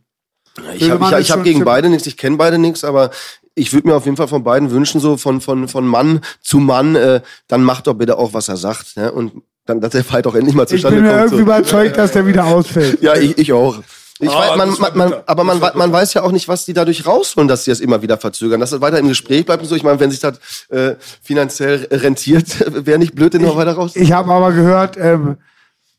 Ich 0.77 0.91
habe 0.91 1.05
ich, 1.05 1.11
ich 1.11 1.31
hab 1.31 1.39
schon 1.39 1.45
gegen 1.45 1.65
beide 1.65 1.89
nichts, 1.89 2.07
ich 2.07 2.17
kenne 2.17 2.37
beide 2.37 2.59
nichts, 2.59 2.85
aber 2.85 3.11
ich 3.55 3.73
würde 3.73 3.89
mir 3.89 3.95
auf 3.95 4.05
jeden 4.05 4.17
Fall 4.17 4.29
von 4.29 4.45
beiden 4.45 4.71
wünschen, 4.71 5.01
so 5.01 5.17
von, 5.17 5.41
von, 5.41 5.69
von 5.69 5.87
Mann 5.87 6.21
zu 6.43 6.59
Mann, 6.59 6.95
äh, 6.95 7.21
dann 7.49 7.63
macht 7.63 7.87
doch 7.87 7.95
bitte 7.95 8.19
auch, 8.19 8.33
was 8.35 8.49
er 8.49 8.57
sagt. 8.57 8.97
Ne? 8.97 9.11
Und 9.13 9.33
dann, 9.65 9.81
dass 9.81 9.93
der 9.93 10.05
Fight 10.05 10.27
auch 10.27 10.35
endlich 10.35 10.55
mal 10.55 10.65
Ich 10.65 10.69
zustande 10.71 10.97
bin 10.99 11.05
mir 11.07 11.11
kommt. 11.11 11.33
irgendwie 11.33 11.37
So. 11.37 11.43
überzeugt, 11.43 11.97
dass 11.99 12.13
der 12.13 12.27
wieder 12.27 12.45
ausfällt. 12.45 13.03
Ja, 13.03 13.17
ich, 13.17 13.37
ich 13.39 13.53
auch. 13.53 13.79
Ich 14.19 14.31
Ah, 14.31 14.51
weiß, 14.51 14.57
man, 14.57 14.71
man, 14.79 14.97
man, 15.11 15.15
aber 15.27 15.45
man, 15.45 15.59
man 15.75 15.93
weiß 15.93 16.15
ja 16.15 16.23
auch 16.23 16.33
nicht, 16.33 16.49
was 16.49 16.65
die 16.65 16.73
dadurch 16.73 17.07
rausholen, 17.07 17.49
dass 17.49 17.65
sie 17.65 17.71
das 17.71 17.81
immer 17.81 18.01
wieder 18.01 18.17
verzögern. 18.17 18.61
Dass 18.61 18.71
das 18.71 18.81
weiter 18.81 18.99
im 18.99 19.09
Gespräch 19.09 19.45
bleibt 19.45 19.63
und 19.63 19.69
so. 19.69 19.75
Ich 19.77 19.83
meine, 19.83 20.01
wenn 20.01 20.11
sich 20.11 20.21
das 20.21 20.39
äh, 20.71 20.95
finanziell 21.23 21.87
rentiert, 21.91 22.47
wäre 22.87 22.99
nicht 22.99 23.15
blöd, 23.15 23.35
den 23.35 23.43
noch 23.43 23.57
weiter 23.57 23.73
raus. 23.75 23.93
Ich 23.95 24.13
habe 24.13 24.33
aber 24.33 24.53
gehört, 24.53 24.97
ähm, 24.99 25.37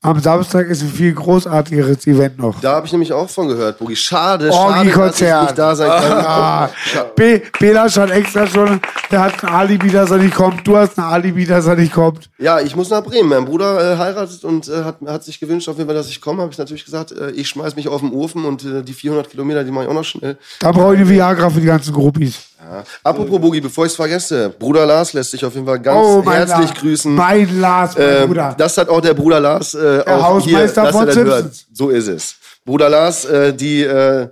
am 0.08 0.22
Samstag 0.22 0.68
ist 0.68 0.82
ein 0.82 0.88
viel 0.88 1.14
großartigeres 1.14 2.08
Event 2.08 2.40
noch. 2.40 2.62
Da 2.62 2.76
habe 2.76 2.86
ich 2.86 2.94
nämlich 2.94 3.12
auch 3.12 3.30
von 3.30 3.50
gehört, 3.50 3.78
Bogi. 3.78 3.96
Schade, 3.96 4.54
schade, 4.54 4.90
dass 4.90 5.22
ich 5.22 5.42
nicht 5.42 5.58
da 5.58 5.76
sein 5.76 5.90
kann. 5.90 6.26
Ah, 6.26 6.70
B 7.16 7.42
Belasch 7.60 7.98
hat 7.98 8.12
extra 8.12 8.48
schon, 8.48 8.80
der 9.12 9.20
hat 9.20 9.44
ein 9.44 9.50
Alibi, 9.50 9.90
dass 9.90 10.10
er 10.10 10.18
nicht 10.18 10.34
kommt. 10.34 10.66
Du 10.66 10.78
hast 10.78 10.98
ein 10.98 11.04
Alibi, 11.04 11.46
dass 11.46 11.68
er 11.68 11.76
nicht 11.76 11.92
kommt. 11.92 12.30
Ja, 12.38 12.62
ich 12.62 12.74
muss 12.74 12.90
nach 12.90 13.04
Bremen. 13.04 13.28
Mein 13.28 13.44
Bruder 13.44 13.96
äh, 13.96 13.98
heiratet 13.98 14.46
und 14.46 14.70
äh, 14.70 14.84
hat, 14.86 14.96
hat 15.06 15.26
sich 15.26 15.42
gewünscht, 15.42 15.68
auf 15.68 15.76
jeden 15.78 15.90
Fall, 15.90 15.96
dass 15.98 16.08
ich 16.08 16.22
komme. 16.22 16.42
Habe 16.42 16.54
ich 16.54 16.58
natürlich 16.58 16.86
gesagt, 16.86 17.12
äh, 17.12 17.32
ich 17.32 17.50
schmeiß 17.50 17.76
mich 17.76 17.90
auf 17.90 18.00
den 18.00 18.12
Ofen 18.14 18.46
und 18.46 18.64
äh, 18.64 18.84
die 18.84 18.94
400 18.94 19.30
Kilometer, 19.30 19.66
die 19.66 19.72
mache 19.72 19.84
ich 19.84 19.90
auch 19.90 19.96
noch 19.96 20.06
schnell. 20.06 20.38
Da 20.62 20.72
brauche 20.72 20.94
ich 20.94 21.02
eine 21.02 21.10
Viagra 21.10 21.50
für 21.50 21.60
die 21.60 21.68
ganzen 21.68 21.94
Gruppis. 21.94 22.40
Ja. 22.60 22.84
Apropos 23.04 23.40
Boogie, 23.40 23.62
bevor 23.62 23.86
ich 23.86 23.92
es 23.92 23.96
vergesse, 23.96 24.50
Bruder 24.50 24.86
Lars 24.86 25.14
lässt 25.14 25.32
sich 25.32 25.46
auf 25.46 25.54
jeden 25.54 25.66
Fall 25.66 25.80
ganz 25.80 26.00
Oh, 26.06 26.22
mein 26.26 26.38
herzlich 26.38 26.70
Lars. 26.70 26.80
grüßen. 26.80 27.14
Mein 27.16 27.60
Lars, 27.62 27.96
mein 27.98 28.08
Ähm, 28.24 28.28
Bruder. 28.28 28.56
das 28.58 28.78
hat 28.78 28.90
auch 28.90 29.00
der 29.02 29.14
Bruder 29.14 29.40
Lars 29.40 29.74
äh, 29.76 30.04
auch 30.06 30.24
Hausmeister 30.24 30.84
hier, 30.84 30.92
von 30.92 31.12
Simpsons. 31.12 31.66
So 31.72 31.90
ist 31.90 32.08
es. 32.08 32.36
Bruder 32.66 32.90
Lars, 32.90 33.26
äh, 33.26 33.54
die, 33.54 33.84
äh, 33.84 34.28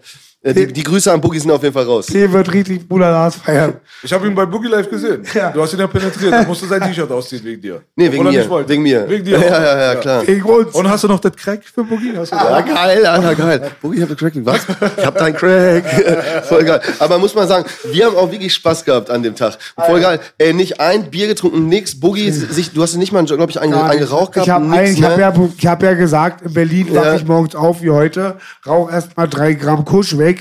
die, 0.53 0.67
die 0.71 0.83
Grüße 0.83 1.11
an 1.11 1.19
Boogie 1.19 1.39
sind 1.39 1.51
auf 1.51 1.63
jeden 1.63 1.73
Fall 1.73 1.85
raus. 1.85 2.07
Der 2.07 2.31
wird 2.31 2.53
richtig 2.53 2.87
Bruder 2.87 3.09
Lars 3.09 3.35
feiern. 3.35 3.75
Ich 4.03 4.13
habe 4.13 4.27
ihn 4.27 4.35
bei 4.35 4.45
Boogie 4.45 4.67
Live 4.67 4.89
gesehen. 4.89 5.23
Ja. 5.33 5.51
Du 5.51 5.61
hast 5.61 5.73
ihn 5.73 5.79
ja 5.79 5.87
penetriert. 5.87 6.31
Er 6.33 6.45
musste 6.45 6.67
sein 6.67 6.81
T-Shirt 6.81 7.11
ausziehen 7.11 7.43
wegen 7.43 7.61
dir. 7.61 7.81
Nee, 7.95 8.11
wegen 8.11 8.23
mir. 8.23 8.67
Wegen 8.67 8.83
mir. 8.83 9.09
Wegen 9.09 9.25
dir. 9.25 9.39
Ja, 9.39 9.63
ja, 9.63 9.93
ja, 9.93 9.95
klar. 9.95 10.23
Gegen 10.23 10.43
uns. 10.43 10.75
Und 10.75 10.89
hast 10.89 11.03
du 11.03 11.07
noch 11.07 11.19
das 11.19 11.35
Crack 11.35 11.63
für 11.63 11.83
Boogie? 11.83 12.13
Hast 12.15 12.31
du 12.31 12.35
Ja, 12.35 12.61
geil, 12.61 13.05
Alter, 13.05 13.35
geil. 13.35 13.71
Boogie, 13.81 13.97
ich 13.97 14.01
hab 14.01 14.09
den 14.09 14.17
Crack. 14.17 14.33
Was? 14.43 14.61
Ich 14.97 15.05
hab 15.05 15.17
deinen 15.17 15.35
Crack. 15.35 15.85
Voll 16.45 16.63
geil. 16.63 16.81
Aber 16.99 17.17
muss 17.17 17.33
man 17.33 17.47
sagen, 17.47 17.65
wir 17.91 18.05
haben 18.05 18.15
auch 18.15 18.31
wirklich 18.31 18.53
Spaß 18.53 18.85
gehabt 18.85 19.09
an 19.09 19.23
dem 19.23 19.35
Tag. 19.35 19.57
Voll 19.85 19.99
geil. 19.99 20.19
Ey, 20.37 20.53
nicht 20.53 20.79
ein 20.79 21.09
Bier 21.09 21.27
getrunken, 21.27 21.67
nix. 21.67 21.99
Boogie, 21.99 22.29
sich, 22.31 22.71
du 22.71 22.83
hast 22.83 22.95
nicht 22.95 23.11
mal, 23.11 23.25
glaube 23.25 23.51
ich, 23.51 23.59
einen, 23.59 23.73
einen 23.73 23.99
geraucht 23.99 24.33
gehabt. 24.33 24.47
Ich 24.47 24.53
habe 24.53 24.65
ich 24.83 25.03
hab 25.03 25.15
ne? 25.17 25.21
ja, 25.21 25.33
ich 25.57 25.67
hab 25.67 25.83
ja 25.83 25.93
gesagt, 25.93 26.41
in 26.45 26.53
Berlin 26.53 26.87
Ja. 26.91 27.01
wache 27.01 27.15
ich 27.15 27.25
morgens 27.25 27.55
auf 27.55 27.81
wie 27.81 27.89
heute, 27.89 28.35
rauche 28.67 28.91
erst 28.91 29.15
mal 29.17 29.27
drei 29.27 29.53
Gramm 29.53 29.85
Kusch 29.85 30.17
weg. 30.17 30.34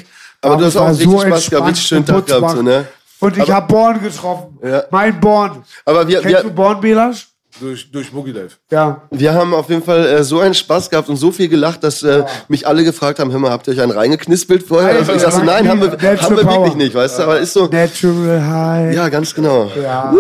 Aber 0.45 0.57
du 0.57 0.65
hast 0.67 0.77
auch 0.77 0.89
richtig 0.91 1.11
Spaß 1.23 1.51
gehabt, 1.51 1.69
richtig 1.69 1.87
schönen 1.87 2.07
Tag 2.07 2.27
gehabt, 2.27 2.51
so, 2.57 2.63
ne? 2.63 2.87
Und 3.21 3.37
ich 3.39 3.51
habe 3.51 3.67
Born 3.67 4.03
getroffen. 4.03 4.59
Ja. 4.63 4.85
Mein 4.91 5.19
Born. 5.19 5.63
Aber 5.85 6.07
wir, 6.07 6.21
Kennst 6.21 6.43
du 6.45 6.49
wir, 6.49 6.51
Born, 6.55 6.81
Belasch? 6.81 7.29
durch, 7.61 7.91
durch 7.91 8.11
Boogie 8.11 8.33
Live. 8.33 8.59
Ja. 8.71 9.03
wir 9.11 9.33
haben 9.33 9.55
auf 9.55 9.69
jeden 9.71 9.83
Fall 9.83 10.05
äh, 10.07 10.25
so 10.25 10.41
einen 10.41 10.55
Spaß 10.55 10.91
gehabt 10.91 11.09
und 11.09 11.17
so 11.17 11.31
viel 11.31 11.49
gelacht, 11.49 11.85
dass 11.85 12.03
äh, 12.03 12.25
mich 12.49 12.67
alle 12.67 12.83
gefragt 12.83 13.21
haben, 13.21 13.31
hör 13.31 13.39
mal, 13.39 13.51
habt 13.53 13.67
ihr 13.69 13.75
euch 13.75 13.81
einen 13.81 13.93
reingeknispelt 13.93 14.65
vorher? 14.65 14.97
Alter, 14.97 15.15
ich 15.15 15.23
sag 15.23 15.33
so, 15.33 15.43
nein, 15.45 15.69
haben 15.69 15.81
wir, 15.81 15.89
Natural 15.91 16.21
haben 16.23 16.37
wir 16.37 16.45
wirklich 16.47 16.75
nicht, 16.75 16.95
weißt 16.95 17.19
du? 17.19 17.23
Aber 17.23 17.39
ist 17.39 17.53
so, 17.53 17.67
Natural 17.69 18.45
High. 18.45 18.95
ja, 18.97 19.09
ganz 19.09 19.33
genau. 19.35 19.71
Ja. 19.81 20.13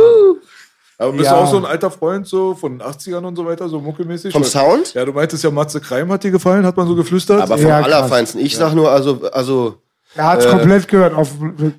Aber 0.96 1.12
bist 1.12 1.24
Ja. 1.24 1.32
du 1.32 1.36
auch 1.42 1.50
so 1.50 1.56
ein 1.56 1.64
alter 1.64 1.90
Freund 1.90 2.26
so 2.26 2.54
von 2.54 2.78
den 2.78 2.82
80ern 2.86 3.24
und 3.24 3.34
so 3.34 3.44
weiter, 3.44 3.68
so 3.68 3.80
muckelmäßig? 3.80 4.32
Vom 4.32 4.44
Sound? 4.44 4.94
Ja, 4.94 5.04
du 5.04 5.12
meintest 5.12 5.42
ja, 5.42 5.50
Matze 5.50 5.80
Kreim 5.80 6.10
hat 6.12 6.22
dir 6.22 6.30
gefallen, 6.30 6.64
hat 6.64 6.76
man 6.76 6.86
so 6.86 6.94
geflüstert. 6.94 7.42
Aber 7.42 7.58
vom 7.58 7.66
Ja. 7.66 7.80
Allerfeinsten. 7.80 8.40
Ich 8.40 8.56
sag 8.56 8.74
nur, 8.74 8.90
also, 8.92 9.22
also, 9.32 9.74
Er 10.16 10.24
hat's 10.28 10.46
komplett 10.46 10.86
gehört 10.88 11.14
auf, 11.14 11.28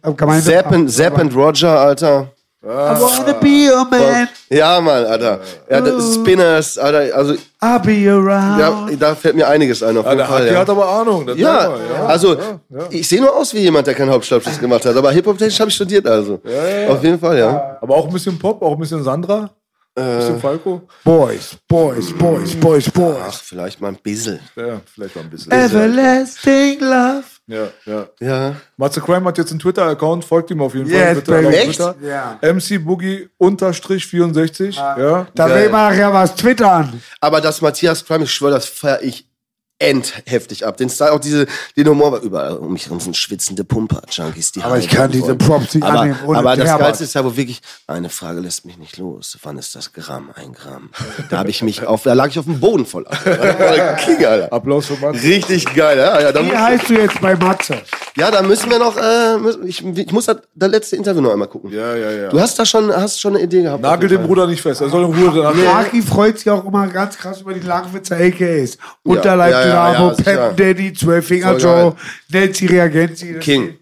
auf 0.01 0.15
Gemeinde. 0.17 0.43
Zapp 0.43 0.71
and, 0.71 0.91
Zapp 0.91 1.17
and 1.19 1.35
Roger, 1.35 1.79
Alter. 1.79 2.31
I 2.63 2.67
wanna 2.67 3.33
be 3.33 3.69
your 3.71 3.85
man. 3.87 4.27
Ja, 4.49 4.81
Mann, 4.81 5.05
Alter. 5.05 5.39
Ja, 5.69 5.81
das 5.81 6.15
Spinners, 6.15 6.77
Alter, 6.79 7.15
also, 7.15 7.35
I'll 7.61 7.79
be 7.79 8.09
around. 8.11 8.59
ja, 8.59 8.87
da 8.97 9.13
fählt 9.13 9.35
mir 9.35 9.47
einiges 9.47 9.83
ein, 9.83 9.95
auf 9.95 10.03
ja, 10.05 10.11
jeden 10.13 10.17
der, 10.17 10.27
Fall. 10.27 10.37
hat, 10.39 10.45
der 10.45 10.53
Ja, 10.53 10.59
hat 10.61 10.69
aber 10.71 10.89
Ahnung. 10.89 11.29
Ja, 11.35 11.73
also, 12.07 12.33
ja, 12.33 12.59
ja. 12.69 12.79
ich 12.89 13.07
sehe 13.07 13.21
nur 13.21 13.35
aus 13.35 13.53
wie 13.53 13.59
jemand, 13.59 13.85
der 13.85 13.93
keinen 13.93 14.09
Hauptschulabschluss 14.09 14.59
gemacht 14.59 14.83
hat, 14.83 14.97
aber 14.97 15.11
Hip-Hop-technisch 15.11 15.59
habe 15.59 15.69
ich 15.69 15.75
studiert, 15.75 16.07
also. 16.07 16.41
Auf 16.89 17.03
jeden 17.03 17.19
Fall, 17.19 17.37
ja. 17.37 17.77
Aber 17.81 17.95
auch 17.97 18.07
ein 18.07 18.13
bisschen 18.13 18.39
Pop, 18.39 18.59
auch 18.63 18.73
ein 18.73 18.79
bisschen 18.79 19.03
Sandra, 19.03 19.51
ein 19.95 20.03
Äh. 20.03 20.17
bisschen 20.17 20.39
Falco. 20.39 20.81
Boys, 21.03 21.55
Boys, 21.67 22.11
Boys, 22.17 22.55
Boys, 22.55 22.89
Boys. 22.89 23.15
Ach, 23.27 23.33
vielleicht 23.43 23.79
mal 23.79 23.89
ein 23.89 23.97
bisschen. 24.01 24.39
Ja, 24.55 24.81
vielleicht 24.91 25.15
mal 25.15 25.21
ein 25.21 25.29
bisschen. 25.29 25.51
Everlasting 25.51 26.79
Love. 26.79 27.23
Ja, 27.47 27.67
ja. 27.85 28.07
Ja. 28.19 28.55
Matze 28.75 29.01
Crime 29.01 29.25
hat 29.25 29.37
jetzt 29.37 29.51
einen 29.51 29.59
Twitter-Account, 29.59 30.25
folgt 30.25 30.49
ihm 30.49 30.61
auf 30.61 30.73
jeden 30.73 30.89
Yes, 30.89 31.03
Fall. 31.03 31.15
Bitte 31.15 31.31
baby. 31.31 31.47
auf? 31.47 31.53
Twitter. 31.65 31.95
Ja. 32.01 32.39
MC 32.53 32.83
Boogie 32.83 33.29
unterstrich 33.37 34.07
64. 34.07 34.75
Ja. 34.75 35.27
Da 35.35 35.49
will 35.49 35.69
man 35.69 35.91
nachher 35.91 36.11
was 36.11 36.35
twittern. 36.35 37.01
Aber 37.21 37.41
das 37.41 37.61
Matthias 37.61 38.03
Crime, 38.03 38.23
ich 38.23 38.31
schwöre, 38.31 38.51
das 38.53 38.65
feiere 38.65 39.03
ich 39.03 39.27
endheftig 39.79 40.65
ab. 40.65 40.77
Den 40.77 40.89
Style, 40.89 41.11
auch 41.11 41.19
diese, 41.19 41.47
den 41.75 41.87
Humor 41.87 42.13
war 42.13 42.21
überall 42.21 42.53
um 42.57 42.73
mich 42.73 42.85
herum 42.85 42.99
sind 42.99 43.17
schwitzende 43.17 43.63
Pumper, 43.63 44.01
Junkies, 44.09 44.51
die 44.53 44.61
Aber 44.61 44.77
ich 44.77 44.87
kann 44.87 45.11
diese 45.11 45.27
wollen. 45.27 45.37
Props 45.37 45.73
nicht 45.75 45.83
aber, 45.83 45.99
annehmen 46.01 46.19
ohne 46.25 46.39
Aber 46.39 46.55
das. 46.55 46.77
Geilste 46.77 47.03
ist 47.03 47.13
ja, 47.15 47.25
wo 47.25 47.35
wirklich, 47.35 47.61
eine 47.87 48.09
Frage 48.09 48.39
lässt 48.39 48.65
mich 48.65 48.77
nicht 48.77 48.97
los. 48.97 49.37
Wann 49.43 49.57
ist 49.57 49.75
das 49.75 49.91
Gramm? 49.93 50.29
Ein 50.35 50.53
Gramm. 50.53 50.89
Da 51.29 51.39
habe 51.39 51.49
ich 51.49 51.61
mich 51.61 51.85
auf, 51.85 52.03
da 52.03 52.13
lag 52.13 52.27
ich 52.27 52.39
auf 52.39 52.45
dem 52.45 52.59
Boden 52.59 52.85
voll. 52.85 53.05
King, 54.05 54.25
Alter. 54.25 54.53
Applaus 54.53 54.85
für 54.87 54.95
Mann. 54.97 55.15
Richtig 55.15 55.65
geil, 55.73 55.97
ja. 55.97 56.19
Ja, 56.21 56.33
Wie 56.45 56.55
heißt 56.55 56.89
du 56.89 56.93
jetzt 56.93 57.19
bei 57.21 57.35
Matze? 57.35 57.77
ja, 58.17 58.31
da 58.31 58.41
müssen 58.41 58.69
wir 58.69 58.79
noch, 58.79 58.95
äh, 58.97 59.37
müssen- 59.37 59.67
ich, 59.67 59.85
ich 59.85 60.11
muss 60.11 60.25
das, 60.25 60.37
das 60.55 60.69
letzte 60.71 60.95
Interview 60.95 61.21
noch 61.21 61.31
einmal 61.33 61.47
gucken. 61.47 61.71
Ja, 61.71 61.95
ja, 61.95 62.11
ja. 62.11 62.29
Du 62.29 62.39
hast 62.39 62.57
da 62.57 62.65
schon, 62.65 62.91
hast 62.95 63.19
schon 63.19 63.35
eine 63.35 63.43
Idee 63.43 63.61
gehabt. 63.63 63.81
Nagel 63.81 64.09
den. 64.09 64.25
Bruder 64.25 64.47
nicht 64.47 64.61
fest. 64.61 64.81
Er 64.81 64.89
soll 64.89 65.03
in 65.05 65.13
Ruhe 65.13 65.31
danach. 65.35 65.85
Aki 65.85 66.01
freut 66.01 66.39
sich 66.39 66.49
auch 66.49 66.65
immer 66.65 66.87
ganz 66.87 67.17
krass 67.17 67.41
über 67.41 67.53
die 67.53 67.59
Langwitzer 67.59 68.15
AKAs. 68.15 68.77
Unterleib 69.03 69.51
ja, 69.51 69.61
ja, 69.61 69.64
Dynamo, 69.65 70.09
ja. 70.09 70.15
Pep 70.23 70.57
Daddy, 70.57 70.93
Zwölf 70.93 71.25
Finger 71.27 71.51
Voll 71.51 71.61
Joe, 71.61 71.95
Nancy 72.29 72.65
Reagenzi. 72.67 73.33
King. 73.39 73.75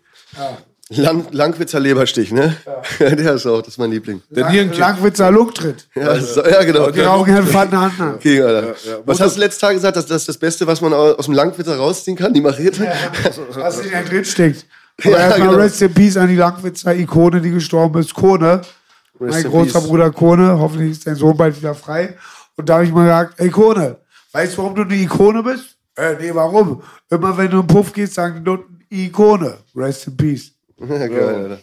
Lang, 0.89 1.25
Langwitzer 1.31 1.79
Leberstich, 1.79 2.31
ne? 2.31 2.55
Der 2.99 3.33
ist 3.33 3.47
auch, 3.47 3.59
das 3.61 3.69
ist 3.69 3.77
mein 3.79 3.89
Liebling. 3.91 4.21
Der 4.29 4.51
Lang. 4.51 4.71
Langwitzer 4.77 5.31
Lugtritt. 5.31 5.87
Ja, 5.95 6.19
so, 6.19 6.43
ja 6.45 6.63
genau. 6.63 6.91
Die 6.91 6.99
rauchen 6.99 7.33
Herrn 7.33 7.51
Van 7.51 7.71
Handner. 7.71 8.13
King, 8.21 8.43
Alter. 8.43 8.75
Was 9.05 9.19
hast 9.19 9.35
du 9.37 9.39
letztes 9.39 9.59
Tag 9.59 9.73
gesagt, 9.73 9.95
dass 9.95 10.05
das 10.05 10.21
ist 10.23 10.29
das 10.29 10.37
Beste, 10.37 10.67
was 10.67 10.81
man 10.81 10.93
aus 10.93 11.25
dem 11.25 11.33
Langwitzer 11.33 11.77
rausziehen 11.77 12.15
kann, 12.17 12.33
die 12.33 12.41
Machete? 12.41 12.85
Was 13.55 13.79
in 13.79 13.89
der 13.89 14.03
drin 14.03 14.25
steckt. 14.25 14.65
Aber 15.03 15.11
Ja, 15.11 15.17
erstmal 15.19 15.47
genau. 15.47 15.59
Rest 15.61 15.81
in 15.81 15.93
Peace 15.93 16.17
an 16.17 16.27
die 16.27 16.35
Langwitzer 16.35 16.95
Ikone, 16.95 17.41
die 17.41 17.49
gestorben 17.51 17.99
ist, 17.99 18.13
Kone. 18.13 18.61
mein 19.19 19.43
in 19.43 19.49
großer 19.49 19.79
peace. 19.79 19.87
Bruder 19.87 20.11
Kone. 20.11 20.59
Hoffentlich 20.59 20.91
ist 20.91 21.07
dein 21.07 21.15
Sohn 21.15 21.35
bald 21.35 21.57
wieder 21.57 21.73
frei. 21.73 22.15
Und 22.55 22.69
da 22.69 22.75
habe 22.75 22.85
ich 22.85 22.91
mal 22.91 23.03
gesagt, 23.05 23.39
ey 23.39 23.49
Kone, 23.49 23.97
weißt 24.33 24.53
du, 24.53 24.57
warum 24.59 24.75
du 24.75 24.83
eine 24.83 24.95
Ikone 24.95 25.41
bist? 25.41 25.72
Äh, 25.95 26.15
nee, 26.19 26.31
warum? 26.33 26.81
Immer 27.09 27.37
wenn 27.37 27.49
du 27.51 27.59
im 27.59 27.67
Puff 27.67 27.93
gehst, 27.93 28.15
sagen 28.15 28.35
die 28.37 28.43
dort 28.43 28.65
Ikone. 28.89 29.57
Rest 29.75 30.07
in 30.07 30.17
Peace. 30.17 30.51
Ja, 30.79 31.07
geil, 31.07 31.35
Alter. 31.35 31.59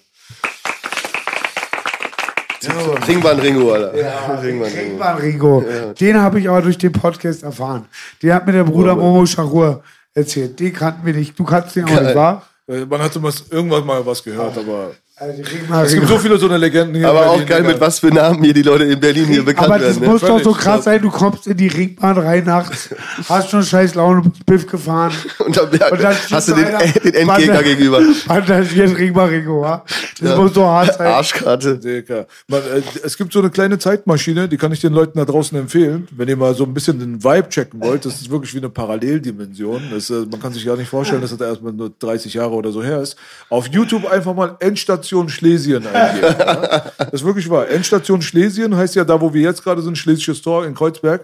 Ringbahn 3.09 3.41
Ringo, 3.41 3.73
Alter. 3.73 3.93
Ringbahn 3.95 4.39
Ringo. 4.43 4.65
Ringmann 4.65 5.17
Rigo. 5.19 5.65
Den 5.99 6.21
habe 6.21 6.41
ich 6.41 6.49
aber 6.49 6.63
durch 6.63 6.79
den 6.79 6.93
Podcast 6.93 7.43
erfahren. 7.43 7.87
Den 8.23 8.33
hat 8.35 8.47
mir 8.47 8.53
der 8.53 8.65
Bruder 8.65 8.95
Momo 8.95 9.25
Charur 9.27 9.83
erzählt. 10.15 10.59
Den 10.61 10.73
kannten 10.73 11.05
wir 11.07 11.15
nicht. 11.15 11.39
Du 11.39 11.45
kannst 11.45 11.75
den 11.77 11.85
auch 11.85 12.01
nicht, 12.01 12.15
wahr? 12.15 12.47
Äh, 12.67 12.85
Man 12.85 13.01
hatte 13.01 13.21
irgendwann 13.51 13.87
mal 13.87 14.05
was 14.05 14.23
gehört, 14.23 14.57
aber 14.59 14.93
Also 15.21 15.43
es 15.85 15.93
gibt 15.95 16.09
so 16.09 16.19
viele 16.19 16.39
so 16.39 16.47
eine 16.47 16.57
Legenden 16.57 16.95
hier. 16.95 17.07
Aber 17.09 17.27
auch 17.27 17.45
geil, 17.45 17.59
Digga. 17.59 17.73
mit 17.73 17.81
was 17.81 17.99
für 17.99 18.09
Namen 18.09 18.43
hier 18.43 18.55
die 18.55 18.63
Leute 18.63 18.85
in 18.85 18.99
Berlin 18.99 19.27
hier 19.27 19.45
bekannt 19.45 19.67
Aber 19.69 19.79
das 19.79 19.89
werden. 19.97 20.01
Ne? 20.05 20.09
muss 20.13 20.21
doch 20.23 20.39
so 20.39 20.53
Völlig 20.55 20.59
krass 20.59 20.85
sein, 20.85 21.03
du 21.03 21.11
kommst 21.11 21.47
in 21.47 21.59
die 21.59 21.69
Ringbahn 21.69 22.17
rein 22.17 22.45
nachts, 22.45 22.89
hast 23.29 23.51
schon 23.51 23.63
scheiß 23.63 23.95
Laune, 23.97 24.23
bist 24.23 24.47
Biff 24.47 24.67
gefahren. 24.67 25.13
Und 25.39 25.55
dann, 25.57 25.69
Und 25.69 26.03
dann 26.03 26.17
hast 26.31 26.49
du 26.49 26.55
den, 26.55 26.65
einer- 26.65 26.79
den 26.79 27.15
Endgegner 27.15 27.63
gegenüber. 27.63 27.99
Und 28.29 28.49
dann 28.49 28.65
steht 28.67 28.97
Ringmann 28.97 29.29
Rigo, 29.29 29.61
wa? 29.61 29.85
Das 30.23 30.37
muss 30.39 30.55
so 30.55 30.65
hart 30.65 30.97
sein. 30.97 31.07
Arschkarte. 31.09 31.77
Digga. 31.79 32.25
Man, 32.49 32.61
äh, 32.63 32.81
es 33.05 33.19
gibt 33.19 33.33
so 33.35 33.41
eine 33.41 33.51
kleine 33.51 33.79
Zeitmaschine, 33.79 34.49
die 34.49 34.57
kann 34.57 34.73
ich 34.73 34.81
den 34.81 34.95
Leuten 34.95 35.19
da 35.19 35.27
draußen 35.27 35.57
empfehlen. 35.59 36.09
Wenn 36.13 36.29
ihr 36.29 36.37
mal 36.37 36.55
so 36.55 36.65
ein 36.65 36.73
bisschen 36.73 36.99
den 36.99 37.23
Vibe 37.23 37.49
checken 37.51 37.81
wollt, 37.83 38.07
das 38.07 38.15
ist 38.23 38.31
wirklich 38.31 38.55
wie 38.55 38.59
eine 38.59 38.71
Paralleldimension. 38.71 39.83
Das, 39.93 40.09
äh, 40.09 40.25
man 40.31 40.41
kann 40.41 40.55
sich 40.55 40.65
gar 40.65 40.79
nicht 40.79 40.89
vorstellen, 40.89 41.21
dass 41.21 41.37
das 41.37 41.41
erstmal 41.47 41.75
nur 41.75 41.93
30 41.99 42.33
Jahre 42.33 42.53
oder 42.53 42.73
so 42.73 42.83
her 42.83 43.03
ist. 43.03 43.17
Auf 43.51 43.67
YouTube 43.69 44.11
einfach 44.11 44.35
mal 44.35 44.57
Endstation 44.61 45.10
Schlesien 45.29 45.87
eingeben. 45.87 46.35
ja? 46.39 46.93
Das 46.99 47.13
ist 47.13 47.25
wirklich 47.25 47.49
wahr. 47.51 47.69
Endstation 47.69 48.23
Schlesien 48.23 48.77
heißt 48.77 48.95
ja 48.95 49.05
da, 49.05 49.21
wo 49.21 49.33
wir 49.35 49.43
jetzt 49.43 49.63
gerade 49.63 49.83
sind, 49.83 49.99
Schlesisches 49.99 50.43
Tor 50.43 50.65
in 50.65 50.75
Kreuzberg. 50.75 51.23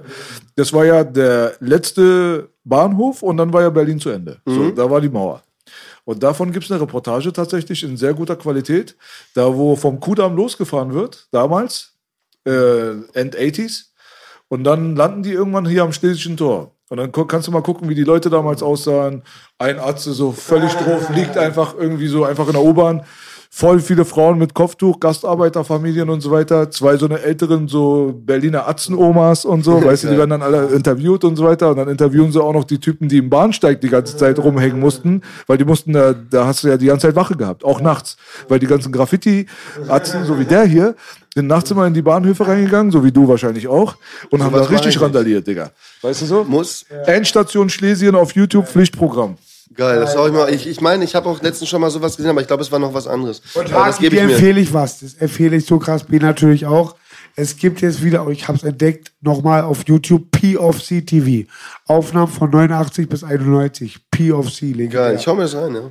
Das 0.56 0.72
war 0.72 0.84
ja 0.84 1.04
der 1.04 1.54
letzte 1.60 2.50
Bahnhof 2.64 3.22
und 3.22 3.36
dann 3.36 3.52
war 3.52 3.62
ja 3.62 3.70
Berlin 3.70 4.00
zu 4.00 4.10
Ende. 4.10 4.38
So, 4.44 4.70
da 4.70 4.90
war 4.90 5.00
die 5.00 5.08
Mauer. 5.08 5.42
Und 6.04 6.22
davon 6.22 6.52
gibt 6.52 6.64
es 6.64 6.70
eine 6.70 6.80
Reportage 6.80 7.32
tatsächlich 7.32 7.82
in 7.82 7.96
sehr 7.96 8.14
guter 8.14 8.36
Qualität. 8.36 8.96
Da, 9.34 9.54
wo 9.56 9.74
vom 9.74 9.98
Kudamm 9.98 10.36
losgefahren 10.36 10.94
wird, 10.94 11.26
damals, 11.32 11.94
äh, 12.46 12.90
End 13.12 13.36
80s. 13.36 13.86
Und 14.48 14.62
dann 14.62 14.94
landen 14.94 15.24
die 15.24 15.32
irgendwann 15.32 15.66
hier 15.66 15.82
am 15.82 15.92
Schlesischen 15.92 16.36
Tor. 16.36 16.76
Und 16.88 16.98
dann 16.98 17.10
kannst 17.10 17.48
du 17.48 17.52
mal 17.52 17.62
gucken, 17.62 17.88
wie 17.88 17.96
die 17.96 18.04
Leute 18.04 18.30
damals 18.30 18.62
aussahen. 18.62 19.24
Ein 19.58 19.80
Atze 19.80 20.12
so 20.12 20.30
völlig 20.30 20.72
drauf, 20.74 21.10
liegt 21.10 21.36
einfach 21.36 21.74
irgendwie 21.76 22.06
so 22.06 22.24
einfach 22.24 22.46
in 22.46 22.52
der 22.52 22.62
U-Bahn. 22.62 23.04
Voll 23.58 23.80
viele 23.80 24.04
Frauen 24.04 24.36
mit 24.36 24.52
Kopftuch, 24.52 25.00
Gastarbeiterfamilien 25.00 26.10
und 26.10 26.20
so 26.20 26.30
weiter. 26.30 26.70
Zwei 26.70 26.98
so 26.98 27.06
eine 27.06 27.22
älteren, 27.22 27.68
so 27.68 28.12
Berliner 28.14 28.68
Atzenomas 28.68 29.46
und 29.46 29.64
so. 29.64 29.82
Weißt 29.82 30.04
du, 30.04 30.08
die 30.08 30.18
werden 30.18 30.28
dann 30.28 30.42
alle 30.42 30.66
interviewt 30.66 31.24
und 31.24 31.36
so 31.36 31.44
weiter. 31.44 31.70
Und 31.70 31.78
dann 31.78 31.88
interviewen 31.88 32.30
sie 32.30 32.42
auch 32.42 32.52
noch 32.52 32.64
die 32.64 32.78
Typen, 32.78 33.08
die 33.08 33.16
im 33.16 33.30
Bahnsteig 33.30 33.80
die 33.80 33.88
ganze 33.88 34.18
Zeit 34.18 34.38
rumhängen 34.38 34.78
mussten. 34.78 35.22
Weil 35.46 35.56
die 35.56 35.64
mussten, 35.64 35.94
da, 35.94 36.12
da 36.12 36.46
hast 36.46 36.64
du 36.64 36.68
ja 36.68 36.76
die 36.76 36.84
ganze 36.84 37.06
Zeit 37.06 37.16
Wache 37.16 37.34
gehabt. 37.34 37.64
Auch 37.64 37.80
nachts. 37.80 38.18
Weil 38.46 38.58
die 38.58 38.66
ganzen 38.66 38.92
Graffiti-Atzen, 38.92 40.26
so 40.26 40.38
wie 40.38 40.44
der 40.44 40.64
hier, 40.64 40.94
sind 41.32 41.46
nachts 41.46 41.70
immer 41.70 41.86
in 41.86 41.94
die 41.94 42.02
Bahnhöfe 42.02 42.46
reingegangen, 42.46 42.92
so 42.92 43.04
wie 43.04 43.10
du 43.10 43.26
wahrscheinlich 43.26 43.68
auch. 43.68 43.96
Und 44.28 44.44
haben 44.44 44.52
da 44.52 44.60
was 44.60 44.70
richtig 44.70 45.00
randaliert, 45.00 45.46
Digga. 45.46 45.70
Weißt 46.02 46.20
du 46.20 46.26
so? 46.26 46.44
Muss. 46.44 46.84
Endstation 47.06 47.70
Schlesien 47.70 48.16
auf 48.16 48.32
YouTube, 48.32 48.68
Pflichtprogramm. 48.68 49.38
Geil, 49.74 50.00
das 50.00 50.14
schau 50.14 50.26
ich 50.26 50.32
mal. 50.32 50.52
Ich, 50.52 50.66
ich 50.66 50.80
meine, 50.80 51.04
ich 51.04 51.14
habe 51.14 51.28
auch 51.28 51.42
letztens 51.42 51.68
schon 51.68 51.80
mal 51.80 51.90
sowas 51.90 52.16
gesehen, 52.16 52.30
aber 52.30 52.40
ich 52.40 52.46
glaube, 52.46 52.62
es 52.62 52.70
war 52.72 52.78
noch 52.78 52.94
was 52.94 53.06
anderes. 53.06 53.42
Und 53.54 53.72
aber 53.72 53.86
das 53.86 53.98
gebe 53.98 54.16
dir 54.16 54.22
ich 54.22 54.28
mir. 54.28 54.34
empfehle 54.34 54.60
ich 54.60 54.72
was. 54.72 55.00
Das 55.00 55.14
empfehle 55.14 55.56
ich 55.56 55.66
so 55.66 55.78
krass, 55.78 56.04
B 56.04 56.18
natürlich 56.18 56.66
auch. 56.66 56.94
Es 57.34 57.56
gibt 57.56 57.82
jetzt 57.82 58.02
wieder, 58.02 58.26
ich 58.28 58.48
habe 58.48 58.56
es 58.56 58.64
entdeckt, 58.64 59.12
nochmal 59.20 59.62
auf 59.62 59.86
YouTube 59.86 60.30
P 60.30 60.56
of 60.56 60.82
C 60.82 61.02
TV. 61.02 61.46
Aufnahmen 61.86 62.32
von 62.32 62.48
89 62.50 63.08
bis 63.08 63.24
91. 63.24 63.98
P 64.10 64.32
of 64.32 64.50
C, 64.52 64.66
legendär. 64.66 65.00
Geil, 65.02 65.16
ich 65.16 65.22
schau 65.22 65.34
mir 65.34 65.42
das 65.42 65.54
rein, 65.54 65.74
ja. 65.74 65.90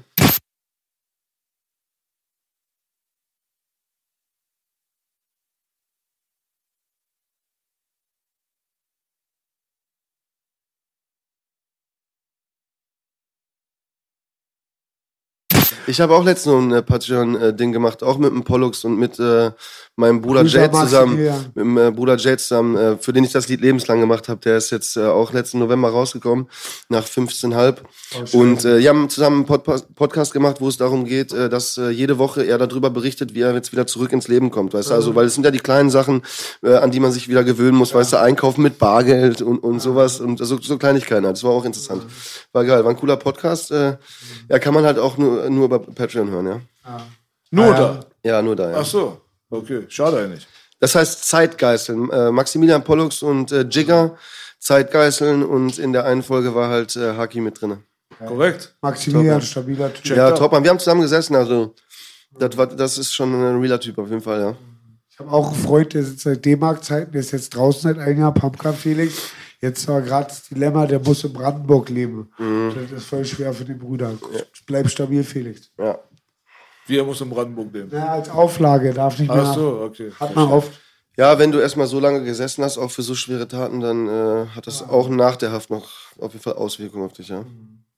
Ich 15.88 16.02
habe 16.02 16.16
auch 16.16 16.24
letztens 16.24 16.54
noch 16.54 16.62
ein 16.62 16.72
äh, 16.72 16.82
Patreon-Ding 16.82 17.72
gemacht, 17.72 18.04
auch 18.04 18.18
mit 18.18 18.32
dem 18.32 18.44
Pollux 18.44 18.84
und 18.86 18.98
mit 18.98 19.20
äh, 19.20 19.52
meinem 19.96 20.22
Bruder 20.22 20.42
Grüße 20.42 20.58
Jade 20.58 20.72
zusammen. 20.72 21.14
Maximilian. 21.14 21.46
Mit 21.54 21.66
dem 21.66 21.78
äh, 21.78 21.92
Bruder 21.92 22.18
Jade 22.18 22.38
zusammen, 22.38 22.76
äh, 22.76 22.98
für 22.98 23.14
den 23.14 23.24
ich 23.24 23.32
das 23.32 23.48
Lied 23.48 23.62
lebenslang 23.62 24.00
gemacht 24.00 24.28
habe. 24.28 24.42
Der 24.42 24.58
ist 24.58 24.72
jetzt 24.72 24.98
äh, 24.98 25.06
auch 25.06 25.32
letzten 25.32 25.60
November 25.60 25.90
rausgekommen, 25.90 26.48
nach 26.90 27.06
15,5. 27.06 27.78
und 28.34 28.66
äh, 28.66 28.80
wir 28.80 28.90
haben 28.90 29.10
zusammen 29.10 29.38
einen 29.38 29.46
Pod 29.46 29.66
Podcast 29.96 30.34
gemacht, 30.34 30.58
wo 30.60 30.68
es 30.68 30.78
darum 30.78 31.06
geht, 31.06 31.34
äh, 31.34 31.50
dass 31.50 31.78
äh, 31.78 31.90
jede 31.90 32.18
Woche 32.18 32.46
er 32.46 32.58
darüber 32.58 32.90
berichtet, 32.90 33.34
wie 33.34 33.42
er 33.42 33.54
jetzt 33.54 33.72
wieder 33.72 33.88
zurück 33.88 34.12
ins 34.12 34.28
Leben 34.28 34.52
kommt. 34.52 34.74
Weißt 34.74 34.90
du, 34.90 34.94
also, 34.94 35.16
weil 35.16 35.26
es 35.26 35.36
sind 35.36 35.44
ja 35.44 35.52
die 35.52 35.60
kleinen 35.60 35.90
Sachen, 35.90 36.24
äh, 36.62 36.76
an 36.76 36.92
die 36.92 37.00
man 37.00 37.12
sich 37.12 37.30
wieder 37.30 37.44
gewöhnen 37.44 37.78
muss. 37.78 37.94
Weißt 37.94 38.14
du, 38.14 38.18
einkaufen 38.18 38.62
mit 38.62 38.78
Bargeld 38.78 39.42
und, 39.42 39.60
und 39.60 39.80
sowas 39.80 40.20
und 40.20 40.40
so, 40.40 40.60
so 40.60 40.78
Kleinigkeiten. 40.78 41.26
halt. 41.26 41.38
Das 41.38 41.44
war 41.44 41.52
auch 41.52 41.66
interessant. 41.66 42.04
War 42.52 42.66
geil, 42.66 42.84
war 42.84 42.92
ein 42.92 42.98
cooler 42.98 43.18
Podcast. 43.18 43.72
Äh, 43.72 43.98
ja, 44.50 44.60
kann 44.60 44.74
man 44.74 44.84
halt 44.84 45.00
auch 45.00 45.18
nur, 45.18 45.50
nur 45.50 45.66
über 45.66 45.75
Patreon 45.80 46.30
hören, 46.30 46.48
ja. 46.48 46.62
Nur 47.52 47.66
Ah, 47.74 47.78
da. 47.78 48.00
Ja, 48.24 48.42
nur 48.42 48.56
da, 48.56 48.72
ja. 48.72 48.78
Ach 48.80 48.86
so. 48.86 49.22
Okay. 49.50 49.86
Schade 49.88 50.18
eigentlich. 50.20 50.48
Das 50.80 50.96
heißt 50.96 51.26
Zeitgeißeln. 51.28 52.10
Äh, 52.12 52.32
Maximilian 52.32 52.84
Pollux 52.84 53.22
und 53.22 53.52
äh, 53.52 53.62
Jigger 53.62 54.18
Zeitgeißeln 54.60 55.44
und 55.44 55.78
in 55.78 55.94
der 55.94 56.06
einen 56.06 56.24
Folge 56.24 56.56
war 56.56 56.70
halt 56.70 56.96
äh, 56.96 57.16
Haki 57.16 57.40
mit 57.40 57.62
drinne. 57.62 57.84
Korrekt. 58.26 58.76
Maximilian, 58.82 59.42
stabiler 59.42 59.94
Typ. 59.94 60.16
Ja, 60.18 60.30
out. 60.30 60.38
top, 60.38 60.52
Mann. 60.52 60.64
Wir 60.64 60.72
haben 60.72 60.80
zusammen 60.80 61.02
gesessen, 61.02 61.36
also 61.36 61.76
das, 62.40 62.56
war, 62.58 62.68
das 62.68 62.98
ist 62.98 63.14
schon 63.14 63.34
ein 63.34 63.60
realer 63.62 63.80
Typ 63.80 63.98
auf 63.98 64.10
jeden 64.10 64.22
Fall, 64.22 64.40
ja. 64.42 64.56
Ich 65.12 65.20
habe 65.20 65.32
auch 65.32 65.54
einen 65.54 65.64
Freund, 65.64 65.94
der 65.94 66.04
sitzt 66.04 66.22
seit 66.22 66.44
D-Mark-Zeiten, 66.44 67.12
der 67.12 67.22
ist 67.22 67.32
jetzt 67.32 67.56
draußen 67.56 67.82
seit 67.82 68.00
einem 68.00 68.20
Jahr, 68.20 68.34
Pumpkin 68.34 68.74
Felix. 68.74 69.30
Jetzt 69.66 69.88
war 69.88 70.02
gerade 70.02 70.28
das 70.28 70.44
Dilemma, 70.48 70.86
der 70.86 71.00
muss 71.00 71.24
in 71.24 71.34
Brandenburg 71.34 71.90
leben. 71.90 72.30
Mhm. 72.38 72.74
Das 72.92 72.92
ist 73.02 73.08
voll 73.08 73.26
schwer 73.26 73.52
für 73.54 73.66
den 73.66 73.80
Bruder. 73.80 74.14
Bleib 74.68 74.90
stabil, 74.90 75.24
Felix. 75.24 75.72
ja. 75.80 75.98
Wir 76.88 77.04
muss 77.04 77.20
in 77.20 77.32
Brandenburg 77.32 77.74
leben. 77.74 77.90
Ja, 77.92 78.10
als 78.14 78.30
Auflage 78.30 78.94
darf 78.94 79.18
nicht 79.18 79.28
mehr. 79.34 79.44
Ach 79.44 79.56
so, 79.56 79.82
okay. 79.88 80.12
Hat 80.20 80.36
man 80.36 80.52
oft. 80.52 80.72
Ja, 81.18 81.40
wenn 81.40 81.52
du 81.52 81.58
erstmal 81.60 81.88
so 81.88 82.00
lange 82.00 82.24
gesessen 82.24 82.64
hast, 82.64 82.78
auch 82.78 82.92
für 82.92 83.02
so 83.02 83.16
schwere 83.16 83.48
Taten, 83.48 83.80
dann 83.80 84.08
äh, 84.08 84.46
hat 84.56 84.68
das 84.68 84.88
auch 84.88 85.10
nach 85.10 85.36
der 85.36 85.52
Haft 85.52 85.72
noch 85.72 85.88
auf 86.20 86.34
jeden 86.34 86.44
Fall 86.44 86.54
Auswirkungen 86.54 87.06
auf 87.06 87.14
dich, 87.14 87.30
ja. 87.30 87.44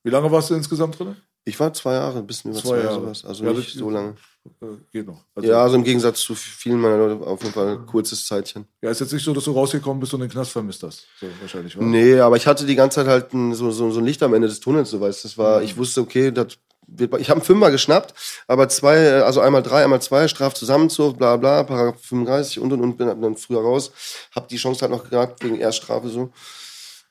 Wie 0.04 0.10
lange 0.10 0.32
warst 0.32 0.50
du 0.52 0.54
insgesamt 0.56 0.98
drin? 0.98 1.18
Ich 1.44 1.60
war 1.60 1.74
zwei 1.74 1.96
Jahre, 1.96 2.20
ein 2.20 2.28
bisschen 2.28 2.52
über 2.52 2.60
Zwei 2.62 2.68
zwei, 2.78 2.84
Jahre. 2.84 3.02
sowas. 3.02 3.26
Also 3.26 3.44
Ja, 3.44 3.52
nicht 3.52 3.74
so 3.78 3.90
lange. 3.90 4.16
Äh, 4.62 4.66
geht 4.92 5.08
noch. 5.08 5.20
Also, 5.36 5.50
Ja, 5.50 5.62
also 5.64 5.76
im 5.76 5.84
Gegensatz 5.84 6.20
zu 6.22 6.36
vielen 6.36 6.80
meiner 6.80 6.98
Leute 6.98 7.26
auf 7.26 7.42
jeden 7.42 7.54
Fall 7.54 7.78
ein 7.78 7.86
kurzes 7.86 8.26
Zeitchen. 8.26 8.66
ja, 8.82 8.90
ist 8.90 9.00
jetzt 9.02 9.14
nicht 9.14 9.24
so, 9.24 9.34
dass 9.34 9.44
du 9.46 9.52
rausgekommen 9.52 10.00
bist 10.00 10.14
und 10.14 10.22
den 10.22 10.30
Knast 10.30 10.52
vermisst 10.52 10.84
hast. 10.84 11.06
So, 11.20 11.28
wahrscheinlich, 11.42 11.78
wa? 11.78 11.84
Nee, 11.84 12.20
aber 12.20 12.36
ich 12.38 12.48
hatte 12.48 12.66
die 12.66 12.76
ganze 12.76 12.96
Zeit 12.96 13.08
halt 13.08 13.34
ein, 13.34 13.54
so, 13.54 13.72
so, 13.72 13.92
so 13.92 14.00
ein 14.00 14.06
Licht 14.06 14.22
am 14.24 14.34
Ende 14.34 14.48
des 14.48 14.60
Tunnels, 14.60 14.90
so 14.90 15.00
weißt 15.02 15.24
du. 15.24 15.28
Das 15.28 15.38
war, 15.38 15.62
ich 15.62 15.78
wusste, 15.78 16.02
okay, 16.02 16.32
das 16.32 16.58
wird, 16.90 17.14
ich 17.20 17.30
habe 17.30 17.40
einen 17.42 17.46
Fünfer 17.46 17.70
geschnappt, 17.70 18.14
aber 18.48 18.70
zwei, 18.70 19.22
also 19.22 19.42
einmal 19.42 19.62
drei, 19.62 19.84
einmal 19.84 20.02
zwei, 20.02 20.28
Strafzusammenzug, 20.30 21.18
bla 21.18 21.36
bla, 21.36 21.64
Paragraph 21.64 22.00
35 22.02 22.60
und 22.60 22.72
und 22.72 22.82
und 22.82 22.98
bin 22.98 23.08
dann 23.08 23.36
früher 23.36 23.60
raus. 23.62 23.92
Hab 24.34 24.48
die 24.48 24.56
Chance 24.58 24.82
halt 24.82 24.92
noch 24.92 25.10
gehabt 25.10 25.44
wegen 25.44 25.60
Erststrafe 25.60 26.08
so. 26.08 26.32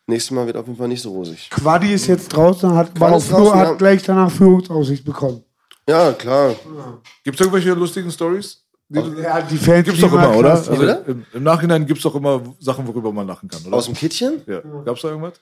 nächstes 0.07 0.30
Mal 0.30 0.47
wird 0.47 0.57
auf 0.57 0.66
jeden 0.66 0.78
Fall 0.78 0.89
nicht 0.89 1.03
so 1.03 1.11
rosig. 1.11 1.51
Quadi 1.51 1.93
ist 1.93 2.07
jetzt 2.07 2.28
draußen, 2.28 2.72
hat, 2.74 2.95
Quadi 2.95 3.12
draußen, 3.28 3.55
hat 3.55 3.76
gleich 3.78 4.03
danach 4.03 4.30
Führungsaussicht 4.30 5.05
bekommen. 5.05 5.43
Ja, 5.89 6.12
klar. 6.12 6.57
Gibt 7.24 7.37
es 7.37 7.41
irgendwelche 7.41 7.72
lustigen 7.74 8.11
Stories? 8.11 8.64
Ja, 8.89 9.41
die 9.43 9.57
Fans 9.57 9.84
Gibt's 9.84 10.01
doch 10.01 10.12
immer, 10.12 10.28
halt 10.28 10.37
oder? 10.39 10.51
Also 10.53 10.72
Oder? 10.72 11.07
im, 11.07 11.26
Im 11.32 11.43
Nachhinein 11.43 11.87
gibt 11.87 11.99
es 11.99 12.05
doch 12.05 12.14
immer 12.14 12.41
Sachen, 12.61 12.87
worüber 12.87 13.12
man 13.12 13.26
lachen 13.26 13.49
kann, 13.49 13.64
oder? 13.66 13.76
Aus 13.76 13.87
dem 13.87 13.95
Kittchen? 13.95 14.43
ja. 14.47 14.61
Gab's 14.84 15.03
da 15.03 15.09
irgendwas? 15.09 15.41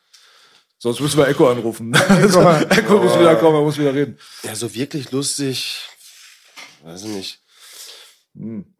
Sonst 0.78 1.00
müssen 1.00 1.18
wir 1.18 1.28
Echo 1.28 1.48
anrufen. 1.50 1.94
Echo 2.20 2.98
muss 2.98 3.18
wieder 3.18 3.36
kommen, 3.36 3.56
er 3.56 3.62
muss 3.62 3.78
wieder 3.78 3.94
reden. 3.94 4.18
Ja, 4.42 4.54
so 4.54 4.74
wirklich 4.74 5.10
lustig. 5.12 5.80
Weiß 6.82 7.04
ich 7.04 7.10
nicht. 7.10 7.40
Hm. 8.36 8.73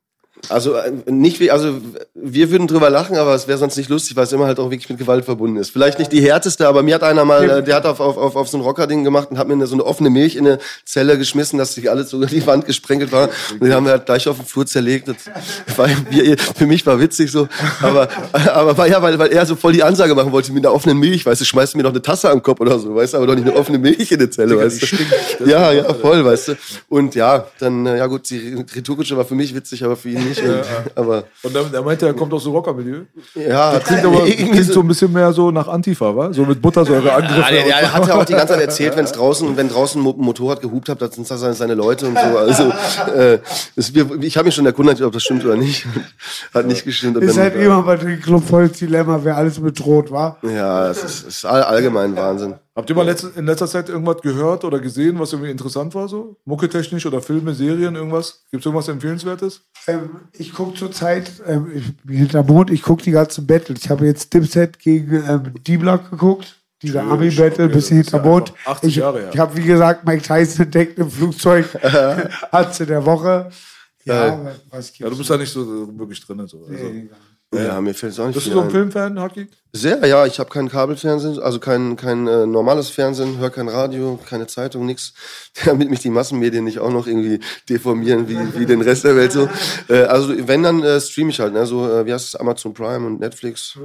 Also 0.48 0.74
äh, 0.74 0.92
nicht 1.06 1.40
wie, 1.40 1.50
also 1.50 1.80
wir 2.14 2.50
würden 2.50 2.66
drüber 2.66 2.90
lachen, 2.90 3.16
aber 3.16 3.34
es 3.34 3.48
wäre 3.48 3.58
sonst 3.58 3.76
nicht 3.76 3.88
lustig, 3.88 4.16
weil 4.16 4.24
es 4.24 4.32
immer 4.32 4.46
halt 4.46 4.58
auch 4.58 4.70
wirklich 4.70 4.88
mit 4.88 4.98
Gewalt 4.98 5.24
verbunden 5.24 5.56
ist. 5.56 5.70
Vielleicht 5.70 5.98
nicht 5.98 6.12
die 6.12 6.20
härteste, 6.20 6.66
aber 6.68 6.82
mir 6.82 6.96
hat 6.96 7.02
einer 7.02 7.24
mal, 7.24 7.48
äh, 7.48 7.62
der 7.62 7.76
hat 7.76 7.86
auf, 7.86 8.00
auf, 8.00 8.16
auf, 8.16 8.36
auf 8.36 8.48
so 8.48 8.58
ein 8.58 8.60
Rocker-Ding 8.60 9.04
gemacht 9.04 9.30
und 9.30 9.38
hat 9.38 9.48
mir 9.48 9.54
eine, 9.54 9.66
so 9.66 9.74
eine 9.74 9.84
offene 9.84 10.10
Milch 10.10 10.36
in 10.36 10.46
eine 10.46 10.58
Zelle 10.84 11.18
geschmissen, 11.18 11.58
dass 11.58 11.74
sich 11.74 11.90
alles 11.90 12.10
so 12.10 12.18
über 12.18 12.26
die 12.26 12.46
Wand 12.46 12.66
gesprenkelt 12.66 13.12
war. 13.12 13.28
Und 13.52 13.62
den 13.62 13.72
haben 13.72 13.84
wir 13.84 13.92
halt 13.92 14.06
gleich 14.06 14.28
auf 14.28 14.36
dem 14.36 14.46
Flur 14.46 14.66
zerlegt. 14.66 15.08
Das 15.08 15.78
war, 15.78 15.88
für 16.56 16.66
mich 16.66 16.84
war 16.86 17.00
witzig 17.00 17.30
so, 17.30 17.48
aber, 17.80 18.08
aber 18.32 18.76
war 18.76 18.86
ja, 18.86 19.02
weil, 19.02 19.18
weil 19.18 19.32
er 19.32 19.46
so 19.46 19.56
voll 19.56 19.72
die 19.72 19.82
Ansage 19.82 20.14
machen 20.14 20.32
wollte 20.32 20.52
mit 20.52 20.64
einer 20.64 20.74
offenen 20.74 20.98
Milch, 20.98 21.24
weißt 21.26 21.40
du, 21.40 21.44
schmeißt 21.44 21.76
mir 21.76 21.82
noch 21.82 21.90
eine 21.90 22.02
Tasse 22.02 22.30
am 22.30 22.42
Kopf 22.42 22.60
oder 22.60 22.78
so, 22.78 22.94
weißt 22.94 23.14
du, 23.14 23.18
aber 23.18 23.26
doch 23.26 23.34
nicht 23.34 23.46
eine 23.46 23.56
offene 23.56 23.78
Milch 23.78 24.10
in 24.12 24.18
die 24.18 24.30
Zelle, 24.30 24.58
weißt 24.58 24.82
du. 24.82 25.44
Ja, 25.46 25.72
ja, 25.72 25.92
voll, 25.94 26.24
weißt 26.24 26.48
du. 26.48 26.52
Und 26.88 27.14
ja, 27.14 27.46
dann, 27.58 27.86
äh, 27.86 27.98
ja 27.98 28.06
gut, 28.06 28.28
die 28.30 28.64
Retourkutsche 28.74 29.16
war 29.16 29.24
für 29.24 29.34
mich 29.34 29.54
witzig, 29.54 29.84
aber 29.84 29.96
für 29.96 30.10
ihn 30.10 30.28
nicht. 30.28 30.33
Und, 30.42 30.62
aber 30.94 31.24
Und 31.42 31.54
dann, 31.54 31.72
er 31.72 31.82
meinte, 31.82 32.06
er 32.06 32.14
kommt 32.14 32.32
aus 32.32 32.42
dem 32.44 32.52
Rockermilieu. 32.52 33.02
ja, 33.34 33.78
Klingt 33.80 34.04
aber 34.06 34.26
irgendwie 34.26 34.50
klingt 34.50 34.72
so- 34.72 34.80
ein 34.80 34.88
bisschen 34.88 35.12
mehr 35.12 35.32
so 35.32 35.50
nach 35.50 35.68
Antifa, 35.68 36.14
wa? 36.16 36.32
So 36.32 36.44
mit 36.44 36.60
Buttersäure 36.62 37.12
Angriffe. 37.12 37.54
Ja, 37.54 37.78
der 37.80 37.92
hat 37.92 38.06
ja 38.08 38.14
auch 38.14 38.24
die 38.24 38.32
ganze 38.32 38.54
Zeit 38.54 38.62
erzählt, 38.62 38.96
wenn 38.96 39.04
es 39.04 39.12
draußen, 39.12 39.56
wenn 39.56 39.68
draußen 39.68 40.00
ein 40.00 40.04
Mo- 40.04 40.14
Motorrad 40.16 40.60
gehupt 40.60 40.88
hat, 40.88 41.00
das 41.02 41.14
sind 41.14 41.30
das 41.30 41.40
seine, 41.58 41.74
Leute 41.74 42.06
und 42.06 42.16
so. 42.18 42.38
Also 42.38 42.64
äh, 43.14 43.38
das, 43.76 43.94
wir, 43.94 44.06
ich 44.22 44.36
habe 44.36 44.46
mich 44.46 44.54
schon 44.54 44.66
erkundigt, 44.66 45.02
ob 45.02 45.12
das 45.12 45.22
stimmt 45.22 45.44
oder 45.44 45.56
nicht. 45.56 45.86
Hat 46.54 46.66
nicht 46.66 46.84
gestimmt. 46.84 47.16
Ist 47.18 47.38
halt 47.38 47.56
immer 47.56 47.82
bei 47.82 47.96
dem 47.96 48.20
Club 48.20 48.46
voll 48.48 48.68
das 48.68 48.78
Dilemma, 48.78 49.20
wer 49.22 49.36
alles 49.36 49.58
bedroht 49.60 50.10
war. 50.10 50.38
ja, 50.42 50.88
es 50.90 50.98
ist, 51.02 51.04
es 51.22 51.22
ist 51.36 51.44
all, 51.44 51.62
allgemein 51.62 52.16
Wahnsinn. 52.16 52.54
Habt 52.76 52.90
ihr 52.90 52.96
mal 52.96 53.08
in 53.36 53.46
letzter 53.46 53.68
Zeit 53.68 53.88
irgendwas 53.88 54.20
gehört 54.20 54.64
oder 54.64 54.80
gesehen, 54.80 55.20
was 55.20 55.32
irgendwie 55.32 55.52
interessant 55.52 55.94
war 55.94 56.08
so? 56.08 56.36
Mucketechnisch 56.44 57.06
oder 57.06 57.22
Filme, 57.22 57.54
Serien, 57.54 57.94
irgendwas? 57.94 58.44
Gibt 58.50 58.62
es 58.62 58.66
irgendwas 58.66 58.88
Empfehlenswertes? 58.88 59.62
Ähm, 59.86 60.10
ich 60.32 60.52
gucke 60.52 60.76
zurzeit, 60.76 61.30
ähm, 61.46 61.70
ich 61.72 61.96
bin 61.98 62.16
hinterm 62.16 62.46
Mond, 62.46 62.70
ich 62.70 62.82
gucke 62.82 63.04
die 63.04 63.12
ganzen 63.12 63.46
Battles. 63.46 63.82
Ich 63.84 63.90
habe 63.90 64.06
jetzt 64.06 64.34
Dipset 64.34 64.80
gegen 64.80 65.22
ähm, 65.28 65.54
D-Block 65.62 66.10
geguckt. 66.10 66.56
Dieser 66.82 67.02
Army-Battle, 67.04 67.66
okay, 67.66 67.74
bisschen 67.74 67.98
hinterm 67.98 68.24
ja 68.24 68.30
Mond. 68.30 68.50
einfach 68.50 68.72
80 68.72 68.88
Ich, 68.88 68.96
Jahre 68.96 69.20
her. 69.20 69.30
ich 69.32 69.38
habe, 69.38 69.56
wie 69.56 69.62
gesagt, 69.62 70.04
Mike 70.04 70.22
Tyson 70.22 70.64
entdeckt 70.64 70.98
im 70.98 71.10
Flugzeug. 71.10 71.66
Hatze 72.52 72.86
der 72.86 73.06
Woche. 73.06 73.50
Ja, 74.04 74.52
was 74.70 74.88
gibt's? 74.88 74.98
Ja, 74.98 75.08
du 75.08 75.16
bist 75.16 75.30
da 75.30 75.36
nicht 75.36 75.50
so 75.50 75.62
äh, 75.62 75.98
wirklich 75.98 76.20
drin. 76.26 76.44
So. 76.46 76.66
Also. 76.68 76.92
Ja, 77.56 77.80
mir 77.80 77.94
fällt 77.94 78.12
es 78.12 78.20
auch 78.20 78.26
nicht 78.26 78.34
Bist 78.34 78.46
du 78.46 78.52
so 78.52 78.60
ein. 78.60 78.70
Filmfan, 78.70 79.18
Haki? 79.18 79.48
Sehr, 79.72 80.06
ja, 80.06 80.24
ich 80.24 80.38
habe 80.38 80.50
kein 80.50 80.68
Kabelfernsehen, 80.68 81.40
also 81.40 81.58
kein, 81.58 81.96
kein 81.96 82.26
äh, 82.26 82.46
normales 82.46 82.90
Fernsehen, 82.90 83.38
höre 83.38 83.50
kein 83.50 83.68
Radio, 83.68 84.18
keine 84.28 84.46
Zeitung, 84.46 84.86
nix, 84.86 85.14
damit 85.64 85.90
mich 85.90 86.00
die 86.00 86.10
Massenmedien 86.10 86.64
nicht 86.64 86.78
auch 86.78 86.92
noch 86.92 87.06
irgendwie 87.06 87.40
deformieren 87.68 88.28
wie, 88.28 88.38
wie 88.58 88.66
den 88.66 88.80
Rest 88.80 89.04
der 89.04 89.16
Welt 89.16 89.32
so. 89.32 89.48
Äh, 89.88 90.02
also 90.04 90.32
wenn, 90.46 90.62
dann 90.62 90.82
äh, 90.82 91.00
streame 91.00 91.30
ich 91.30 91.40
halt, 91.40 91.52
ne? 91.52 91.66
so 91.66 91.90
äh, 91.90 92.06
wie 92.06 92.12
heißt 92.12 92.28
es, 92.28 92.36
Amazon 92.36 92.72
Prime 92.72 93.06
und 93.06 93.20
Netflix. 93.20 93.78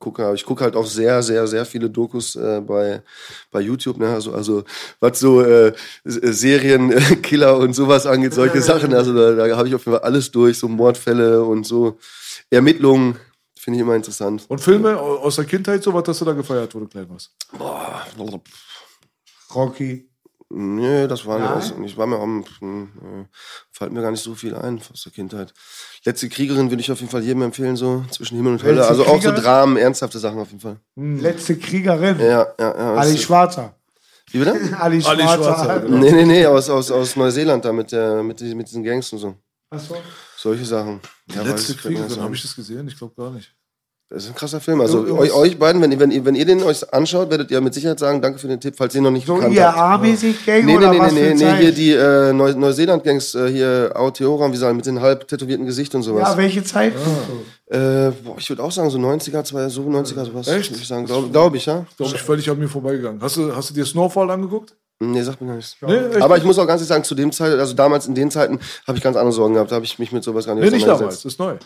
Gucke, 0.00 0.24
aber 0.24 0.34
ich 0.34 0.46
gucke 0.46 0.64
halt 0.64 0.76
auch 0.76 0.86
sehr, 0.86 1.22
sehr, 1.22 1.46
sehr 1.46 1.66
viele 1.66 1.90
Dokus 1.90 2.34
äh, 2.34 2.62
bei, 2.66 3.02
bei 3.50 3.60
YouTube, 3.60 3.98
ne? 3.98 4.08
Also, 4.08 4.32
also 4.32 4.64
was 4.98 5.20
so 5.20 5.42
äh, 5.42 5.68
äh, 5.68 5.72
Serien, 6.04 6.90
äh, 6.90 7.00
Killer 7.22 7.58
und 7.58 7.74
sowas 7.74 8.06
angeht, 8.06 8.32
solche 8.32 8.62
Sachen. 8.62 8.94
Also 8.94 9.12
da, 9.12 9.46
da 9.46 9.56
habe 9.58 9.68
ich 9.68 9.74
auf 9.74 9.84
jeden 9.84 9.98
Fall 9.98 10.04
alles 10.06 10.30
durch, 10.30 10.58
so 10.58 10.68
Mordfälle 10.68 11.44
und 11.44 11.66
so 11.66 11.98
Ermittlungen. 12.50 13.16
Finde 13.58 13.78
ich 13.78 13.82
immer 13.82 13.94
interessant. 13.94 14.44
Und 14.48 14.58
Filme 14.60 14.98
au- 14.98 15.18
aus 15.18 15.36
der 15.36 15.44
Kindheit, 15.44 15.82
so 15.82 15.92
was 15.92 16.06
hast 16.08 16.20
du 16.22 16.24
da 16.24 16.32
gefeiert, 16.32 16.74
wo 16.74 16.80
du 16.80 16.86
klein 16.88 17.08
warst? 17.10 17.30
Rocky. 19.54 20.06
Nee, 20.52 21.06
das 21.06 21.24
war 21.26 21.56
nicht. 21.56 21.74
Ich 21.84 21.96
war 21.96 22.06
mir 22.08 22.18
am, 22.18 22.44
hm, 22.58 22.88
äh, 23.02 23.24
fällt 23.70 23.92
mir 23.92 24.02
gar 24.02 24.10
nicht 24.10 24.22
so 24.22 24.34
viel 24.34 24.54
ein 24.56 24.80
aus 24.92 25.02
der 25.04 25.12
Kindheit. 25.12 25.52
Letzte 26.04 26.28
Kriegerin 26.28 26.70
würde 26.70 26.80
ich 26.80 26.90
auf 26.90 26.98
jeden 26.98 27.10
Fall 27.10 27.22
jedem 27.22 27.42
empfehlen, 27.42 27.76
so 27.76 28.04
zwischen 28.10 28.36
Himmel 28.36 28.54
und 28.54 28.62
Hölle. 28.64 28.74
Letzte 28.76 28.88
Also 28.90 29.02
auch 29.04 29.06
so 29.08 29.28
Kriegerin? 29.28 29.42
Dramen, 29.42 29.76
ernsthafte 29.76 30.18
Sachen 30.18 30.40
auf 30.40 30.48
jeden 30.48 30.60
Fall. 30.60 30.76
Letzte 30.96 31.56
Kriegerin. 31.56 32.18
Ja, 32.18 32.26
ja, 32.26 32.52
ja. 32.58 32.94
Ali 32.96 33.16
Schwarzer. 33.16 33.76
Wie 34.32 34.38
bitte? 34.38 34.52
Ali 34.80 35.00
Ali 35.04 35.22
Schwarzer. 35.22 35.36
Schwarzer, 35.44 35.80
genau. 35.80 35.98
Nee, 35.98 36.10
nee, 36.12 36.24
nee, 36.24 36.46
aus, 36.46 36.68
aus, 36.68 36.90
aus 36.90 37.14
Neuseeland 37.14 37.64
da 37.64 37.72
mit, 37.72 37.92
der, 37.92 38.20
mit, 38.24 38.40
mit 38.40 38.66
diesen 38.66 38.82
Gangs 38.82 39.12
und 39.12 39.18
so. 39.20 39.34
Achso. 39.70 39.96
Solche 40.40 40.64
Sachen. 40.64 41.00
Ja, 41.34 41.42
Letzte 41.42 41.74
Kriegerin, 41.74 42.10
ein. 42.10 42.20
habe 42.22 42.34
ich 42.34 42.42
das 42.42 42.56
gesehen? 42.56 42.88
Ich 42.88 42.96
glaube 42.96 43.12
gar 43.16 43.30
nicht. 43.30 43.52
Das 44.08 44.24
ist 44.24 44.30
ein 44.30 44.34
krasser 44.34 44.58
Film. 44.60 44.80
Also 44.80 45.06
Ja, 45.06 45.12
euch, 45.12 45.32
euch 45.32 45.58
beiden, 45.58 45.80
wenn, 45.82 45.92
ihr- 45.92 46.00
wenn, 46.00 46.10
ihr, 46.10 46.24
wenn 46.24 46.34
ihr 46.34 46.44
den 46.44 46.62
euch 46.64 46.92
anschaut, 46.92 47.30
werdet 47.30 47.50
ihr 47.52 47.60
mit 47.60 47.74
Sicherheit 47.74 48.00
sagen, 48.00 48.20
danke 48.20 48.38
für 48.40 48.48
den 48.48 48.58
Tipp, 48.58 48.74
falls 48.76 48.92
ihr 48.94 49.02
noch 49.02 49.10
nicht 49.12 49.26
So 49.26 49.34
gekannt 49.36 49.54
ihr 49.54 49.66
habt. 49.66 49.78
A-mäßig 49.78 50.44
Gang 50.46 50.64
Nee, 50.64 50.72
nee, 50.72 50.78
oder 50.78 50.90
nee, 50.90 50.98
was 50.98 51.12
nee, 51.12 51.34
nee, 51.34 51.44
nee, 51.44 51.56
hier 51.58 51.72
die 51.72 51.92
äh, 51.92 52.32
Neu 52.32 52.54
Neuseeland-Gangs, 52.54 53.34
äh, 53.36 53.48
hier 53.52 53.92
Aotearoa, 53.94 54.50
wie 54.50 54.56
sagen, 54.56 54.76
mit 54.78 54.86
den 54.86 55.00
halb 55.00 55.28
tätowierten 55.28 55.64
Gesicht 55.66 55.94
und 55.94 56.02
sowas. 56.02 56.30
Ja, 56.30 56.36
welche 56.36 56.64
Zeit? 56.64 56.94
Äh, 57.66 58.10
boah, 58.24 58.36
ich 58.38 58.48
würde 58.48 58.64
auch 58.64 58.72
sagen, 58.72 58.90
so 58.90 58.98
90er, 58.98 59.44
zwei, 59.44 59.68
so 59.68 59.82
90er, 59.82 60.24
sowas. 60.24 60.48
Echt? 60.48 60.70
Würde 60.70 60.82
ich 60.82 60.88
sagen, 60.88 61.04
glaube 61.06 61.28
glaub 61.28 61.54
ich, 61.54 61.66
ja. 61.66 61.86
Glaube 61.96 62.16
ich 62.16 62.22
völlig 62.22 62.50
an 62.50 62.58
mir 62.58 62.68
vorbeigegangen. 62.68 63.20
Hast 63.22 63.36
du, 63.36 63.54
hast 63.54 63.70
du 63.70 63.74
dir 63.74 63.84
Snowfall 63.86 64.30
angeguckt? 64.30 64.74
Nee, 65.02 65.22
sagt 65.22 65.40
mir 65.40 65.46
gar 65.48 65.56
nichts. 65.56 65.76
Nee? 65.80 66.20
Aber 66.20 66.36
ich 66.36 66.44
muss 66.44 66.58
auch 66.58 66.66
ganz 66.66 66.80
ehrlich 66.80 66.88
sagen, 66.88 67.04
zu 67.04 67.14
dem 67.14 67.32
Zeit, 67.32 67.58
also 67.58 67.72
damals 67.74 68.06
in 68.06 68.14
den 68.14 68.30
Zeiten, 68.30 68.60
habe 68.86 68.98
ich 68.98 69.02
ganz 69.04 69.16
andere 69.16 69.32
Sorgen 69.32 69.54
gehabt. 69.54 69.70
Da 69.70 69.76
habe 69.76 69.84
ich 69.86 69.98
mich 69.98 70.12
mit 70.12 70.22
sowas 70.22 70.44
gar 70.46 70.54
nicht 70.54 70.64
Nee, 70.64 70.70
nicht 70.70 70.86
damals, 70.86 71.24
ist 71.24 71.38
neu. 71.38 71.56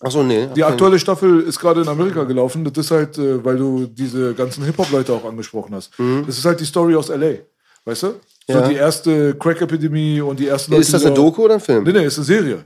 Achso, 0.00 0.22
nee. 0.22 0.46
Die 0.54 0.62
okay. 0.62 0.72
aktuelle 0.72 0.98
Staffel 1.00 1.40
ist 1.40 1.58
gerade 1.58 1.80
in 1.82 1.88
Amerika 1.88 2.22
gelaufen. 2.22 2.62
Das 2.64 2.78
ist 2.86 2.92
halt, 2.92 3.18
äh, 3.18 3.44
weil 3.44 3.56
du 3.56 3.86
diese 3.86 4.32
ganzen 4.34 4.62
Hip-Hop-Leute 4.64 5.12
auch 5.12 5.24
angesprochen 5.24 5.74
hast. 5.74 5.90
Das 6.26 6.38
ist 6.38 6.44
halt 6.44 6.60
die 6.60 6.64
Story 6.66 6.94
aus 6.94 7.08
L.A., 7.08 7.38
weißt 7.84 8.02
du? 8.04 8.06
So 8.06 8.54
Mhm. 8.54 8.60
Ja. 8.60 8.68
die 8.68 8.76
erste 8.76 9.34
Crack-Epidemie 9.34 10.20
und 10.20 10.38
die 10.38 10.46
ersten 10.46 10.72
Ist 10.74 10.94
das 10.94 11.04
eine 11.04 11.14
Doku 11.16 11.42
oder 11.46 11.54
ein 11.54 11.60
Film? 11.60 11.82
Nee, 11.82 11.92
nee, 11.92 12.04
ist 12.06 12.16
eine 12.18 12.24
Serie. 12.26 12.64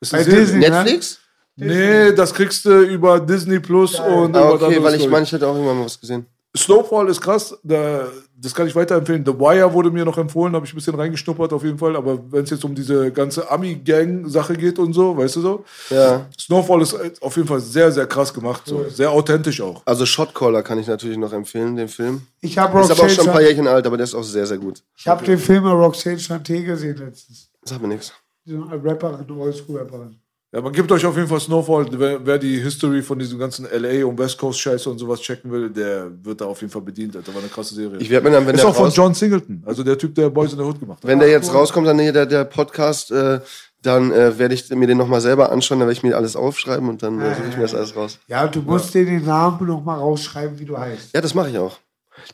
Ist 0.00 0.14
eine 0.14 0.22
Bei 0.24 0.30
Serie. 0.30 0.46
Disney. 0.46 0.60
Netflix? 0.70 1.18
Nee, 1.56 2.12
das 2.12 2.32
kriegst 2.32 2.64
du 2.64 2.80
über 2.82 3.18
Disney 3.20 3.58
Plus 3.60 3.98
und 3.98 4.34
Ah, 4.36 4.54
über 4.54 4.66
okay, 4.66 4.82
weil 4.82 4.94
ich 4.94 5.08
meine, 5.08 5.24
ich 5.24 5.32
hätte 5.32 5.46
auch 5.48 5.54
irgendwann 5.54 5.78
mal 5.78 5.84
was 5.84 6.00
gesehen. 6.00 6.24
Snowfall 6.56 7.08
ist 7.08 7.20
krass, 7.20 7.58
da, 7.62 8.08
das 8.36 8.54
kann 8.54 8.66
ich 8.66 8.74
weiterempfehlen. 8.74 9.24
The 9.24 9.32
Wire 9.32 9.72
wurde 9.72 9.90
mir 9.90 10.04
noch 10.04 10.18
empfohlen, 10.18 10.54
habe 10.54 10.66
ich 10.66 10.72
ein 10.72 10.76
bisschen 10.76 10.94
reingeschnuppert 10.94 11.52
auf 11.52 11.64
jeden 11.64 11.78
Fall. 11.78 11.96
Aber 11.96 12.18
wenn 12.30 12.44
es 12.44 12.50
jetzt 12.50 12.64
um 12.64 12.74
diese 12.74 13.10
ganze 13.10 13.50
Ami-Gang-Sache 13.50 14.54
geht 14.54 14.78
und 14.78 14.92
so, 14.92 15.16
weißt 15.16 15.36
du 15.36 15.40
so? 15.40 15.64
Ja. 15.88 16.26
Snowfall 16.38 16.82
ist 16.82 17.22
auf 17.22 17.36
jeden 17.36 17.48
Fall 17.48 17.60
sehr, 17.60 17.90
sehr 17.90 18.06
krass 18.06 18.34
gemacht. 18.34 18.62
So. 18.66 18.86
Sehr 18.90 19.10
authentisch 19.10 19.62
auch. 19.62 19.80
Also 19.86 20.04
Shotcaller 20.04 20.62
kann 20.62 20.78
ich 20.78 20.86
natürlich 20.86 21.16
noch 21.16 21.32
empfehlen, 21.32 21.74
den 21.76 21.88
Film. 21.88 22.22
Ich 22.42 22.58
habe 22.58 22.80
Ist 22.80 22.90
aber 22.90 23.00
auch 23.00 23.04
Roxanne, 23.04 23.14
schon 23.14 23.26
ein 23.28 23.32
paar 23.32 23.42
Jährchen 23.42 23.66
alt, 23.66 23.86
aber 23.86 23.96
der 23.96 24.04
ist 24.04 24.14
auch 24.14 24.22
sehr, 24.22 24.46
sehr 24.46 24.58
gut. 24.58 24.82
ich 24.94 25.08
hab 25.08 25.24
den 25.24 25.38
Film 25.38 25.64
Roxanne 25.64 26.16
Chanté 26.16 26.62
gesehen 26.64 26.98
letztens. 26.98 27.48
Sag 27.64 27.80
mir 27.80 27.88
nichts. 27.88 28.12
So 28.44 28.56
eine 28.56 28.84
Rapperin, 28.84 29.24
eine 29.26 29.38
Oldschool-Rapperin. 29.38 30.16
Ja, 30.54 30.60
man 30.60 30.72
gibt 30.74 30.92
euch 30.92 31.06
auf 31.06 31.16
jeden 31.16 31.28
Fall 31.28 31.40
Snowfall. 31.40 31.86
Wer, 31.92 32.26
wer 32.26 32.36
die 32.36 32.60
History 32.60 33.00
von 33.00 33.18
diesem 33.18 33.38
ganzen 33.38 33.66
LA 33.72 34.04
und 34.04 34.18
West 34.18 34.36
Coast 34.36 34.60
Scheiße 34.60 34.90
und 34.90 34.98
sowas 34.98 35.18
checken 35.18 35.50
will, 35.50 35.70
der 35.70 36.10
wird 36.22 36.42
da 36.42 36.44
auf 36.44 36.60
jeden 36.60 36.70
Fall 36.70 36.82
bedient. 36.82 37.14
Das 37.14 37.26
war 37.28 37.40
eine 37.40 37.48
krasse 37.48 37.74
Serie. 37.74 37.98
Ich 37.98 38.10
werde 38.10 38.28
mir 38.28 38.36
dann, 38.36 38.46
wenn 38.46 38.54
ist 38.54 38.60
der, 38.60 38.68
auch 38.68 38.76
von 38.76 38.90
John 38.90 39.14
Singleton, 39.14 39.62
also 39.64 39.82
der 39.82 39.96
Typ, 39.96 40.14
der 40.14 40.28
Boys 40.28 40.52
in 40.52 40.58
the 40.58 40.64
Hood 40.64 40.78
gemacht 40.78 41.02
hat. 41.02 41.08
wenn 41.08 41.20
der 41.20 41.30
jetzt 41.30 41.54
rauskommt, 41.54 41.86
dann 41.86 41.98
hier 41.98 42.12
der, 42.12 42.26
der 42.26 42.44
Podcast, 42.44 43.10
äh, 43.12 43.40
dann 43.80 44.12
äh, 44.12 44.38
werde 44.38 44.52
ich 44.52 44.68
mir 44.68 44.86
den 44.86 44.98
nochmal 44.98 45.22
selber 45.22 45.50
anschauen, 45.50 45.78
dann 45.78 45.88
werde 45.88 45.96
ich 45.96 46.02
mir 46.02 46.16
alles 46.16 46.36
aufschreiben 46.36 46.86
und 46.90 47.02
dann 47.02 47.18
äh, 47.18 47.34
suche 47.34 47.48
ich 47.48 47.56
mir 47.56 47.62
das 47.62 47.74
alles 47.74 47.96
raus. 47.96 48.18
Ja, 48.28 48.46
du 48.46 48.60
musst 48.60 48.92
dir 48.92 49.06
den 49.06 49.24
Namen 49.24 49.66
noch 49.66 49.82
mal 49.82 49.96
rausschreiben, 49.96 50.58
wie 50.58 50.66
du 50.66 50.76
heißt. 50.76 51.14
Ja, 51.14 51.22
das 51.22 51.32
mache 51.32 51.48
ich 51.48 51.56
auch. 51.56 51.78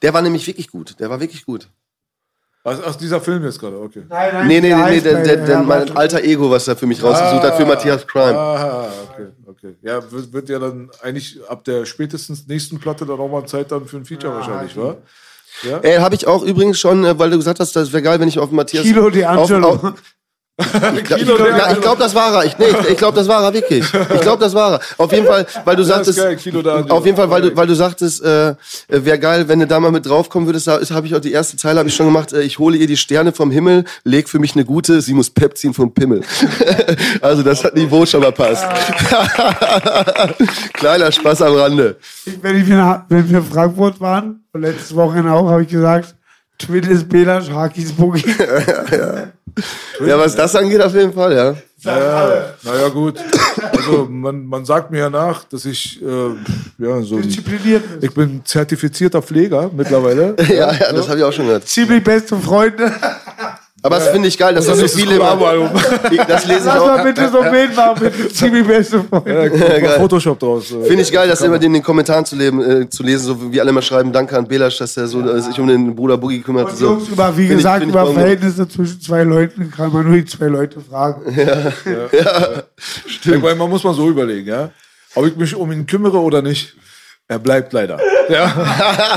Der 0.02 0.12
war 0.12 0.22
nämlich 0.22 0.44
wirklich 0.44 0.72
gut. 0.72 0.96
Der 0.98 1.08
war 1.08 1.20
wirklich 1.20 1.46
gut. 1.46 1.68
Ach, 2.68 2.78
ach, 2.86 2.96
dieser 2.96 3.20
Film 3.20 3.44
jetzt 3.44 3.58
gerade, 3.58 3.80
okay. 3.80 4.02
Nein, 4.08 4.30
nein, 4.32 4.46
Nee, 4.46 4.60
nee, 4.60 4.74
nee, 4.74 4.90
nee 4.90 5.00
der, 5.00 5.22
der, 5.22 5.48
ja, 5.48 5.62
mein 5.62 5.80
warte. 5.80 5.96
alter 5.96 6.22
Ego, 6.22 6.50
was 6.50 6.68
er 6.68 6.76
für 6.76 6.86
mich 6.86 7.02
rausgesucht 7.02 7.42
hat, 7.42 7.56
für 7.56 7.66
Matthias 7.66 8.06
Crime. 8.06 8.38
Ah, 8.38 8.88
okay, 9.10 9.26
okay. 9.46 9.74
Ja, 9.82 10.00
wird, 10.10 10.32
wird 10.32 10.48
ja 10.48 10.58
dann 10.58 10.90
eigentlich 11.02 11.38
ab 11.48 11.64
der 11.64 11.86
spätestens 11.86 12.46
nächsten 12.46 12.78
Platte 12.78 13.06
dann 13.06 13.18
auch 13.18 13.28
mal 13.28 13.46
Zeit 13.46 13.72
dann 13.72 13.86
für 13.86 13.96
ein 13.96 14.04
Feature 14.04 14.34
wahrscheinlich, 14.34 14.76
wa? 14.76 14.96
Ja? 15.62 15.78
Ey, 15.78 15.96
habe 15.98 16.14
ich 16.14 16.26
auch 16.26 16.42
übrigens 16.42 16.78
schon, 16.78 17.04
äh, 17.04 17.18
weil 17.18 17.30
du 17.30 17.36
gesagt 17.36 17.58
hast, 17.60 17.74
das 17.74 17.92
wäre 17.92 18.02
geil, 18.02 18.20
wenn 18.20 18.28
ich 18.28 18.38
auf 18.38 18.50
Matthias. 18.50 18.84
Kilo 18.84 19.08
D'Angelo. 19.08 19.64
Auf, 19.64 19.84
auf, 19.84 19.94
Ich 20.60 21.04
glaube, 21.04 21.78
glaub, 21.80 22.00
das 22.00 22.16
war 22.16 22.34
er. 22.34 22.44
Ich, 22.44 22.58
nee, 22.58 22.64
ich, 22.66 22.90
ich 22.90 22.96
glaube, 22.96 23.16
das 23.16 23.28
war 23.28 23.44
er 23.44 23.54
wirklich. 23.54 23.84
Ich 24.14 24.20
glaube, 24.20 24.42
das 24.42 24.54
war 24.54 24.72
er. 24.72 24.80
Auf 24.96 25.12
jeden 25.12 25.26
Fall, 25.26 25.46
weil 25.64 25.76
du 25.76 25.84
sagtest, 25.84 26.20
auf 26.20 27.06
jeden 27.06 27.16
Fall, 27.16 27.30
weil 27.30 27.42
du, 27.42 27.56
weil 27.56 27.68
du 27.68 27.74
sagtest, 27.74 28.24
äh, 28.24 28.56
wäre 28.88 29.20
geil, 29.20 29.46
wenn 29.46 29.60
du 29.60 29.68
da 29.68 29.78
mal 29.78 29.92
mit 29.92 30.06
draufkommen 30.06 30.48
würdest. 30.48 30.66
Da 30.66 30.80
habe 30.90 31.06
ich 31.06 31.14
auch 31.14 31.20
die 31.20 31.30
erste 31.30 31.56
Zeile 31.56 31.78
habe 31.78 31.88
ich 31.88 31.94
schon 31.94 32.06
gemacht. 32.06 32.32
Äh, 32.32 32.42
ich 32.42 32.58
hole 32.58 32.76
ihr 32.76 32.88
die 32.88 32.96
Sterne 32.96 33.32
vom 33.32 33.52
Himmel, 33.52 33.84
leg 34.02 34.28
für 34.28 34.40
mich 34.40 34.56
eine 34.56 34.64
gute. 34.64 35.00
Sie 35.00 35.14
muss 35.14 35.30
Pep 35.30 35.56
ziehen 35.56 35.74
vom 35.74 35.94
Pimmel. 35.94 36.22
also 37.20 37.44
das 37.44 37.62
hat 37.62 37.76
Niveau 37.76 38.04
schon 38.04 38.22
mal 38.22 38.32
passt. 38.32 38.64
Kleiner 40.72 41.12
Spaß 41.12 41.42
am 41.42 41.54
Rande. 41.54 41.96
Ich, 42.26 42.42
wenn, 42.42 42.56
ich 42.56 42.68
wenn 42.68 43.30
wir 43.30 43.38
in 43.38 43.44
Frankfurt 43.44 44.00
waren, 44.00 44.40
letztes 44.54 44.96
Wochenende 44.96 45.32
auch, 45.32 45.48
habe 45.48 45.62
ich 45.62 45.68
gesagt, 45.68 46.16
Twin 46.58 46.82
ist 46.84 47.08
Belasch, 47.08 47.50
Hakis 47.50 47.92
Boogie. 47.92 48.24
Ja, 50.06 50.16
was 50.16 50.36
das 50.36 50.54
angeht, 50.54 50.80
auf 50.80 50.94
jeden 50.94 51.12
Fall, 51.12 51.32
ja. 51.34 51.56
Ja, 51.80 52.54
naja, 52.62 52.88
gut. 52.90 53.18
Also, 53.72 54.06
man, 54.08 54.46
man 54.46 54.64
sagt 54.64 54.92
mir 54.92 54.98
ja 54.98 55.10
nach, 55.10 55.42
dass 55.44 55.64
ich, 55.64 56.00
äh, 56.00 56.06
ja, 56.78 57.02
so. 57.02 57.16
ein- 57.16 57.22
Diszipliniert 57.22 57.82
ist. 57.96 58.04
Ich 58.04 58.14
bin 58.14 58.42
zertifizierter 58.44 59.20
Pfleger 59.20 59.68
mittlerweile. 59.74 60.36
Ja, 60.48 60.72
ja, 60.72 60.92
das 60.92 61.08
habe 61.08 61.18
ich 61.18 61.24
auch 61.24 61.32
schon 61.32 61.46
gehört. 61.46 61.66
Ziemlich 61.66 62.04
beste 62.04 62.36
Freunde. 62.36 62.92
Aber 63.80 63.96
das 63.98 64.08
finde 64.08 64.26
ich 64.26 64.36
geil, 64.36 64.54
dass 64.54 64.66
das 64.66 64.76
so 64.76 64.82
nächstes 64.82 65.00
viele. 65.02 65.14
Ich- 66.10 66.18
Das 66.26 66.44
lese 66.46 66.58
ich 66.60 66.64
Lass 66.64 66.78
auch. 66.80 66.86
mal 66.88 67.04
bitte 67.04 67.28
so 67.30 67.38
ein 67.38 67.50
Bild 67.52 67.76
machen 67.76 68.02
mit 68.02 68.34
ziemlich 68.36 68.66
beste 68.66 69.04
Freunde. 69.04 69.52
Ja, 69.82 69.90
Photoshop 69.90 70.38
draus. 70.38 70.72
äh. 70.72 70.84
Finde 70.84 71.02
ich 71.02 71.12
geil, 71.12 71.28
das 71.28 71.40
immer 71.42 71.62
in 71.62 71.72
den 71.72 71.82
Kommentaren 71.82 72.24
zu, 72.24 72.34
leben, 72.34 72.60
äh, 72.82 72.88
zu 72.90 73.02
lesen, 73.04 73.24
so 73.26 73.52
wie 73.52 73.60
alle 73.60 73.70
immer 73.70 73.80
schreiben, 73.82 74.12
danke 74.12 74.36
an 74.36 74.48
Belasch, 74.48 74.78
dass 74.78 74.96
er 74.96 75.06
so 75.06 75.20
äh, 75.20 75.40
sich 75.40 75.58
um 75.60 75.68
den 75.68 75.94
Bruder 75.94 76.16
Boogie 76.16 76.40
kümmert. 76.40 76.70
Und 76.70 76.76
So. 76.76 76.84
Jungs, 76.86 77.08
über, 77.08 77.36
wie 77.36 77.46
Find 77.46 77.58
gesagt, 77.58 77.82
ich 77.84 77.88
über. 77.88 78.12
Verhältnisse 78.12 78.68
zwischen 78.68 79.00
zwei 79.00 79.22
Leuten 79.22 79.70
kann 79.70 79.92
man 79.92 80.06
nur 80.08 80.16
die 80.16 80.24
zwei 80.24 80.46
Leute 80.46 80.80
fragen. 80.80 81.22
Ich 83.24 83.42
meine, 83.42 83.54
man 83.56 83.68
muss 83.70 83.84
mal 83.84 83.94
so 83.94 84.08
überlegen, 84.08 84.48
ja. 84.48 84.70
Ob 85.14 85.26
ich 85.26 85.36
mich 85.36 85.54
um 85.54 85.70
ihn 85.72 85.86
kümmere 85.86 86.18
oder 86.20 86.42
nicht. 86.42 86.74
Er 87.28 87.38
bleibt 87.38 87.72
leider. 87.72 87.98
Ja. 88.28 88.44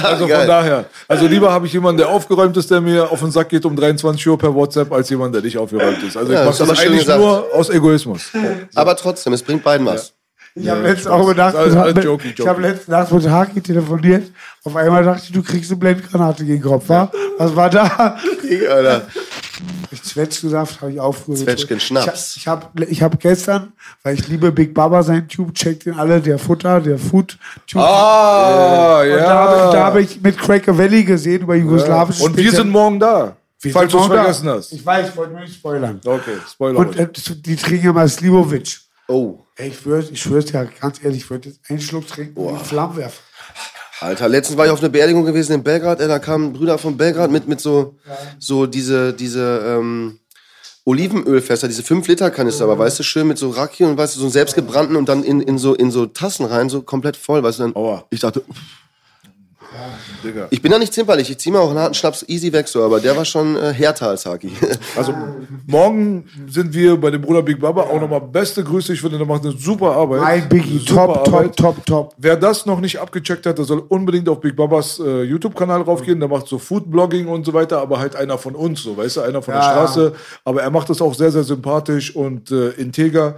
Also 0.03 0.25
Geil. 0.25 0.37
von 0.39 0.47
daher. 0.47 0.85
Also 1.09 1.27
lieber 1.27 1.51
habe 1.51 1.67
ich 1.67 1.73
jemanden, 1.73 1.97
der 1.97 2.07
aufgeräumt 2.07 2.55
ist, 2.55 2.71
der 2.71 2.79
mir 2.79 3.11
auf 3.11 3.19
den 3.19 3.29
Sack 3.29 3.49
geht 3.49 3.65
um 3.65 3.75
23 3.75 4.25
Uhr 4.25 4.37
per 4.39 4.55
WhatsApp, 4.55 4.89
als 4.93 5.09
jemand, 5.09 5.35
der 5.35 5.41
nicht 5.41 5.57
aufgeräumt 5.57 6.01
ist. 6.01 6.15
Also 6.15 6.31
Ja, 6.31 6.43
ich 6.43 6.47
das 6.47 6.59
mache 6.59 6.69
das 6.69 6.69
aber 6.69 6.75
schön 6.77 6.87
eigentlich 6.93 6.99
gesagt. 7.05 7.19
nur 7.19 7.45
aus 7.53 7.69
Egoismus. 7.69 8.31
Aber 8.73 8.95
trotzdem, 8.95 9.33
es 9.33 9.43
bringt 9.43 9.65
beiden 9.65 9.85
was. 9.85 10.13
Ich 10.55 10.69
habe 10.69 10.79
letztens 10.81 11.07
auch 11.07 11.27
gedacht, 11.27 11.55
Alles- 11.57 11.75
alles 11.75 11.95
mit- 11.95 12.03
joking, 12.05 12.33
ich 12.37 12.47
habe 12.47 12.61
letzten 12.61 12.91
Nacht 12.91 13.11
mit 13.11 13.29
Haki 13.29 13.59
telefoniert. 13.61 14.31
Auf 14.63 14.75
einmal 14.77 15.03
dachte 15.03 15.23
ich, 15.25 15.33
du 15.33 15.43
kriegst 15.43 15.69
eine 15.71 15.79
Blendgranate 15.79 16.45
gegen 16.45 16.61
den 16.61 16.69
Kopf, 16.71 16.87
wa? 16.87 17.11
Was 17.37 17.53
war 17.53 17.69
da? 17.69 18.17
Alter. 18.69 19.01
Ich 19.91 20.03
Zwetschgensaft 20.03 20.81
habe 20.81 20.91
ich 20.91 20.99
auch 20.99 21.13
früher 21.13 21.35
Zwetschgen 21.35 21.77
getrunken. 21.77 22.03
Schnaps. 22.03 22.37
Ich 22.37 22.47
habe 22.47 22.85
ich 22.85 23.01
hab, 23.01 23.13
ich 23.13 23.19
gestern, 23.19 23.73
weil 24.03 24.15
ich 24.15 24.27
liebe 24.27 24.51
Big 24.51 24.73
Baba 24.73 25.03
sein 25.03 25.27
Tube, 25.27 25.53
checkt 25.53 25.85
den 25.85 25.95
alle, 25.95 26.21
der 26.21 26.39
Futter, 26.39 26.79
der 26.79 26.97
Food 26.97 27.37
Tube. 27.67 27.81
Ah, 27.81 29.01
Und 29.01 29.09
ja. 29.09 29.17
da 29.17 29.33
habe 29.35 29.73
da 29.73 29.85
hab 29.85 29.95
ich 29.97 30.21
mit 30.21 30.37
Cracker 30.37 30.77
Valley 30.77 31.03
gesehen 31.03 31.41
über 31.41 31.55
jugoslawische 31.55 32.23
Und 32.23 32.37
wir 32.37 32.51
sind 32.51 32.69
morgen 32.69 32.99
da. 32.99 33.35
Wir 33.59 33.71
falls 33.73 33.91
du 33.91 33.97
es 33.97 34.01
morgen 34.03 34.15
da. 34.15 34.23
vergessen 34.23 34.49
hast. 34.49 34.71
Ich 34.71 34.85
weiß, 34.85 35.09
ich 35.09 35.17
wollte 35.17 35.33
nicht 35.35 35.53
spoilern. 35.55 36.01
Okay, 36.03 36.37
Spoiler. 36.49 36.79
Und 36.79 36.95
äh, 36.97 37.07
die 37.35 37.55
trinken 37.55 37.89
immer 37.89 38.07
Slivovic. 38.07 38.79
Oh. 39.07 39.39
Ey, 39.57 39.67
ich 39.69 39.77
schwör's, 39.79 40.09
ich 40.09 40.21
schwör's 40.21 40.45
dir 40.45 40.67
ganz 40.79 41.03
ehrlich, 41.03 41.23
ich 41.23 41.29
würde 41.29 41.49
jetzt 41.49 41.59
einen 41.69 41.81
Schluck 41.81 42.07
trinken 42.07 42.39
und 42.39 42.55
in 42.57 42.65
Flammen 42.65 42.95
werfen. 42.97 43.19
Alter, 44.01 44.27
letztens 44.27 44.57
war 44.57 44.65
ich 44.65 44.71
auf 44.71 44.79
einer 44.79 44.89
Beerdigung 44.89 45.25
gewesen 45.25 45.53
in 45.53 45.63
Belgrad, 45.63 46.01
ey, 46.01 46.07
da 46.07 46.17
kamen 46.17 46.53
Brüder 46.53 46.79
von 46.79 46.97
Belgrad 46.97 47.29
mit, 47.29 47.47
mit 47.47 47.61
so, 47.61 47.95
so 48.39 48.65
diese, 48.65 49.13
diese 49.13 49.63
ähm, 49.63 50.19
Olivenölfässer, 50.85 51.67
diese 51.67 51.83
5-Liter-Kanister, 51.83 52.63
aber 52.63 52.79
weißt 52.79 52.97
du, 52.97 53.03
schön 53.03 53.27
mit 53.27 53.37
so 53.37 53.51
Raki 53.51 53.83
und 53.83 53.97
weißt 53.97 54.15
du, 54.15 54.19
so 54.19 54.25
einen 54.25 54.31
selbstgebrannten 54.31 54.95
und 54.95 55.07
dann 55.07 55.23
in, 55.23 55.39
in, 55.39 55.59
so, 55.59 55.75
in 55.75 55.91
so 55.91 56.07
Tassen 56.07 56.47
rein, 56.47 56.67
so 56.67 56.81
komplett 56.81 57.15
voll, 57.15 57.43
weißt 57.43 57.59
du, 57.59 57.63
dann, 57.63 57.75
Aua. 57.75 58.05
ich 58.09 58.21
dachte, 58.21 58.43
Digga. 60.23 60.47
ich 60.49 60.61
bin 60.61 60.71
da 60.71 60.79
nicht 60.79 60.93
zimperlich, 60.93 61.29
ich 61.29 61.37
zieh 61.37 61.51
mir 61.51 61.59
auch 61.59 61.69
einen 61.69 61.79
harten 61.79 61.93
Schnaps 61.93 62.23
easy 62.27 62.51
weg, 62.53 62.67
so, 62.67 62.83
aber 62.83 62.99
der 62.99 63.15
war 63.17 63.25
schon 63.25 63.55
äh, 63.55 63.73
härter 63.73 64.09
als 64.09 64.25
Haki. 64.25 64.51
Also 64.95 65.13
morgen 65.67 66.25
sind 66.47 66.73
wir 66.73 66.97
bei 66.97 67.11
dem 67.11 67.21
Bruder 67.21 67.41
Big 67.41 67.59
Baba 67.59 67.83
auch 67.83 67.99
nochmal 67.99 68.21
beste 68.21 68.63
Grüße. 68.63 68.93
Ich 68.93 69.01
finde, 69.01 69.17
der 69.17 69.25
macht 69.27 69.43
eine 69.45 69.55
super 69.57 69.91
Arbeit. 69.93 70.21
Mein 70.21 70.49
Biggie, 70.49 70.79
Super 70.79 71.07
top, 71.23 71.27
Arbeit. 71.27 71.55
top, 71.55 71.75
top, 71.75 71.85
top. 71.85 72.13
Wer 72.17 72.35
das 72.35 72.65
noch 72.65 72.79
nicht 72.81 72.99
abgecheckt 72.99 73.45
hat, 73.45 73.57
der 73.57 73.65
soll 73.65 73.83
unbedingt 73.87 74.27
auf 74.29 74.39
Big 74.41 74.55
Babas 74.55 74.99
äh, 74.99 75.23
YouTube-Kanal 75.23 75.81
raufgehen. 75.83 76.19
Der 76.19 76.29
macht 76.29 76.47
so 76.47 76.57
Food-Blogging 76.59 77.27
und 77.27 77.45
so 77.45 77.53
weiter, 77.53 77.79
aber 77.81 77.99
halt 77.99 78.15
einer 78.15 78.37
von 78.37 78.55
uns, 78.55 78.83
so 78.83 78.97
weißt 78.97 79.17
du, 79.17 79.21
einer 79.21 79.41
von 79.41 79.53
der 79.53 79.63
Ja, 79.63 79.71
Straße. 79.71 80.13
Aber 80.43 80.61
er 80.61 80.69
macht 80.71 80.89
das 80.89 81.01
auch 81.01 81.13
sehr, 81.13 81.31
sehr 81.31 81.43
sympathisch 81.43 82.15
und 82.15 82.51
äh, 82.51 82.69
integer. 82.71 83.35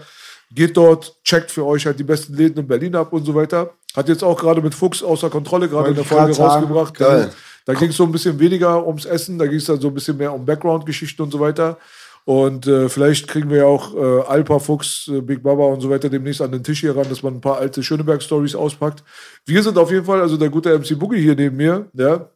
Geht 0.54 0.78
dort, 0.78 1.16
checkt 1.24 1.52
für 1.52 1.66
euch 1.66 1.86
halt 1.86 2.00
die 2.00 2.04
besten 2.04 2.36
Läden 2.36 2.60
in 2.60 2.68
Berlin 2.68 2.96
ab 2.96 3.12
und 3.14 3.26
so 3.26 3.34
weiter. 3.34 3.72
Hat 3.96 4.10
jetzt 4.10 4.24
auch 4.24 4.40
gerade 4.40 4.62
mit 4.62 4.76
Fuchs 4.76 5.04
außer 5.04 5.30
Kontrolle 5.30 5.70
gerade 5.70 5.90
eine 5.90 6.02
ich 6.02 6.08
Folge 6.08 6.36
rausgebracht. 6.36 6.94
Geil. 6.96 7.32
Da 7.66 7.74
ging 7.74 7.90
es 7.90 7.98
so 7.98 8.04
ein 8.04 8.12
bisschen 8.12 8.40
weniger 8.40 8.86
ums 8.86 9.06
Essen, 9.06 9.38
da 9.38 9.46
ging 9.46 9.58
es 9.58 9.66
dann 9.66 9.80
so 9.80 9.88
ein 9.88 9.94
bisschen 9.94 10.18
mehr 10.18 10.34
um 10.34 10.46
Background-Geschichten 10.46 11.22
und 11.22 11.32
so 11.32 11.40
weiter. 11.40 11.78
Und 12.26 12.68
äh, 12.68 12.88
vielleicht 12.88 13.28
kriegen 13.28 13.50
wir 13.50 13.58
ja 13.58 13.66
auch 13.66 13.96
äh, 13.96 14.22
Alpa, 14.28 14.60
Fuchs, 14.60 15.10
äh, 15.10 15.20
Big 15.22 15.44
Baba 15.44 15.66
und 15.66 15.82
so 15.82 15.90
weiter 15.90 16.10
demnächst 16.10 16.42
an 16.42 16.52
den 16.52 16.64
Tisch 16.64 16.80
hier 16.80 16.96
ran, 16.96 17.08
dass 17.10 17.22
man 17.22 17.36
ein 17.36 17.42
paar 17.42 17.58
alte 17.58 17.84
Schöneberg-Stories 17.84 18.56
auspackt. 18.56 19.04
Wir 19.46 19.62
sind 19.62 19.78
auf 19.78 19.92
jeden 19.92 20.06
Fall, 20.06 20.22
also 20.22 20.38
der 20.38 20.50
gute 20.50 20.78
MC 20.78 20.98
Boogie 20.98 21.22
hier 21.22 21.36
neben 21.36 21.58
mir, 21.58 21.86
ja, 21.94 22.30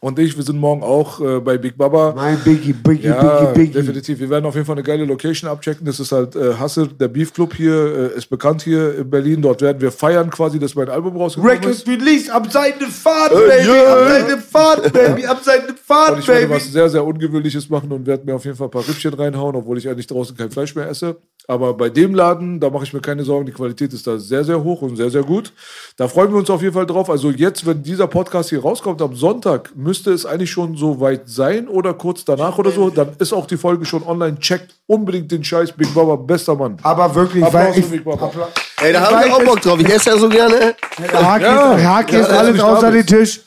und 0.00 0.18
ich, 0.18 0.36
wir 0.36 0.44
sind 0.44 0.58
morgen 0.58 0.82
auch 0.82 1.20
äh, 1.20 1.40
bei 1.40 1.58
Big 1.58 1.76
Baba. 1.76 2.12
Mein 2.14 2.38
Biggie, 2.40 2.72
Biggie, 2.72 3.08
Ja, 3.08 3.20
Biggie, 3.44 3.52
Biggie. 3.58 3.72
definitiv. 3.78 4.18
Wir 4.20 4.30
werden 4.30 4.44
auf 4.46 4.54
jeden 4.54 4.66
Fall 4.66 4.74
eine 4.76 4.82
geile 4.82 5.04
Location 5.04 5.50
abchecken. 5.50 5.86
Das 5.86 5.98
ist 6.00 6.12
halt 6.12 6.36
äh, 6.36 6.54
Hasse, 6.54 6.86
der 6.88 7.08
Beef 7.08 7.32
Club 7.32 7.54
hier, 7.54 8.12
äh, 8.14 8.18
ist 8.18 8.28
bekannt 8.28 8.62
hier 8.62 8.98
in 8.98 9.10
Berlin. 9.10 9.42
Dort 9.42 9.62
werden 9.62 9.80
wir 9.80 9.90
feiern 9.92 10.30
quasi, 10.30 10.58
dass 10.58 10.74
mein 10.74 10.88
Album 10.88 11.16
rausgekommen 11.16 11.56
Records 11.56 11.78
ist. 11.78 11.88
release, 11.88 12.32
ab 12.32 12.46
seine 12.50 12.86
Fahrt, 12.90 13.32
Äh, 13.32 13.36
Baby, 13.36 13.68
yeah. 13.70 13.92
ab 13.92 14.08
seine 14.08 14.38
Fahrt, 14.38 14.92
Baby, 14.92 15.26
ab 15.26 15.40
seine 15.42 15.68
Und 15.68 15.78
Fahrt, 15.78 16.18
ich 16.18 16.28
werde 16.28 16.40
Baby. 16.46 16.54
was 16.54 16.72
sehr, 16.72 16.88
sehr 16.88 17.04
Ungewöhnliches 17.04 17.68
machen 17.70 17.90
und 17.92 18.06
werde 18.06 18.24
mir 18.26 18.34
auf 18.34 18.44
jeden 18.44 18.56
Fall 18.56 18.66
ein 18.68 18.70
paar 18.70 18.86
Rippchen 18.86 19.14
reinhauen, 19.14 19.56
obwohl 19.56 19.78
ich 19.78 19.88
eigentlich 19.88 20.06
draußen 20.06 20.36
kein 20.36 20.50
Fleisch 20.50 20.74
mehr 20.74 20.88
esse. 20.88 21.16
Aber 21.48 21.74
bei 21.74 21.88
dem 21.88 22.14
Laden, 22.14 22.58
da 22.58 22.70
mache 22.70 22.84
ich 22.84 22.92
mir 22.92 23.00
keine 23.00 23.22
Sorgen, 23.22 23.46
die 23.46 23.52
Qualität 23.52 23.92
ist 23.92 24.06
da 24.06 24.18
sehr, 24.18 24.42
sehr 24.42 24.62
hoch 24.62 24.82
und 24.82 24.96
sehr, 24.96 25.10
sehr 25.10 25.22
gut. 25.22 25.52
Da 25.96 26.08
freuen 26.08 26.30
wir 26.32 26.38
uns 26.38 26.50
auf 26.50 26.60
jeden 26.60 26.74
Fall 26.74 26.86
drauf. 26.86 27.08
Also 27.08 27.30
jetzt, 27.30 27.64
wenn 27.64 27.82
dieser 27.82 28.08
Podcast 28.08 28.50
hier 28.50 28.60
rauskommt, 28.62 29.00
am 29.00 29.14
Sonntag, 29.14 29.70
müsste 29.76 30.10
es 30.12 30.26
eigentlich 30.26 30.50
schon 30.50 30.76
so 30.76 31.00
weit 31.00 31.22
sein 31.26 31.68
oder 31.68 31.94
kurz 31.94 32.24
danach 32.24 32.58
oder 32.58 32.72
so. 32.72 32.90
Dann 32.90 33.10
ist 33.18 33.32
auch 33.32 33.46
die 33.46 33.56
Folge 33.56 33.84
schon 33.84 34.02
online. 34.02 34.38
Checkt 34.40 34.74
unbedingt 34.86 35.30
den 35.30 35.44
Scheiß 35.44 35.72
Big 35.72 35.94
Baba, 35.94 36.16
bester 36.16 36.56
Mann. 36.56 36.78
Aber 36.82 37.14
wirklich, 37.14 37.44
Applaus 37.44 37.74
weil 37.74 37.78
ich, 37.78 37.86
Big 37.86 38.04
Baba. 38.04 38.26
Applaus. 38.26 38.48
Ey, 38.82 38.92
da 38.92 39.00
haben 39.02 39.24
wir 39.24 39.34
auch 39.34 39.44
Bock 39.44 39.60
drauf, 39.60 39.78
ich 39.80 39.88
esse 39.88 40.10
ja 40.10 40.18
so 40.18 40.28
gerne. 40.28 40.74
Der 41.12 41.30
Hake 41.30 41.44
Ja. 41.44 41.78
Ja, 41.78 42.00
ist 42.00 42.30
du 42.30 42.38
alles 42.38 42.60
außer 42.60 42.90
den. 42.90 43.06
Tisch. 43.06 43.40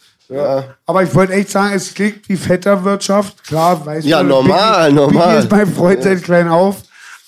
Aber 0.86 1.04
ich 1.04 1.14
wollte 1.14 1.34
echt 1.34 1.50
sagen, 1.50 1.74
es 1.76 1.94
klingt 1.94 2.30
wie 2.30 2.38
Vetternwirtschaft. 2.38 3.44
Klar, 3.46 3.84
weiß 3.86 4.06
Ja, 4.06 4.18
man, 4.18 4.28
normal, 4.28 4.90
Biggie, 4.90 4.96
normal. 5.02 5.28
Biggie 5.28 5.40
ist 5.40 5.52
mein 5.52 5.74
Freund 5.74 6.04
seit 6.04 6.24
klein 6.24 6.48
auf. 6.48 6.78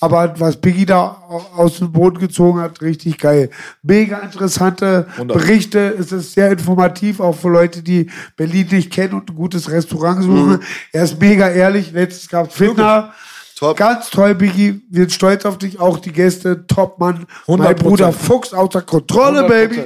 Aber 0.01 0.33
was 0.39 0.57
Biggie 0.57 0.85
da 0.85 1.21
au- 1.29 1.45
aus 1.55 1.77
dem 1.77 1.91
Boden 1.91 2.17
gezogen 2.19 2.59
hat, 2.59 2.81
richtig 2.81 3.17
geil. 3.19 3.49
Mega 3.83 4.17
interessante 4.17 5.05
100. 5.15 5.37
Berichte. 5.37 5.95
Es 5.97 6.11
ist 6.11 6.33
sehr 6.33 6.51
informativ, 6.51 7.19
auch 7.19 7.35
für 7.35 7.49
Leute, 7.49 7.83
die 7.83 8.09
Berlin 8.35 8.67
nicht 8.71 8.91
kennen 8.91 9.13
und 9.13 9.29
ein 9.29 9.35
gutes 9.35 9.69
Restaurant 9.69 10.23
suchen. 10.23 10.59
Er 10.91 11.03
ist 11.03 11.19
mega 11.21 11.47
ehrlich. 11.47 11.91
Letztens 11.91 12.29
gab 12.29 12.49
es 12.49 12.55
Fitner. 12.55 13.13
Top. 13.57 13.77
Ganz 13.77 14.09
toll, 14.09 14.33
Biggie. 14.33 14.81
Wir 14.89 15.01
sind 15.03 15.11
stolz 15.13 15.45
auf 15.45 15.59
dich. 15.59 15.79
Auch 15.79 15.99
die 15.99 16.11
Gäste. 16.11 16.65
Top, 16.65 16.97
Mann. 16.99 17.27
Mein 17.47 17.59
100%. 17.59 17.73
Bruder 17.75 18.11
Fuchs 18.11 18.53
außer 18.53 18.81
Kontrolle, 18.81 19.43
Baby. 19.47 19.83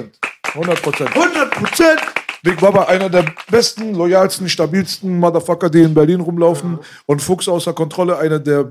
100 0.54 0.80
Prozent. 0.82 1.10
100 1.14 1.50
Prozent. 1.50 2.00
Big 2.42 2.58
Baba, 2.60 2.84
einer 2.84 3.10
der 3.10 3.24
besten, 3.50 3.94
loyalsten, 3.94 4.48
stabilsten 4.48 5.18
Motherfucker, 5.18 5.68
die 5.68 5.82
in 5.82 5.92
Berlin 5.92 6.20
rumlaufen. 6.20 6.78
Und 7.04 7.20
Fuchs 7.20 7.48
außer 7.48 7.74
Kontrolle, 7.74 8.16
einer 8.18 8.38
der 8.38 8.70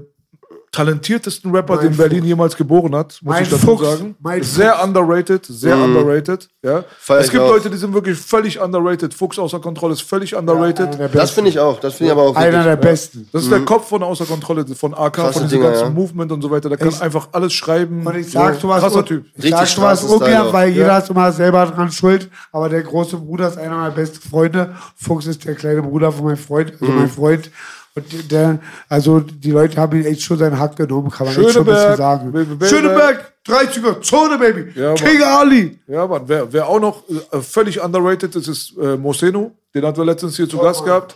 talentiertesten 0.76 1.52
Rapper, 1.56 1.76
Mein 1.78 1.86
den 1.88 1.98
Berlin 1.98 2.26
jemals 2.26 2.56
geboren 2.56 2.96
hat, 2.96 3.18
muss 3.22 3.34
Mein 3.34 3.44
ich 3.44 3.50
dazu 3.50 3.66
Fuchs, 3.66 3.84
sagen. 3.88 4.16
mein 4.20 4.44
sehr 4.44 4.84
underrated, 4.84 5.46
sehr 5.46 5.78
underrated. 5.78 6.50
Ja. 6.64 6.84
Es 7.18 7.30
gibt 7.30 7.44
auch. 7.44 7.50
Leute, 7.52 7.70
die 7.70 7.78
sind 7.78 7.94
wirklich 7.94 8.18
völlig 8.18 8.60
underrated. 8.60 9.14
Fuchs 9.14 9.40
außer 9.40 9.60
Kontrolle 9.60 9.94
ist 9.94 10.02
völlig 10.02 10.36
underrated. 10.36 10.98
Das 11.14 11.32
finde 11.32 11.50
ich 11.50 11.60
auch, 11.60 11.80
das 11.80 11.96
finde 11.96 12.12
ich 12.14 12.18
aber 12.20 12.28
auch 12.30 12.36
Einer 12.36 12.52
der 12.64 12.66
wirklich. 12.74 12.92
besten. 12.92 13.30
das 13.32 13.44
ist 13.44 13.52
der 13.52 13.62
Kopf 13.62 13.88
von 13.90 14.04
Außer 14.04 14.26
Kontrolle, 14.26 14.66
von 14.76 14.94
AK, 14.94 15.14
Krasse 15.14 15.34
von 15.34 15.44
diesem 15.44 15.60
Dinger, 15.60 15.72
ganzen 15.72 15.86
ja. 15.86 15.90
Movement 15.92 16.32
und 16.32 16.42
so 16.42 16.52
weiter. 16.52 16.70
Der 16.70 16.78
kann 16.78 16.90
Ich- 16.90 17.02
einfach 17.02 17.30
alles 17.32 17.54
schreiben. 17.54 18.06
Und 18.06 18.16
ich 18.16 18.30
sag 18.32 18.60
sowas, 18.60 18.82
krasser 18.82 19.06
Typ. 19.06 19.26
ich 19.38 19.46
Richtig 19.46 19.70
sag 19.76 20.04
ungern, 20.10 20.48
auch. 20.48 20.54
weil 20.54 20.70
Ja. 20.70 20.76
jeder 20.76 20.98
ist 21.00 21.10
immer 21.10 21.32
selber 21.32 21.66
dran 21.68 21.92
schuld. 21.92 22.30
Aber 22.52 22.70
der 22.70 22.84
große 22.84 23.18
Bruder 23.18 23.48
ist 23.48 23.58
einer 23.58 23.76
meiner 23.78 23.92
besten 23.92 24.28
Freunde. 24.30 24.76
Fuchs 24.96 25.26
ist 25.28 25.46
der 25.46 25.56
kleine 25.56 25.82
Bruder 25.82 26.12
von 26.12 26.26
meinem 26.26 26.38
Freund, 26.38 26.74
also 26.74 26.86
Mhm. 26.92 27.00
mein 27.00 27.10
Freund. 27.10 27.50
Und 27.96 28.32
der, 28.32 28.60
also 28.90 29.22
die 29.22 29.52
Leute 29.52 29.80
haben 29.80 29.98
ihn 29.98 30.06
echt 30.06 30.22
schon 30.22 30.38
seinen 30.38 30.60
Hack 30.60 30.76
genommen, 30.76 31.10
kann 31.10 31.28
man 31.28 31.36
echt 31.36 31.52
schon 31.52 31.62
ein 31.62 31.66
bisschen 31.66 31.80
Schöneberg, 31.80 31.98
sagen. 31.98 32.32
Baby, 32.34 32.56
Baby. 32.56 32.66
Schöneberg, 32.68 33.34
30er, 33.48 34.02
Zone, 34.02 34.38
Baby. 34.38 34.80
Ja. 34.80 34.94
King 34.96 35.24
Ali. 35.24 35.80
Ja, 35.88 36.06
Mann, 36.06 36.24
wer, 36.28 36.52
wer 36.52 36.68
auch 36.68 36.82
noch 36.82 37.04
äh, 37.32 37.40
völlig 37.40 37.82
underrated 37.82 38.36
ist, 38.36 38.50
ist 38.50 38.78
äh, 38.78 38.98
Moseno. 38.98 39.52
Den 39.74 39.86
hatten 39.86 39.98
wir 39.98 40.06
letztens 40.06 40.36
hier 40.36 40.50
zu 40.50 40.58
Gast 40.58 40.84
gehabt. 40.84 41.16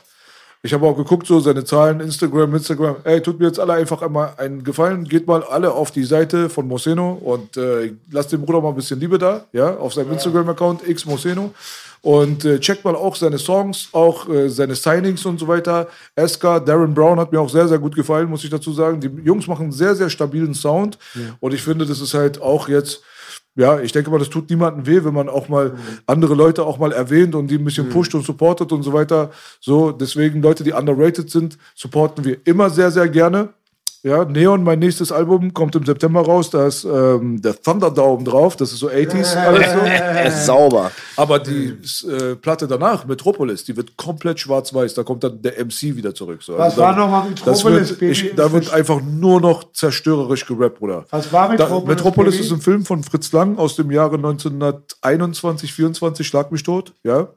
Ich 0.62 0.74
habe 0.74 0.86
auch 0.86 0.96
geguckt, 0.96 1.26
so 1.26 1.40
seine 1.40 1.64
Zahlen, 1.64 2.02
Instagram, 2.02 2.54
Instagram. 2.54 2.98
Ey, 3.06 3.22
tut 3.22 3.40
mir 3.40 3.48
jetzt 3.48 3.60
alle 3.60 3.74
einfach 3.74 4.02
einmal 4.02 4.34
einen 4.38 4.64
Gefallen. 4.64 5.06
Geht 5.06 5.26
mal 5.26 5.42
alle 5.44 5.72
auf 5.72 5.92
die 5.92 6.04
Seite 6.04 6.50
von 6.50 6.68
Moseno 6.68 7.14
und 7.14 7.56
äh, 7.56 7.94
lasst 8.12 8.34
dem 8.34 8.42
Bruder 8.42 8.62
mal 8.62 8.70
ein 8.70 8.76
bisschen 8.76 9.00
Liebe 9.00 9.18
da, 9.18 9.46
ja, 9.54 9.78
auf 9.78 9.94
seinem 9.94 10.12
Instagram-Account, 10.12 10.84
xmoseno. 10.84 11.54
Und 12.02 12.46
äh, 12.46 12.60
checkt 12.60 12.86
mal 12.86 12.96
auch 12.96 13.16
seine 13.16 13.38
Songs, 13.38 13.90
auch 13.92 14.30
äh, 14.30 14.50
seine 14.50 14.76
Signings 14.76 15.26
und 15.26 15.40
so 15.40 15.48
weiter. 15.48 15.88
Eska, 16.16 16.60
Darren 16.60 16.94
Brown 16.94 17.20
hat 17.20 17.32
mir 17.32 17.42
auch 17.42 17.50
sehr, 17.50 17.68
sehr 17.68 17.80
gut 17.80 17.96
gefallen, 17.96 18.30
muss 18.30 18.44
ich 18.44 18.50
dazu 18.50 18.72
sagen. 18.72 19.00
Die 19.00 19.10
Jungs 19.24 19.48
machen 19.48 19.64
einen 19.64 19.72
sehr, 19.72 19.96
sehr 19.96 20.10
stabilen 20.10 20.54
Sound. 20.54 20.98
Und 21.40 21.54
ich 21.54 21.62
finde, 21.62 21.86
das 21.86 22.00
ist 22.00 22.14
halt 22.14 22.42
auch 22.42 22.70
jetzt 22.70 23.02
ja, 23.60 23.80
ich 23.82 23.92
denke 23.92 24.10
mal, 24.10 24.20
das 24.20 24.30
tut 24.30 24.50
niemandem 24.50 24.86
weh, 24.86 25.04
wenn 25.04 25.14
man 25.14 25.28
auch 25.28 25.50
mal 25.50 25.74
andere 26.06 26.34
Leute 26.34 26.64
auch 26.64 26.78
mal 26.78 26.94
erwähnt 26.94 27.36
und 27.36 27.48
die 27.48 27.56
ein 27.56 27.66
bisschen 27.66 27.90
pusht 27.90 28.16
und 28.16 28.24
supportet 28.24 28.72
und 28.72 28.84
so 28.84 28.94
weiter. 28.94 29.32
So, 29.60 29.92
deswegen 29.92 30.42
Leute, 30.42 30.64
die 30.64 30.72
underrated 30.72 31.30
sind, 31.30 31.58
supporten 31.76 32.24
wir 32.24 32.38
immer 32.46 32.70
sehr, 32.70 32.90
sehr 32.90 33.10
gerne. 33.10 33.50
Ja, 34.02 34.24
Neon, 34.24 34.64
mein 34.64 34.80
nächstes 34.80 35.12
Album, 35.12 35.54
kommt 35.54 35.76
im 35.76 35.86
September 35.86 36.22
raus. 36.22 36.50
Da 36.50 36.68
ist 36.68 36.86
ähm, 36.86 37.42
der 37.42 37.62
Thunderdome 37.62 38.24
drauf. 38.24 38.56
Das 38.56 38.72
ist 38.72 38.80
so 38.80 38.88
80s 38.90 39.36
alles 39.46 39.74
so. 39.74 40.28
Ist 40.40 40.46
sauber. 40.46 40.90
Aber 41.18 41.38
die 41.40 41.78
äh, 42.08 42.36
Platte 42.36 42.66
danach, 42.66 43.06
Metropolis, 43.06 43.66
die 43.66 43.76
wird 43.76 43.98
komplett 43.98 44.40
schwarz-weiß. 44.40 44.94
Da 44.94 45.04
kommt 45.04 45.26
dann 45.26 45.42
der 45.42 45.60
MC 45.66 45.96
wieder 45.98 46.16
zurück. 46.16 46.42
So. 46.42 46.54
Was 46.58 46.62
Also 46.72 46.82
war 46.82 46.94
da- 46.94 47.00
noch 47.00 47.10
mal 47.12 47.28
das 47.32 47.46
Metropolis, 47.46 47.90
wird, 47.90 48.00
Baby? 48.00 48.12
ich, 48.14 48.36
Da 48.36 48.52
wird 48.54 48.72
einfach 48.72 49.02
nur 49.02 49.42
noch 49.42 49.74
zerstörerisch 49.74 50.46
gerappt, 50.46 50.80
Bruder. 50.80 51.06
Was 51.10 51.34
war 51.34 51.50
Metropolis, 51.50 51.84
Da, 51.84 51.90
Metropolis 51.90 52.34
Baby? 52.36 52.46
ist 52.46 52.52
ein 52.54 52.62
Film 52.62 52.86
von 52.86 53.04
Fritz 53.04 53.32
Lang 53.34 53.58
aus 53.58 53.76
dem 53.76 53.92
Jahre 53.92 54.16
1921, 54.16 55.74
24, 55.74 56.26
Schlag 56.26 56.52
mich 56.54 56.64
tot, 56.64 56.94
ja. 57.04 57.28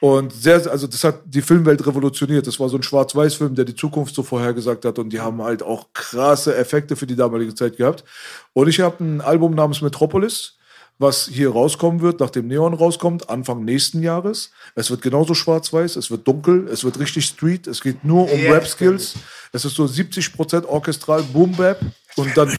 Und 0.00 0.32
sehr, 0.32 0.70
also 0.70 0.86
das 0.86 1.02
hat 1.04 1.20
die 1.24 1.40
Filmwelt 1.40 1.86
revolutioniert. 1.86 2.46
Das 2.46 2.60
war 2.60 2.68
so 2.68 2.76
ein 2.76 2.82
Schwarz-Weiß-Film, 2.82 3.54
der 3.54 3.64
die 3.64 3.74
Zukunft 3.74 4.14
so 4.14 4.22
vorhergesagt 4.22 4.84
hat. 4.84 4.98
Und 4.98 5.10
die 5.10 5.20
haben 5.20 5.40
halt 5.42 5.62
auch 5.62 5.86
krasse 5.94 6.54
Effekte 6.56 6.94
für 6.96 7.06
die 7.06 7.16
damalige 7.16 7.54
Zeit 7.54 7.76
gehabt. 7.78 8.04
Und 8.52 8.68
ich 8.68 8.80
habe 8.80 9.02
ein 9.02 9.20
Album 9.22 9.54
namens 9.54 9.80
Metropolis, 9.80 10.56
was 10.98 11.26
hier 11.26 11.50
rauskommen 11.50 12.02
wird, 12.02 12.20
nachdem 12.20 12.46
Neon 12.48 12.74
rauskommt, 12.74 13.28
Anfang 13.30 13.64
nächsten 13.64 14.02
Jahres. 14.02 14.50
Es 14.74 14.90
wird 14.90 15.00
genauso 15.02 15.34
schwarz-weiß, 15.34 15.96
es 15.96 16.10
wird 16.10 16.26
dunkel, 16.28 16.68
es 16.68 16.84
wird 16.84 16.98
richtig 16.98 17.24
Street, 17.24 17.66
es 17.66 17.80
geht 17.80 18.04
nur 18.04 18.30
um 18.30 18.40
Rap-Skills. 18.40 19.14
Es 19.52 19.64
ist 19.64 19.74
so 19.74 19.84
70% 19.84 20.66
orchestral 20.66 21.22
Boom-Bap 21.22 21.80
und 22.16 22.36
dann 22.36 22.54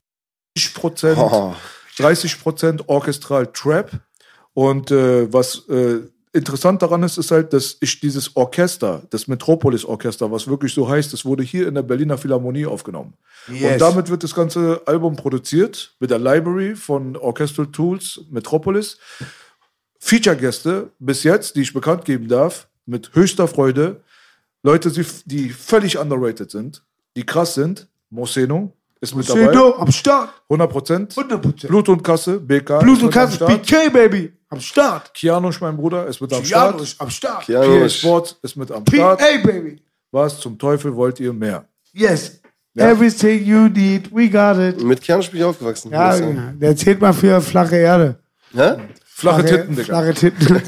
30%, 0.58 1.16
Oh. 1.18 1.54
30% 1.98 2.84
orchestral 2.88 3.48
Trap. 3.54 3.92
Und 4.54 4.90
äh, 4.92 5.32
was 5.32 5.68
äh, 5.70 6.00
interessant 6.36 6.82
daran 6.82 7.02
ist, 7.04 7.18
ist 7.18 7.32
halt, 7.32 7.54
dass 7.54 7.78
ich 7.80 8.00
dieses 8.00 8.36
Orchester, 8.36 9.04
das 9.10 9.28
Metropolis-Orchester, 9.28 10.32
was 10.32 10.48
wirklich 10.48 10.74
so 10.74 10.88
heißt, 10.88 11.14
das 11.14 11.24
wurde 11.24 11.44
hier 11.44 11.68
in 11.68 11.76
der 11.76 11.82
Berliner 11.82 12.18
Philharmonie 12.18 12.66
aufgenommen. 12.66 13.14
Yes. 13.48 13.74
Und 13.74 13.82
damit 13.82 14.10
wird 14.10 14.24
das 14.24 14.36
ganze 14.36 14.82
Album 14.86 15.16
produziert 15.16 15.96
mit 16.00 16.12
der 16.12 16.20
Library 16.20 16.76
von 16.76 17.16
Orchestral 17.16 17.68
Tools 17.68 18.22
Metropolis. 18.30 18.98
Feature-Gäste 20.00 20.92
bis 21.00 21.24
jetzt, 21.24 21.56
die 21.56 21.62
ich 21.62 21.74
bekannt 21.74 22.06
geben 22.06 22.28
darf, 22.28 22.68
mit 22.86 23.16
höchster 23.16 23.48
Freude. 23.48 24.02
Leute, 24.62 24.92
die, 24.92 25.06
die 25.26 25.50
völlig 25.50 25.98
underrated 25.98 26.52
sind, 26.52 26.84
die 27.16 27.26
krass 27.26 27.54
sind. 27.54 27.88
Moseno 28.10 28.74
ist 29.06 29.16
mit 29.16 29.30
dabei. 29.30 29.46
Moseno, 29.46 29.76
am 29.78 29.92
Start. 29.92 30.30
100 30.50 30.72
Prozent. 30.72 31.14
100%. 31.14 31.68
Blut 31.68 31.90
und 31.90 32.04
Kasse, 32.04 32.40
BK. 32.40 32.80
Blut 32.80 33.04
und 33.04 33.12
Kasse. 33.12 33.46
BK, 33.46 33.90
Baby. 33.92 34.34
Am 34.50 34.60
Start. 34.60 35.14
Kianosch, 35.14 35.62
mein 35.62 35.76
Bruder, 35.78 36.08
ist 36.08 36.22
mit 36.22 36.32
am 36.34 36.44
Start. 36.44 36.96
am 37.00 37.10
Start. 37.10 37.48
Ja. 37.48 37.62
PA 37.62 37.66
Janusz. 37.68 37.94
Sports 37.96 38.38
ist 38.42 38.56
mit 38.56 38.72
am 38.72 38.84
PA, 38.84 39.16
Start. 39.16 39.20
Baby. 39.44 39.82
Was 40.12 40.40
zum 40.40 40.58
Teufel 40.58 40.96
wollt 40.96 41.20
ihr 41.20 41.34
mehr? 41.34 41.66
Yes. 41.94 42.42
Everything 42.78 43.46
you 43.46 43.70
need, 43.70 44.14
we 44.14 44.30
got 44.30 44.58
it. 44.58 44.84
Mit 44.84 45.02
Kernspiel 45.02 45.40
bin 45.40 45.42
ich 45.42 45.46
aufgewachsen. 45.46 45.92
Ja, 45.92 46.18
der 46.20 46.76
zählt 46.76 47.00
mal 47.00 47.14
für 47.14 47.40
flache 47.40 47.78
Erde. 47.78 48.20
Hä? 48.54 48.76
Flache 49.18 49.46
Titten, 49.46 49.78
Digga. 49.78 49.86
Flache 49.86 50.14
Titten. 50.14 50.62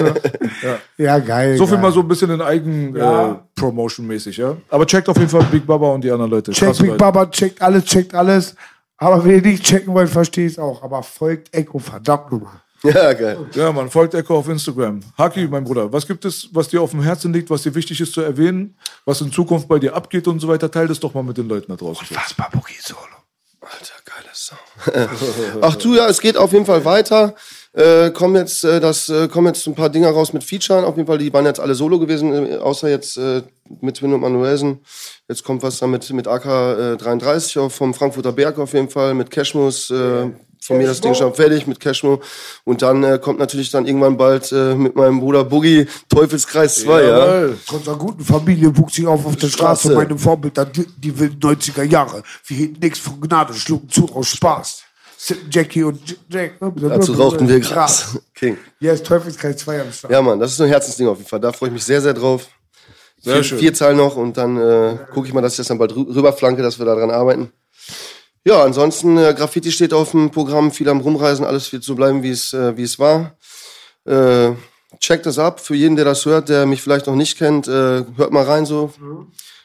ja. 0.98 1.20
geil. 1.20 1.58
So 1.58 1.66
viel 1.66 1.76
geil. 1.76 1.82
mal 1.82 1.92
so 1.92 2.00
ein 2.00 2.08
bisschen 2.08 2.32
in 2.32 2.42
Eigen-Promotion-mäßig, 2.42 4.38
ja. 4.38 4.56
Aber 4.70 4.86
checkt 4.88 5.10
auf 5.10 5.18
jeden 5.18 5.28
Fall 5.28 5.44
Big 5.52 5.68
Baba 5.68 5.88
und 5.92 6.02
die 6.02 6.10
anderen 6.10 6.32
Leute. 6.32 6.54
Check 6.54 6.70
Krasse 6.70 6.82
Big 6.82 6.92
Leute. 6.92 6.98
Baba, 6.98 7.26
checkt 7.26 7.62
alles, 7.62 7.84
checkt 7.84 8.16
alles. 8.16 8.56
Aber 8.96 9.26
wenn 9.26 9.32
ihr 9.32 9.42
nicht 9.42 9.66
checken 9.66 9.94
wollt, 9.94 10.10
verstehe 10.10 10.46
ich 10.46 10.54
es 10.54 10.60
auch. 10.60 10.82
Aber 10.82 11.04
folgt 11.04 11.54
Echo, 11.54 11.78
verdammt 11.78 12.32
nochmal. 12.32 12.62
Ja, 12.84 13.12
geil. 13.12 13.50
Ja, 13.54 13.74
man 13.74 13.90
folgt 13.90 14.14
Echo 14.14 14.38
auf 14.38 14.48
Instagram. 14.48 15.02
Haki, 15.18 15.46
mein 15.50 15.66
Bruder, 15.66 15.92
was 15.92 16.08
gibt 16.08 16.24
es, 16.24 16.48
was 16.54 16.70
dir 16.70 16.82
auf 16.82 16.92
dem 16.92 17.02
Herzen 17.02 17.34
liegt, 17.34 17.50
was 17.50 17.64
dir 17.64 17.76
wichtig 17.76 18.00
ist 18.00 18.14
zu 18.14 18.22
erwähnen, 18.22 18.78
was 19.04 19.20
in 19.20 19.30
Zukunft 19.30 19.68
bei 19.68 19.78
dir 19.78 19.94
abgeht 19.94 20.26
und 20.26 20.40
so 20.40 20.48
weiter? 20.48 20.72
Teil 20.72 20.88
das 20.88 21.02
doch 21.02 21.14
mal 21.14 21.24
mit 21.24 21.38
den 21.38 21.50
Leuten 21.50 21.68
da 21.68 21.76
draußen. 21.76 22.08
Was 22.12 22.40
war 22.40 22.50
Boogie 22.50 22.76
Solo? 22.80 23.02
Alter, 23.60 23.94
geiler 24.06 24.34
Song. 24.34 25.60
Ach 25.62 25.76
du, 25.76 25.96
ja, 25.96 26.08
es 26.08 26.22
geht 26.22 26.38
auf 26.38 26.54
jeden 26.54 26.66
Fall 26.66 26.86
weiter. 26.86 27.36
Äh, 27.78 28.10
kommen 28.10 28.36
jetzt, 28.36 28.64
äh, 28.64 28.80
das 28.80 29.08
äh, 29.08 29.28
kommen 29.28 29.48
jetzt 29.48 29.68
ein 29.68 29.76
paar 29.76 29.90
Dinger 29.90 30.10
raus 30.10 30.34
mit 30.34 30.44
Featuren. 30.44 30.84
Auf 30.84 30.96
jeden 30.98 31.06
Fall, 31.06 31.20
die 31.20 31.32
waren 31.32 31.46
jetzt 31.46 31.60
alle 31.60 31.76
solo 31.76 32.00
gewesen, 32.00 32.34
äh, 32.34 32.56
außer 32.56 32.90
jetzt 32.90 33.18
äh, 33.18 33.44
mit 33.82 33.98
Twin 33.98 34.16
und 34.16 34.22
Manuelsen. 34.22 34.80
Jetzt 35.30 35.44
kommt 35.44 35.62
was 35.62 35.78
dann 35.78 35.92
mit, 35.92 36.12
mit 36.12 36.28
AK 36.28 36.46
äh, 36.46 36.98
33 36.98 37.60
auch 37.60 37.72
vom 37.72 37.94
Frankfurter 37.94 38.32
Berg 38.32 38.58
auf 38.58 38.74
jeden 38.74 38.90
Fall, 38.90 39.14
mit 39.14 39.30
Cashmus. 39.30 39.92
Äh, 39.92 40.32
von 40.60 40.78
mir 40.80 40.88
das 40.88 41.02
Ding 41.02 41.14
schon 41.14 41.34
fertig 41.36 41.68
mit 41.68 41.80
Cashmo. 41.80 42.20
Und 42.64 42.82
dann 42.82 43.04
äh, 43.04 43.20
kommt 43.22 43.38
natürlich 43.38 43.70
dann 43.70 43.86
irgendwann 43.86 44.18
bald 44.18 44.52
äh, 44.52 44.74
mit 44.74 44.96
meinem 44.96 45.20
Bruder 45.20 45.44
Boogie 45.44 45.86
Teufelskreis 46.10 46.82
2, 46.82 47.04
ja. 47.04 47.08
Jawohl. 47.10 47.58
Von 47.64 47.78
unserer 47.78 47.98
guten 47.98 48.24
Familie 48.24 48.76
wuchs 48.76 48.98
ich 48.98 49.06
auf 49.06 49.24
auf 49.24 49.36
der 49.36 49.50
Straße. 49.50 49.90
Straße. 49.90 49.96
Meine 49.96 50.18
Vorbilder, 50.18 50.66
die, 50.66 50.88
die 50.98 51.18
wilden 51.18 51.40
90er 51.40 51.84
Jahre. 51.84 52.24
Wir 52.48 52.58
hielten 52.58 52.80
nichts 52.82 52.98
von 52.98 53.22
Gnade, 53.22 53.54
schlugen 53.54 53.88
zu 53.88 54.10
aus 54.14 54.30
Spaß. 54.30 54.87
Jackie 55.50 55.84
und 55.84 56.00
Jack. 56.30 56.54
Dazu 56.76 57.14
rauchten 57.14 57.48
wir 57.48 57.60
Gras. 57.60 58.20
King. 58.36 58.58
Yes, 58.80 59.02
Teufelskreis 59.04 59.58
2 59.58 59.82
am 59.82 59.92
Start. 59.92 60.14
Ja, 60.14 60.22
Mann, 60.22 60.40
das 60.40 60.52
ist 60.52 60.58
so 60.58 60.64
ein 60.64 60.70
Herzensding 60.70 61.08
auf 61.08 61.18
jeden 61.18 61.30
Fall. 61.30 61.40
Da 61.40 61.52
freue 61.52 61.70
ich 61.70 61.74
mich 61.74 61.84
sehr, 61.84 62.02
sehr 62.02 62.14
drauf. 62.14 62.48
Sehr 63.20 63.34
vier, 63.36 63.44
schön. 63.44 63.58
vier 63.60 63.74
Zeilen 63.74 63.98
noch 63.98 64.16
und 64.16 64.38
dann 64.38 64.58
äh, 64.58 64.98
gucke 65.14 65.28
ich 65.28 65.34
mal, 65.34 65.42
dass 65.42 65.54
ich 65.54 65.58
das 65.58 65.68
dann 65.68 65.80
bald 65.80 65.92
rü- 65.92 66.14
rüberflanke, 66.16 66.62
dass 66.62 66.78
wir 66.78 66.86
da 66.86 66.94
dran 66.96 67.10
arbeiten. 67.10 67.52
Ja, 68.46 68.64
ansonsten, 68.64 69.18
äh, 69.18 69.34
Graffiti 69.36 69.72
steht 69.72 69.92
auf 69.92 70.12
dem 70.12 70.30
Programm, 70.30 70.72
viel 70.72 70.88
am 70.88 71.02
Rumreisen, 71.02 71.44
alles 71.44 71.72
wird 71.74 71.84
so 71.84 71.96
bleiben, 71.96 72.22
wie 72.22 72.30
es, 72.30 72.54
äh, 72.54 72.78
wie 72.78 72.84
es 72.84 73.00
war. 73.00 73.36
Äh, 74.06 74.52
checkt 75.00 75.26
das 75.26 75.40
ab. 75.40 75.60
Für 75.60 75.76
jeden, 75.76 75.96
der 75.96 76.06
das 76.06 76.26
hört, 76.26 76.48
der 76.48 76.66
mich 76.68 76.82
vielleicht 76.82 77.08
noch 77.08 77.16
nicht 77.16 77.38
kennt, 77.38 77.68
äh, 77.68 78.06
hört 78.16 78.32
mal 78.32 78.44
rein 78.46 78.66
so. 78.66 78.94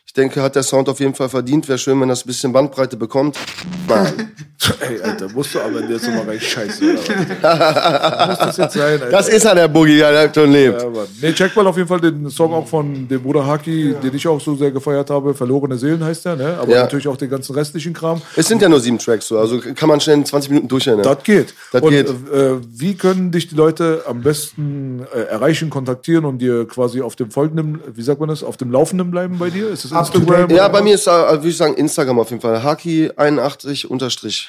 Ich 0.07 0.13
denke, 0.15 0.43
hat 0.43 0.57
der 0.57 0.63
Sound 0.63 0.89
auf 0.89 0.99
jeden 1.01 1.15
Fall 1.15 1.29
verdient. 1.29 1.69
Wäre 1.69 1.79
schön, 1.79 2.01
wenn 2.01 2.09
das 2.09 2.25
ein 2.25 2.27
bisschen 2.27 2.53
Bandbreite 2.53 2.97
bekommt. 2.97 3.37
Mann, 3.89 4.33
Ey, 4.81 5.01
Alter, 5.01 5.29
musst 5.31 5.55
du 5.55 5.61
aber 5.61 5.81
in 5.81 5.89
der 5.89 6.01
Nummer 6.11 6.29
rein 6.29 6.41
scheiße. 6.41 6.85
Muss 6.93 8.39
das 8.39 8.57
jetzt 8.57 8.75
sein, 8.75 8.83
Alter? 8.93 9.11
das 9.11 9.29
ist 9.29 9.45
ja 9.45 9.55
der 9.55 9.69
Boogie, 9.69 9.99
der 9.99 10.23
lebt 10.23 10.37
und 10.39 10.53
lebt. 10.53 10.83
Ja, 10.83 10.89
Mann. 10.89 11.07
Nee, 11.21 11.33
check 11.33 11.55
mal 11.57 11.67
auf 11.67 11.77
jeden 11.77 11.89
Fall 11.89 12.01
den 12.01 12.31
Song 12.31 12.53
auch 12.53 12.67
von 12.67 13.09
dem 13.09 13.23
Bruder 13.23 13.45
Haki, 13.47 13.95
den 14.03 14.15
ich 14.15 14.27
auch 14.27 14.41
so 14.41 14.55
sehr 14.55 14.71
gefeiert 14.71 15.11
habe. 15.11 15.35
Verlorene 15.35 15.77
Seelen 15.79 16.05
heißt 16.05 16.25
der, 16.25 16.37
ne? 16.37 16.57
Aber 16.61 16.71
Ja. 16.73 16.83
natürlich 16.83 17.09
auch 17.09 17.17
den 17.17 17.31
ganzen 17.31 17.55
restlichen 17.55 17.93
Kram. 17.93 18.21
Es 18.37 18.47
sind 18.47 18.63
ja 18.63 18.69
nur 18.69 18.81
sieben 18.81 18.99
Tracks 18.99 19.29
so, 19.29 19.39
also 19.39 19.61
kann 19.75 19.89
man 19.89 20.01
schnell 20.01 20.17
in 20.17 20.25
20 20.25 20.51
Minuten 20.51 20.69
durchhören. 20.69 20.99
Ja. 21.03 21.15
Das 21.15 21.25
geht. 21.25 21.55
Das 21.73 21.83
und 21.83 21.91
geht. 21.91 22.09
Äh, 22.09 22.57
wie 22.69 22.95
können 22.95 23.31
dich 23.33 23.49
die 23.49 23.55
Leute 23.57 24.03
am 24.07 24.23
besten 24.23 25.05
äh, 25.15 25.23
erreichen, 25.23 25.71
kontaktieren 25.71 26.25
und 26.25 26.39
dir 26.39 26.67
quasi 26.67 27.01
auf 27.03 27.17
dem 27.17 27.31
folgenden, 27.31 27.81
wie 27.95 28.03
sagt 28.03 28.21
man 28.21 28.29
das, 28.29 28.43
auf 28.45 28.57
dem 28.57 28.71
Laufenden 28.71 29.11
bleiben 29.11 29.39
bei 29.39 29.51
dir? 29.51 29.71
Ist 29.71 29.85
es 29.85 29.91
to 29.91 29.99
Instagram? 29.99 30.51
Ja, 30.51 30.69
bei 30.69 30.83
mir 30.83 30.95
ist, 30.95 31.07
äh, 31.07 31.11
würde 31.11 31.49
ich 31.49 31.57
sagen, 31.57 31.75
Instagram 31.75 32.19
auf 32.21 32.31
jeden 32.31 32.43
Fall. 32.43 32.59
Haki81 32.59 33.87
unterstrich. 33.87 34.49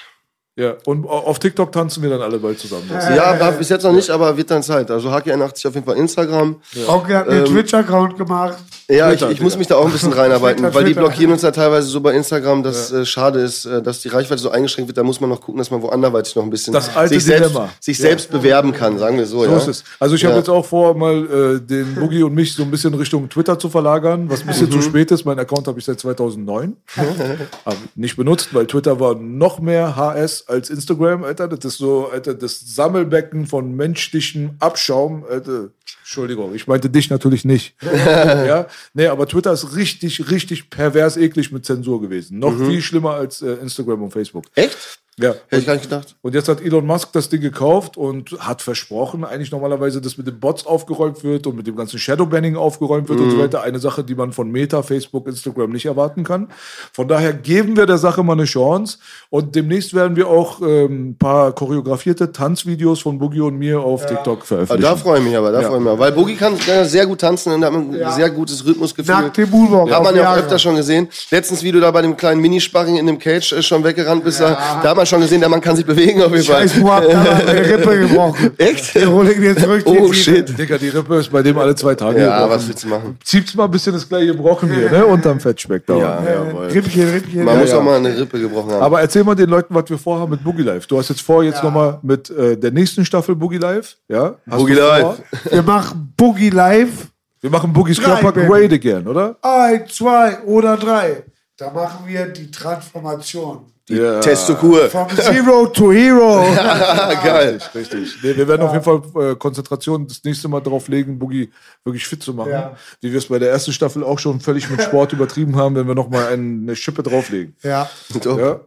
Ja, 0.55 0.75
und 0.85 1.07
auf 1.07 1.39
TikTok 1.39 1.71
tanzen 1.71 2.03
wir 2.03 2.11
dann 2.11 2.21
alle 2.21 2.37
bald 2.37 2.59
zusammen. 2.59 2.83
Ja, 2.91 3.39
war 3.39 3.53
bis 3.53 3.69
jetzt 3.69 3.81
noch 3.83 3.91
nicht, 3.91 4.11
aber 4.11 4.37
wird 4.37 4.51
dann 4.51 4.61
Zeit. 4.61 4.91
Also 4.91 5.09
Haki81 5.09 5.67
auf 5.67 5.73
jeden 5.73 5.85
Fall 5.87 5.97
Instagram. 5.97 6.57
Onkel 6.87 7.15
hat 7.17 7.27
mir 7.27 7.33
einen 7.37 7.45
Twitch-Account 7.45 8.17
gemacht. 8.19 8.59
Ja, 8.87 9.11
ich, 9.11 9.17
Twitter, 9.19 9.31
ich 9.31 9.41
muss 9.41 9.53
Digga. 9.53 9.59
mich 9.59 9.67
da 9.67 9.75
auch 9.77 9.85
ein 9.85 9.91
bisschen 9.91 10.13
reinarbeiten, 10.13 10.61
Twitter, 10.63 10.75
weil 10.75 10.83
die 10.83 10.93
blockieren 10.93 11.31
uns 11.31 11.41
ja 11.41 11.49
teilweise 11.51 11.87
so 11.87 12.01
bei 12.01 12.13
Instagram, 12.13 12.61
dass 12.61 12.91
äh, 12.91 13.03
schade 13.05 13.39
ist, 13.39 13.65
äh, 13.65 13.81
dass 13.81 14.01
die 14.01 14.09
Reichweite 14.09 14.41
so 14.41 14.51
eingeschränkt 14.51 14.89
wird. 14.89 14.97
Da 14.97 15.03
muss 15.03 15.19
man 15.21 15.29
noch 15.31 15.41
gucken, 15.41 15.57
dass 15.57 15.71
man 15.71 15.81
wo 15.81 15.87
anderweitig 15.87 16.35
noch 16.35 16.43
ein 16.43 16.49
bisschen 16.51 16.73
Das 16.73 16.95
alte 16.95 17.15
sich, 17.15 17.23
selbst, 17.23 17.57
sich 17.79 17.97
selbst 17.97 18.29
bewerben 18.29 18.73
kann, 18.73 18.99
sagen 18.99 19.17
wir 19.17 19.25
so. 19.25 19.39
So 19.45 19.49
ja. 19.49 19.57
ist 19.57 19.67
es. 19.67 19.83
Also 19.99 20.13
ich 20.15 20.23
habe 20.25 20.33
Ja. 20.33 20.39
jetzt 20.39 20.49
auch 20.49 20.65
vor, 20.65 20.93
mal 20.95 21.55
äh, 21.55 21.59
den 21.61 21.95
Boogie 21.95 22.21
und 22.21 22.35
mich 22.35 22.53
so 22.53 22.61
ein 22.61 22.69
bisschen 22.69 22.93
Richtung 22.93 23.27
Twitter 23.29 23.57
zu 23.57 23.69
verlagern, 23.69 24.29
was 24.29 24.41
ein 24.41 24.47
bisschen 24.47 24.67
Mhm. 24.67 24.71
zu 24.73 24.81
spät 24.83 25.09
ist. 25.11 25.25
Mein 25.25 25.39
Account 25.39 25.67
habe 25.67 25.79
ich 25.79 25.85
seit 25.85 25.99
2009. 25.99 26.75
aber 27.65 27.75
nicht 27.95 28.17
benutzt, 28.17 28.49
weil 28.53 28.67
Twitter 28.67 28.99
war 28.99 29.15
noch 29.15 29.59
mehr 29.59 29.95
HS 29.95 30.42
als 30.47 30.69
Instagram, 30.69 31.23
Alter. 31.23 31.47
Das 31.47 31.63
ist 31.65 31.77
so, 31.77 32.07
Alter, 32.09 32.33
das 32.33 32.59
Sammelbecken 32.75 33.45
von 33.47 33.75
menschlichem 33.75 34.51
Abschaum. 34.59 35.23
Alter. 35.29 35.69
Entschuldigung, 36.01 36.53
ich 36.53 36.67
meinte 36.67 36.89
dich 36.89 37.09
natürlich 37.09 37.45
nicht. 37.45 37.75
ja? 37.81 38.67
Nee, 38.93 39.07
aber 39.07 39.27
Twitter 39.27 39.53
ist 39.53 39.75
richtig, 39.75 40.29
richtig 40.29 40.69
pervers 40.69 41.15
eklig 41.17 41.51
mit 41.51 41.65
Zensur 41.65 42.01
gewesen. 42.01 42.39
Noch 42.39 42.51
Mhm. 42.53 42.67
viel 42.69 42.81
schlimmer 42.81 43.11
als 43.15 43.41
äh, 43.41 43.53
Instagram 43.53 44.03
und 44.03 44.11
Facebook. 44.11 44.45
Echt? 44.55 44.99
Ja. 45.19 45.29
Hätte 45.47 45.57
ich 45.61 45.65
gar 45.67 45.73
nicht 45.73 45.83
gedacht. 45.83 46.15
Und 46.21 46.33
jetzt 46.33 46.49
hat 46.49 46.59
Elon 46.61 46.85
Musk 46.87 47.09
das 47.13 47.29
Ding 47.29 47.39
gekauft 47.41 47.97
und 47.97 48.31
hat 48.39 48.61
versprochen, 48.63 49.23
eigentlich 49.23 49.51
normalerweise, 49.51 50.01
dass 50.01 50.17
mit 50.17 50.25
den 50.25 50.39
Bots 50.39 50.65
aufgeräumt 50.65 51.23
wird 51.23 51.45
und 51.45 51.55
mit 51.55 51.67
dem 51.67 51.75
ganzen 51.75 51.99
Shadowbanning 51.99 52.55
aufgeräumt 52.55 53.09
wird 53.09 53.19
und 53.19 53.27
Mhm. 53.27 53.31
so 53.31 53.39
weiter. 53.39 53.61
Eine 53.61 53.77
Sache, 53.79 54.03
die 54.03 54.15
man 54.15 54.33
von 54.33 54.49
Meta, 54.51 54.81
Facebook, 54.81 55.27
Instagram 55.27 55.69
nicht 55.71 55.85
erwarten 55.85 56.23
kann. 56.23 56.47
Von 56.91 57.07
daher 57.07 57.31
geben 57.33 57.77
wir 57.77 57.85
der 57.85 57.99
Sache 57.99 58.23
mal 58.23 58.33
eine 58.33 58.45
Chance. 58.45 58.97
Und 59.29 59.53
demnächst 59.55 59.93
werden 59.93 60.15
wir 60.15 60.27
auch 60.29 60.61
ähm, 60.61 61.09
ein 61.11 61.17
paar 61.17 61.51
choreografierte 61.53 62.31
Tanzvideos 62.31 63.01
von 63.01 63.19
Boogie 63.19 63.41
und 63.41 63.57
mir 63.57 63.81
auf 63.81 64.05
TikTok 64.07 64.39
Ah, 64.41 64.45
veröffentlichen. 64.45 64.81
da 64.81 64.95
freue 64.95 65.19
ich 65.19 65.25
mich 65.25 65.37
aber, 65.37 65.51
da 65.51 65.61
Ja. 65.61 65.67
freue 65.67 65.77
ich 65.77 65.83
mich. 65.83 65.91
aber. 65.91 65.99
Weil 65.99 66.11
Boogie 66.13 66.35
kann 66.35 66.55
sehr 66.85 67.05
gut 67.05 67.21
tanzen 67.21 67.53
und 67.53 67.63
hat 67.63 67.71
ein 67.73 67.95
sehr 68.15 68.29
gutes 68.31 68.65
Rhythmusgefühl. 68.65 69.13
Nackte 69.13 69.45
Moonwalk 69.45 69.91
Hat 69.91 69.97
auf 69.99 70.03
man 70.05 70.15
ja 70.15 70.31
auch 70.33 70.37
öfter 70.37 70.57
schon 70.57 70.75
gesehen. 70.75 71.07
Letztens, 71.29 71.61
wie 71.61 71.71
du 71.71 71.79
da 71.79 71.91
bei 71.91 72.01
dem 72.01 72.17
kleinen 72.17 72.41
Minisparring 72.41 72.95
in 72.97 73.05
dem 73.05 73.19
Cage 73.19 73.53
äh, 73.53 73.61
schon 73.61 73.83
weggerannt 73.83 74.23
bist, 74.23 74.39
da, 74.39 74.57
da 74.81 74.89
hat 74.89 74.97
man 74.97 75.02
schon 75.05 75.21
gesehen, 75.21 75.39
der 75.39 75.49
Mann 75.49 75.61
kann 75.61 75.75
sich 75.75 75.85
bewegen 75.85 76.21
auf 76.21 76.31
jeden 76.31 76.43
Fall. 76.43 76.61
Scheiß 76.67 76.77
Muab, 76.77 77.03
meine 77.07 77.65
Rippe 77.69 77.99
gebrochen. 77.99 78.51
Echt? 78.57 78.95
Wir 78.95 79.09
holen 79.11 79.31
ihn 79.31 79.41
wieder 79.41 79.57
zurück. 79.57 79.83
Oh 79.85 80.07
die- 80.09 80.13
shit. 80.13 80.57
Digga, 80.57 80.77
die 80.77 80.89
Rippe 80.89 81.15
ist 81.17 81.31
bei 81.31 81.41
dem 81.41 81.57
alle 81.57 81.75
zwei 81.75 81.95
Tage 81.95 82.19
Ja, 82.19 82.37
gebrochen. 82.39 82.49
was 82.51 82.67
willst 82.67 82.83
du 82.83 82.87
machen? 82.87 83.17
Zieht's 83.23 83.55
mal 83.55 83.65
ein 83.65 83.71
bisschen 83.71 83.93
das 83.93 84.07
gleiche 84.07 84.27
gebrochen 84.27 84.73
hier, 84.73 84.89
ne? 84.91 85.05
Unterm 85.05 85.39
Fettspeck 85.39 85.85
da. 85.85 85.95
Ja, 85.97 86.23
jawohl. 86.23 86.67
Rippchen, 86.67 87.09
Rippchen. 87.09 87.43
Man 87.43 87.55
ja, 87.55 87.61
muss 87.61 87.69
ja. 87.71 87.77
auch 87.79 87.83
mal 87.83 87.97
eine 87.97 88.17
Rippe 88.17 88.39
gebrochen 88.39 88.71
haben. 88.71 88.81
Aber 88.83 89.01
erzähl 89.01 89.23
mal 89.23 89.35
den 89.35 89.49
Leuten, 89.49 89.73
was 89.75 89.89
wir 89.89 89.97
vorhaben 89.97 90.31
mit 90.31 90.43
Boogie 90.43 90.63
Live. 90.63 90.87
Du 90.87 90.97
hast 90.97 91.09
jetzt 91.09 91.21
vor, 91.21 91.43
jetzt 91.43 91.63
nochmal 91.63 91.99
mit 92.01 92.29
äh, 92.29 92.57
der 92.57 92.71
nächsten 92.71 93.05
Staffel 93.05 93.35
Boogie 93.35 93.57
Live. 93.57 93.97
Ja? 94.07 94.35
Hast 94.49 94.57
Boogie? 94.57 94.73
Live. 94.73 95.21
Wir 95.49 95.63
machen 95.63 96.13
Boogie 96.17 96.49
Live. 96.49 97.07
Wir 97.41 97.49
machen 97.49 97.73
Boogies 97.73 97.97
Drei, 97.97 98.21
Körper 98.21 98.31
great 98.31 98.71
again, 98.71 99.05
oder? 99.05 99.35
Ein, 99.41 99.83
zwei 99.89 100.39
oder 100.43 100.77
drei. 100.77 101.23
Da 101.57 101.71
machen 101.71 102.05
wir 102.07 102.25
die 102.27 102.49
Transformation. 102.49 103.65
Ja. 103.89 104.19
Testokur. 104.21 104.89
From 104.89 105.09
Zero 105.09 105.67
to 105.67 105.91
Hero. 105.91 106.43
Ah, 106.57 107.13
geil. 107.23 107.59
Richtig. 107.75 108.15
Nee, 108.23 108.35
wir 108.37 108.47
werden 108.47 108.61
auf 108.61 108.71
jeden 108.71 108.83
Fall 108.83 109.01
äh, 109.31 109.35
Konzentration 109.35 110.07
das 110.07 110.23
nächste 110.23 110.47
Mal 110.47 110.61
darauf 110.61 110.87
legen, 110.87 111.19
Boogie 111.19 111.51
wirklich 111.83 112.07
fit 112.07 112.23
zu 112.23 112.33
machen. 112.33 112.51
Ja. 112.51 112.77
Wie 113.01 113.11
wir 113.11 113.17
es 113.17 113.27
bei 113.27 113.39
der 113.39 113.49
ersten 113.51 113.73
Staffel 113.73 114.03
auch 114.03 114.19
schon 114.19 114.39
völlig 114.39 114.69
mit 114.69 114.81
Sport 114.81 115.11
übertrieben 115.13 115.55
haben, 115.57 115.75
wenn 115.75 115.87
wir 115.87 115.95
nochmal 115.95 116.27
eine 116.27 116.75
Schippe 116.75 117.03
drauflegen. 117.03 117.55
ja. 117.63 117.89
Ja? 118.25 118.61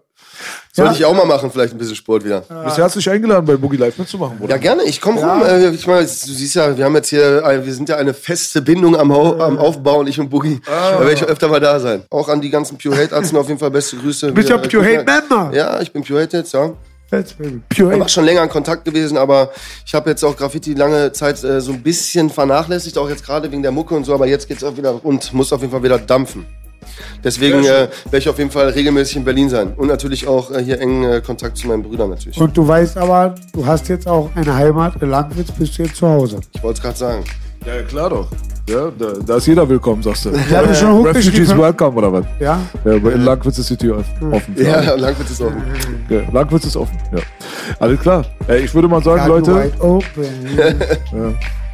Sollte 0.73 0.95
ich 0.95 1.05
auch 1.05 1.15
mal 1.15 1.25
machen, 1.25 1.51
vielleicht 1.51 1.73
ein 1.75 1.79
bisschen 1.79 1.97
Sport 1.97 2.25
wieder. 2.25 2.43
Du 2.49 2.65
bist 2.65 2.77
herzlich 2.77 3.09
eingeladen, 3.09 3.47
bei 3.47 3.57
Boogie 3.57 3.77
Live 3.79 3.97
mitzumachen, 3.99 4.39
Bruder. 4.39 4.53
Ja, 4.55 4.59
gerne. 4.59 4.83
Ich 4.85 5.01
komme 5.01 5.21
rum. 5.21 5.43
Äh, 5.43 5.71
ich 5.71 5.87
meine, 5.87 6.03
du 6.03 6.07
siehst 6.07 6.55
ja, 6.55 6.77
wir 6.77 6.85
haben 6.85 6.95
jetzt 6.97 7.09
hier, 7.09 7.43
ein- 7.45 7.65
wir 7.65 7.73
sind 7.73 7.89
ja 7.89 7.97
eine 7.97 8.13
feste 8.13 8.61
Bindung 8.61 8.95
am, 8.97 9.13
Hau- 9.13 9.39
am 9.41 9.57
Aufbauen, 9.59 10.07
ich 10.07 10.21
und 10.21 10.29
Boogie. 10.29 10.61
Da 10.67 10.99
werde 11.01 11.13
ich 11.15 11.25
öfter 11.25 11.49
mal 11.49 11.61
da 11.61 11.81
sein. 11.81 12.03
Auch 12.11 12.29
an 12.29 12.41
die 12.41 12.51
ganzen 12.51 12.77
Pure 12.77 12.97
Hate 12.97 13.15
Arzten 13.17 13.37
auf 13.37 13.49
jeden 13.49 13.59
Fall 13.59 13.71
beste 13.71 13.97
Grüße. 13.97 14.27
Du 14.29 14.35
bist 14.35 14.49
ja 14.51 14.59
Pure 14.59 14.85
Hate 14.85 15.05
Member. 15.05 15.51
Ja, 15.55 15.81
ich 15.81 15.93
bin 15.93 16.05
Pure 16.05 16.23
Hate 16.23 16.37
jetzt, 16.39 16.53
ja. 16.53 16.71
Pure 17.69 17.99
war 18.01 18.09
schon 18.09 18.25
länger 18.25 18.43
in 18.43 18.49
Kontakt 18.49 18.85
gewesen, 18.85 19.17
aber 19.17 19.53
ich 19.87 19.95
habe 19.95 20.11
jetzt 20.11 20.25
auch 20.25 20.37
Graffiti 20.37 20.75
lange 20.75 21.13
Zeit 21.13 21.43
äh, 21.45 21.61
so 21.61 21.71
ein 21.73 21.81
bisschen 21.83 22.31
vernachlässigt, 22.31 22.99
auch 22.99 23.09
jetzt 23.09 23.25
gerade 23.25 23.51
wegen 23.51 23.63
der 23.63 23.71
Mucke 23.71 23.95
und 23.95 24.05
so, 24.05 24.13
aber 24.13 24.27
jetzt 24.27 24.49
geht's 24.49 24.65
auch 24.65 24.77
wieder 24.77 25.03
und 25.05 25.33
muss 25.33 25.53
auf 25.53 25.61
jeden 25.61 25.71
Fall 25.73 25.85
wieder 25.85 25.99
dampfen. 25.99 26.45
Deswegen 27.25 27.65
äh, 27.65 27.89
werde 28.05 28.19
ich 28.19 28.29
auf 28.29 28.39
jeden 28.39 28.51
Fall 28.51 28.69
regelmäßig 28.69 29.17
in 29.17 29.25
Berlin 29.25 29.49
sein 29.49 29.73
und 29.77 29.89
natürlich 29.89 30.27
auch 30.27 30.51
äh, 30.51 30.63
hier 30.63 30.81
engen 30.81 31.05
äh, 31.05 31.21
Kontakt 31.21 31.57
zu 31.57 31.69
meinen 31.69 31.83
Brüdern 31.83 32.11
natürlich. 32.11 32.39
Und 32.41 32.57
du 32.57 32.67
weißt 32.67 32.97
aber, 32.99 33.35
du 33.53 33.67
hast 33.67 33.89
jetzt 33.89 34.07
auch 34.07 34.31
eine 34.35 34.55
Heimat. 34.55 35.01
In 35.03 35.11
Langwitz 35.11 35.51
bist 35.53 35.79
du 35.79 35.83
jetzt 35.83 35.97
zu 35.97 36.09
Hause. 36.09 36.41
Ich 36.55 36.63
wollte 36.63 36.79
es 36.79 36.83
gerade 36.83 36.99
sagen. 36.99 37.25
Ja, 37.65 37.83
klar 37.83 38.11
doch. 38.11 38.29
Ja, 38.69 38.91
da, 38.99 39.13
da 39.25 39.37
ist 39.37 39.47
jeder 39.47 39.69
willkommen, 39.69 40.03
sagst 40.03 40.25
du. 40.25 40.31
haben 40.57 40.75
schon 40.75 41.07
Refugees 41.07 41.57
welcome 41.57 41.97
oder 41.97 42.13
was? 42.13 42.25
Ja? 42.41 42.61
Ja, 42.85 42.95
aber 42.95 43.13
in 43.13 43.25
Langwitz 43.25 43.59
ist 43.59 43.71
die 43.71 43.77
Tür 43.77 44.05
offen. 44.31 44.57
Ja, 44.57 44.95
Langwitz 44.95 45.31
ist 45.31 45.41
offen. 45.41 45.63
Ja, 46.09 46.21
Langwitz 46.33 46.65
ist 46.65 46.77
offen. 46.77 46.99
Ja. 47.13 47.19
Alles 47.81 48.01
klar. 48.01 48.25
Ey, 48.47 48.65
ich 48.65 48.75
würde 48.75 48.89
mal 48.89 49.03
sagen, 49.03 49.21
Got 49.21 49.47
Leute, 49.47 49.55
wide 49.55 49.81
open. 49.81 51.37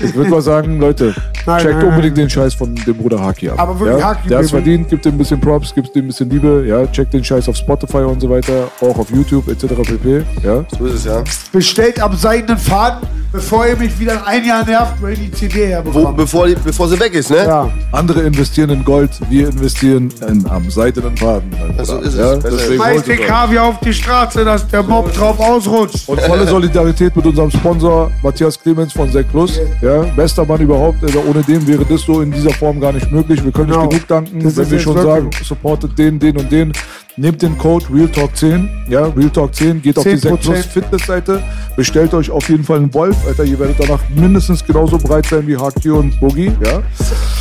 ich 0.00 0.14
würde 0.14 0.30
mal 0.30 0.42
sagen, 0.42 0.78
Leute, 0.78 1.14
Nein, 1.46 1.62
checkt 1.62 1.76
nein, 1.78 1.88
unbedingt 1.88 2.16
den 2.16 2.28
Scheiß 2.30 2.54
von 2.54 2.74
dem 2.74 2.96
Bruder 2.96 3.20
Haki 3.20 3.48
ab. 3.48 3.58
Aber 3.58 3.78
wirklich 3.78 4.00
ja? 4.00 4.08
Haki, 4.08 4.28
Der 4.28 4.38
hat's 4.38 4.50
Baby. 4.50 4.62
verdient, 4.62 4.88
gibt 4.88 5.06
ihm 5.06 5.12
ein 5.12 5.18
bisschen 5.18 5.40
Props, 5.40 5.74
gibt 5.74 5.94
ihm 5.94 6.04
ein 6.04 6.06
bisschen 6.08 6.28
Liebe, 6.30 6.64
ja, 6.66 6.86
checkt 6.88 7.14
den 7.14 7.22
Scheiß 7.24 7.48
auf 7.48 7.56
Spotify 7.56 7.98
und 7.98 8.20
so 8.20 8.28
weiter, 8.28 8.68
auch 8.80 8.98
auf 8.98 9.10
YouTube 9.10 9.48
etc. 9.48 9.66
pp. 9.82 10.24
Ja. 10.42 10.64
So 10.76 10.86
ist 10.86 10.94
es, 10.94 11.04
ja. 11.04 11.22
Bestellt 11.52 12.00
am 12.00 12.16
seidenen 12.16 12.58
Faden, 12.58 13.08
bevor 13.36 13.66
ihr 13.66 13.76
mich 13.76 13.98
wieder 14.00 14.14
in 14.14 14.18
ein 14.24 14.44
Jahr 14.46 14.64
nervt, 14.64 15.00
weil 15.02 15.12
ich 15.12 15.18
die 15.20 15.30
CD 15.30 15.60
Wo, 15.60 15.66
herbekomme. 15.68 16.12
bevor, 16.16 16.46
die, 16.46 16.54
bevor 16.64 16.88
sie 16.88 16.98
weg 16.98 17.14
ist, 17.14 17.30
ne? 17.30 17.44
Ja. 17.44 17.70
Andere 17.92 18.22
investieren 18.22 18.70
in 18.70 18.84
Gold, 18.84 19.10
wir 19.28 19.48
investieren 19.48 20.10
in, 20.28 20.44
am 20.48 20.68
seidenen 20.70 21.16
Faden. 21.16 21.50
mein 21.50 21.84
So 21.84 21.94
Bruder. 21.96 22.06
ist 22.06 22.14
es. 22.14 22.18
Ja, 22.20 22.36
deswegen 22.36 22.74
Schmeiß 22.82 23.02
den 23.04 23.20
es. 23.20 23.26
Kaviar 23.26 23.64
auf 23.66 23.78
die 23.80 23.92
Straße, 23.92 24.44
dass 24.44 24.66
der 24.68 24.82
Mob 24.82 25.12
drauf 25.12 25.38
ausrutscht. 25.38 26.08
Und 26.08 26.20
volle 26.22 26.46
Solidarität 26.56 27.14
mit 27.14 27.26
unserem 27.26 27.50
Sponsor 27.50 28.10
Matthias 28.22 28.58
Clemens 28.60 28.92
von 28.92 29.10
Sek 29.12 29.30
Plus. 29.30 29.60
Ja, 29.82 30.02
bester 30.16 30.44
Mann 30.44 30.60
überhaupt. 30.60 31.02
Also 31.04 31.22
ohne 31.28 31.42
den 31.42 31.66
wäre 31.66 31.84
das 31.84 32.00
so 32.02 32.22
in 32.22 32.32
dieser 32.32 32.50
Form 32.50 32.80
gar 32.80 32.92
nicht 32.92 33.10
möglich. 33.12 33.44
Wir 33.44 33.52
können 33.52 33.66
Genau. 33.70 33.82
nicht 33.82 33.90
genug 33.90 34.08
danken, 34.08 34.42
Das 34.42 34.56
wenn 34.56 34.64
ist 34.64 34.70
wir 34.70 34.78
schon 34.80 34.94
wirklich- 34.96 35.14
sagen, 35.14 35.30
supportet 35.44 35.98
den, 35.98 36.18
den 36.18 36.36
und 36.38 36.50
den. 36.50 36.72
Nehmt 37.18 37.40
den 37.40 37.56
Code 37.56 37.86
RealTalk10. 37.86 38.68
Ja, 38.88 39.04
RealTalk10. 39.06 39.80
Geht 39.80 39.96
auf 39.96 40.04
die 40.04 40.10
10%. 40.10 40.20
Sek 40.20 40.40
Plus 40.40 40.66
Fitnessseite. 40.66 41.42
Bestellt 41.74 42.12
euch 42.12 42.30
auf 42.30 42.46
jeden 42.50 42.62
Fall 42.62 42.76
einen 42.76 42.92
Wolf. 42.92 43.16
Alter, 43.26 43.44
ihr 43.44 43.58
werdet 43.58 43.76
danach 43.78 44.00
mindestens 44.14 44.64
genauso 44.64 44.98
breit 44.98 45.24
sein 45.26 45.46
wie 45.46 45.56
HQ 45.56 45.86
und 45.92 46.20
Boogie. 46.20 46.52
Ja. 46.62 46.82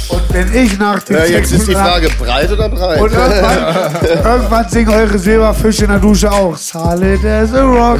Und 0.07 0.21
wenn 0.31 0.63
ich 0.63 0.79
nach 0.79 1.03
dem 1.03 1.17
Ja, 1.17 1.25
jetzt 1.25 1.51
ist 1.51 1.67
die 1.67 1.73
Frage, 1.73 2.09
breit 2.17 2.51
oder 2.51 2.69
breit? 2.69 3.01
Und 3.01 3.11
irgendwann, 3.11 4.23
irgendwann 4.23 4.69
singen 4.69 4.89
eure 4.89 5.17
Silberfische 5.17 5.83
in 5.83 5.89
der 5.89 5.99
Dusche 5.99 6.31
auch. 6.31 6.55
Solid 6.55 7.25
as 7.25 7.53
a 7.53 7.63
rock. 7.63 7.99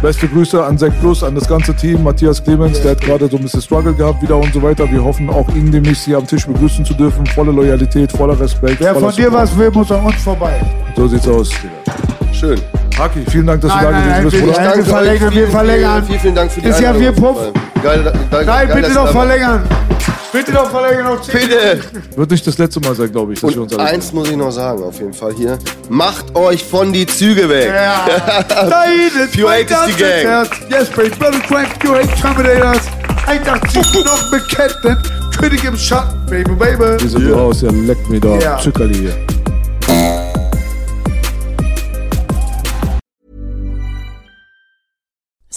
Beste 0.00 0.28
Grüße 0.28 0.62
an 0.64 0.78
Sek 0.78 0.92
Plus, 1.00 1.24
an 1.24 1.34
das 1.34 1.48
ganze 1.48 1.74
Team. 1.74 2.04
Matthias 2.04 2.42
Clemens, 2.42 2.80
der 2.82 2.92
hat 2.92 3.00
gerade 3.00 3.28
so 3.28 3.36
ein 3.36 3.42
bisschen 3.42 3.62
Struggle 3.62 3.94
gehabt 3.94 4.22
wieder 4.22 4.36
und 4.36 4.52
so 4.52 4.62
weiter. 4.62 4.88
Wir 4.90 5.02
hoffen 5.02 5.28
auch 5.28 5.48
ihn 5.56 5.72
demnächst 5.72 6.04
hier 6.04 6.18
am 6.18 6.26
Tisch 6.26 6.46
begrüßen 6.46 6.84
zu 6.84 6.94
dürfen. 6.94 7.26
Volle 7.26 7.50
Loyalität, 7.50 8.12
voller 8.12 8.38
Respekt. 8.38 8.78
Wer 8.78 8.94
voller 8.94 9.06
von 9.08 9.16
dir 9.16 9.24
Support. 9.24 9.42
was 9.42 9.58
will, 9.58 9.70
muss 9.72 9.90
an 9.90 10.04
uns 10.04 10.22
vorbei. 10.22 10.60
So 10.96 11.06
sieht's 11.08 11.28
aus. 11.28 11.50
Schön. 12.32 12.60
Haki, 12.98 13.24
vielen 13.30 13.46
Dank, 13.46 13.60
dass 13.60 13.70
Nein, 13.70 13.78
du 13.78 13.84
da 13.84 13.90
nein, 13.92 14.24
gewesen 14.24 14.38
nein, 14.40 14.46
bist. 14.48 14.60
Nein, 14.60 14.76
wir 14.78 14.84
verlängern, 14.84 15.20
wir 15.22 15.30
Vielen, 15.30 15.50
verlängern. 15.50 16.04
Vielen, 16.04 16.20
vielen 16.20 16.34
Dank 16.34 16.50
für 16.50 16.60
die 16.60 16.68
Ist 16.68 16.80
ja 16.80 16.98
wir 16.98 17.12
Puff. 17.12 17.36
Geil, 17.82 18.02
da- 18.02 18.12
Nein, 18.12 18.28
geil, 18.30 18.44
geil, 18.46 18.66
bitte 18.74 18.88
ihr 18.88 18.94
da 18.94 19.02
wart. 19.04 19.12
verlängern. 19.12 19.62
Bitte 20.32 20.52
doch 20.52 20.70
verlängern 20.70 21.06
auf 21.06 21.22
10. 21.22 21.40
Bitte. 21.40 21.80
Wird 22.16 22.30
nicht 22.32 22.46
das 22.46 22.58
letzte 22.58 22.80
Mal 22.80 22.94
sein, 22.94 23.10
glaube 23.10 23.32
ich, 23.32 23.40
dass 23.40 23.54
wir 23.54 23.62
uns 23.62 23.72
Und 23.72 23.80
alle 23.80 23.90
eins 23.90 24.12
muss 24.12 24.28
ich 24.28 24.36
noch 24.36 24.50
sagen, 24.50 24.82
auf 24.82 24.98
jeden 24.98 25.14
Fall 25.14 25.32
hier. 25.34 25.58
Macht 25.88 26.36
euch 26.36 26.62
von 26.64 26.92
die 26.92 27.06
Züge 27.06 27.48
weg. 27.48 27.72
Ja. 27.74 28.04
Deine 28.48 29.26
Pure 29.32 29.50
Hate 29.52 29.62
ist 29.88 29.98
die 29.98 30.02
Gang. 30.02 30.46
Yes, 30.68 30.88
baby, 30.90 31.10
Brother 31.18 31.40
Crank, 31.40 31.78
Pure 31.78 32.00
Hate 32.00 32.20
Terminators. 32.20 32.82
81 33.26 34.04
noch 34.04 34.30
mit 34.32 34.48
Ketten. 34.48 34.96
König 35.38 35.64
im 35.64 35.76
Schatten, 35.78 36.18
baby, 36.28 36.50
baby. 36.50 37.00
Wir 37.00 37.08
sind 37.08 37.32
raus, 37.32 37.62
ja, 37.62 37.70
leck 37.70 38.08
mir 38.10 38.20
da. 38.20 38.36
Ja. 38.38 38.58
Zuckerli 38.58 38.94
hier. 38.94 39.16